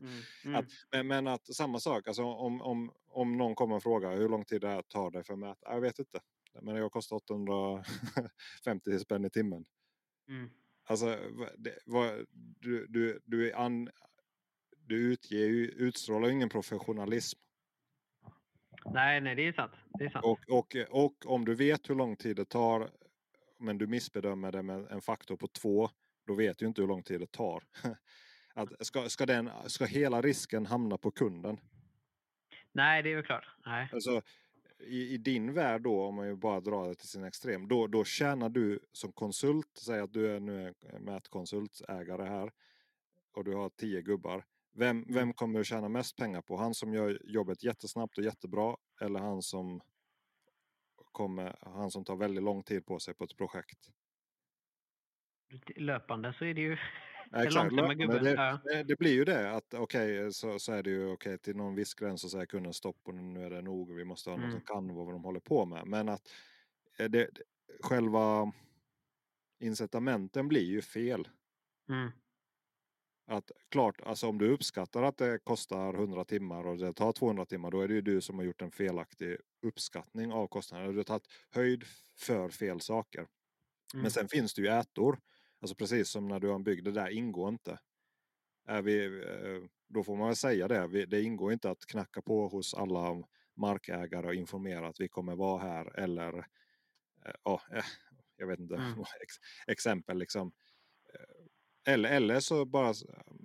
Mm. 0.00 0.12
Mm. 0.44 0.56
Att, 0.56 0.66
men, 0.92 1.06
men 1.06 1.26
att 1.26 1.54
samma 1.54 1.80
sak, 1.80 2.08
alltså 2.08 2.24
om, 2.24 2.62
om, 2.62 2.92
om 3.08 3.36
någon 3.36 3.54
kommer 3.54 3.76
och 3.76 3.82
frågar 3.82 4.16
hur 4.16 4.28
lång 4.28 4.44
tid 4.44 4.60
det 4.60 4.68
här 4.68 4.82
tar 4.82 5.10
dig 5.10 5.24
för 5.24 5.32
att 5.32 5.38
mäta. 5.38 5.72
Jag 5.72 5.80
vet 5.80 5.98
inte. 5.98 6.20
Men 6.62 6.76
jag 6.76 6.92
kostar 6.92 7.16
850 7.16 8.98
spänn 9.00 9.24
i 9.24 9.30
timmen. 9.30 9.64
Mm. 10.28 10.50
Alltså, 10.84 11.18
det, 11.58 11.78
vad, 11.86 12.26
du, 12.60 12.86
du, 12.86 13.20
du, 13.24 13.52
an, 13.52 13.90
du 14.76 15.12
utger, 15.12 15.48
utstrålar 15.76 16.28
ingen 16.28 16.48
professionalism. 16.48 17.38
Nej, 18.84 19.20
nej, 19.20 19.34
det 19.34 19.48
är 19.48 19.52
sant. 19.52 19.72
Det 19.98 20.04
är 20.04 20.10
sant. 20.10 20.24
Och, 20.24 20.50
och, 20.50 20.76
och 20.90 21.26
om 21.26 21.44
du 21.44 21.54
vet 21.54 21.90
hur 21.90 21.94
lång 21.94 22.16
tid 22.16 22.36
det 22.36 22.44
tar 22.44 22.90
men 23.58 23.78
du 23.78 23.86
missbedömer 23.86 24.52
det 24.52 24.62
med 24.62 24.86
en 24.90 25.00
faktor 25.00 25.36
på 25.36 25.48
två, 25.48 25.90
då 26.26 26.34
vet 26.34 26.58
du 26.58 26.66
inte 26.66 26.80
hur 26.80 26.88
lång 26.88 27.02
tid 27.02 27.20
det 27.20 27.32
tar. 27.32 27.64
Att 28.54 28.86
ska, 28.86 29.08
ska, 29.08 29.26
den, 29.26 29.50
ska 29.66 29.84
hela 29.84 30.22
risken 30.22 30.66
hamna 30.66 30.98
på 30.98 31.10
kunden? 31.10 31.60
Nej, 32.72 33.02
det 33.02 33.10
är 33.10 33.14
väl 33.14 33.24
klart. 33.24 33.46
Nej. 33.66 33.88
Alltså, 33.92 34.22
i, 34.78 35.14
I 35.14 35.18
din 35.18 35.52
värld 35.52 35.82
då, 35.82 36.02
om 36.02 36.14
man 36.14 36.26
ju 36.26 36.36
bara 36.36 36.60
drar 36.60 36.88
det 36.88 36.94
till 36.94 37.08
sin 37.08 37.24
extrem, 37.24 37.68
då, 37.68 37.86
då 37.86 38.04
tjänar 38.04 38.48
du 38.48 38.80
som 38.92 39.12
konsult, 39.12 39.70
säg 39.76 40.00
att 40.00 40.12
du 40.12 40.30
är 40.36 40.40
nu 40.40 40.66
är 40.66 40.98
mätkonsultägare 40.98 42.22
här 42.22 42.52
och 43.32 43.44
du 43.44 43.54
har 43.54 43.68
tio 43.68 44.02
gubbar. 44.02 44.44
Vem, 44.72 45.04
vem 45.08 45.32
kommer 45.32 45.58
du 45.58 45.64
tjäna 45.64 45.88
mest 45.88 46.16
pengar 46.16 46.42
på? 46.42 46.56
Han 46.56 46.74
som 46.74 46.94
gör 46.94 47.20
jobbet 47.24 47.62
jättesnabbt 47.62 48.18
och 48.18 48.24
jättebra 48.24 48.76
eller 49.00 49.20
han 49.20 49.42
som, 49.42 49.80
kommer, 51.12 51.56
han 51.60 51.90
som 51.90 52.04
tar 52.04 52.16
väldigt 52.16 52.44
lång 52.44 52.62
tid 52.62 52.86
på 52.86 52.98
sig 52.98 53.14
på 53.14 53.24
ett 53.24 53.36
projekt? 53.36 53.90
Löpande 55.76 56.32
så 56.38 56.44
är 56.44 56.54
det 56.54 56.60
ju 56.60 56.76
exakt. 57.36 57.72
Men 57.72 57.98
gubben. 57.98 58.24
Det, 58.24 58.30
Ja. 58.32 58.82
det, 58.82 58.98
blir 58.98 59.12
ju 59.12 59.24
det 59.24 59.50
att 59.52 59.74
okej 59.74 60.32
så, 60.32 60.58
så 60.58 60.72
är 60.72 60.82
det 60.82 60.90
ju 60.90 61.12
okej 61.12 61.38
till 61.38 61.56
någon 61.56 61.74
viss 61.74 61.94
gräns 61.94 62.20
så 62.20 62.28
säger 62.28 62.46
kunden 62.46 62.72
stopp 62.74 62.96
och 63.04 63.14
nu 63.14 63.44
är 63.44 63.50
det 63.50 63.62
nog 63.62 63.90
och 63.90 63.98
vi 63.98 64.04
måste 64.04 64.30
ha 64.30 64.36
någon 64.36 64.44
Mm. 64.44 64.52
som 64.60 64.66
kan 64.66 64.94
vad 64.94 65.12
de 65.14 65.24
håller 65.24 65.40
på 65.40 65.64
med. 65.66 65.86
Men 65.86 66.08
att 66.08 66.32
eh, 66.98 67.10
det, 67.10 67.28
själva 67.80 68.52
incitamenten 69.60 70.48
blir 70.48 70.64
ju 70.64 70.82
fel. 70.82 71.28
Mm. 71.88 72.10
Att 73.26 73.50
klart, 73.70 74.00
alltså 74.00 74.28
om 74.28 74.38
du 74.38 74.48
uppskattar 74.50 75.02
att 75.02 75.16
det 75.18 75.38
kostar 75.44 75.94
100 75.94 76.24
timmar 76.24 76.66
och 76.66 76.78
det 76.78 76.92
tar 76.92 77.12
200 77.12 77.46
timmar 77.46 77.70
då 77.70 77.80
är 77.80 77.88
det 77.88 77.94
ju 77.94 78.00
du 78.00 78.20
som 78.20 78.38
har 78.38 78.44
gjort 78.44 78.62
en 78.62 78.70
felaktig 78.70 79.36
uppskattning 79.62 80.32
av 80.32 80.46
kostnaden. 80.46 80.90
Du 80.92 80.96
har 80.96 81.04
tagit 81.04 81.26
höjd 81.50 81.84
för 82.18 82.48
fel 82.48 82.80
saker. 82.80 83.20
Mm. 83.94 84.02
Men 84.02 84.10
sen 84.10 84.28
finns 84.28 84.54
det 84.54 84.62
ju 84.62 84.68
ätor. 84.68 85.18
Alltså 85.64 85.74
precis 85.74 86.08
som 86.08 86.28
när 86.28 86.40
du 86.40 86.48
har 86.48 86.54
en 86.54 86.64
bygd, 86.64 86.84
det 86.84 86.92
där 86.92 87.08
ingår 87.08 87.48
inte. 87.48 87.78
Är 88.66 88.82
vi, 88.82 89.06
eh, 89.06 89.68
då 89.88 90.04
får 90.04 90.16
man 90.16 90.26
väl 90.26 90.36
säga 90.36 90.68
det. 90.68 91.06
Det 91.06 91.22
ingår 91.22 91.52
inte 91.52 91.70
att 91.70 91.86
knacka 91.86 92.22
på 92.22 92.48
hos 92.48 92.74
alla 92.74 93.24
markägare 93.56 94.26
och 94.26 94.34
informera 94.34 94.88
att 94.88 95.00
vi 95.00 95.08
kommer 95.08 95.36
vara 95.36 95.62
här 95.62 95.98
eller 95.98 96.38
eh, 97.26 97.34
ja, 97.44 97.60
eh, 97.72 97.84
jag 98.36 98.46
vet 98.46 98.58
inte, 98.58 98.74
Mm. 98.74 98.92
ex, 99.22 99.34
exempel 99.66 100.18
liksom. 100.18 100.52
Eller, 101.86 102.10
eller 102.16 102.40
så 102.40 102.64
bara, 102.64 102.94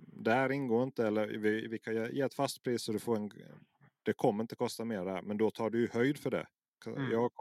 där 0.06 0.52
ingår 0.52 0.82
inte, 0.82 1.06
eller 1.06 1.26
vi, 1.26 1.68
vi 1.68 1.78
kan 1.78 1.94
ge 1.94 2.20
ett 2.20 2.34
fast 2.34 2.62
pris 2.62 2.82
så 2.82 2.92
du 2.92 2.98
får 2.98 3.16
en, 3.16 3.30
det 4.02 4.12
kommer 4.12 4.44
inte 4.44 4.56
kosta 4.56 4.84
mer 4.84 5.04
där, 5.04 5.22
men 5.22 5.36
då 5.38 5.50
tar 5.50 5.70
du 5.70 5.88
höjd 5.92 6.18
för 6.18 6.30
det. 6.30 6.46
Mm. 6.86 7.10
Jag, 7.10 7.32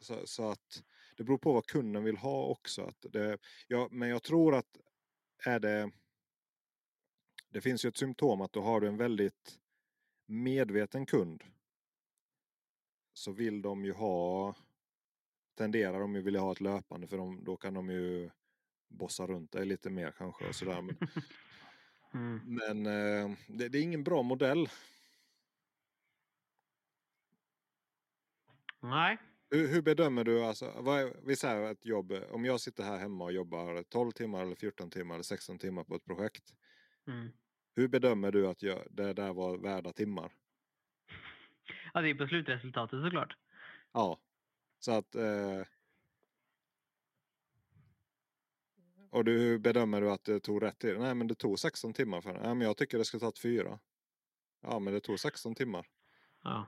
så, 0.00 0.26
så 0.26 0.50
att 0.50 0.82
det 1.16 1.24
beror 1.24 1.38
på 1.38 1.52
vad 1.52 1.66
kunden 1.66 2.04
vill 2.04 2.16
ha 2.16 2.46
också. 2.46 2.82
Att 2.82 3.06
det, 3.12 3.38
ja, 3.68 3.88
men 3.90 4.08
jag 4.08 4.22
tror 4.22 4.54
att 4.54 4.76
är 5.44 5.60
det, 5.60 5.90
det 7.48 7.60
finns 7.60 7.84
ju 7.84 7.88
ett 7.88 7.96
symptom 7.96 8.40
att 8.40 8.52
då 8.52 8.60
har 8.62 8.80
du 8.80 8.88
en 8.88 8.96
väldigt 8.96 9.58
medveten 10.26 11.06
kund. 11.06 11.44
Så 13.12 13.32
vill 13.32 13.62
de 13.62 13.84
ju 13.84 13.92
ha, 13.92 14.54
tenderar 15.54 16.00
de 16.00 16.14
ju 16.14 16.22
vilja 16.22 16.40
ha 16.40 16.52
ett 16.52 16.60
löpande 16.60 17.06
för 17.06 17.16
de, 17.16 17.44
då 17.44 17.56
kan 17.56 17.74
de 17.74 17.90
ju 17.90 18.30
bossa 18.88 19.26
runt 19.26 19.52
dig 19.52 19.66
lite 19.66 19.90
mer 19.90 20.10
kanske 20.18 20.48
och 20.48 20.54
sådär. 20.54 20.82
Men, 20.82 20.96
Mm. 22.14 22.40
men 22.44 22.86
eh, 22.86 23.36
det, 23.48 23.68
det 23.68 23.78
är 23.78 23.82
ingen 23.82 24.04
bra 24.04 24.22
modell. 24.22 24.68
Nej. 28.80 29.18
Hur, 29.50 29.68
hur 29.68 29.82
bedömer 29.82 30.24
du, 30.24 30.44
alltså, 30.44 30.72
vad 30.76 31.12
vi 31.26 31.36
säger 31.36 31.70
ett 31.70 31.84
jobb, 31.84 32.12
om 32.30 32.44
jag 32.44 32.60
sitter 32.60 32.84
här 32.84 32.98
hemma 32.98 33.24
och 33.24 33.32
jobbar 33.32 33.82
12 33.82 34.10
timmar 34.10 34.42
eller 34.42 34.54
14 34.54 34.90
timmar 34.90 35.14
eller 35.14 35.22
16 35.22 35.58
timmar 35.58 35.84
på 35.84 35.94
ett 35.94 36.04
projekt. 36.04 36.54
Mm. 37.06 37.28
Hur 37.74 37.88
bedömer 37.88 38.32
du 38.32 38.46
att 38.46 38.62
jag, 38.62 38.82
det 38.90 39.12
där 39.12 39.32
var 39.32 39.58
värda 39.58 39.92
timmar? 39.92 40.32
Ja, 41.94 42.00
det 42.00 42.10
är 42.10 42.14
på 42.14 42.26
slutresultatet 42.26 43.02
såklart. 43.02 43.36
Ja, 43.92 44.18
så 44.78 44.92
att... 44.92 45.14
Eh, 45.14 45.62
och 49.10 49.24
du, 49.24 49.38
hur 49.38 49.58
bedömer 49.58 50.00
du 50.00 50.10
att 50.10 50.24
det 50.24 50.40
tog 50.40 50.62
rätt 50.62 50.78
tid? 50.78 50.98
Nej, 50.98 51.14
men 51.14 51.26
det 51.26 51.34
tog 51.34 51.58
16 51.58 51.92
timmar 51.92 52.20
för 52.20 52.32
Nej, 52.32 52.54
men 52.54 52.60
jag 52.60 52.76
tycker 52.76 52.98
det 52.98 53.04
ska 53.04 53.18
ta 53.18 53.32
fyra. 53.42 53.78
Ja, 54.60 54.78
men 54.78 54.94
det 54.94 55.00
tog 55.00 55.20
16 55.20 55.54
timmar. 55.54 55.86
Ja. 56.42 56.66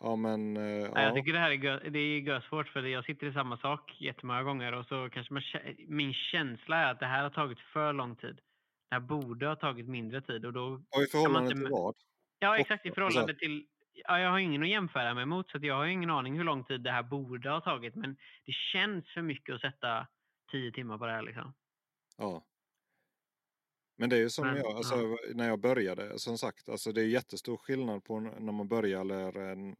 Ja, 0.00 0.16
men... 0.16 0.54
Nej, 0.54 0.90
ja. 0.94 1.02
Jag 1.02 1.14
tycker 1.14 1.32
det 1.32 1.38
här 1.38 1.50
är, 1.50 1.54
gö- 1.54 1.90
det 1.90 1.98
är 1.98 2.18
görsvårt 2.20 2.68
för 2.68 2.82
jag 2.82 3.04
sitter 3.04 3.26
i 3.26 3.32
samma 3.32 3.56
sak 3.56 4.00
jättemånga 4.00 4.42
gånger 4.42 4.72
och 4.72 4.86
så 4.86 5.10
kanske 5.10 5.34
man, 5.34 5.42
min 5.88 6.14
känsla 6.14 6.76
är 6.76 6.90
att 6.92 7.00
det 7.00 7.06
här 7.06 7.22
har 7.22 7.30
tagit 7.30 7.60
för 7.60 7.92
lång 7.92 8.16
tid. 8.16 8.40
Det 8.88 8.94
här 8.94 9.00
borde 9.00 9.46
ha 9.46 9.56
tagit 9.56 9.88
mindre 9.88 10.20
tid 10.20 10.46
och 10.46 10.52
då 10.52 10.66
Och 10.66 11.02
i 11.02 11.06
förhållande 11.06 11.50
inte 11.50 11.62
till 11.62 11.72
vad? 11.72 11.94
Ja, 12.38 12.58
exakt. 12.58 12.86
I 12.86 12.90
förhållande 12.90 13.34
till... 13.34 13.66
Ja, 13.92 14.20
jag 14.20 14.30
har 14.30 14.38
ingen 14.38 14.62
att 14.62 14.68
jämföra 14.68 15.14
mig 15.14 15.26
mot, 15.26 15.50
så 15.50 15.58
jag 15.62 15.74
har 15.74 15.86
ingen 15.86 16.10
aning 16.10 16.36
hur 16.36 16.44
lång 16.44 16.64
tid 16.64 16.80
det 16.80 16.90
här 16.90 17.02
borde 17.02 17.50
ha 17.50 17.60
tagit. 17.60 17.94
Men 17.94 18.16
det 18.44 18.52
känns 18.52 19.08
för 19.14 19.22
mycket 19.22 19.54
att 19.54 19.60
sätta 19.60 20.06
tio 20.50 20.72
timmar 20.72 20.98
på 20.98 21.06
det 21.06 21.12
här. 21.12 21.22
Liksom. 21.22 21.54
Ja. 22.18 22.44
Men 23.96 24.10
det 24.10 24.16
är 24.16 24.20
ju 24.20 24.30
som 24.30 24.46
Men, 24.46 24.56
jag, 24.56 24.66
alltså, 24.66 25.16
när 25.34 25.48
jag 25.48 25.60
började, 25.60 26.18
som 26.18 26.38
sagt, 26.38 26.68
alltså 26.68 26.92
det 26.92 27.00
är 27.00 27.06
jättestor 27.06 27.56
skillnad 27.56 28.04
på 28.04 28.20
när 28.20 28.52
man 28.52 28.68
börjar 28.68 29.00
eller 29.00 29.74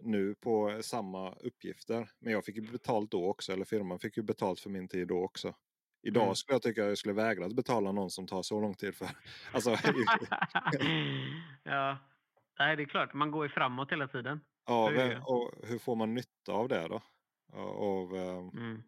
nu 0.00 0.34
på 0.34 0.78
samma 0.82 1.32
uppgifter. 1.32 2.10
Men 2.18 2.32
jag 2.32 2.44
fick 2.44 2.56
ju 2.56 2.62
betalt 2.62 3.10
då 3.10 3.26
också, 3.28 3.52
eller 3.52 3.64
firman 3.64 3.98
fick 3.98 4.16
ju 4.16 4.22
betalt 4.22 4.60
för 4.60 4.70
min 4.70 4.88
tid 4.88 5.08
då 5.08 5.24
också. 5.24 5.54
Idag 6.02 6.22
Mm. 6.22 6.34
skulle 6.34 6.54
jag 6.54 6.62
tycka 6.62 6.82
att 6.82 6.88
jag 6.88 6.98
skulle 6.98 7.14
vägra 7.14 7.46
att 7.46 7.54
betala 7.56 7.92
någon 7.92 8.10
som 8.10 8.26
tar 8.26 8.42
så 8.42 8.60
lång 8.60 8.74
tid 8.74 8.94
för. 8.94 9.08
Alltså, 9.52 9.76
ja, 11.62 11.98
Nej, 12.58 12.76
det 12.76 12.82
är 12.82 12.86
klart. 12.86 13.14
Man 13.14 13.30
går 13.30 13.44
ju 13.44 13.48
framåt 13.48 13.92
hela 13.92 14.08
tiden. 14.08 14.40
ja, 14.66 14.90
ju. 14.92 15.18
och 15.20 15.52
hur 15.62 15.78
får 15.78 15.96
man 15.96 16.14
nytta 16.14 16.52
av 16.52 16.68
det 16.68 16.88
då? 16.88 17.02
Av, 17.52 18.16
eh, 18.16 18.38
Mm. 18.38 18.82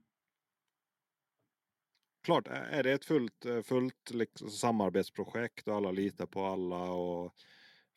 Klart, 2.24 2.48
är 2.48 2.82
det 2.82 2.92
ett 2.92 3.04
fullt, 3.04 3.46
fullt 3.64 4.10
liksom, 4.10 4.50
samarbetsprojekt 4.50 5.68
och 5.68 5.74
alla 5.76 5.90
litar 5.90 6.26
på 6.26 6.44
alla 6.44 6.90
och 6.90 7.34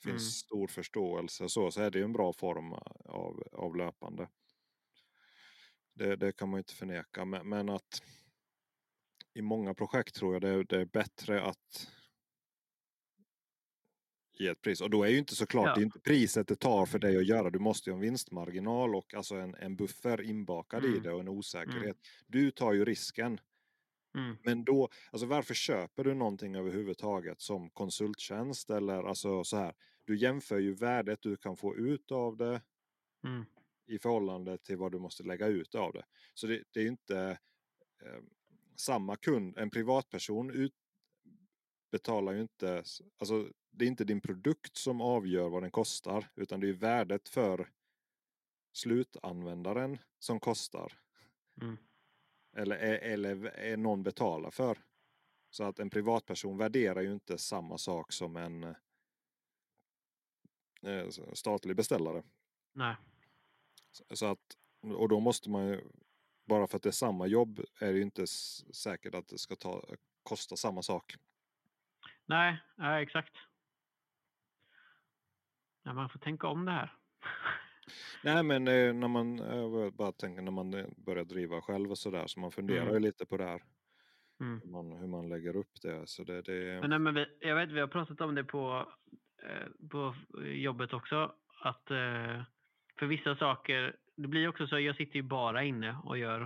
finns 0.03 0.07
Mm. 0.11 0.19
stor 0.19 0.67
förståelse 0.67 1.43
och 1.43 1.51
så, 1.51 1.71
så 1.71 1.81
är 1.81 1.91
det 1.91 1.97
ju 1.99 2.03
en 2.05 2.13
bra 2.13 2.33
form 2.33 2.73
av, 3.05 3.43
av 3.51 3.75
löpande. 3.75 4.29
Det, 5.95 6.15
det 6.15 6.31
kan 6.37 6.49
man 6.49 6.57
ju 6.57 6.61
inte 6.61 6.73
förneka. 6.73 7.25
Men, 7.25 7.49
men 7.49 7.69
att 7.69 8.01
i 9.33 9.41
många 9.41 9.73
projekt 9.73 10.15
tror 10.15 10.33
jag 10.33 10.41
det, 10.41 10.49
är- 10.49 10.63
det 10.63 10.81
är 10.81 10.85
bättre 10.85 11.41
att 11.41 11.87
ge 14.39 14.47
ett 14.47 14.61
pris. 14.61 14.81
Och 14.81 14.89
då 14.89 15.03
är 15.03 15.09
ju 15.09 15.17
inte 15.17 15.35
såklart, 15.35 15.65
Ja. 15.67 15.75
det 15.75 15.81
är 15.81 15.85
inte 15.85 15.99
priset 15.99 16.47
det 16.47 16.55
tar 16.55 16.85
för 16.85 16.99
dig 16.99 17.17
att 17.17 17.27
göra. 17.27 17.49
Du 17.49 17.59
måste 17.59 17.89
ju 17.89 17.93
ha 17.93 17.97
en 17.97 18.01
vinstmarginal 18.01 18.95
och 18.95 19.13
alltså 19.13 19.35
en, 19.35 19.55
en 19.55 19.75
buffer 19.75 20.21
inbakad 20.21 20.85
i 20.85 20.87
Mm. 20.87 21.03
det 21.03 21.11
och 21.13 21.19
en 21.19 21.27
osäkerhet. 21.29 21.97
Du 22.27 22.51
tar 22.51 22.73
ju 22.73 22.85
risken. 22.85 23.39
Mm. 24.17 24.37
Men 24.43 24.63
då, 24.63 24.89
alltså 25.11 25.27
varför 25.27 25.53
köper 25.53 26.03
du 26.03 26.13
någonting 26.13 26.55
överhuvudtaget 26.55 27.41
som 27.41 27.69
konsulttjänst 27.69 28.69
eller 28.69 29.03
alltså 29.03 29.43
så 29.43 29.57
här. 29.57 29.73
Du 30.05 30.17
jämför 30.17 30.59
ju 30.59 30.73
värdet 30.73 31.21
du 31.21 31.37
kan 31.37 31.57
få 31.57 31.75
ut 31.75 32.11
av 32.11 32.37
det 32.37 32.61
Mm. 33.23 33.45
i 33.87 33.99
förhållande 33.99 34.57
till 34.57 34.77
vad 34.77 34.91
du 34.91 34.99
måste 34.99 35.23
lägga 35.23 35.47
ut 35.47 35.75
av 35.75 35.93
det. 35.93 36.05
Så 36.33 36.47
det, 36.47 36.63
det 36.71 36.81
är 36.81 36.87
inte 36.87 37.39
eh, 38.03 38.21
samma 38.75 39.15
kund, 39.15 39.57
en 39.57 39.69
privatperson 39.69 40.51
ut, 40.51 40.73
betalar 41.91 42.33
ju 42.33 42.41
inte, 42.41 42.83
alltså 43.19 43.49
det 43.71 43.85
är 43.85 43.87
inte 43.87 44.03
din 44.03 44.21
produkt 44.21 44.77
som 44.77 45.01
avgör 45.01 45.49
vad 45.49 45.63
den 45.63 45.71
kostar 45.71 46.29
utan 46.35 46.59
det 46.59 46.69
är 46.69 46.73
värdet 46.73 47.29
för 47.29 47.69
slutanvändaren 48.73 49.97
som 50.19 50.39
kostar. 50.39 50.93
Mm. 51.61 51.77
Eller, 52.57 52.75
är- 52.75 52.99
eller 53.13 53.45
är 53.45 53.77
någon 53.77 54.03
betalar 54.03 54.51
för. 54.51 54.77
Så 55.49 55.63
att 55.63 55.79
en 55.79 55.89
privatperson 55.89 56.57
värderar 56.57 57.01
ju 57.01 57.13
inte 57.13 57.37
samma 57.37 57.77
sak 57.77 58.11
som 58.11 58.35
en 58.35 58.63
eh, 60.81 61.09
statlig 61.33 61.75
beställare. 61.75 62.23
Nej. 62.73 62.95
Så- 64.13 64.25
att, 64.25 64.57
och 64.81 65.09
då 65.09 65.19
måste 65.19 65.49
man 65.49 65.67
ju 65.67 65.81
bara 66.45 66.67
för 66.67 66.77
att 66.77 66.83
det 66.83 66.89
är 66.89 66.91
samma 66.91 67.27
jobb 67.27 67.59
är 67.79 67.91
det 67.91 67.97
ju 67.97 68.01
inte 68.03 68.27
säkert 68.27 69.15
att 69.15 69.27
det 69.27 69.37
ska 69.37 69.55
ta, 69.55 69.83
kosta 70.23 70.55
samma 70.55 70.81
sak. 70.81 71.15
Nej, 72.25 72.57
ja, 72.75 73.01
exakt. 73.01 73.33
Ja, 75.83 75.93
man 75.93 76.09
får 76.09 76.19
tänka 76.19 76.47
om 76.47 76.65
det 76.65 76.71
här. 76.71 76.96
Nej 78.23 78.43
men 78.43 78.67
eh, 78.67 78.93
när 78.93 79.07
man 79.07 79.39
eh, 79.39 79.89
bara 79.91 80.11
tänker 80.11 80.41
när 80.41 80.51
man 80.51 80.73
eh, 80.73 80.85
börjar 80.97 81.25
driva 81.25 81.61
själv 81.61 81.91
och 81.91 81.97
sådär 81.97 82.23
så 82.27 82.39
man 82.39 82.51
funderar 82.51 82.81
Mm. 82.81 82.93
ju 82.93 82.99
lite 82.99 83.25
på 83.25 83.37
det 83.37 83.43
här. 83.45 83.61
Mm. 84.39 84.61
Hur 84.63 84.69
man, 84.71 84.91
hur 84.91 85.07
man 85.07 85.29
lägger 85.29 85.55
upp 85.55 85.81
det. 85.81 86.01
Så 86.05 86.23
det, 86.23 86.41
det 86.41 86.79
Men, 86.81 86.89
nej, 86.89 86.99
men 86.99 87.13
vi, 87.13 87.25
jag 87.39 87.55
vet, 87.55 87.71
vi 87.71 87.79
har 87.79 87.87
pratat 87.87 88.21
om 88.21 88.35
det 88.35 88.43
på, 88.43 88.87
eh, 89.43 89.87
på 89.91 90.15
jobbet 90.45 90.93
också. 90.93 91.33
Att 91.61 91.91
eh, 91.91 92.43
för 92.99 93.05
vissa 93.05 93.35
saker, 93.35 93.95
det 94.17 94.27
blir 94.27 94.47
också 94.47 94.67
så, 94.67 94.79
jag 94.79 94.95
sitter 94.95 95.15
ju 95.15 95.21
bara 95.21 95.63
inne 95.63 95.97
och 96.03 96.17
gör 96.17 96.41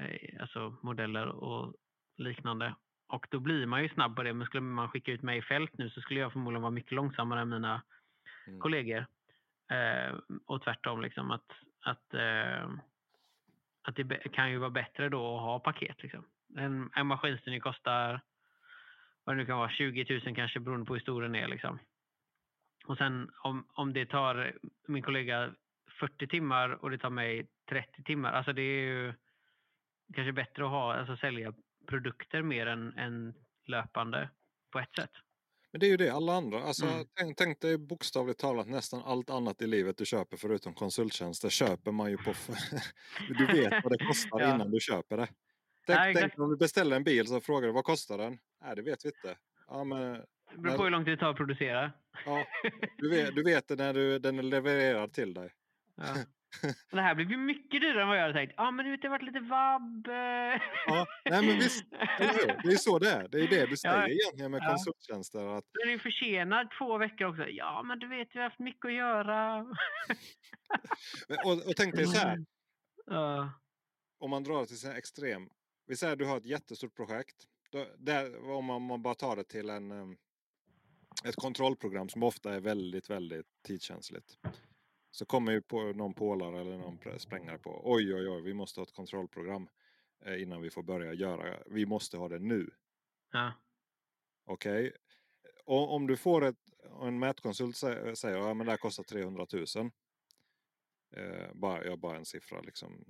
eh, 0.00 0.40
alltså 0.40 0.76
modeller 0.82 1.26
och 1.26 1.74
liknande. 2.16 2.74
Och 3.08 3.26
då 3.30 3.40
blir 3.40 3.66
man 3.66 3.82
ju 3.82 3.88
snabb 3.88 4.16
på 4.16 4.22
det. 4.22 4.32
Men 4.34 4.46
skulle 4.46 4.60
man 4.60 4.88
skicka 4.88 5.12
ut 5.12 5.22
mig 5.22 5.38
i 5.38 5.42
fält 5.42 5.78
nu 5.78 5.90
så 5.90 6.00
skulle 6.00 6.20
jag 6.20 6.32
förmodligen 6.32 6.62
vara 6.62 6.70
mycket 6.70 6.92
långsammare 6.92 7.40
än 7.40 7.48
mina 7.48 7.82
Mm. 8.46 8.60
kollegor. 8.60 9.06
Eh, 9.70 10.14
och 10.46 10.62
tvärtom 10.62 11.00
liksom 11.02 11.30
att, 11.30 11.52
att, 11.80 12.14
eh, 12.14 12.68
att 13.82 13.96
det 13.96 14.32
kan 14.32 14.50
ju 14.50 14.58
vara 14.58 14.70
bättre 14.70 15.08
då 15.08 15.36
att 15.36 15.42
ha 15.42 15.60
paket. 15.60 16.02
Liksom. 16.02 16.26
En, 16.56 16.90
en 16.94 17.06
maskinstyrning 17.06 17.60
kostar 17.60 18.20
vad 19.24 19.36
det 19.36 19.40
nu 19.40 19.46
kan 19.46 19.58
vara, 19.58 19.70
20 19.70 20.20
000 20.24 20.36
kanske 20.36 20.60
beroende 20.60 20.86
på 20.86 20.94
hur 20.94 21.00
stor 21.00 21.22
den 21.22 21.34
är. 21.34 21.48
Liksom. 21.48 21.78
Och 22.86 22.96
sen 22.98 23.30
om, 23.42 23.66
om 23.72 23.92
det 23.92 24.06
tar 24.06 24.52
min 24.86 25.02
kollega 25.02 25.54
40 26.00 26.26
timmar 26.26 26.70
och 26.70 26.90
det 26.90 26.98
tar 26.98 27.10
mig 27.10 27.46
30 27.68 28.02
timmar. 28.02 28.32
Alltså 28.32 28.52
det 28.52 28.62
är 28.62 28.82
ju 28.82 29.14
kanske 30.14 30.32
bättre 30.32 30.64
att 30.64 30.70
ha, 30.70 30.94
alltså 30.94 31.16
sälja 31.16 31.54
produkter 31.86 32.42
mer 32.42 32.66
än, 32.66 32.98
än 32.98 33.34
löpande 33.66 34.30
på 34.70 34.78
ett 34.78 34.94
sätt. 34.94 35.10
Men 35.72 35.80
det 35.80 35.86
är 35.86 35.90
ju 35.90 35.96
det 35.96 36.08
alla 36.10 36.32
andra. 36.34 36.62
Alltså, 36.62 36.86
Mm. 36.86 37.06
tänk, 37.14 37.38
tänk 37.38 37.60
dig 37.60 37.78
bokstavligt 37.78 38.40
talat 38.40 38.68
nästan 38.68 39.02
allt 39.02 39.30
annat 39.30 39.62
i 39.62 39.66
livet 39.66 39.96
du 39.96 40.04
köper 40.06 40.36
förutom 40.36 40.74
konsulttjänster 40.74 41.48
köper 41.48 41.92
man 41.92 42.10
ju 42.10 42.16
på... 42.16 42.34
du 43.38 43.46
vet 43.46 43.84
vad 43.84 43.92
det 43.92 44.06
kostar 44.06 44.40
Ja. 44.40 44.54
innan 44.54 44.70
du 44.70 44.80
köper 44.80 45.16
det. 45.16 45.28
Tänk, 45.86 46.16
Ja, 46.16 46.20
tänk 46.20 46.38
om 46.38 46.50
du 46.50 46.56
beställer 46.56 46.96
en 46.96 47.04
bil 47.04 47.26
så 47.26 47.40
frågar 47.40 47.66
du 47.68 47.72
vad 47.74 47.84
kostar 47.84 48.18
den? 48.18 48.38
Nej 48.64 48.76
det 48.76 48.82
vet 48.82 49.04
vi 49.04 49.08
inte. 49.08 49.36
Ja, 49.68 49.84
men, 49.84 50.00
Det 50.52 50.58
beror 50.58 50.76
på 50.76 50.82
hur 50.84 50.90
lång 50.90 51.04
tid 51.04 51.12
det 51.12 51.16
tar 51.20 51.30
att 51.30 51.36
producera. 51.36 51.92
ja, 52.26 52.46
du, 52.98 53.10
vet, 53.10 53.34
du 53.34 53.42
vet 53.44 53.68
det 53.68 53.76
när 53.76 53.94
du, 53.94 54.18
den 54.18 54.38
är 54.38 54.42
levererad 54.42 55.12
till 55.12 55.34
dig. 55.34 55.50
Ja. 55.96 56.04
Och 56.90 56.96
Det 56.96 57.02
här 57.02 57.14
blev 57.14 57.30
ju 57.30 57.36
mycket 57.36 57.80
dyrare 57.80 58.02
än 58.02 58.08
vad 58.08 58.16
jag 58.16 58.22
hade 58.22 58.34
tänkt. 58.34 58.54
Ja, 58.56 58.70
men 58.70 58.84
du 58.84 58.90
vet, 58.90 59.02
det 59.02 59.08
har 59.08 59.18
varit 59.18 59.22
lite 59.26 59.40
vabb. 59.40 60.06
eh. 60.08 60.14
Ja, 60.86 61.06
nej 61.30 61.46
men 61.46 61.56
visst? 61.58 61.90
Det 62.62 62.72
är 62.72 62.76
så 62.76 62.98
det 62.98 63.10
är. 63.10 63.28
Det 63.28 63.38
är 63.40 63.48
det 63.48 63.66
du 63.66 63.76
säger 63.76 63.96
Ja. 63.96 64.08
egentligen 64.08 64.50
med 64.50 64.60
Ja. 64.62 64.68
konsulttjänster. 64.68 65.56
Att, 65.58 65.64
Den 65.84 65.92
är 65.94 65.98
försenad 65.98 66.68
två 66.78 66.98
veckor 66.98 67.26
också. 67.28 67.48
Ja, 67.48 67.82
men 67.82 67.98
du 67.98 68.08
vet, 68.08 68.28
vi 68.34 68.38
har 68.38 68.44
haft 68.44 68.58
mycket 68.58 68.84
att 68.84 68.92
göra. 68.94 69.60
och, 71.44 71.52
och 71.68 71.76
tänk 71.76 71.94
dig 71.96 72.06
så 72.06 72.18
här. 72.18 72.38
Ja. 73.06 73.52
om 74.18 74.30
man 74.30 74.44
drar 74.44 74.60
det 74.60 74.66
till 74.66 74.78
sin 74.78 74.90
extrem. 74.92 75.48
Vi 75.86 75.96
säger 75.96 76.12
att 76.12 76.18
du 76.18 76.24
har 76.24 76.36
ett 76.36 76.46
jättestort 76.46 76.96
projekt. 76.96 77.36
Där, 77.98 78.50
om 78.50 78.64
man, 78.64 79.02
bara 79.02 79.14
tar 79.14 79.36
det 79.36 79.44
till 79.44 79.70
en, 79.70 79.90
em, 79.90 80.16
ett 81.24 81.36
kontrollprogram 81.36 82.08
som 82.08 82.22
ofta 82.22 82.54
är 82.54 82.60
väldigt, 82.60 83.10
väldigt 83.10 83.46
tidskänsligt. 83.66 84.26
Så 85.10 85.26
kommer 85.26 85.52
ju 85.52 85.62
på 85.62 85.82
någon 85.92 86.14
polare 86.14 86.60
eller 86.60 86.78
någon 86.78 86.98
sprängare 87.18 87.58
på. 87.58 87.80
Oj, 87.84 88.14
oj, 88.14 88.28
oj, 88.28 88.42
vi 88.42 88.54
måste 88.54 88.80
ha 88.80 88.82
ett 88.82 88.92
kontrollprogram 88.94 89.68
eh, 90.24 90.42
innan 90.42 90.62
vi 90.62 90.70
får 90.70 90.82
börja 90.82 91.12
göra. 91.12 91.62
Vi 91.66 91.86
måste 91.86 92.16
ha 92.16 92.28
det 92.28 92.38
nu. 92.38 92.70
Ja. 93.32 93.52
Okej. 94.44 94.92
Och 95.64 95.94
om 95.94 96.06
du 96.06 96.16
får 96.16 96.44
ett, 96.44 96.56
en 97.02 97.18
mätkonsult 97.18 97.76
sä- 97.76 98.14
säger 98.14 98.38
att 98.38 98.44
ja, 98.46 98.54
men 98.54 98.66
det 98.66 98.72
här 98.72 98.76
kostar 98.78 99.02
300 99.04 99.46
000. 99.76 99.90
Eh, 101.16 101.52
bara, 101.54 101.84
ja, 101.84 101.96
bara 101.96 102.16
en 102.16 102.24
siffra 102.24 102.60
liksom. 102.60 103.04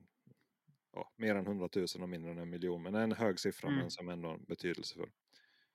Ja, 0.93 1.13
mer 1.17 1.35
än 1.35 1.47
100 1.47 1.69
000 1.77 1.87
och 2.01 2.09
mindre 2.09 2.31
än 2.31 2.39
en 2.39 2.51
miljon. 2.51 2.83
Men 2.83 2.95
en 2.95 3.13
hög 3.13 3.39
siffra 3.41 3.69
Mm. 3.69 3.81
men 3.81 3.91
som 3.91 4.09
ändå 4.09 4.31
är 4.31 4.39
betydelsefull. 4.39 5.11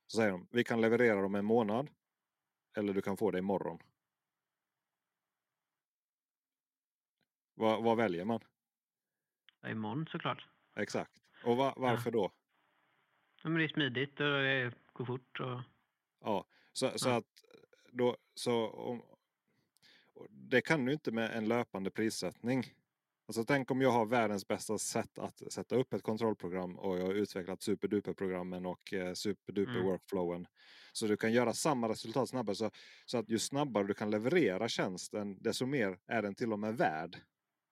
Så 0.08 0.18
säger 0.18 0.32
de, 0.32 0.48
vi 0.52 0.64
kan 0.64 0.82
leverera 0.82 1.22
dem 1.22 1.36
en 1.36 1.46
månad. 1.46 1.90
Eller 2.78 2.94
du 2.94 3.02
kan 3.02 3.18
få 3.18 3.32
det 3.32 3.40
imorgon. 3.40 3.80
Vad, 7.56 7.84
vad 7.84 7.98
väljer 7.98 8.26
man? 8.26 8.40
Ja, 9.62 9.70
Imorgon 9.70 10.06
såklart. 10.12 10.48
Exakt. 10.76 11.12
Och 11.44 11.58
va, 11.58 11.74
varför 11.78 12.12
då? 12.12 12.32
Ja, 13.44 13.50
men 13.50 13.58
det 13.60 13.64
är 13.64 13.68
smidigt 13.68 14.20
och 14.20 14.26
det 14.26 14.74
går 14.94 15.06
fort. 15.06 15.40
Och... 15.40 15.62
Ja, 16.22 16.46
så, 16.74 16.92
så 16.96 17.10
Ja. 17.10 17.16
att 17.16 17.44
då, 17.92 18.18
så 18.34 18.70
om, 18.70 19.02
det 20.30 20.62
kan 20.62 20.86
du 20.86 20.94
inte 20.94 21.12
med 21.12 21.32
en 21.38 21.48
löpande 21.48 21.92
prissättning. 21.92 22.64
Alltså 23.28 23.44
tänk 23.44 23.72
om 23.72 23.82
jag 23.82 23.92
har 23.92 24.06
världens 24.06 24.48
bästa 24.48 24.78
sätt 24.78 25.20
att 25.20 25.54
sätta 25.54 25.76
upp 25.76 25.94
ett 25.94 26.04
kontrollprogram 26.04 26.80
och 26.80 26.98
jag 26.98 27.06
har 27.06 27.14
utvecklat 27.14 27.62
superduper-programmen 27.62 28.66
och 28.66 28.94
eh, 28.94 29.14
superduper 29.14 29.80
Mm. 29.80 30.46
Så 30.94 31.08
du 31.08 31.18
kan 31.18 31.34
göra 31.34 31.54
samma 31.54 31.90
resultat 31.90 32.30
snabbare. 32.30 32.56
Så, 32.56 32.72
så 33.06 33.18
att 33.18 33.30
ju 33.30 33.40
snabbare 33.40 33.88
du 33.88 33.94
kan 33.94 34.12
leverera 34.12 34.68
tjänsten, 34.68 35.42
desto 35.42 35.66
mer 35.66 36.00
är 36.08 36.22
den 36.22 36.36
till 36.36 36.54
och 36.54 36.60
med 36.60 36.78
värd. 36.78 37.18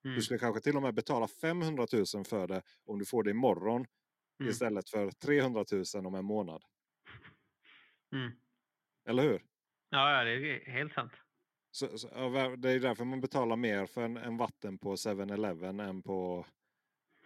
Mm. 0.04 0.16
Du 0.16 0.22
skulle 0.22 0.38
kanske 0.38 0.60
till 0.60 0.76
och 0.76 0.82
med 0.82 0.94
betala 0.94 1.28
500 1.28 1.86
000 2.14 2.24
för 2.24 2.46
det 2.48 2.62
om 2.86 2.98
du 2.98 3.04
får 3.04 3.22
det 3.22 3.30
imorgon 3.30 3.86
Mm. 4.40 4.50
istället 4.50 4.90
för 4.90 5.10
300 5.10 5.64
000 5.94 6.06
om 6.06 6.14
en 6.14 6.24
månad. 6.24 6.62
Mm. 8.12 8.32
Eller 9.08 9.22
hur? 9.22 9.42
Ja, 9.90 10.24
det 10.24 10.30
är 10.32 10.70
helt 10.70 10.92
sant. 10.92 11.12
Så, 11.70 11.98
så, 11.98 12.08
det 12.56 12.70
är 12.70 12.80
därför 12.80 13.04
man 13.04 13.20
betalar 13.20 13.56
mer 13.56 13.86
för 13.86 14.02
en, 14.02 14.16
en 14.16 14.36
vatten 14.36 14.78
på 14.78 14.94
7-Eleven 14.96 15.80
än 15.80 16.02
på 16.02 16.46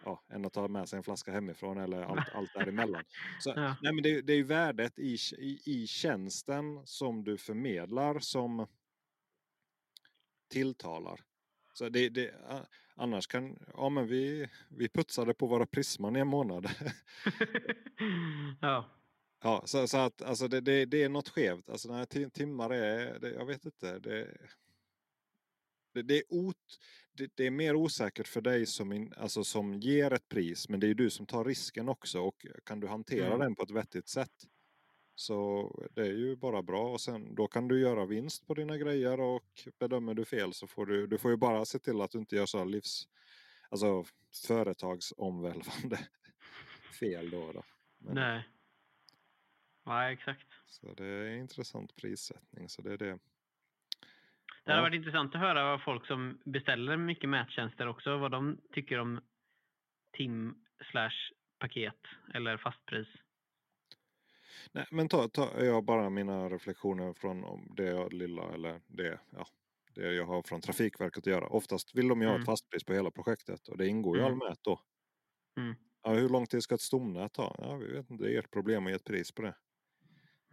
ja, 0.05 0.23
än 0.29 0.45
att 0.45 0.53
ta 0.53 0.67
med 0.67 0.89
sig 0.89 0.97
en 0.97 1.03
flaska 1.03 1.31
hemifrån 1.31 1.77
eller 1.77 2.01
allt, 2.01 2.29
allt 2.33 2.53
däremellan. 2.53 3.03
Så, 3.39 3.53
Ja. 3.55 3.75
nej, 3.81 3.93
men 3.93 4.03
det, 4.03 4.21
det 4.21 4.33
är 4.33 4.37
ju 4.37 4.43
värdet 4.43 4.99
i, 4.99 5.17
i, 5.37 5.59
i 5.65 5.87
tjänsten 5.87 6.81
som 6.87 7.23
du 7.23 7.37
förmedlar 7.37 8.19
som 8.19 8.67
tilltalar. 10.49 11.21
Så 11.79 11.89
det, 11.89 12.09
det, 12.09 12.33
annars 12.95 13.27
kan, 13.27 13.59
ja 13.73 13.89
men 13.89 14.07
vi, 14.07 14.49
vi 14.69 14.89
putsade 14.89 15.33
på 15.33 15.47
våra 15.47 15.65
Prisman 15.65 16.15
i 16.15 16.19
en 16.19 16.27
månad. 16.27 16.69
ja. 18.61 18.85
Ja, 19.41 19.63
så, 19.65 19.87
så 19.87 19.97
att 19.97 20.21
alltså 20.21 20.47
det, 20.47 20.61
det, 20.61 20.85
det 20.85 21.03
är 21.03 21.09
något 21.09 21.29
skevt. 21.29 21.69
Alltså 21.69 21.91
när 21.91 22.05
tim- 22.05 22.29
timmar 22.29 22.69
är, 22.69 23.19
det, 23.19 23.29
jag 23.29 23.45
vet 23.45 23.65
inte. 23.65 23.99
Det, 23.99 24.37
det, 25.93 26.01
det, 26.01 26.17
är 26.17 26.23
ot, 26.29 26.57
det, 27.13 27.31
det 27.35 27.45
är 27.47 27.51
mer 27.51 27.75
osäkert 27.75 28.27
för 28.27 28.41
dig 28.41 28.65
som, 28.65 28.91
in, 28.91 29.13
alltså 29.17 29.43
som 29.43 29.73
ger 29.79 30.13
ett 30.13 30.29
pris. 30.29 30.69
Men 30.69 30.79
det 30.79 30.87
är 30.87 30.93
du 30.93 31.09
som 31.09 31.25
tar 31.25 31.45
risken 31.45 31.89
också. 31.89 32.21
Och 32.21 32.45
kan 32.65 32.79
du 32.79 32.87
hantera 32.87 33.25
Mm. 33.27 33.39
den 33.39 33.55
på 33.55 33.63
ett 33.63 33.71
vettigt 33.71 34.07
sätt. 34.07 34.31
Så 35.19 35.69
det 35.95 36.01
är 36.01 36.11
ju 36.13 36.35
bara 36.35 36.61
bra. 36.61 36.81
Och 36.91 37.01
sen 37.01 37.35
då 37.35 37.47
kan 37.47 37.67
du 37.67 37.79
göra 37.81 38.05
vinst 38.05 38.47
på 38.47 38.53
dina 38.53 38.77
grejer. 38.77 39.19
Och 39.19 39.43
bedömer 39.79 40.13
du 40.13 40.25
fel 40.25 40.53
så 40.53 40.67
får 40.67 40.85
du, 40.85 41.07
du 41.07 41.17
får 41.17 41.31
ju 41.31 41.37
bara 41.37 41.65
se 41.65 41.79
till 41.79 42.01
att 42.01 42.11
du 42.11 42.17
inte 42.17 42.35
gör 42.35 42.45
så 42.45 42.63
livs, 42.65 43.07
alltså 43.69 44.05
företagsomvälvande 44.47 45.97
fel 46.99 47.29
då. 47.29 47.51
då. 47.51 47.63
Men- 47.97 48.15
Nej. 48.15 48.49
Ja, 49.85 50.11
exakt. 50.11 50.47
Så 50.65 50.93
det 50.93 51.05
är 51.05 51.35
intressant 51.37 51.95
prissättning. 51.95 52.69
Så 52.69 52.81
det 52.81 52.93
är 52.93 52.97
det. 52.97 53.19
Det 54.63 54.71
hade 54.71 54.81
varit 54.81 54.95
intressant 54.97 55.35
att 55.35 55.41
höra 55.41 55.63
vad 55.63 55.83
folk 55.83 56.07
som 56.07 56.41
beställer 56.45 56.97
mycket 56.97 57.29
mättjänster 57.29 57.87
också, 57.87 58.17
vad 58.17 58.31
de 58.31 58.61
tycker 58.73 58.99
om 58.99 59.21
tim 60.17 60.65
slash 60.91 61.31
paket 61.59 61.99
eller 62.33 62.57
fastpris. 62.57 63.07
Nej, 64.73 64.85
men 64.91 65.09
ta, 65.09 65.27
ta 65.29 65.63
jag 65.65 65.85
bara 65.85 66.09
mina 66.09 66.49
reflektioner 66.49 67.13
från 67.13 67.43
om 67.43 67.73
det 67.77 68.09
lilla 68.09 68.53
eller 68.53 68.81
det, 68.87 69.19
ja, 69.31 69.47
det 69.95 70.13
jag 70.13 70.25
har 70.25 70.41
från 70.43 70.61
Trafikverket 70.61 71.17
att 71.17 71.25
göra. 71.25 71.47
Oftast 71.47 71.95
vill 71.95 72.07
de 72.07 72.21
ju 72.21 72.27
ha 72.27 72.35
Mm. 72.35 72.41
ett 72.41 72.45
fastpris 72.45 72.83
på 72.83 72.93
hela 72.93 73.11
projektet 73.11 73.67
och 73.67 73.77
det 73.77 73.87
ingår 73.87 74.17
ju 74.17 74.23
Mm. 74.23 74.25
all 74.25 74.35
mät 74.35 74.59
då. 74.63 74.79
Mm. 75.57 75.75
Ja, 76.03 76.13
hur 76.13 76.29
lång 76.29 76.45
tid 76.45 76.63
ska 76.63 76.75
ett 76.75 76.81
stomnät 76.81 77.33
ta? 77.33 77.55
Ja, 77.57 77.75
vi 77.75 77.87
vet 77.93 78.09
inte, 78.09 78.23
det 78.23 78.33
är 78.35 78.39
ert 78.39 78.51
problem 78.51 78.85
att 78.85 78.91
ge 78.91 78.95
ett 78.95 79.03
pris 79.03 79.31
på 79.31 79.41
det. 79.41 79.55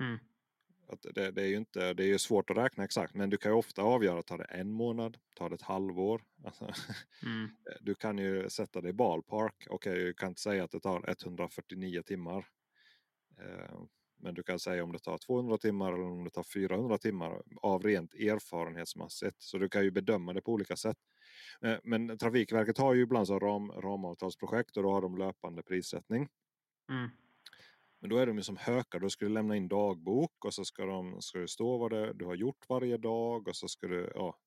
Mm. 0.01 0.19
Att 0.89 1.03
det, 1.15 1.31
det 1.31 1.43
är 1.43 1.47
ju 1.47 1.57
inte, 1.57 1.95
det 1.95 2.05
är 2.05 2.09
ju 2.09 2.19
svårt 2.19 2.51
att 2.51 2.57
räkna 2.57 2.85
exakt 2.85 3.15
men 3.15 3.31
du 3.31 3.37
kan 3.37 3.53
ju 3.53 3.57
ofta 3.59 3.83
avgöra, 3.83 4.23
tar 4.23 4.39
det 4.39 4.45
en 4.45 4.70
månad, 4.73 5.19
tar 5.37 5.49
det 5.49 5.55
ett 5.55 5.62
halvår? 5.62 6.23
Alltså, 6.45 6.70
Mm. 7.23 7.57
du 7.81 7.95
kan 7.95 8.19
ju 8.19 8.51
sätta 8.51 8.81
det 8.81 8.89
i 8.89 8.93
ballpark. 8.93 9.66
Okej, 9.70 9.95
du 10.05 10.15
kan 10.15 10.28
inte 10.28 10.41
säga 10.41 10.65
att 10.65 10.70
det 10.70 10.81
tar 10.81 11.11
149 11.11 12.03
timmar. 12.03 12.47
Eh, 13.41 13.81
Men 14.16 14.34
du 14.34 14.43
kan 14.43 14.59
säga 14.59 14.84
om 14.84 14.93
det 14.93 14.98
tar 14.98 15.18
200 15.18 15.59
timmar 15.59 15.93
eller 15.93 16.05
om 16.05 16.24
det 16.24 16.30
tar 16.30 16.43
400 16.43 16.98
timmar 16.98 17.43
av 17.62 17.82
rent 17.82 18.14
erfarenhetsmässigt. 18.14 19.43
Så 19.43 19.59
du 19.59 19.68
kan 19.68 19.84
ju 19.84 19.90
bedöma 19.90 20.32
det 20.32 20.43
på 20.43 20.52
olika 20.52 20.76
sätt. 20.76 20.97
Eh, 21.62 21.76
men 21.84 22.18
Trafikverket 22.18 22.78
har 22.78 22.94
ju 22.94 23.02
ibland 23.02 23.26
så 23.26 23.38
ram, 23.38 23.72
ramavtalsprojekt 23.72 24.76
och 24.76 24.82
då 24.82 24.90
har 24.90 25.02
de 25.02 25.18
löpande 25.18 25.62
prissättning. 25.62 26.28
Mm. 26.90 27.10
Men 28.01 28.10
då 28.10 28.16
är 28.16 28.26
de 28.26 28.36
ju 28.36 28.43
som 28.43 28.56
hökar. 28.56 29.01
Då 29.01 29.10
ska 29.10 29.24
du 29.24 29.32
lämna 29.32 29.56
in 29.56 29.68
dagbok 29.68 30.44
och 30.44 30.55
så 30.55 30.64
ska, 30.64 30.84
de, 30.84 31.22
ska 31.22 31.38
det 31.38 31.48
stå 31.48 31.78
vad 31.78 31.90
det, 31.90 32.12
du 32.12 32.24
har 32.24 32.34
gjort 32.34 32.68
varje 32.68 32.97
dag 32.97 33.48
och 33.48 33.56
så 33.56 33.68
ska 33.68 33.86
du, 33.86 34.12
ja. 34.14 34.38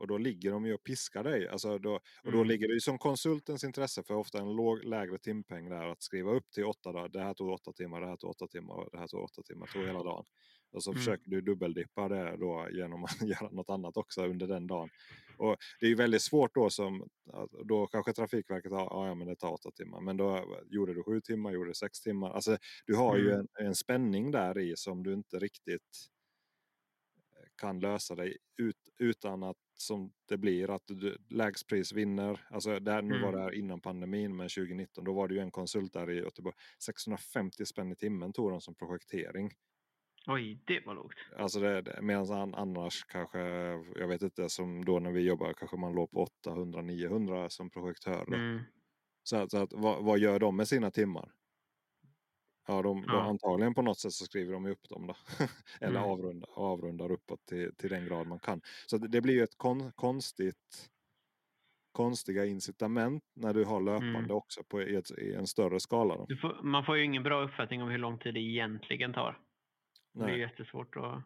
Och 0.00 0.06
då 0.06 0.18
ligger 0.18 0.50
de 0.50 0.66
ju 0.66 0.74
och 0.74 0.82
piskar 0.84 1.24
dig. 1.24 1.48
Alltså 1.48 1.78
då, 1.78 1.94
och 1.94 2.32
då 2.32 2.38
Mm. 2.38 2.48
ligger 2.48 2.68
det 2.68 2.74
ju 2.74 2.80
som 2.80 2.98
konsultens 2.98 3.64
intresse 3.64 4.02
för 4.02 4.14
ofta 4.14 4.38
en 4.38 4.56
låg, 4.56 4.84
lägre 4.84 5.18
timpeng 5.18 5.68
där 5.68 5.86
att 5.88 6.02
skriva 6.02 6.30
upp 6.30 6.50
till 6.50 6.64
åtta 6.64 6.92
dagar. 6.92 7.08
Det 7.08 7.20
här 7.20 7.34
tog 7.34 7.48
åtta 7.50 7.72
timmar, 7.72 8.00
det 8.00 8.06
här 8.06 8.16
tog 8.16 8.30
åtta 8.30 8.46
timmar, 8.46 8.88
det 8.92 8.98
här 8.98 9.06
tog 9.06 9.22
åtta 9.24 9.42
timmar, 9.42 9.66
tog 9.66 9.86
hela 9.86 10.02
dagen. 10.02 10.24
Och 10.72 10.82
så 10.82 10.90
Mm. 10.90 10.98
försöker 10.98 11.30
du 11.30 11.40
dubbeldippa 11.40 12.08
det 12.08 12.36
då 12.36 12.68
genom 12.72 13.04
att 13.04 13.10
göra 13.42 13.50
något 13.50 13.70
annat 13.70 13.96
också 13.96 14.26
under 14.26 14.46
den 14.46 14.66
dagen. 14.66 14.88
Och 15.38 15.56
det 15.80 15.86
är 15.86 15.90
ju 15.90 15.96
väldigt 15.96 16.22
svårt 16.22 16.54
då 16.54 16.70
som, 16.70 17.08
då 17.64 17.86
kanske 17.86 18.12
Trafikverket 18.12 18.72
har, 18.72 18.80
ja, 18.80 19.06
ja 19.08 19.14
men 19.14 19.26
det 19.26 19.36
tar 19.36 19.52
åtta 19.52 19.70
timmar. 19.70 20.00
Men 20.00 20.16
då 20.16 20.44
gjorde 20.70 20.94
du 20.94 21.02
sju 21.02 21.20
timmar, 21.20 21.52
gjorde 21.52 21.70
du 21.70 21.74
sex 21.74 22.00
timmar. 22.00 22.30
Alltså 22.30 22.56
du 22.86 22.94
har 22.96 23.16
ju 23.16 23.28
Mm. 23.30 23.46
en, 23.58 23.66
en 23.66 23.74
spänning 23.74 24.30
där 24.30 24.58
i 24.58 24.76
som 24.76 25.02
du 25.02 25.12
inte 25.14 25.38
riktigt 25.38 26.06
kan 27.60 27.80
lösa 27.80 28.14
dig 28.14 28.36
ut, 28.56 28.76
utan 28.98 29.42
att 29.42 29.56
som 29.74 30.12
det 30.28 30.38
blir 30.38 30.70
att 30.70 30.82
du, 30.86 31.16
lägst 31.30 31.66
pris 31.68 31.92
vinner. 31.92 32.46
Alltså 32.50 32.80
där, 32.80 33.02
nu 33.02 33.18
var 33.20 33.28
Mm. 33.28 33.32
det 33.32 33.42
här 33.42 33.54
innan 33.54 33.80
pandemin 33.80 34.36
men 34.36 34.48
2019 34.48 35.04
då 35.04 35.12
var 35.12 35.28
det 35.28 35.34
ju 35.34 35.40
en 35.40 35.50
konsult 35.50 35.92
där 35.92 36.10
i 36.10 36.14
Göteborg. 36.18 36.56
650 36.84 37.66
spänn 37.66 37.92
i 37.92 37.96
timmen 37.96 38.32
tog 38.32 38.50
de 38.50 38.60
som 38.60 38.74
projektering. 38.74 39.50
Oj, 40.26 40.62
det 40.66 40.86
var 40.86 40.94
lågt. 40.94 41.14
Alltså 41.38 41.60
det, 41.60 41.82
det, 41.82 41.98
medan 42.02 42.30
an, 42.32 42.54
annars 42.54 43.04
kanske, 43.04 43.38
jag 43.96 44.08
vet 44.08 44.22
inte, 44.22 44.48
som 44.48 44.84
då 44.84 44.98
när 44.98 45.10
vi 45.12 45.20
jobbar 45.20 45.52
kanske 45.52 45.76
man 45.76 45.92
låg 45.92 46.10
på 46.10 46.26
800-900 46.46 47.48
som 47.48 47.70
projektör. 47.70 48.34
Mm. 48.34 48.60
Så, 49.22 49.36
att, 49.36 49.50
så 49.50 49.58
att, 49.58 49.72
vad, 49.72 50.04
vad 50.04 50.18
gör 50.18 50.38
de 50.38 50.56
med 50.56 50.68
sina 50.68 50.90
timmar? 50.90 51.32
Ja, 52.70 52.82
de, 52.82 53.04
Ja. 53.08 53.20
antagligen 53.22 53.74
på 53.74 53.82
något 53.82 53.98
sätt 53.98 54.12
så 54.12 54.24
skriver 54.24 54.52
de 54.52 54.66
upp 54.66 54.88
dem 54.88 55.06
då. 55.06 55.16
Eller 55.80 56.00
Mm. 56.00 56.10
avrundar, 56.10 56.48
avrundar 56.54 57.12
uppåt 57.12 57.46
till, 57.46 57.74
till 57.76 57.90
den 57.90 58.06
grad 58.06 58.26
man 58.26 58.38
kan. 58.38 58.60
Så 58.86 58.98
det, 58.98 59.08
det 59.08 59.20
blir 59.20 59.34
ju 59.34 59.42
ett 59.42 59.56
kon, 59.56 59.92
konstigt 59.92 60.90
konstiga 61.92 62.44
incitament 62.46 63.22
när 63.36 63.54
du 63.54 63.64
har 63.64 63.80
löpande 63.80 64.18
Mm. 64.18 64.30
också 64.30 64.62
på, 64.64 64.82
i, 64.82 64.96
ett, 64.96 65.10
i 65.18 65.34
en 65.34 65.46
större 65.46 65.80
skala. 65.80 66.16
Då. 66.16 66.26
Får, 66.40 66.62
man 66.62 66.84
får 66.84 66.96
ju 66.96 67.04
ingen 67.04 67.22
bra 67.22 67.42
uppfattning 67.44 67.82
om 67.82 67.88
hur 67.88 67.98
lång 67.98 68.18
tid 68.18 68.34
det 68.34 68.40
egentligen 68.40 69.12
tar. 69.12 69.38
Det 70.12 70.22
är 70.22 70.26
Nej. 70.26 70.40
jättesvårt 70.40 70.96
att 70.96 71.22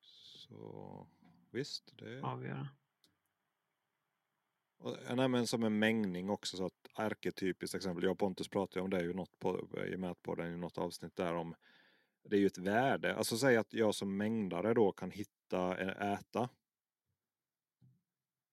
Så 0.00 1.06
visst, 1.52 1.98
det 1.98 2.20
avgöra. 2.22 2.68
Och, 4.78 4.98
eh, 5.02 5.16
nej, 5.16 5.28
men 5.28 5.46
som 5.46 5.64
en 5.64 5.78
mängning 5.78 6.30
också. 6.30 6.56
Så 6.56 6.66
att 6.66 6.88
arketypiskt 6.94 7.74
exempel. 7.74 8.04
Jag 8.04 8.12
och 8.12 8.18
Pontus 8.18 8.48
pratade 8.48 8.84
om 8.84 8.90
det 8.90 9.02
ju 9.02 9.12
något 9.12 9.38
på, 9.38 9.68
eh, 9.76 9.84
i 9.84 9.96
Mätpodden 9.96 10.54
i 10.54 10.56
något 10.56 10.78
avsnitt 10.78 11.16
där 11.16 11.34
om. 11.34 11.54
Det 12.24 12.36
är 12.36 12.40
ju 12.40 12.46
ett 12.46 12.58
värde. 12.58 13.14
Alltså 13.14 13.36
säg 13.38 13.56
att 13.56 13.72
jag 13.72 13.94
som 13.94 14.16
mängdare 14.16 14.74
då 14.74 14.92
kan 14.92 15.10
hitta, 15.10 15.78
eh, 15.78 16.12
äta. 16.12 16.48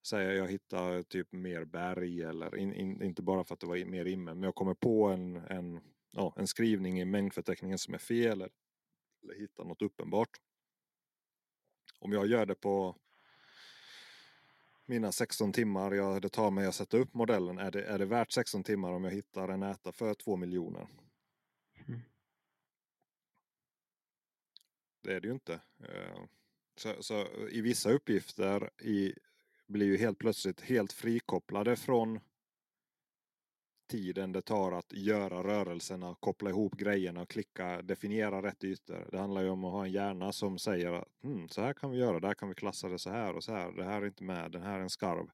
Säger 0.08 0.32
jag 0.32 0.48
hittar 0.48 1.04
typ 1.04 1.32
mer 1.32 1.66
berg 1.66 2.24
eller 2.24 2.58
in, 2.58 2.74
in, 2.74 3.04
inte 3.04 3.22
bara 3.22 3.44
för 3.44 3.54
att 3.54 3.60
det 3.60 3.68
var 3.68 3.86
mer 3.86 4.06
imme. 4.06 4.34
Men 4.34 4.44
jag 4.44 4.56
kommer 4.56 4.74
på 4.74 5.08
en, 5.08 5.36
en, 5.36 5.82
ja, 6.12 6.34
en 6.38 6.48
skrivning 6.48 7.00
i 7.00 7.06
mängdförteckningen 7.06 7.78
som 7.78 7.94
är 7.94 7.98
fel. 7.98 8.32
Eller, 8.32 8.50
eller 9.24 9.36
hittar 9.36 9.64
något 9.64 9.82
uppenbart. 9.82 10.30
Om 12.00 12.12
jag 12.14 12.28
gör 12.28 12.46
det 12.46 12.56
på 12.56 12.96
mina 14.86 15.12
16 15.12 15.52
timmar 15.54 15.92
jag, 15.92 16.22
det 16.22 16.30
tar 16.30 16.52
mig 16.52 16.68
att 16.68 16.76
sätta 16.76 16.98
upp 16.98 17.14
modellen. 17.14 17.58
Är 17.58 17.72
det, 17.72 17.84
är 17.84 18.00
det 18.00 18.06
värt 18.06 18.32
16 18.32 18.64
timmar 18.64 18.92
om 18.92 19.04
jag 19.04 19.12
hittar 19.12 19.50
en 19.50 19.64
äta 19.64 19.92
för 19.92 20.14
2 20.14 20.36
miljoner? 20.36 20.88
Mm. 21.88 22.02
Det 25.04 25.14
är 25.14 25.22
det 25.22 25.28
ju 25.28 25.34
inte. 25.34 25.54
Eh, 25.80 26.24
Så, 26.78 27.04
så 27.04 27.28
i 27.52 27.62
vissa 27.62 27.92
uppgifter 27.92 28.70
i, 28.82 29.14
blir 29.68 29.86
ju 29.86 29.98
helt 29.98 30.18
plötsligt 30.18 30.62
helt 30.62 30.94
frikopplade 30.94 31.76
från 31.76 32.20
tiden 33.88 34.32
det 34.32 34.42
tar 34.42 34.72
att 34.72 34.94
göra 34.94 35.44
rörelserna, 35.44 36.16
koppla 36.20 36.50
ihop 36.50 36.76
grejerna, 36.76 37.26
klicka, 37.26 37.82
definiera 37.82 38.42
rätt 38.42 38.64
ytor. 38.64 39.08
Det 39.12 39.18
handlar 39.18 39.42
ju 39.42 39.50
om 39.50 39.64
att 39.64 39.72
ha 39.72 39.86
en 39.86 39.92
hjärna 39.92 40.32
som 40.32 40.60
säger 40.60 40.92
att 40.92 41.08
hmm, 41.24 41.50
så 41.50 41.62
här 41.62 41.74
kan 41.74 41.92
vi 41.92 41.98
göra, 41.98 42.20
där 42.20 42.34
kan 42.34 42.50
vi 42.50 42.56
klassa 42.56 42.90
det 42.90 43.00
så 43.00 43.10
här 43.10 43.36
och 43.36 43.44
så 43.44 43.52
här. 43.52 43.72
Det 43.72 43.84
här 43.84 44.02
är 44.02 44.06
inte 44.06 44.24
med, 44.24 44.52
den 44.52 44.64
här 44.64 44.78
är 44.78 44.82
en 44.82 44.90
skarv. 44.90 45.30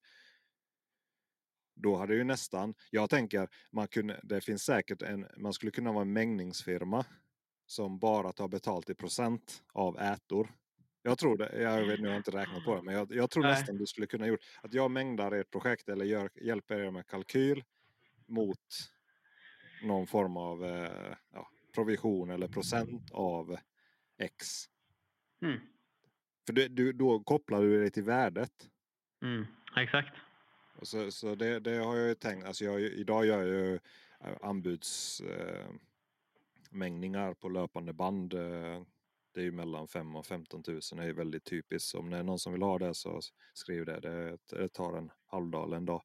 Då 1.75 1.95
hade 1.95 2.15
ju 2.15 2.23
nästan, 2.23 2.73
jag 2.89 3.09
tänker, 3.09 3.49
man 3.71 3.87
kunde, 3.87 4.19
det 4.23 4.41
finns 4.41 4.63
säkert 4.63 5.01
en, 5.01 5.27
man 5.37 5.53
skulle 5.53 5.71
kunna 5.71 5.91
vara 5.91 6.01
en 6.01 6.13
mängningsfirma 6.13 7.05
som 7.65 7.99
bara 7.99 8.31
tar 8.31 8.47
betalt 8.47 8.89
i 8.89 8.95
procent 8.95 9.63
av 9.73 9.99
ätor. 9.99 10.51
Jag 11.03 11.17
tror 11.17 11.37
det, 11.37 11.61
jag 11.61 11.85
vet 11.85 11.99
nu 11.99 12.05
jag 12.05 12.13
har 12.13 12.17
inte 12.17 12.31
räknat 12.31 12.65
på 12.65 12.75
det, 12.75 12.81
men 12.81 12.95
jag, 12.95 13.11
jag 13.11 13.29
tror 13.29 13.43
Nej. 13.43 13.51
nästan 13.51 13.77
du 13.77 13.85
skulle 13.85 14.07
kunna 14.07 14.27
gjort 14.27 14.39
att 14.61 14.73
jag 14.73 14.91
mängdar 14.91 15.31
ert 15.31 15.51
projekt 15.51 15.89
eller 15.89 16.05
gör, 16.05 16.29
hjälper 16.41 16.79
er 16.79 16.91
med 16.91 17.07
kalkyl 17.07 17.63
mot 18.31 18.59
någon 19.83 20.07
form 20.07 20.37
av 20.37 20.65
eh, 20.65 21.15
ja, 21.33 21.49
provision 21.75 22.29
eller 22.29 22.47
procent 22.47 23.11
av 23.11 23.57
X. 24.17 24.65
Mm. 25.41 25.59
För 26.45 26.53
du, 26.53 26.67
du, 26.67 26.93
då 26.93 27.23
kopplar 27.23 27.61
du 27.61 27.83
det 27.83 27.89
till 27.89 28.03
värdet. 28.03 28.69
Mm. 29.21 29.45
Exakt. 29.77 30.15
Och 30.75 30.87
så 30.87 31.11
så 31.11 31.35
det, 31.35 31.59
det 31.59 31.75
har 31.75 31.97
jag 31.97 32.07
ju 32.07 32.15
tänkt. 32.15 32.45
Alltså 32.45 32.65
jag, 32.65 32.81
idag 32.81 33.25
gör 33.25 33.37
jag 33.37 33.47
ju 33.47 33.75
eh, 34.19 34.37
anbudsmängningar 34.41 35.59
eh, 35.59 35.75
mängningar 36.69 37.33
på 37.33 37.49
löpande 37.49 37.93
band. 37.93 38.33
Eh, 38.33 38.83
det 39.33 39.39
är 39.39 39.43
ju 39.43 39.51
mellan 39.51 39.87
5 39.87 40.15
och 40.15 40.25
15 40.25 40.63
000. 40.67 40.79
Det 40.91 41.01
är 41.03 41.07
ju 41.07 41.13
väldigt 41.13 41.43
typiskt. 41.43 41.95
Om 41.95 42.09
det 42.09 42.17
är 42.17 42.23
någon 42.23 42.39
som 42.39 42.53
vill 42.53 42.61
ha 42.61 42.79
det 42.79 42.93
så 42.93 43.19
skriv 43.53 43.85
det. 43.85 43.99
Det, 43.99 44.37
det 44.49 44.69
tar 44.69 44.97
en 44.97 45.11
halvdag 45.25 45.67
eller 45.67 45.77
en 45.77 45.85
dag. 45.85 46.03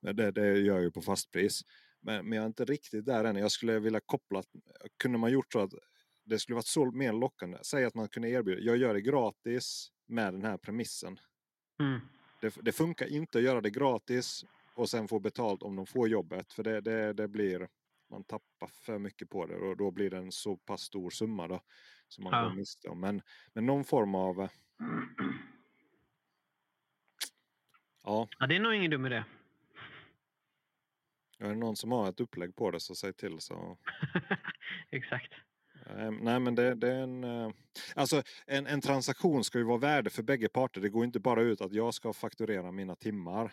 Men 0.00 0.16
det, 0.16 0.30
det 0.30 0.58
gör 0.58 0.74
jag 0.74 0.82
ju 0.82 0.90
på 0.90 1.02
fastpris. 1.02 1.60
Men, 2.00 2.28
men 2.28 2.36
jag 2.36 2.42
är 2.42 2.46
inte 2.46 2.64
riktigt 2.64 3.06
där 3.06 3.24
än. 3.24 3.36
Jag 3.36 3.50
skulle 3.52 3.78
vilja 3.78 4.00
koppla. 4.06 4.42
Kunde 4.96 5.18
man 5.18 5.30
gjort 5.32 5.52
så 5.52 5.60
att 5.60 5.72
det 6.24 6.38
skulle 6.38 6.54
varit 6.56 6.66
så 6.66 6.90
mer 6.90 7.12
lockande. 7.12 7.58
Säg 7.62 7.84
att 7.84 7.94
man 7.94 8.08
kunde 8.08 8.28
erbjuda. 8.28 8.60
Jag 8.60 8.76
gör 8.76 8.94
det 8.94 9.00
gratis 9.00 9.92
med 10.06 10.34
den 10.34 10.42
här 10.44 10.56
premissen. 10.58 11.18
Mm. 11.80 12.00
Det, 12.40 12.54
det 12.62 12.72
funkar 12.72 13.06
inte 13.06 13.38
att 13.38 13.44
göra 13.44 13.60
det 13.60 13.70
gratis 13.70 14.44
och 14.74 14.90
sen 14.90 15.08
få 15.08 15.20
betalt 15.20 15.62
om 15.62 15.76
de 15.76 15.86
får 15.86 16.08
jobbet. 16.08 16.52
För 16.52 16.62
det, 16.62 16.80
det, 16.80 17.12
det 17.12 17.28
blir, 17.28 17.68
man 18.10 18.24
tappar 18.24 18.70
för 18.72 18.98
mycket 18.98 19.30
på 19.30 19.46
det 19.46 19.56
och 19.56 19.76
då 19.76 19.90
blir 19.90 20.10
det 20.10 20.16
en 20.18 20.32
så 20.32 20.56
pass 20.56 20.80
stor 20.82 21.10
summa 21.10 21.48
då. 21.48 21.60
Som 22.08 22.24
man 22.24 22.32
Ja. 22.32 22.48
går 22.48 22.54
miste 22.56 22.88
om. 22.88 23.00
Men, 23.00 23.22
men 23.52 23.66
någon 23.66 23.84
form 23.84 24.14
av, 24.14 24.36
ja, 28.04 28.28
Ja, 28.38 28.46
det 28.46 28.56
är 28.56 28.60
nog 28.60 28.74
ingen 28.74 28.90
dum 28.90 29.06
idé. 29.06 29.24
Är 31.38 31.48
det 31.48 31.54
någon 31.54 31.76
som 31.76 31.92
har 31.92 32.08
ett 32.08 32.20
upplägg 32.20 32.56
på 32.56 32.70
det 32.70 32.80
så 32.80 32.94
säg 32.94 33.12
till 33.12 33.40
så. 33.40 33.78
Exakt. 34.90 35.32
Nej 36.20 36.40
men 36.40 36.54
det, 36.54 36.74
det 36.74 36.92
är 36.92 37.02
en, 37.02 37.24
eh, 37.24 37.50
alltså 37.94 38.22
en, 38.46 38.66
en 38.66 38.80
transaktion 38.80 39.44
ska 39.44 39.58
ju 39.58 39.64
vara 39.64 39.78
värde 39.78 40.10
för 40.10 40.22
bägge 40.22 40.48
parter. 40.48 40.80
Det 40.80 40.88
går 40.88 41.04
inte 41.04 41.20
bara 41.20 41.42
ut 41.42 41.60
att 41.60 41.72
jag 41.72 41.94
ska 41.94 42.12
fakturera 42.12 42.72
mina 42.72 42.96
timmar. 42.96 43.52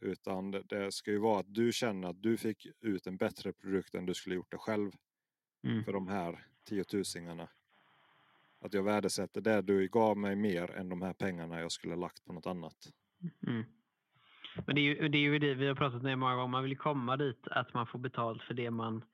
Utan 0.00 0.50
det, 0.50 0.62
det 0.62 0.92
ska 0.92 1.10
ju 1.10 1.18
vara 1.18 1.40
att 1.40 1.54
du 1.54 1.72
känner 1.72 2.08
att 2.08 2.22
du 2.22 2.36
fick 2.36 2.66
ut 2.80 3.06
en 3.06 3.16
bättre 3.16 3.52
produkt 3.52 3.94
än 3.94 4.06
du 4.06 4.14
skulle 4.14 4.34
gjort 4.34 4.50
det 4.50 4.58
själv 4.58 4.92
Mm. 5.66 5.84
för 5.84 5.92
de 5.92 6.08
här 6.08 6.46
tiotusingarna. 6.64 7.48
Att 8.58 8.74
jag 8.74 8.82
värdesätter 8.82 9.40
det 9.40 9.62
du 9.62 9.88
gav 9.88 10.16
mig 10.16 10.36
mer 10.36 10.70
än 10.70 10.88
de 10.88 11.02
här 11.02 11.12
pengarna 11.12 11.60
jag 11.60 11.72
skulle 11.72 11.96
lagt 11.96 12.24
på 12.24 12.32
något 12.32 12.46
annat. 12.46 12.92
Mm. 13.46 13.64
Men 14.66 14.74
det 14.74 14.80
är, 14.80 14.82
ju, 14.82 15.08
det 15.08 15.18
är 15.18 15.22
ju 15.22 15.38
det 15.38 15.54
vi 15.54 15.66
har 15.66 15.74
pratat 15.74 16.04
om 16.04 16.20
många 16.20 16.34
gånger. 16.34 16.48
Man 16.48 16.64
vill 16.64 16.76
komma 16.76 17.16
dit 17.16 17.48
att 17.50 17.74
man 17.74 17.86
får 17.86 17.98
betalt 17.98 18.42
för 18.42 18.54
det 18.54 18.70
man 18.70 19.04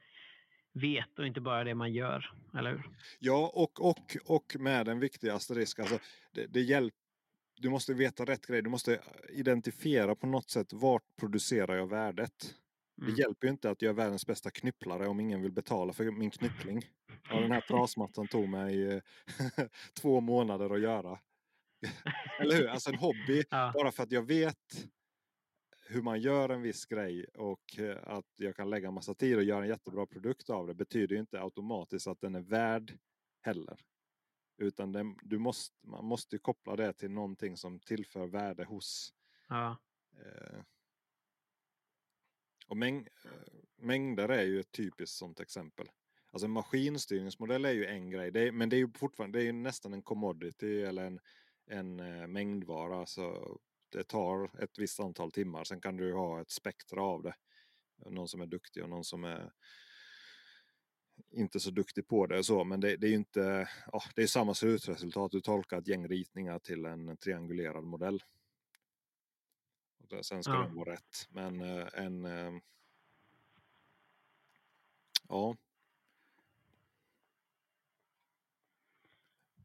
vet 0.72 1.18
och 1.18 1.26
inte 1.26 1.40
bara 1.40 1.64
det 1.64 1.74
man 1.74 1.92
gör. 1.92 2.32
Eller 2.58 2.70
hur? 2.70 2.82
Ja, 3.18 3.52
och, 3.54 3.90
och, 3.90 4.16
och 4.24 4.56
med 4.58 4.88
en 4.88 5.00
viktig 5.00 5.28
asterisk. 5.28 5.78
Alltså, 5.78 5.98
det, 6.32 6.46
det 6.46 6.90
du 7.62 7.68
måste 7.70 7.94
veta 7.94 8.24
rätt 8.24 8.46
grej. 8.46 8.62
Du 8.62 8.70
måste 8.70 9.00
identifiera 9.28 10.14
på 10.14 10.26
något 10.26 10.50
sätt 10.50 10.72
vart 10.72 11.16
producerar 11.20 11.76
jag 11.76 11.86
värdet. 11.86 12.54
Mm. 13.00 13.14
Det 13.14 13.20
hjälper 13.20 13.46
ju 13.46 13.50
inte 13.50 13.70
att 13.70 13.82
jag 13.82 13.90
är 13.90 13.94
världens 13.94 14.26
bästa 14.26 14.50
knypplare 14.50 15.08
om 15.08 15.20
ingen 15.20 15.42
vill 15.42 15.52
betala 15.52 15.92
för 15.92 16.04
min 16.04 16.30
knyppling. 16.30 16.82
Ja, 17.30 17.40
den 17.40 17.52
här 17.52 17.60
trasmattan 17.60 18.28
tog 18.28 18.48
mig 18.48 18.92
eh, 18.92 19.00
två 20.00 20.20
månader 20.20 20.74
att 20.74 20.80
göra. 20.80 21.18
Eller 22.40 22.56
hur? 22.56 22.66
Alltså 22.66 22.90
en 22.90 22.98
hobby, 22.98 23.42
Ja. 23.50 23.72
bara 23.74 23.92
för 23.92 24.02
att 24.02 24.12
jag 24.12 24.22
vet 24.22 24.86
hur 25.92 26.02
man 26.02 26.20
gör 26.20 26.48
en 26.48 26.62
viss 26.62 26.86
grej 26.86 27.24
och 27.24 27.78
eh, 27.78 27.98
att 28.02 28.30
jag 28.36 28.56
kan 28.56 28.70
lägga 28.70 28.90
massa 28.90 29.14
tid 29.14 29.36
och 29.36 29.44
göra 29.44 29.62
en 29.62 29.68
jättebra 29.68 30.06
produkt 30.06 30.50
av 30.50 30.66
det 30.66 30.74
betyder 30.74 31.16
inte 31.16 31.40
automatiskt 31.40 32.06
att 32.06 32.20
den 32.20 32.34
är 32.34 32.40
värd 32.40 32.98
heller. 33.40 33.80
Utan 34.58 34.92
den, 34.92 35.16
du 35.22 35.38
måste, 35.38 35.76
man 35.86 36.04
måste 36.04 36.38
koppla 36.38 36.76
det 36.76 36.92
till 36.92 37.10
någonting 37.10 37.56
som 37.56 37.80
tillför 37.80 38.26
värde 38.26 38.64
hos 38.64 39.14
Ja. 39.48 39.76
eh, 40.18 40.60
och 42.66 42.76
mäng, 42.76 43.06
eh, 43.24 43.30
mängder 43.76 44.28
är 44.28 44.42
ju 44.42 44.60
ett 44.60 44.72
typiskt 44.72 45.16
sånt 45.16 45.40
exempel. 45.40 45.90
Alltså 46.30 46.46
en 46.46 46.52
maskinstyrningsmodell 46.52 47.64
är 47.64 47.72
ju 47.72 47.86
en 47.86 48.10
grej, 48.10 48.30
det 48.30 48.40
är, 48.40 48.52
men 48.52 48.68
det 48.68 48.76
är 48.76 48.78
ju 48.78 48.90
fortfarande 48.94 49.38
det 49.38 49.42
är 49.42 49.46
ju 49.46 49.52
nästan 49.52 49.92
en 49.92 50.02
commodity 50.02 50.82
eller 50.82 51.04
en, 51.04 51.20
en 51.66 52.00
eh, 52.00 52.26
mängdvara. 52.26 53.06
Så 53.06 53.58
det 53.92 54.04
tar 54.04 54.62
ett 54.62 54.78
visst 54.78 55.00
antal 55.00 55.32
timmar, 55.32 55.64
sen 55.64 55.80
kan 55.80 55.96
du 55.96 56.12
ha 56.14 56.40
ett 56.40 56.50
spektra 56.50 57.02
av 57.02 57.22
det. 57.22 57.34
Någon 58.06 58.28
som 58.28 58.40
är 58.40 58.46
duktig 58.46 58.82
och 58.82 58.88
någon 58.90 59.04
som 59.04 59.24
är 59.24 59.52
inte 61.30 61.60
så 61.60 61.70
duktig 61.70 62.06
på 62.08 62.26
det. 62.26 62.44
Så, 62.44 62.64
men 62.64 62.80
det, 62.80 62.96
det 62.96 63.06
är 63.06 63.10
ju 63.10 63.16
inte, 63.16 63.68
ja, 63.92 64.02
det 64.14 64.22
är 64.22 64.26
samma 64.26 64.54
slutresultat. 64.54 65.30
Du 65.30 65.40
tolkar 65.40 65.78
ett 65.78 65.88
gäng 65.88 66.08
ritningar 66.08 66.58
till 66.58 66.84
en 66.84 67.16
triangulerad 67.16 67.84
modell. 67.84 68.22
Och 69.98 70.26
Sen 70.26 70.42
ska 70.42 70.52
Ja. 70.52 70.58
den 70.62 70.74
vara 70.74 70.92
rätt. 70.92 71.28
Men 71.30 71.60
eh, 71.60 71.88
en... 71.94 72.24
eh, 72.24 72.52
Ja. 75.28 75.56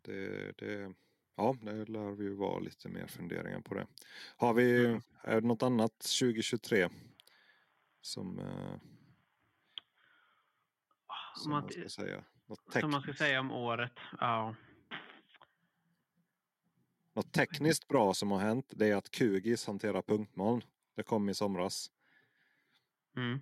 Det, 0.01 0.51
det, 0.57 0.93
ja, 1.37 1.55
det 1.61 1.85
lär 1.89 2.11
vi 2.11 2.23
ju 2.23 2.35
vara 2.35 2.59
lite 2.59 2.89
mer 2.89 3.07
funderingar 3.07 3.61
på 3.61 3.73
det. 3.73 3.87
Har 4.37 4.53
vi, 4.53 4.85
Mm. 4.85 5.01
är 5.23 5.41
det 5.41 5.47
något 5.47 5.63
annat 5.63 5.99
2023? 5.99 6.89
Som, 8.01 8.39
eh, 8.39 8.73
Om 8.73 8.79
som 11.35 11.51
man, 11.51 11.61
man 11.61 11.71
ska 11.71 11.89
säga. 11.89 12.23
Som 12.81 12.91
man 12.91 13.01
ska 13.01 13.13
säga 13.13 13.39
om 13.39 13.51
året. 13.51 13.91
Ja. 14.19 14.55
Något 17.13 17.33
tekniskt 17.33 17.87
bra 17.87 18.13
som 18.13 18.31
har 18.31 18.39
hänt 18.39 18.73
det 18.75 18.87
är 18.87 18.95
att 18.95 19.11
QGIS 19.11 19.67
hanterar 19.67 20.01
punktmoln. 20.01 20.61
Det 20.95 21.03
kom 21.03 21.29
i 21.29 21.33
somras. 21.33 21.91
Mm. 23.15 23.39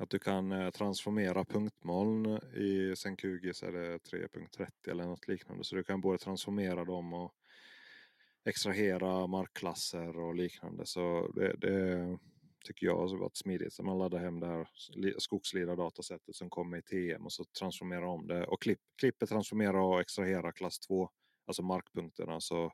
Att 0.00 0.10
du 0.10 0.18
kan 0.18 0.52
eh, 0.52 0.70
transformera 0.70 1.44
punktmoln 1.44 2.26
i 2.54 2.96
Senkugis 2.96 3.62
eller 3.62 3.78
är 3.78 3.90
det 3.90 3.98
3.30 3.98 4.90
eller 4.90 5.04
något 5.04 5.28
liknande. 5.28 5.64
Så 5.64 5.76
du 5.76 5.84
kan 5.84 6.00
både 6.00 6.18
transformera 6.18 6.84
dem 6.84 7.12
och 7.12 7.34
extrahera 8.44 9.26
markklasser 9.26 10.18
och 10.18 10.34
liknande. 10.34 10.86
Så 10.86 11.32
det, 11.34 11.56
det 11.56 12.18
tycker 12.64 12.86
jag 12.86 12.96
har 12.96 13.18
varit 13.18 13.36
smidigt. 13.36 13.72
Så 13.72 13.82
man 13.82 13.98
laddar 13.98 14.18
hem 14.18 14.40
det 14.40 14.46
här 14.46 14.68
skogslida 15.18 15.76
datasättet 15.76 16.36
som 16.36 16.50
kommer 16.50 16.78
i 16.78 16.82
TM 16.82 17.24
och 17.24 17.32
så 17.32 17.44
transformerar 17.44 18.06
om 18.06 18.26
det. 18.26 18.46
Och 18.46 18.62
klipp, 18.62 18.80
klipper, 19.00 19.26
transformerar 19.26 19.80
och 19.80 20.00
extraherar 20.00 20.52
klass 20.52 20.78
2, 20.78 21.10
alltså 21.46 21.62
markpunkterna. 21.62 22.40
Så 22.40 22.72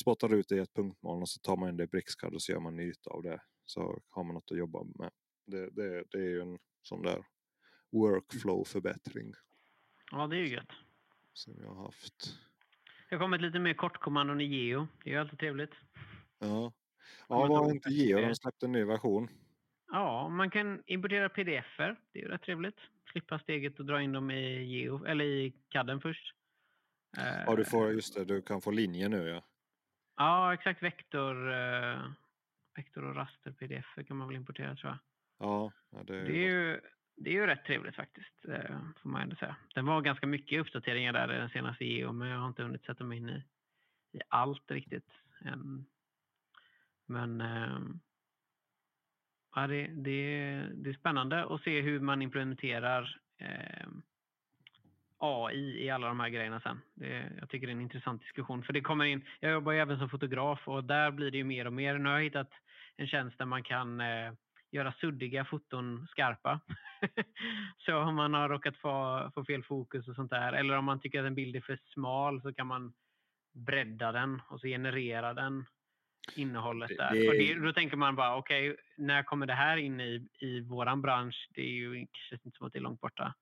spottar 0.00 0.34
ut 0.34 0.48
det 0.48 0.56
i 0.56 0.60
ett 0.60 0.74
punktmoln 0.74 1.22
och 1.22 1.28
så 1.28 1.40
tar 1.40 1.56
man 1.56 1.68
in 1.68 1.76
det 1.76 1.84
i 1.84 1.86
Brixcad 1.86 2.34
och 2.34 2.42
så 2.42 2.52
gör 2.52 2.60
man 2.60 2.78
en 2.78 2.88
yta 2.88 3.10
av 3.10 3.22
det. 3.22 3.40
Så 3.64 4.02
har 4.08 4.24
man 4.24 4.34
något 4.34 4.50
att 4.50 4.58
jobba 4.58 4.84
med. 4.84 5.10
Det, 5.50 5.70
det, 5.70 6.04
det 6.10 6.18
är 6.18 6.28
ju 6.28 6.40
en 6.40 6.58
sån 6.82 7.02
där 7.02 7.24
workflow-förbättring 7.90 9.32
ja, 10.10 10.26
det 10.26 10.36
är 10.36 10.40
ju 10.40 10.48
gött. 10.54 10.72
som 11.32 11.54
jag 11.60 11.68
har 11.74 11.82
haft. 11.84 12.38
Det 13.08 13.14
har 13.14 13.20
kommit 13.22 13.40
lite 13.40 13.58
mer 13.58 13.74
kortkommandon 13.74 14.40
i 14.40 14.44
Geo. 14.44 14.88
Det 15.04 15.10
är 15.10 15.14
ju 15.14 15.20
alltid 15.20 15.38
trevligt. 15.38 15.74
Ja, 16.38 16.72
ja 17.28 17.46
var 17.46 17.70
inte 17.70 17.90
Geo, 17.90 18.20
de 18.20 18.34
släppte 18.34 18.66
en 18.66 18.72
ny 18.72 18.84
version. 18.84 19.28
Ja, 19.92 20.28
man 20.28 20.50
kan 20.50 20.82
importera 20.86 21.28
pdf-er. 21.28 21.96
Det 22.12 22.18
är 22.18 22.22
ju 22.22 22.28
rätt 22.28 22.42
trevligt. 22.42 22.78
Slippa 23.12 23.38
steget 23.38 23.78
och 23.80 23.86
dra 23.86 24.02
in 24.02 24.12
dem 24.12 24.30
i 24.30 24.64
Geo, 24.64 25.04
eller 25.04 25.24
i 25.24 25.52
CADen 25.68 26.00
först. 26.00 26.34
Ja, 27.16 27.56
du 27.56 27.62
Eh, 27.62 27.68
får, 27.68 27.92
just 27.92 28.14
det, 28.14 28.24
du 28.24 28.42
kan 28.42 28.60
få 28.60 28.70
linjer 28.70 29.08
nu 29.08 29.28
ja. 29.28 29.42
Ja, 30.16 30.54
exakt. 30.54 30.82
Vektor, 30.82 31.52
eh, 31.52 32.10
vektor 32.76 33.04
och 33.04 33.14
raster 33.14 33.52
pdf 33.52 34.06
kan 34.06 34.16
man 34.16 34.28
väl 34.28 34.36
importera 34.36 34.76
tror 34.76 34.90
jag. 34.90 34.98
Ja, 35.38 35.72
det, 35.90 36.22
Det 36.22 36.32
är 36.32 36.50
ju, 36.50 36.80
det 37.16 37.30
är 37.30 37.34
ju 37.34 37.46
rätt 37.46 37.64
trevligt 37.64 37.96
faktiskt, 37.96 38.44
eh, 38.48 38.78
får 39.02 39.08
man 39.08 39.22
ändå 39.22 39.36
säga. 39.36 39.56
Det 39.74 39.82
var 39.82 40.00
ganska 40.00 40.26
mycket 40.26 40.60
uppdateringar 40.60 41.12
där 41.12 41.34
i 41.34 41.38
den 41.38 41.50
senaste 41.50 41.84
Geo, 41.84 42.12
men 42.12 42.28
jag 42.28 42.38
har 42.38 42.48
inte 42.48 42.62
hunnit 42.62 42.84
sätta 42.84 43.04
mig 43.04 43.18
in 43.18 43.28
i, 43.28 43.42
i 44.12 44.20
allt 44.28 44.70
riktigt 44.70 45.10
än. 45.44 45.86
Men 47.06 47.40
ehm, 47.40 48.00
ja, 49.54 49.66
det, 49.66 49.86
det, 49.86 50.20
det 50.74 50.90
är 50.90 50.94
spännande 50.94 51.54
att 51.54 51.62
se 51.62 51.80
hur 51.80 52.00
man 52.00 52.22
implementerar 52.22 53.20
ehm, 53.38 54.02
AI 55.18 55.84
i 55.84 55.90
alla 55.90 56.08
de 56.08 56.20
här 56.20 56.28
grejerna 56.28 56.60
sen. 56.60 56.80
Det, 56.94 57.32
jag 57.40 57.48
tycker 57.48 57.66
det 57.66 57.70
är 57.70 57.76
en 57.76 57.80
intressant 57.80 58.22
diskussion. 58.22 58.62
För 58.62 58.72
det 58.72 58.80
kommer 58.80 59.04
in, 59.04 59.24
jag 59.40 59.52
jobbar 59.52 59.72
ju 59.72 59.78
även 59.78 59.98
som 59.98 60.10
fotograf 60.10 60.68
och 60.68 60.84
där 60.84 61.10
blir 61.10 61.30
det 61.30 61.38
ju 61.38 61.44
mer 61.44 61.66
och 61.66 61.72
mer. 61.72 61.98
Nu 61.98 62.08
har 62.08 62.16
jag 62.16 62.24
hittat 62.24 62.50
en 62.96 63.06
tjänst 63.06 63.38
där 63.38 63.46
man 63.46 63.62
kan 63.62 64.00
eh, 64.00 64.32
göra 64.70 64.92
suddiga 64.92 65.44
foton 65.44 66.06
skarpa. 66.10 66.60
så 67.78 67.96
om 67.98 68.14
man 68.14 68.34
har 68.34 68.48
råkat 68.48 68.76
få, 68.76 69.30
få 69.34 69.44
fel 69.44 69.62
fokus 69.64 70.08
och 70.08 70.14
sånt 70.14 70.30
där. 70.30 70.52
Eller 70.52 70.76
om 70.76 70.84
man 70.84 71.00
tycker 71.00 71.20
att 71.20 71.26
en 71.26 71.34
bild 71.34 71.56
är 71.56 71.60
för 71.60 71.78
smal 71.92 72.42
så 72.42 72.54
kan 72.54 72.66
man 72.66 72.92
bredda 73.52 74.12
den 74.12 74.42
och 74.48 74.60
så 74.60 74.66
generera 74.66 75.34
den 75.34 75.64
innehållet 76.36 76.88
Det- 76.88 76.96
där. 76.96 77.12
det- 77.14 77.28
Och 77.28 77.34
det, 77.34 77.54
då 77.66 77.72
tänker 77.72 77.96
man 77.96 78.16
bara, 78.16 78.36
okej, 78.36 78.76
när 78.96 79.22
kommer 79.22 79.46
det 79.46 79.54
här 79.54 79.76
in 79.76 80.00
i, 80.00 80.28
i 80.38 80.60
våran 80.60 81.02
bransch? 81.02 81.48
Det 81.54 81.60
är 81.62 81.70
ju 81.72 82.06
känns 82.12 82.46
inte 82.46 82.58
som 82.58 82.66
att 82.66 82.72
det 82.72 82.78
är 82.78 82.82
långt 82.82 83.00
borta. 83.00 83.34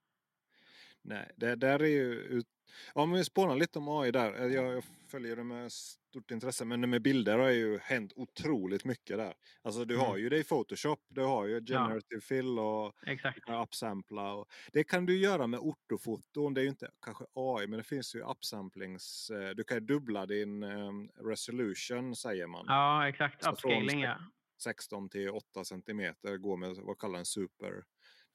Nej, 1.02 1.30
det 1.36 1.54
där 1.54 1.82
är 1.82 1.86
ju... 1.86 2.12
Ut... 2.14 2.46
Om 2.92 3.12
vi 3.12 3.24
spånar 3.24 3.56
lite 3.56 3.78
om 3.78 3.88
AI 3.88 4.10
där. 4.10 4.32
Jag, 4.48 4.74
jag 4.76 4.84
följer 5.10 5.36
det 5.36 5.44
med 5.44 5.72
stort 6.16 6.30
intresse. 6.30 6.64
Men 6.64 6.90
med 6.90 7.02
bilder 7.02 7.38
har 7.38 7.50
ju 7.50 7.78
hänt 7.78 8.12
otroligt 8.16 8.84
mycket 8.84 9.16
där. 9.16 9.34
Alltså 9.62 9.84
du 9.84 9.96
har 9.96 10.08
Mm. 10.08 10.20
ju 10.20 10.28
det 10.28 10.38
i 10.38 10.44
Photoshop. 10.44 11.00
Du 11.08 11.22
har 11.22 11.46
ju 11.46 11.60
generative 11.64 12.20
fill 12.20 12.58
och 12.58 12.94
Exakt. 13.06 13.48
Och... 13.48 14.48
Det 14.72 14.84
kan 14.84 15.06
du 15.06 15.18
göra 15.18 15.46
med 15.46 15.60
ortofoton. 15.60 16.54
Det 16.54 16.60
är 16.60 16.62
ju 16.62 16.68
inte 16.68 16.90
kanske 17.02 17.24
AI, 17.34 17.66
men 17.66 17.78
det 17.78 17.84
finns 17.84 18.14
ju 18.14 18.20
upsamplings... 18.20 19.30
eh, 19.30 19.50
Du 19.50 19.64
kan 19.64 19.76
ju 19.76 19.80
dubbla 19.80 20.26
din 20.26 20.62
um, 20.62 21.08
resolution, 21.08 22.16
säger 22.16 22.46
man. 22.46 22.64
Ja, 22.68 23.08
exakt. 23.08 23.46
Upscaling, 23.46 24.00
ja. 24.00 24.18
16 24.62 25.08
till 25.08 25.30
8 25.30 25.64
centimeter. 25.64 26.36
Går 26.36 26.56
med 26.56 26.76
vad 26.76 26.98
kallar 26.98 27.18
en 27.18 27.24
super. 27.24 27.72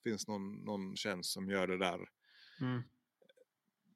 Det 0.04 0.10
finns 0.10 0.28
någon, 0.28 0.54
någon 0.66 0.96
tjänst 0.96 1.32
som 1.32 1.50
gör 1.50 1.68
det 1.68 1.78
där. 1.78 2.10
Mm. 2.62 2.82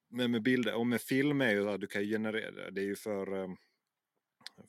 Men 0.09 0.31
med 0.31 0.43
bilder 0.43 0.75
och 0.75 0.87
med 0.87 1.01
film 1.01 1.41
är 1.41 1.51
ju 1.51 1.69
att 1.69 1.81
du 1.81 1.87
kan 1.87 2.03
generera. 2.03 2.71
Det 2.71 2.81
är 2.81 2.85
ju 2.85 2.95
för, 2.95 3.43
eh, 3.43 3.47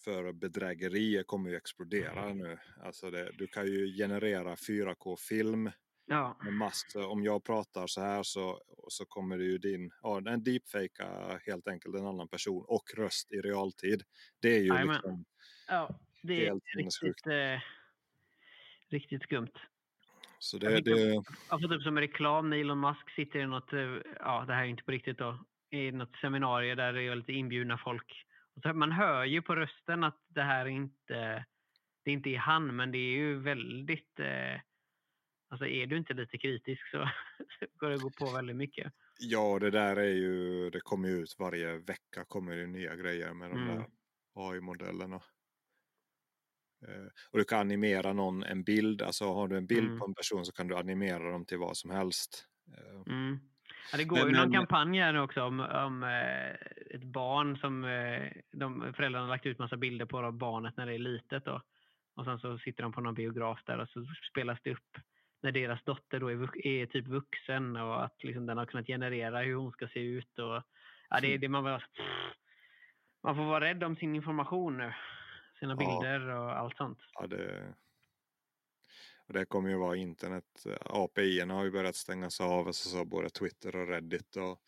för 0.05 0.33
bedrägerier 0.33 1.23
kommer 1.23 1.51
ju 1.51 1.57
explodera 1.57 2.33
nu. 2.35 2.59
Alltså 2.85 3.11
det, 3.11 3.31
du 3.39 3.47
kan 3.47 3.67
ju 3.67 3.93
generera 3.97 4.55
4K-film 4.55 5.71
Ja, 6.09 6.39
med 6.45 6.53
massor. 6.53 7.07
Om 7.09 7.25
jag 7.25 7.45
pratar 7.45 7.87
så 7.87 8.01
här 8.01 8.23
så, 8.23 8.61
så 8.89 9.05
kommer 9.05 9.39
det 9.39 9.45
ju 9.45 9.59
din, 9.59 9.91
ja 10.03 10.21
den 10.21 10.45
deepfakar 10.45 11.41
helt 11.47 11.69
enkelt 11.69 11.95
en 11.97 12.07
annan 12.07 12.29
person 12.29 12.65
och 12.69 12.85
röst 12.97 13.33
i 13.33 13.37
realtid. 13.41 14.03
Det 14.41 14.57
är 14.57 14.61
ju 14.61 14.67
Jajamän. 14.69 14.95
liksom, 14.95 15.25
ja 15.69 16.01
det 16.23 16.47
är 16.47 16.51
Helt 16.51 16.65
riktigt, 16.77 17.27
eh, 17.27 17.61
riktigt 18.91 19.23
skumt. 19.23 19.53
så 20.39 20.57
Jag 20.61 20.71
det, 20.73 20.77
fick 20.77 20.85
det, 20.85 21.01
Jag 21.01 21.25
har 21.49 21.61
fått 21.61 21.73
upp 21.73 21.83
som 21.83 21.97
en 21.97 22.01
reklam 22.03 22.51
när 22.51 22.57
Elon 22.57 22.81
Musk 22.81 23.11
sitter 23.17 23.39
i 23.39 23.47
något, 23.47 23.73
eh, 23.73 23.97
ja 24.21 24.45
det 24.47 24.55
här 24.55 24.63
är 24.63 24.67
inte 24.69 24.83
på 24.85 24.91
riktigt 24.93 25.19
då, 25.19 25.45
i 25.71 25.93
något 25.93 26.17
seminarium 26.21 26.77
där 26.77 26.93
det 26.93 27.03
är 27.03 27.15
lite 27.17 27.33
inbjudna 27.33 27.79
folk. 27.79 28.26
Man 28.75 28.93
hör 28.93 29.25
ju 29.25 29.43
på 29.43 29.57
rösten 29.57 30.05
att 30.05 30.21
det 30.29 30.43
här 30.43 30.67
är 30.67 30.71
inte, 30.71 31.45
det 32.05 32.11
är 32.11 32.15
inte 32.15 32.31
är 32.31 32.39
han, 32.39 32.77
men 32.77 32.93
det 32.93 32.99
är 32.99 33.17
ju 33.19 33.41
väldigt, 33.41 34.21
eh, 34.21 34.61
alltså 35.51 35.67
är 35.67 35.87
du 35.87 35.97
inte 35.99 36.15
lite 36.15 36.39
kritisk 36.39 36.91
så 36.91 37.11
går 37.79 37.91
det 37.91 37.99
gå 37.99 38.11
på 38.11 38.31
väldigt 38.31 38.57
mycket. 38.57 38.93
ja 39.21 39.59
det 39.59 39.71
där 39.71 39.97
är 39.97 40.13
ju, 40.15 40.71
det 40.71 40.81
kommer 40.81 41.09
ut 41.09 41.37
varje 41.39 41.79
vecka 41.79 42.25
kommer 42.25 42.57
det 42.57 42.67
nya 42.67 42.97
grejer 42.97 43.35
med 43.35 43.51
de 43.51 43.65
Mm. 43.65 43.65
där 43.65 43.89
AI-modellerna. 44.35 45.23
Eh, 46.89 47.07
Och 47.33 47.39
du 47.39 47.45
kan 47.45 47.61
animera 47.61 48.13
någon 48.13 48.43
en 48.45 48.65
bild, 48.65 49.03
alltså 49.03 49.25
har 49.33 49.49
du 49.49 49.57
en 49.57 49.67
bild 49.67 49.95
Mm. 49.95 49.97
på 49.97 50.05
en 50.05 50.15
person 50.15 50.45
så 50.47 50.53
kan 50.53 50.69
du 50.69 50.77
animera 50.77 51.31
dem 51.31 51.45
till 51.47 51.59
vad 51.59 51.77
som 51.77 51.91
helst. 51.91 52.45
Eh, 52.79 53.03
Mm. 53.07 53.41
Ja, 53.93 53.99
det 53.99 54.05
går 54.05 54.17
Men- 54.17 54.27
ju 54.27 54.33
någon 54.33 54.49
men- 54.51 54.53
kampanj 54.53 54.99
här 55.01 55.13
nu 55.13 55.21
också 55.21 55.43
om, 55.43 55.61
om 55.61 56.03
eh, 56.03 56.51
ett 56.97 57.05
barn 57.05 57.57
som 57.59 57.85
eh, 57.85 58.33
de, 58.53 58.93
föräldrarna 58.97 59.25
har 59.27 59.31
lagt 59.35 59.47
ut 59.47 59.59
massa 59.59 59.77
bilder 59.77 60.07
på 60.07 60.23
då, 60.23 60.33
barnet 60.33 60.77
när 60.77 60.87
det 60.87 60.95
är 60.95 60.99
litet. 60.99 61.45
Då. 61.45 61.63
Och 62.17 62.25
sen 62.25 62.39
så 62.39 62.59
sitter 62.59 62.83
de 62.83 62.93
på 62.93 63.01
någon 63.01 63.15
biograf 63.15 63.61
där 63.67 63.79
och 63.79 63.89
så 63.89 64.07
spelas 64.31 64.59
det 64.63 64.73
upp 64.73 64.99
när 65.43 65.53
deras 65.53 65.85
dotter 65.85 66.21
då 66.21 66.31
är, 66.31 66.67
är 66.67 66.87
typ 66.87 67.07
vuxen 67.07 67.77
och 67.77 68.05
att 68.05 68.25
liksom 68.25 68.47
den 68.47 68.59
har 68.59 68.67
kunnat 68.67 68.87
generera 68.87 69.39
hur 69.43 69.55
hon 69.55 69.73
ska 69.73 69.89
se 69.89 70.01
ut. 70.01 70.39
Och, 70.39 70.63
ja, 71.11 71.19
det 71.21 71.35
är 71.35 71.39
det 71.39 71.49
man 71.49 71.65
bara, 71.65 71.81
man 73.23 73.37
får 73.37 73.45
vara 73.45 73.65
rädd 73.65 73.85
om 73.85 73.97
sin 73.97 74.15
information 74.15 74.77
nu. 74.77 74.93
sina 75.59 75.73
Ja. 75.73 75.77
bilder 76.01 76.29
och 76.29 76.59
allt 76.59 76.77
sånt. 76.77 76.99
Ja, 77.13 77.27
det, 77.27 77.75
och 79.27 79.33
det 79.33 79.45
kommer 79.47 79.69
ju 79.71 79.77
vara 79.77 79.97
internet. 79.97 80.67
API 80.81 81.41
har 81.41 81.65
ju 81.65 81.71
börjat 81.71 81.97
stängas 81.97 82.41
av, 82.41 82.67
alltså 82.67 82.89
så 82.89 83.05
både 83.05 83.31
Twitter 83.31 83.77
och 83.77 83.89
Reddit 83.89 84.37
och 84.37 84.61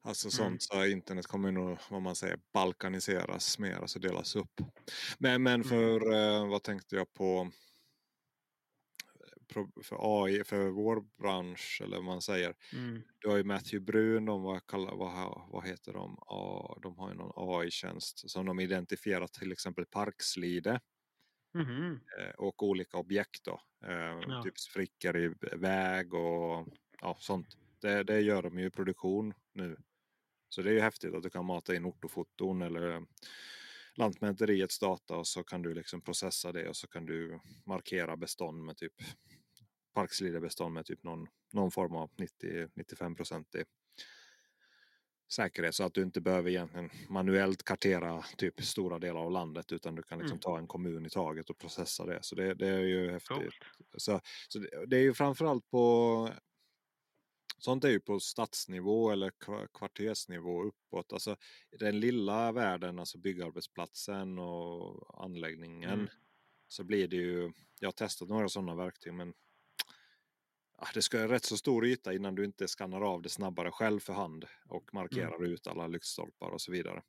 alltså 0.00 0.30
sånt. 0.30 0.48
Mm. 0.48 0.58
Så 0.60 0.86
internet 0.86 1.26
kommer 1.26 1.52
nog, 1.52 1.78
vad 1.90 2.02
man 2.02 2.16
säger, 2.16 2.38
balkaniseras 2.52 3.58
mer, 3.58 3.76
alltså 3.76 3.98
delas 3.98 4.36
upp. 4.36 4.60
Men, 5.18 5.42
men 5.42 5.54
Mm. 5.62 5.68
för, 5.68 6.12
eh, 6.12 6.48
vad 6.48 6.62
tänkte 6.62 6.96
jag 6.96 7.12
på? 7.14 7.50
Pro- 9.52 9.82
För 9.82 10.24
AI, 10.24 10.44
för 10.44 10.68
vår 10.68 11.00
bransch 11.22 11.80
eller 11.84 11.96
vad 11.96 12.04
man 12.04 12.22
säger. 12.22 12.54
Mm. 12.72 13.02
Du 13.18 13.28
har 13.28 13.36
ju 13.36 13.44
Matthew 13.44 13.80
Brun, 13.80 14.24
de, 14.24 14.42
vad, 14.42 14.66
kallar, 14.66 14.94
vad, 14.96 15.48
vad 15.52 15.66
heter 15.68 15.92
de? 15.92 16.18
De 16.82 16.98
har 16.98 17.08
ju 17.10 17.14
någon 17.16 17.32
AI-tjänst 17.60 18.30
som 18.30 18.46
de 18.46 18.60
identifierar 18.60 19.26
till 19.26 19.52
exempel 19.52 19.86
parkslide 19.86 20.80
eh, 22.20 22.34
och 22.38 22.62
olika 22.62 22.96
objekt 22.96 23.44
då. 23.44 23.60
Eh, 23.84 24.18
Ja. 24.28 24.42
Typ 24.42 24.58
sprickor 24.58 25.16
i 25.16 25.34
väg 25.52 26.14
och 26.14 26.68
ja, 27.00 27.16
sånt. 27.20 27.56
Det, 27.80 28.02
det 28.02 28.20
gör 28.20 28.42
de 28.42 28.58
ju 28.58 28.66
i 28.66 28.70
produktion 28.70 29.34
nu. 29.52 29.76
Så 30.48 30.62
det 30.62 30.70
är 30.70 30.74
ju 30.74 30.80
häftigt 30.80 31.14
att 31.14 31.22
du 31.22 31.30
kan 31.30 31.44
mata 31.44 31.74
in 31.74 31.84
ortofoton 31.84 32.62
eller 32.62 33.06
Lantmäteriets 33.94 34.78
data 34.78 35.16
och 35.16 35.26
så 35.26 35.44
kan 35.44 35.62
du 35.62 35.74
liksom 35.74 36.00
processa 36.00 36.52
det 36.52 36.68
och 36.68 36.76
så 36.76 36.86
kan 36.88 37.06
du 37.06 37.40
markera 37.66 38.16
bestånd 38.16 38.64
med 38.64 38.76
typ 38.76 38.92
parkslidebestånd 39.94 40.74
med 40.74 40.86
typ 40.86 41.02
någon, 41.02 41.26
någon 41.52 41.70
form 41.70 41.96
av 41.96 42.10
90-95% 42.42 43.56
i 43.56 43.64
säkerhet 45.28 45.74
så 45.74 45.84
att 45.84 45.94
du 45.94 46.02
inte 46.02 46.20
behöver 46.20 46.50
egentligen 46.50 46.90
manuellt 47.08 47.62
kartera 47.62 48.22
typ 48.36 48.62
stora 48.64 48.98
delar 48.98 49.20
av 49.20 49.30
landet 49.30 49.72
utan 49.72 49.94
du 49.94 50.02
kan 50.02 50.18
liksom 50.18 50.34
Mm. 50.34 50.40
ta 50.40 50.58
en 50.58 50.66
kommun 50.66 51.06
i 51.06 51.10
taget 51.10 51.50
och 51.50 51.58
processa 51.58 52.06
det. 52.06 52.18
Så 52.22 52.34
det, 52.34 52.54
det 52.54 52.68
är 52.68 52.78
ju 52.80 53.10
häftigt. 53.10 53.54
Så, 53.96 54.20
så 54.48 54.58
det, 54.58 54.86
det 54.86 54.96
är 54.96 55.02
ju 55.02 55.14
framförallt 55.14 55.70
på 55.70 56.30
Sånt 57.60 57.84
är 57.84 57.88
ju 57.90 58.00
på 58.00 58.20
stadsnivå 58.20 59.10
eller 59.10 59.30
kva- 59.30 59.68
kvartersnivå 59.74 60.62
uppåt. 60.62 61.12
Alltså 61.12 61.36
den 61.78 62.00
lilla 62.00 62.52
världen, 62.52 62.98
alltså 62.98 63.18
byggarbetsplatsen 63.18 64.38
och 64.38 65.24
anläggningen. 65.24 65.92
Mm. 65.92 66.08
Så 66.68 66.84
blir 66.84 67.08
det 67.08 67.16
ju, 67.16 67.52
jag 67.80 67.86
har 67.86 67.92
testat 67.92 68.28
några 68.28 68.48
sådana 68.48 68.74
verktyg 68.74 69.14
men 69.14 69.34
det 70.94 71.02
ska 71.02 71.18
vara 71.18 71.32
rätt 71.32 71.44
så 71.44 71.56
stor 71.56 71.86
yta 71.86 72.14
innan 72.14 72.34
du 72.34 72.44
inte 72.44 72.68
skannar 72.68 73.00
av 73.00 73.22
det 73.22 73.28
snabbare 73.28 73.70
själv 73.70 74.00
för 74.00 74.12
hand 74.12 74.44
och 74.68 74.94
markerar 74.94 75.44
ut 75.44 75.66
alla 75.66 75.86
lyktstolpar 75.86 76.50
och 76.50 76.60
så 76.60 76.72
vidare. 76.72 77.02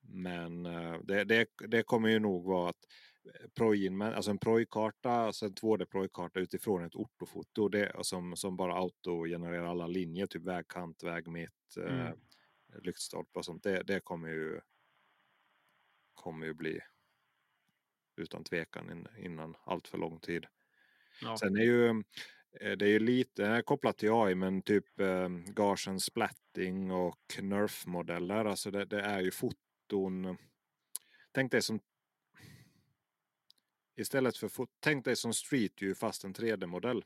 Men 0.00 0.66
eh, 0.66 0.98
det, 1.04 1.24
det, 1.24 1.46
det 1.68 1.82
kommer 1.82 2.08
ju 2.08 2.18
nog 2.18 2.46
vara 2.46 2.70
att 2.70 2.86
eh, 3.24 3.48
Proin, 3.54 4.02
alltså 4.02 4.30
en 4.30 4.38
projkarta, 4.38 5.10
alltså 5.10 5.46
en 5.46 5.54
2D-projkarta 5.54 6.40
utifrån 6.40 6.84
ett 6.84 6.94
ortofoto 6.94 7.68
det, 7.68 7.92
som, 8.02 8.36
som 8.36 8.56
bara 8.56 8.74
autogenererar 8.74 9.64
alla 9.66 9.86
linjer, 9.86 10.26
typ 10.26 10.42
vägkant, 10.42 11.02
vägmitt, 11.02 11.76
eh, 11.78 11.84
Mm. 11.84 12.18
lyktstolpar 12.82 13.40
och 13.40 13.44
sånt. 13.44 13.62
Det, 13.62 13.82
det 13.82 14.00
kommer 14.00 14.28
ju 14.28 14.60
kommer 16.14 16.46
ju 16.46 16.54
bli 16.54 16.80
utan 18.16 18.44
tvekan 18.44 18.90
in, 18.90 19.06
innan 19.18 19.56
allt 19.64 19.88
för 19.88 19.98
lång 19.98 20.20
tid. 20.20 20.46
Ja. 21.22 21.36
Sen 21.36 21.56
är 21.56 21.62
ju 21.62 21.86
eh, 21.88 21.94
det 22.60 22.82
är 22.82 22.88
ju 22.88 22.98
lite 22.98 23.62
kopplat 23.66 23.98
till 23.98 24.12
AI 24.12 24.34
men 24.34 24.62
typ 24.62 25.00
eh, 25.00 25.28
Gaussian 25.28 26.00
splatting 26.00 26.90
och 26.90 27.38
NERF-modeller. 27.42 28.44
Alltså 28.44 28.70
det, 28.70 28.84
det 28.84 29.00
är 29.00 29.20
ju 29.20 29.30
foton. 29.30 30.36
Tänk 31.32 31.52
dig 31.52 31.62
som 31.62 31.80
Istället 33.96 34.36
för 34.36 34.50
tänk 34.80 35.04
dig 35.04 35.16
som 35.16 35.34
Street 35.34 35.82
View 35.82 35.94
fast 35.94 36.24
en 36.24 36.34
3D-modell. 36.34 37.04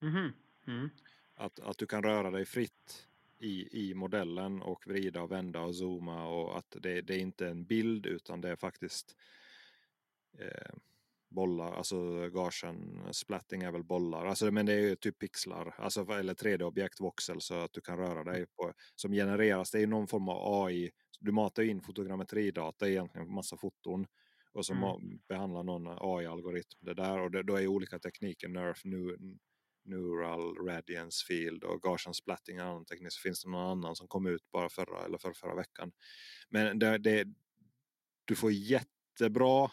Mhm. 0.00 0.32
Mm. 0.66 0.90
Att, 1.34 1.60
att 1.60 1.78
du 1.78 1.86
kan 1.86 2.02
röra 2.02 2.30
dig 2.30 2.44
fritt 2.44 3.08
i, 3.38 3.88
i 3.88 3.94
modellen 3.94 4.62
och 4.62 4.86
vrida 4.86 5.22
och 5.22 5.32
vända 5.32 5.60
och 5.60 5.74
zooma 5.74 6.26
och 6.26 6.58
att 6.58 6.76
det, 6.80 7.00
det 7.00 7.14
är 7.14 7.18
inte 7.18 7.48
en 7.48 7.64
bild 7.64 8.06
utan 8.06 8.40
det 8.40 8.48
är 8.48 8.56
faktiskt 8.56 9.16
eh, 10.38 10.74
bollar, 11.32 11.72
alltså 11.72 12.28
Gaussian 12.28 13.08
splatting 13.12 13.62
är 13.62 13.72
väl 13.72 13.84
bollar, 13.84 14.26
alltså, 14.26 14.50
men 14.50 14.66
det 14.66 14.72
är 14.72 14.80
ju 14.80 14.96
typ 14.96 15.18
pixlar, 15.18 15.74
alltså, 15.78 16.00
eller 16.12 16.34
3D-objekt, 16.34 17.00
voxel, 17.00 17.40
så 17.40 17.54
att 17.54 17.72
du 17.72 17.80
kan 17.80 17.98
röra 17.98 18.24
dig 18.24 18.46
på, 18.46 18.72
som 18.96 19.12
genereras, 19.12 19.70
det 19.70 19.80
är 19.82 19.86
någon 19.86 20.08
form 20.08 20.28
av 20.28 20.64
AI, 20.64 20.90
du 21.20 21.32
matar 21.32 21.62
in 21.62 21.82
fotogrammetridata, 21.82 22.88
egentligen 22.88 23.34
massa 23.34 23.56
foton, 23.56 24.06
och 24.52 24.66
så 24.66 24.74
Mm. 24.74 25.18
behandlar 25.28 25.62
någon 25.62 25.86
AI-algoritm 25.88 26.78
det 26.80 26.94
där, 26.94 27.20
och 27.20 27.30
det, 27.30 27.42
då 27.42 27.56
är 27.56 27.66
olika 27.66 27.98
tekniker, 27.98 28.48
NERF, 28.48 28.84
nu, 28.84 29.16
Neural 29.84 30.56
Radiance 30.66 31.26
Field 31.26 31.64
och 31.64 31.82
Gaussian 31.82 32.14
Splatting 32.14 32.56
är 32.56 32.60
en 32.62 32.68
annan 32.68 32.84
teknik. 32.84 33.12
Så 33.12 33.20
finns 33.20 33.42
det 33.44 33.50
någon 33.50 33.70
annan 33.70 33.96
som 33.96 34.08
kom 34.08 34.26
ut 34.26 34.50
bara 34.52 34.68
förra 34.68 35.04
eller 35.04 35.18
för 35.18 35.32
förra 35.32 35.54
veckan. 35.54 35.92
Men 36.50 36.78
det, 36.78 36.98
det, 36.98 37.26
du 38.24 38.36
får 38.36 38.52
jättebra 38.52 39.70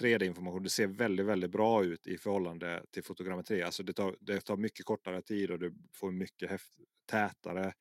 3D-information. 0.00 0.62
Det 0.62 0.70
ser 0.70 0.86
väldigt, 0.86 1.26
väldigt 1.26 1.50
bra 1.50 1.84
ut 1.84 2.06
i 2.06 2.18
förhållande 2.18 2.84
till 2.90 3.04
fotogrammetri. 3.04 3.62
Alltså 3.62 3.82
det 3.82 3.92
tar, 3.92 4.16
det 4.20 4.40
tar 4.40 4.56
mycket 4.56 4.86
kortare 4.86 5.22
tid 5.22 5.50
och 5.50 5.58
du 5.58 5.74
får 5.94 6.10
mycket 6.10 6.50
häft, 6.50 6.72
tätare 7.10 7.72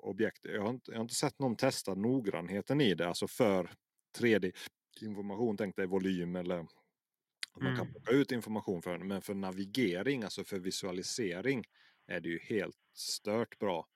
objekt. 0.00 0.44
Jag 0.44 0.62
har, 0.62 0.70
inte, 0.70 0.90
jag 0.90 0.98
har 0.98 1.02
inte 1.02 1.14
sett 1.14 1.38
någon 1.38 1.56
testa 1.56 1.94
noggrannheten 1.94 2.80
i 2.80 2.94
det, 2.94 3.08
alltså 3.08 3.28
för 3.28 3.70
3D-information, 4.18 5.56
tänk 5.56 5.76
dig 5.76 5.86
volym 5.86 6.36
eller 6.36 6.66
man 7.60 7.76
kan 7.76 7.86
Mm. 7.86 7.92
plocka 7.92 8.12
ut 8.12 8.32
information 8.32 8.82
för 8.82 8.98
den. 8.98 9.08
Men 9.08 9.22
för 9.22 9.34
navigering, 9.34 10.22
alltså 10.22 10.44
för 10.44 10.58
visualisering, 10.58 11.64
är 12.06 12.20
det 12.20 12.28
ju 12.28 12.38
helt 12.38 12.76
stört 12.94 13.58
bra. 13.58 13.86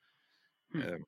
Mm. 0.74 0.88
Eh, 0.88 1.00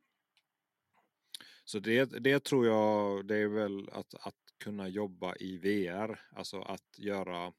Så 1.64 1.78
det, 1.78 2.04
det 2.04 2.44
tror 2.44 2.66
jag, 2.66 3.26
det 3.26 3.36
är 3.36 3.48
väl 3.48 3.88
att, 3.90 4.14
att 4.14 4.34
kunna 4.58 4.88
jobba 4.88 5.34
i 5.36 5.56
VR, 5.58 6.20
alltså 6.32 6.60
att 6.62 6.98
göra 6.98 7.52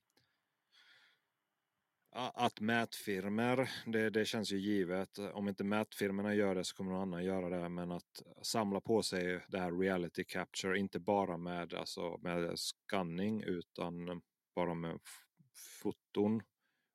att 2.12 2.60
mätfirmer, 2.62 3.70
det, 3.86 4.10
det 4.10 4.26
känns 4.26 4.52
ju 4.52 4.58
givet. 4.58 5.18
Om 5.20 5.48
inte 5.48 5.64
mätfirmerna 5.64 6.34
gör 6.36 6.56
det 6.56 6.64
så 6.64 6.76
kommer 6.76 6.92
någon 6.92 7.02
annan 7.02 7.24
göra 7.26 7.50
det. 7.62 7.70
Men 7.70 7.92
att 7.92 8.24
samla 8.42 8.82
på 8.82 9.04
sig 9.04 9.46
det 9.48 9.60
här 9.60 9.72
reality 9.80 10.24
capture, 10.24 10.80
inte 10.80 11.00
bara 11.00 11.38
med, 11.38 11.74
alltså, 11.74 12.18
med 12.18 12.60
scanning 12.60 13.44
utan 13.44 14.22
bara 14.56 14.74
med 14.74 15.00
foton. 15.82 16.42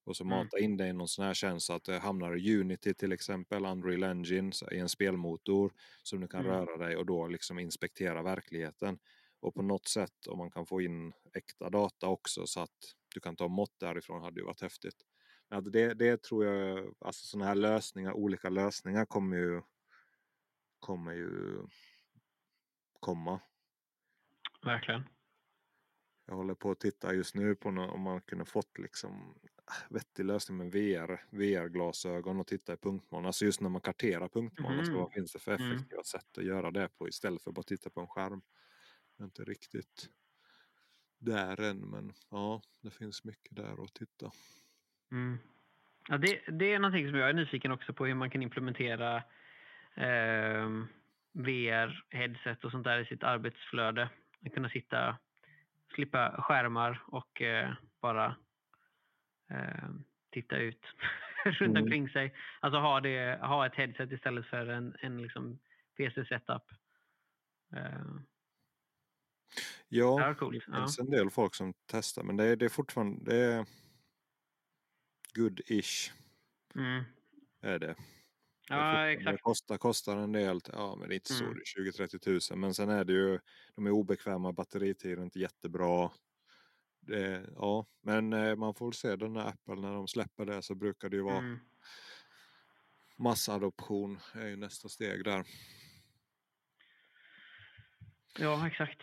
Och 0.06 0.16
så 0.16 0.24
Mm. 0.28 0.48
mata 0.48 0.58
in 0.58 0.76
det 0.76 0.88
i 0.88 0.92
någon 0.92 1.08
sån 1.08 1.24
här 1.24 1.34
tjänst 1.34 1.66
så 1.66 1.72
att 1.72 1.84
det 1.84 1.98
hamnar 1.98 2.36
i 2.36 2.56
Unity 2.60 2.94
till 2.94 3.12
exempel, 3.12 3.66
Unreal 3.66 4.02
Engine 4.04 4.52
i 4.72 4.78
en 4.78 4.88
spelmotor 4.88 5.72
som 6.02 6.20
du 6.20 6.28
kan 6.28 6.44
Mm. 6.44 6.46
röra 6.46 6.76
dig 6.76 6.96
och 6.96 7.06
då 7.06 7.28
liksom 7.28 7.58
inspektera 7.58 8.22
verkligheten. 8.22 8.98
Och 9.44 9.54
på 9.54 9.62
något 9.62 9.88
sätt 9.88 10.26
om 10.28 10.38
man 10.38 10.50
kan 10.50 10.66
få 10.66 10.80
in 10.80 11.12
äkta 11.34 11.70
data 11.70 12.08
också 12.08 12.46
så 12.46 12.60
att 12.60 12.94
du 13.14 13.20
kan 13.20 13.36
ta 13.36 13.48
mått 13.48 13.74
därifrån 13.80 14.22
hade 14.22 14.40
ju 14.40 14.46
varit 14.46 14.60
häftigt. 14.62 14.96
Men 15.50 15.70
det, 15.70 15.94
det 15.94 16.22
tror 16.22 16.44
jag, 16.44 16.94
alltså 17.00 17.26
sådana 17.26 17.46
här 17.46 17.54
lösningar, 17.54 18.12
olika 18.12 18.48
lösningar 18.48 19.04
kommer 19.06 19.36
ju 19.36 19.62
kommer 20.80 21.12
ju 21.12 21.62
komma. 23.00 23.40
Verkligen. 24.62 25.04
Jag 26.26 26.34
håller 26.34 26.54
på 26.54 26.70
att 26.70 26.80
titta 26.80 27.14
just 27.14 27.34
nu 27.34 27.54
på 27.56 27.68
om 27.68 28.00
man 28.02 28.20
kunde 28.22 28.44
fått 28.44 28.78
liksom 28.78 29.38
vettig 29.90 30.24
lösning 30.24 30.58
med 30.58 30.72
VR, 30.72 31.26
VR-glasögon 31.30 32.40
och 32.40 32.46
titta 32.46 32.72
i 32.72 32.76
punktmål. 32.76 33.26
Alltså 33.26 33.44
just 33.44 33.60
när 33.60 33.68
man 33.70 33.80
karterar 33.80 34.28
punktmål. 34.28 34.78
Alltså 34.78 34.92
Mhm. 34.92 34.98
vad 34.98 35.12
finns 35.12 35.32
det 35.32 35.38
för 35.38 35.52
Mm. 35.58 35.62
effektiva 35.72 36.02
sätt 36.02 36.38
att 36.38 36.44
göra 36.44 36.70
det 36.70 36.88
på 36.88 37.08
istället 37.08 37.42
för 37.42 37.50
att 37.50 37.54
bara 37.54 37.62
titta 37.62 37.90
på 37.90 38.00
en 38.00 38.08
skärm. 38.08 38.42
Jag 39.16 39.24
är 39.24 39.24
inte 39.24 39.44
riktigt 39.44 40.08
där 41.18 41.60
än 41.60 41.90
men 41.90 42.12
ja, 42.30 42.62
det 42.82 42.90
finns 42.90 43.24
mycket 43.24 43.56
där 43.56 43.84
att 43.84 43.94
titta. 43.94 44.30
Mm. 45.12 45.38
Ja, 46.08 46.18
det, 46.18 46.40
det 46.46 46.72
är 46.72 46.78
någonting 46.78 47.08
som 47.08 47.18
jag 47.18 47.28
är 47.28 47.32
nyfiken 47.32 47.72
också 47.72 47.92
på 47.92 48.06
hur 48.06 48.14
man 48.14 48.30
kan 48.30 48.42
implementera 48.42 49.16
eh, 49.94 50.68
VR-headset 51.32 52.64
och 52.64 52.70
sånt 52.70 52.84
där 52.84 52.98
i 52.98 53.06
sitt 53.06 53.22
arbetsflöde. 53.22 54.08
Att 54.46 54.54
kunna 54.54 54.68
sitta, 54.70 55.18
slippa 55.94 56.42
skärmar 56.42 57.02
och 57.06 57.42
eh, 57.42 57.72
bara 58.00 58.36
eh, 59.50 59.88
titta 60.30 60.56
ut 60.56 60.86
runt 61.44 61.60
Mm. 61.70 61.82
omkring 61.82 62.08
sig. 62.08 62.34
Alltså 62.60 62.78
ha, 62.78 63.00
det, 63.00 63.38
ha 63.42 63.66
ett 63.66 63.74
headset 63.74 64.12
istället 64.12 64.46
för 64.46 64.66
en, 64.66 64.96
en 65.00 65.22
liksom 65.22 65.58
PC-setup. 65.96 66.62
Ja, 69.96 70.34
det 70.50 70.60
Ja. 70.66 70.74
finns 70.76 70.98
en 70.98 71.10
del 71.10 71.30
folk 71.30 71.54
som 71.54 71.74
testar 71.86 72.22
men 72.22 72.36
det 72.36 72.44
är, 72.44 72.56
det 72.56 72.64
är 72.64 72.68
fortfarande 72.68 73.24
det 73.24 73.36
är 73.36 73.66
good-ish 75.38 76.12
Mm. 76.76 77.04
är 77.60 77.78
det. 77.78 77.96
Ja, 78.68 79.08
exakt. 79.10 79.30
Det 79.36 79.38
kostar, 79.42 79.78
kostar 79.78 80.16
en 80.16 80.32
del. 80.32 80.60
Ja, 80.72 80.96
men 80.96 81.08
det 81.08 81.14
är 81.14 81.16
inte 81.16 81.32
så. 81.32 81.44
Mm. 81.44 81.54
Det 81.56 81.60
är 81.60 81.64
20-30 82.06 82.18
tusen. 82.18 82.60
Men 82.60 82.74
sen 82.74 82.88
är 82.88 83.04
det 83.04 83.12
ju, 83.12 83.38
de 83.74 83.86
är 83.86 83.90
obekväma, 83.90 84.52
batteritiden 84.52 85.24
inte 85.24 85.38
jättebra. 85.38 86.10
Det, 87.00 87.46
ja, 87.56 87.86
men 88.02 88.32
eh, 88.32 88.56
man 88.56 88.74
får 88.74 88.86
väl 88.86 88.94
se 88.94 89.16
den 89.16 89.36
här 89.36 89.48
Apple 89.48 89.74
när 89.74 89.92
de 89.92 90.08
släpper 90.08 90.44
det 90.46 90.62
så 90.62 90.74
brukar 90.74 91.08
det 91.08 91.16
ju 91.16 91.22
vara 91.22 91.38
Mm. 91.38 91.58
massadoption 93.16 94.18
är 94.34 94.46
ju 94.46 94.56
nästa 94.56 94.88
steg 94.88 95.24
där. 95.24 95.44
Ja, 98.38 98.66
exakt. 98.66 99.00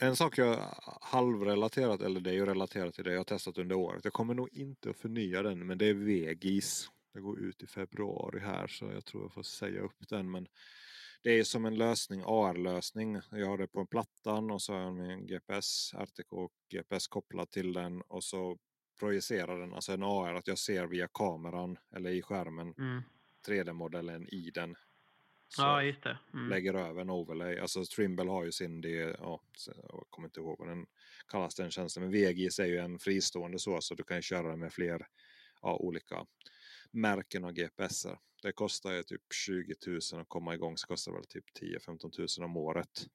En 0.00 0.16
sak 0.16 0.38
jag 0.38 0.74
halvrelaterat, 1.00 2.02
eller 2.02 2.20
det 2.20 2.30
är 2.30 2.34
ju 2.34 2.46
relaterat 2.46 2.94
till 2.94 3.04
det 3.04 3.10
jag 3.12 3.18
har 3.18 3.24
testat 3.24 3.58
under 3.58 3.76
året. 3.76 4.04
Jag 4.04 4.12
kommer 4.12 4.34
nog 4.34 4.48
inte 4.52 4.90
att 4.90 4.96
förnya 4.96 5.42
den, 5.42 5.66
men 5.66 5.78
det 5.78 5.86
är 5.86 5.94
Vegis. 5.94 6.90
Det 7.14 7.20
går 7.20 7.40
ut 7.40 7.62
i 7.62 7.66
februari 7.66 8.40
här 8.40 8.66
så 8.66 8.84
jag 8.84 9.04
tror 9.04 9.22
jag 9.22 9.32
får 9.32 9.42
säga 9.42 9.80
upp 9.80 10.08
den. 10.08 10.30
Men 10.30 10.46
det 11.22 11.38
är 11.38 11.44
som 11.44 11.64
en 11.64 11.74
lösning, 11.76 12.22
AR-lösning. 12.26 13.20
Jag 13.30 13.46
har 13.46 13.58
det 13.58 13.66
på 13.66 13.80
en 13.80 13.86
plattan 13.86 14.50
och 14.50 14.62
så 14.62 14.72
har 14.72 14.80
jag 14.80 14.94
min 14.94 15.26
GPS, 15.26 15.94
RTK 15.94 16.32
och 16.32 16.52
GPS 16.72 17.08
kopplad 17.08 17.50
till 17.50 17.72
den 17.72 18.02
och 18.02 18.24
så 18.24 18.58
projicerar 19.00 19.60
den, 19.60 19.74
alltså 19.74 19.92
en 19.92 20.02
AR, 20.02 20.34
att 20.34 20.46
jag 20.46 20.58
ser 20.58 20.86
via 20.86 21.08
kameran 21.08 21.78
eller 21.96 22.10
i 22.10 22.22
skärmen 22.22 22.74
Mm. 22.78 23.02
3D-modellen 23.48 24.28
i 24.28 24.50
den. 24.54 24.76
Så 25.48 25.62
Ja, 25.62 25.82
just 25.82 26.02
det. 26.02 26.18
Mm. 26.34 26.48
lägger 26.48 26.74
över 26.74 27.00
en 27.00 27.10
overlay. 27.10 27.58
Alltså 27.58 27.84
Trimble 27.84 28.30
har 28.30 28.44
ju 28.44 28.52
sin, 28.52 28.80
det, 28.80 29.16
ja, 29.18 29.40
jag 29.66 30.06
kommer 30.10 30.28
inte 30.28 30.40
ihåg 30.40 30.58
vad 30.58 30.68
den 30.68 30.86
kallas 31.28 31.54
den 31.54 31.70
tjänsten. 31.70 32.02
Men 32.02 32.12
VGIS 32.12 32.58
är 32.58 32.66
ju 32.66 32.78
en 32.78 32.98
fristående 32.98 33.58
så, 33.58 33.80
så 33.80 33.94
du 33.94 34.04
kan 34.04 34.16
ju 34.16 34.22
köra 34.22 34.50
den 34.50 34.58
med 34.60 34.72
fler 34.72 35.06
ja, 35.62 35.76
olika 35.76 36.26
märken 36.90 37.44
och 37.44 37.54
GPSer. 37.54 38.18
Det 38.42 38.52
kostar 38.52 38.92
ju 38.92 39.02
typ 39.02 39.22
20 39.34 39.74
000 39.86 39.98
att 40.20 40.28
komma 40.28 40.54
igång 40.54 40.76
så 40.76 40.86
kostar 40.86 41.12
det 41.12 41.18
väl 41.18 41.26
typ 41.26 41.44
10-15 41.60 42.38
000 42.40 42.44
om 42.50 42.56
året. 42.56 43.06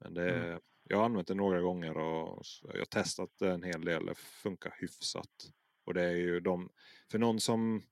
Men 0.00 0.14
det, 0.14 0.34
Mm. 0.46 0.60
jag 0.82 0.96
har 0.96 1.04
använt 1.04 1.28
det 1.28 1.34
några 1.34 1.60
gånger 1.60 1.96
och 1.98 2.42
jag 2.62 2.78
har 2.78 2.84
testat 2.84 3.30
det 3.38 3.50
en 3.52 3.62
hel 3.62 3.84
del. 3.84 4.06
Det 4.06 4.14
funkar 4.14 4.74
hyfsat. 4.80 5.52
Och 5.84 5.94
det 5.94 6.02
är 6.02 6.16
ju 6.16 6.40
de, 6.40 6.70
för 7.10 7.18
någon 7.18 7.40
som 7.40 7.82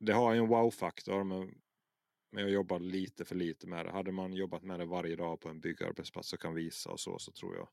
det 0.00 0.12
har 0.12 0.32
ju 0.34 0.38
en 0.38 0.48
wow-faktor 0.48 1.24
men, 1.24 1.54
men 2.32 2.42
jag 2.42 2.52
jobbar 2.52 2.78
lite 2.80 3.24
för 3.24 3.34
lite 3.34 3.66
med 3.66 3.86
det. 3.86 3.92
Hade 3.92 4.12
man 4.12 4.32
jobbat 4.32 4.62
med 4.62 4.80
det 4.80 4.86
varje 4.86 5.16
dag 5.16 5.40
på 5.40 5.48
en 5.48 5.60
byggarbetsplats 5.60 6.32
och 6.32 6.40
kan 6.40 6.54
visa 6.54 6.90
och 6.90 7.00
så 7.00 7.18
så 7.18 7.32
tror 7.32 7.56
jag 7.56 7.68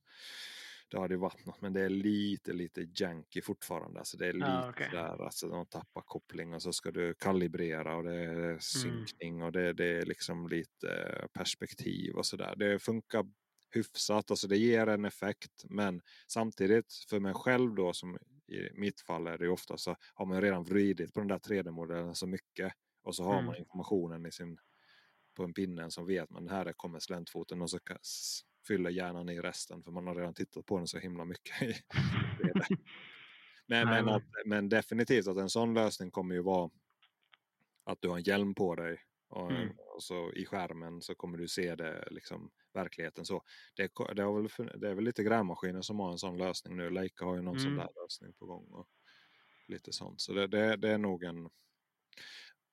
det 0.92 1.00
hade 1.00 1.18
varit 1.18 1.46
något. 1.46 1.62
Men 1.62 1.74
det 1.74 1.82
är 1.82 1.90
lite 1.90 2.54
lite 2.54 2.88
janky 2.96 3.42
fortfarande. 3.42 4.00
Alltså 4.00 4.18
det 4.18 4.28
är 4.28 4.34
lite 4.34 4.50
Ja, 4.50 4.70
okej. 4.70 4.90
där 4.92 5.26
alltså 5.26 5.48
de 5.50 5.66
tappar 5.66 6.02
koppling 6.02 6.54
och 6.54 6.62
så 6.62 6.74
ska 6.74 6.92
du 6.92 7.14
kalibrera 7.14 7.96
och 7.96 8.04
det 8.04 8.16
Mm. 8.16 8.56
är 8.56 8.60
synkning 8.60 9.44
och 9.44 9.52
det, 9.52 9.74
det 9.74 9.86
är 9.86 10.06
liksom 10.06 10.48
lite 10.48 10.88
perspektiv 11.34 12.16
och 12.16 12.26
sådär. 12.26 12.56
Det 12.56 12.80
funkar 12.80 13.26
hyfsat, 13.76 14.32
alltså 14.32 14.48
det 14.48 14.58
ger 14.58 14.88
en 14.88 15.06
effekt 15.06 15.66
men 15.70 16.02
samtidigt 16.28 16.94
för 17.10 17.20
mig 17.20 17.34
själv 17.34 17.76
då 17.76 17.94
som 17.94 18.18
i 18.48 18.70
mitt 18.74 19.02
fall 19.02 19.28
är 19.28 19.38
det 19.38 19.50
ofta 19.50 19.78
så 19.78 19.96
har 20.14 20.26
man 20.26 20.42
redan 20.42 20.64
vridit 20.64 21.14
på 21.14 21.20
den 21.20 21.28
där 21.28 21.40
3D-modellen 21.40 22.16
så 22.16 22.28
mycket 22.28 22.74
och 23.10 23.16
så 23.16 23.24
har 23.24 23.34
Mm. 23.34 23.46
man 23.46 23.56
informationen 23.58 24.26
i 24.26 24.32
sin 24.32 24.58
på 25.36 25.44
en 25.44 25.54
pinne 25.54 25.92
som 25.92 26.06
vet 26.06 26.30
man 26.30 26.50
här 26.50 26.74
kommer 26.74 27.00
släntfoten 27.00 27.62
och 27.62 27.70
så 27.70 27.80
fyller 28.68 28.90
hjärnan 28.90 29.30
i 29.30 29.42
resten 29.42 29.84
för 29.84 29.92
man 29.92 30.08
har 30.08 30.16
redan 30.16 30.34
tittat 30.34 30.66
på 30.66 30.78
den 30.78 30.88
så 30.88 31.00
himla 31.00 31.26
mycket. 31.26 31.62
i 31.62 31.74
3D. 32.44 32.78
men, 33.68 33.88
men, 33.88 34.10
att, 34.10 34.24
men 34.46 34.70
definitivt 34.70 35.28
att 35.28 35.38
en 35.38 35.50
sån 35.50 35.74
lösning 35.74 36.12
kommer 36.12 36.36
ju 36.36 36.42
vara 36.42 36.70
att 37.84 38.02
du 38.02 38.10
har 38.10 38.18
en 38.18 38.24
hjälm 38.24 38.56
på 38.56 38.76
dig 38.76 39.02
och, 39.30 39.52
Mm. 39.52 39.70
och 39.96 40.04
så 40.04 40.34
i 40.34 40.46
skärmen 40.46 41.02
så 41.02 41.16
kommer 41.16 41.38
du 41.38 41.48
se 41.48 41.76
det 41.76 42.08
liksom 42.12 42.52
verkligheten 42.74 43.26
så. 43.26 43.44
Det, 43.76 43.92
det, 44.16 44.22
har 44.24 44.42
väl, 44.42 44.80
det 44.82 44.90
är 44.90 44.94
väl 44.94 45.04
lite 45.04 45.24
grävmaskiner 45.24 45.82
som 45.82 46.00
har 46.00 46.12
en 46.12 46.18
sån 46.18 46.38
lösning 46.38 46.78
nu. 46.78 46.90
Leica 46.90 47.26
har 47.26 47.36
ju 47.36 47.42
någon 47.42 47.60
sån 47.60 47.72
Mm. 47.74 47.78
där 47.86 48.04
lösning 48.04 48.34
på 48.34 48.46
gång. 48.46 48.68
Och 48.72 48.88
lite 49.68 49.92
sånt. 49.94 50.22
Så 50.22 50.34
det, 50.34 50.48
det, 50.48 50.76
det 50.76 50.90
är 50.90 50.98
nog 50.98 51.24
en 51.24 51.50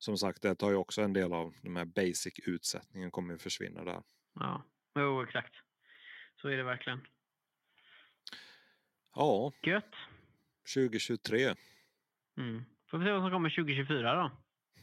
som 0.07 0.19
sagt, 0.19 0.43
det 0.43 0.55
tar 0.55 0.71
ju 0.71 0.77
också 0.77 1.03
en 1.03 1.13
del 1.13 1.33
av 1.33 1.55
de 1.63 1.77
här 1.77 1.85
basic 1.85 2.39
utsättningen 2.47 3.11
kommer 3.11 3.33
ju 3.33 3.39
försvinna 3.39 3.85
där. 3.85 4.03
Ja, 4.35 4.63
jo, 4.95 5.23
exakt. 5.23 5.55
Så 6.41 6.49
är 6.49 6.57
det 6.57 6.63
verkligen. 6.63 7.01
Ja, 9.15 9.53
Gött. 9.63 9.95
2023. 10.75 11.55
Mm. 12.37 12.65
Får 12.91 12.99
vi 12.99 13.05
se 13.05 13.13
vad 13.13 13.23
som 13.23 13.31
kommer 13.31 13.51
2024 13.51 14.15
då. 14.15 14.31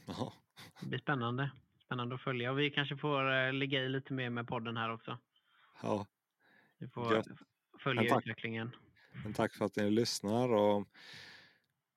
Ja, 0.07 0.33
Det 0.81 0.85
blir 0.87 0.99
spännande. 0.99 1.51
Spännande 1.85 2.15
att 2.15 2.21
följa. 2.21 2.51
Och 2.51 2.59
vi 2.59 2.69
kanske 2.71 2.97
får 2.97 3.31
eh, 3.33 3.53
ligga 3.53 3.83
i 3.83 3.89
lite 3.89 4.13
mer 4.13 4.29
med 4.29 4.47
podden 4.47 4.77
här 4.77 4.91
också. 4.93 5.17
ja. 5.81 6.07
Vi 6.77 6.87
får 6.89 7.13
Gött. 7.13 7.27
följa 7.79 8.01
Men 8.03 8.17
utvecklingen. 8.19 8.75
Men 9.23 9.33
tack 9.33 9.53
för 9.53 9.65
att 9.65 9.75
ni 9.75 9.89
lyssnar 9.91 10.53
och 10.53 10.87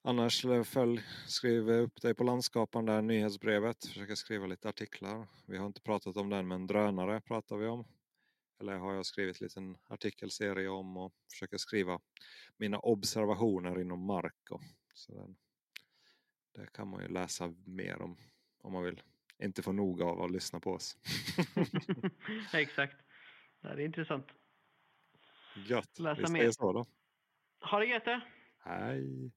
annars 0.06 0.46
följ, 0.64 1.02
skriv 1.26 1.70
upp 1.70 2.02
dig 2.02 2.14
på 2.14 2.24
landskapan 2.24 2.86
där 2.86 3.02
nyhetsbrevet. 3.02 3.86
Försöker 3.86 4.14
skriva 4.14 4.46
lite 4.46 4.68
artiklar. 4.68 5.26
Vi 5.46 5.58
har 5.58 5.66
inte 5.66 5.80
pratat 5.80 6.16
om 6.16 6.30
den 6.30 6.48
men 6.48 6.66
drönare 6.66 7.20
pratar 7.20 7.56
vi 7.56 7.66
om. 7.66 7.84
Eller 8.60 8.76
har 8.76 8.94
jag 8.94 9.06
skrivit 9.06 9.40
en 9.40 9.44
liten 9.44 9.76
artikelserie 9.88 10.68
om 10.68 10.96
och 10.96 11.12
försöker 11.30 11.56
skriva 11.56 12.00
mina 12.56 12.78
observationer 12.78 13.80
inom 13.80 14.06
mark. 14.06 14.50
Och, 14.50 14.62
så 14.94 15.14
den, 15.14 15.36
det 16.54 16.72
kan 16.72 16.88
man 16.88 17.02
ju 17.02 17.08
läsa 17.08 17.54
mer 17.64 18.02
om 18.02 18.16
om 18.66 18.72
man 18.72 18.82
vill. 18.84 19.02
Inte 19.38 19.62
få 19.62 19.72
nog 19.72 20.02
av 20.02 20.22
att 20.22 20.30
lyssna 20.30 20.60
på 20.60 20.72
oss. 20.72 20.96
exakt. 22.52 22.96
Det 23.60 23.68
är 23.68 23.80
intressant. 23.80 24.26
Gött. 25.66 25.98
Läsa 25.98 26.22
Vi 26.22 26.32
mer. 26.32 26.40
säger 26.40 26.52
så 26.52 26.72
då. 26.72 26.86
Ha 27.60 27.78
det 27.78 27.86
gött! 27.86 28.22
Hej. 28.58 29.32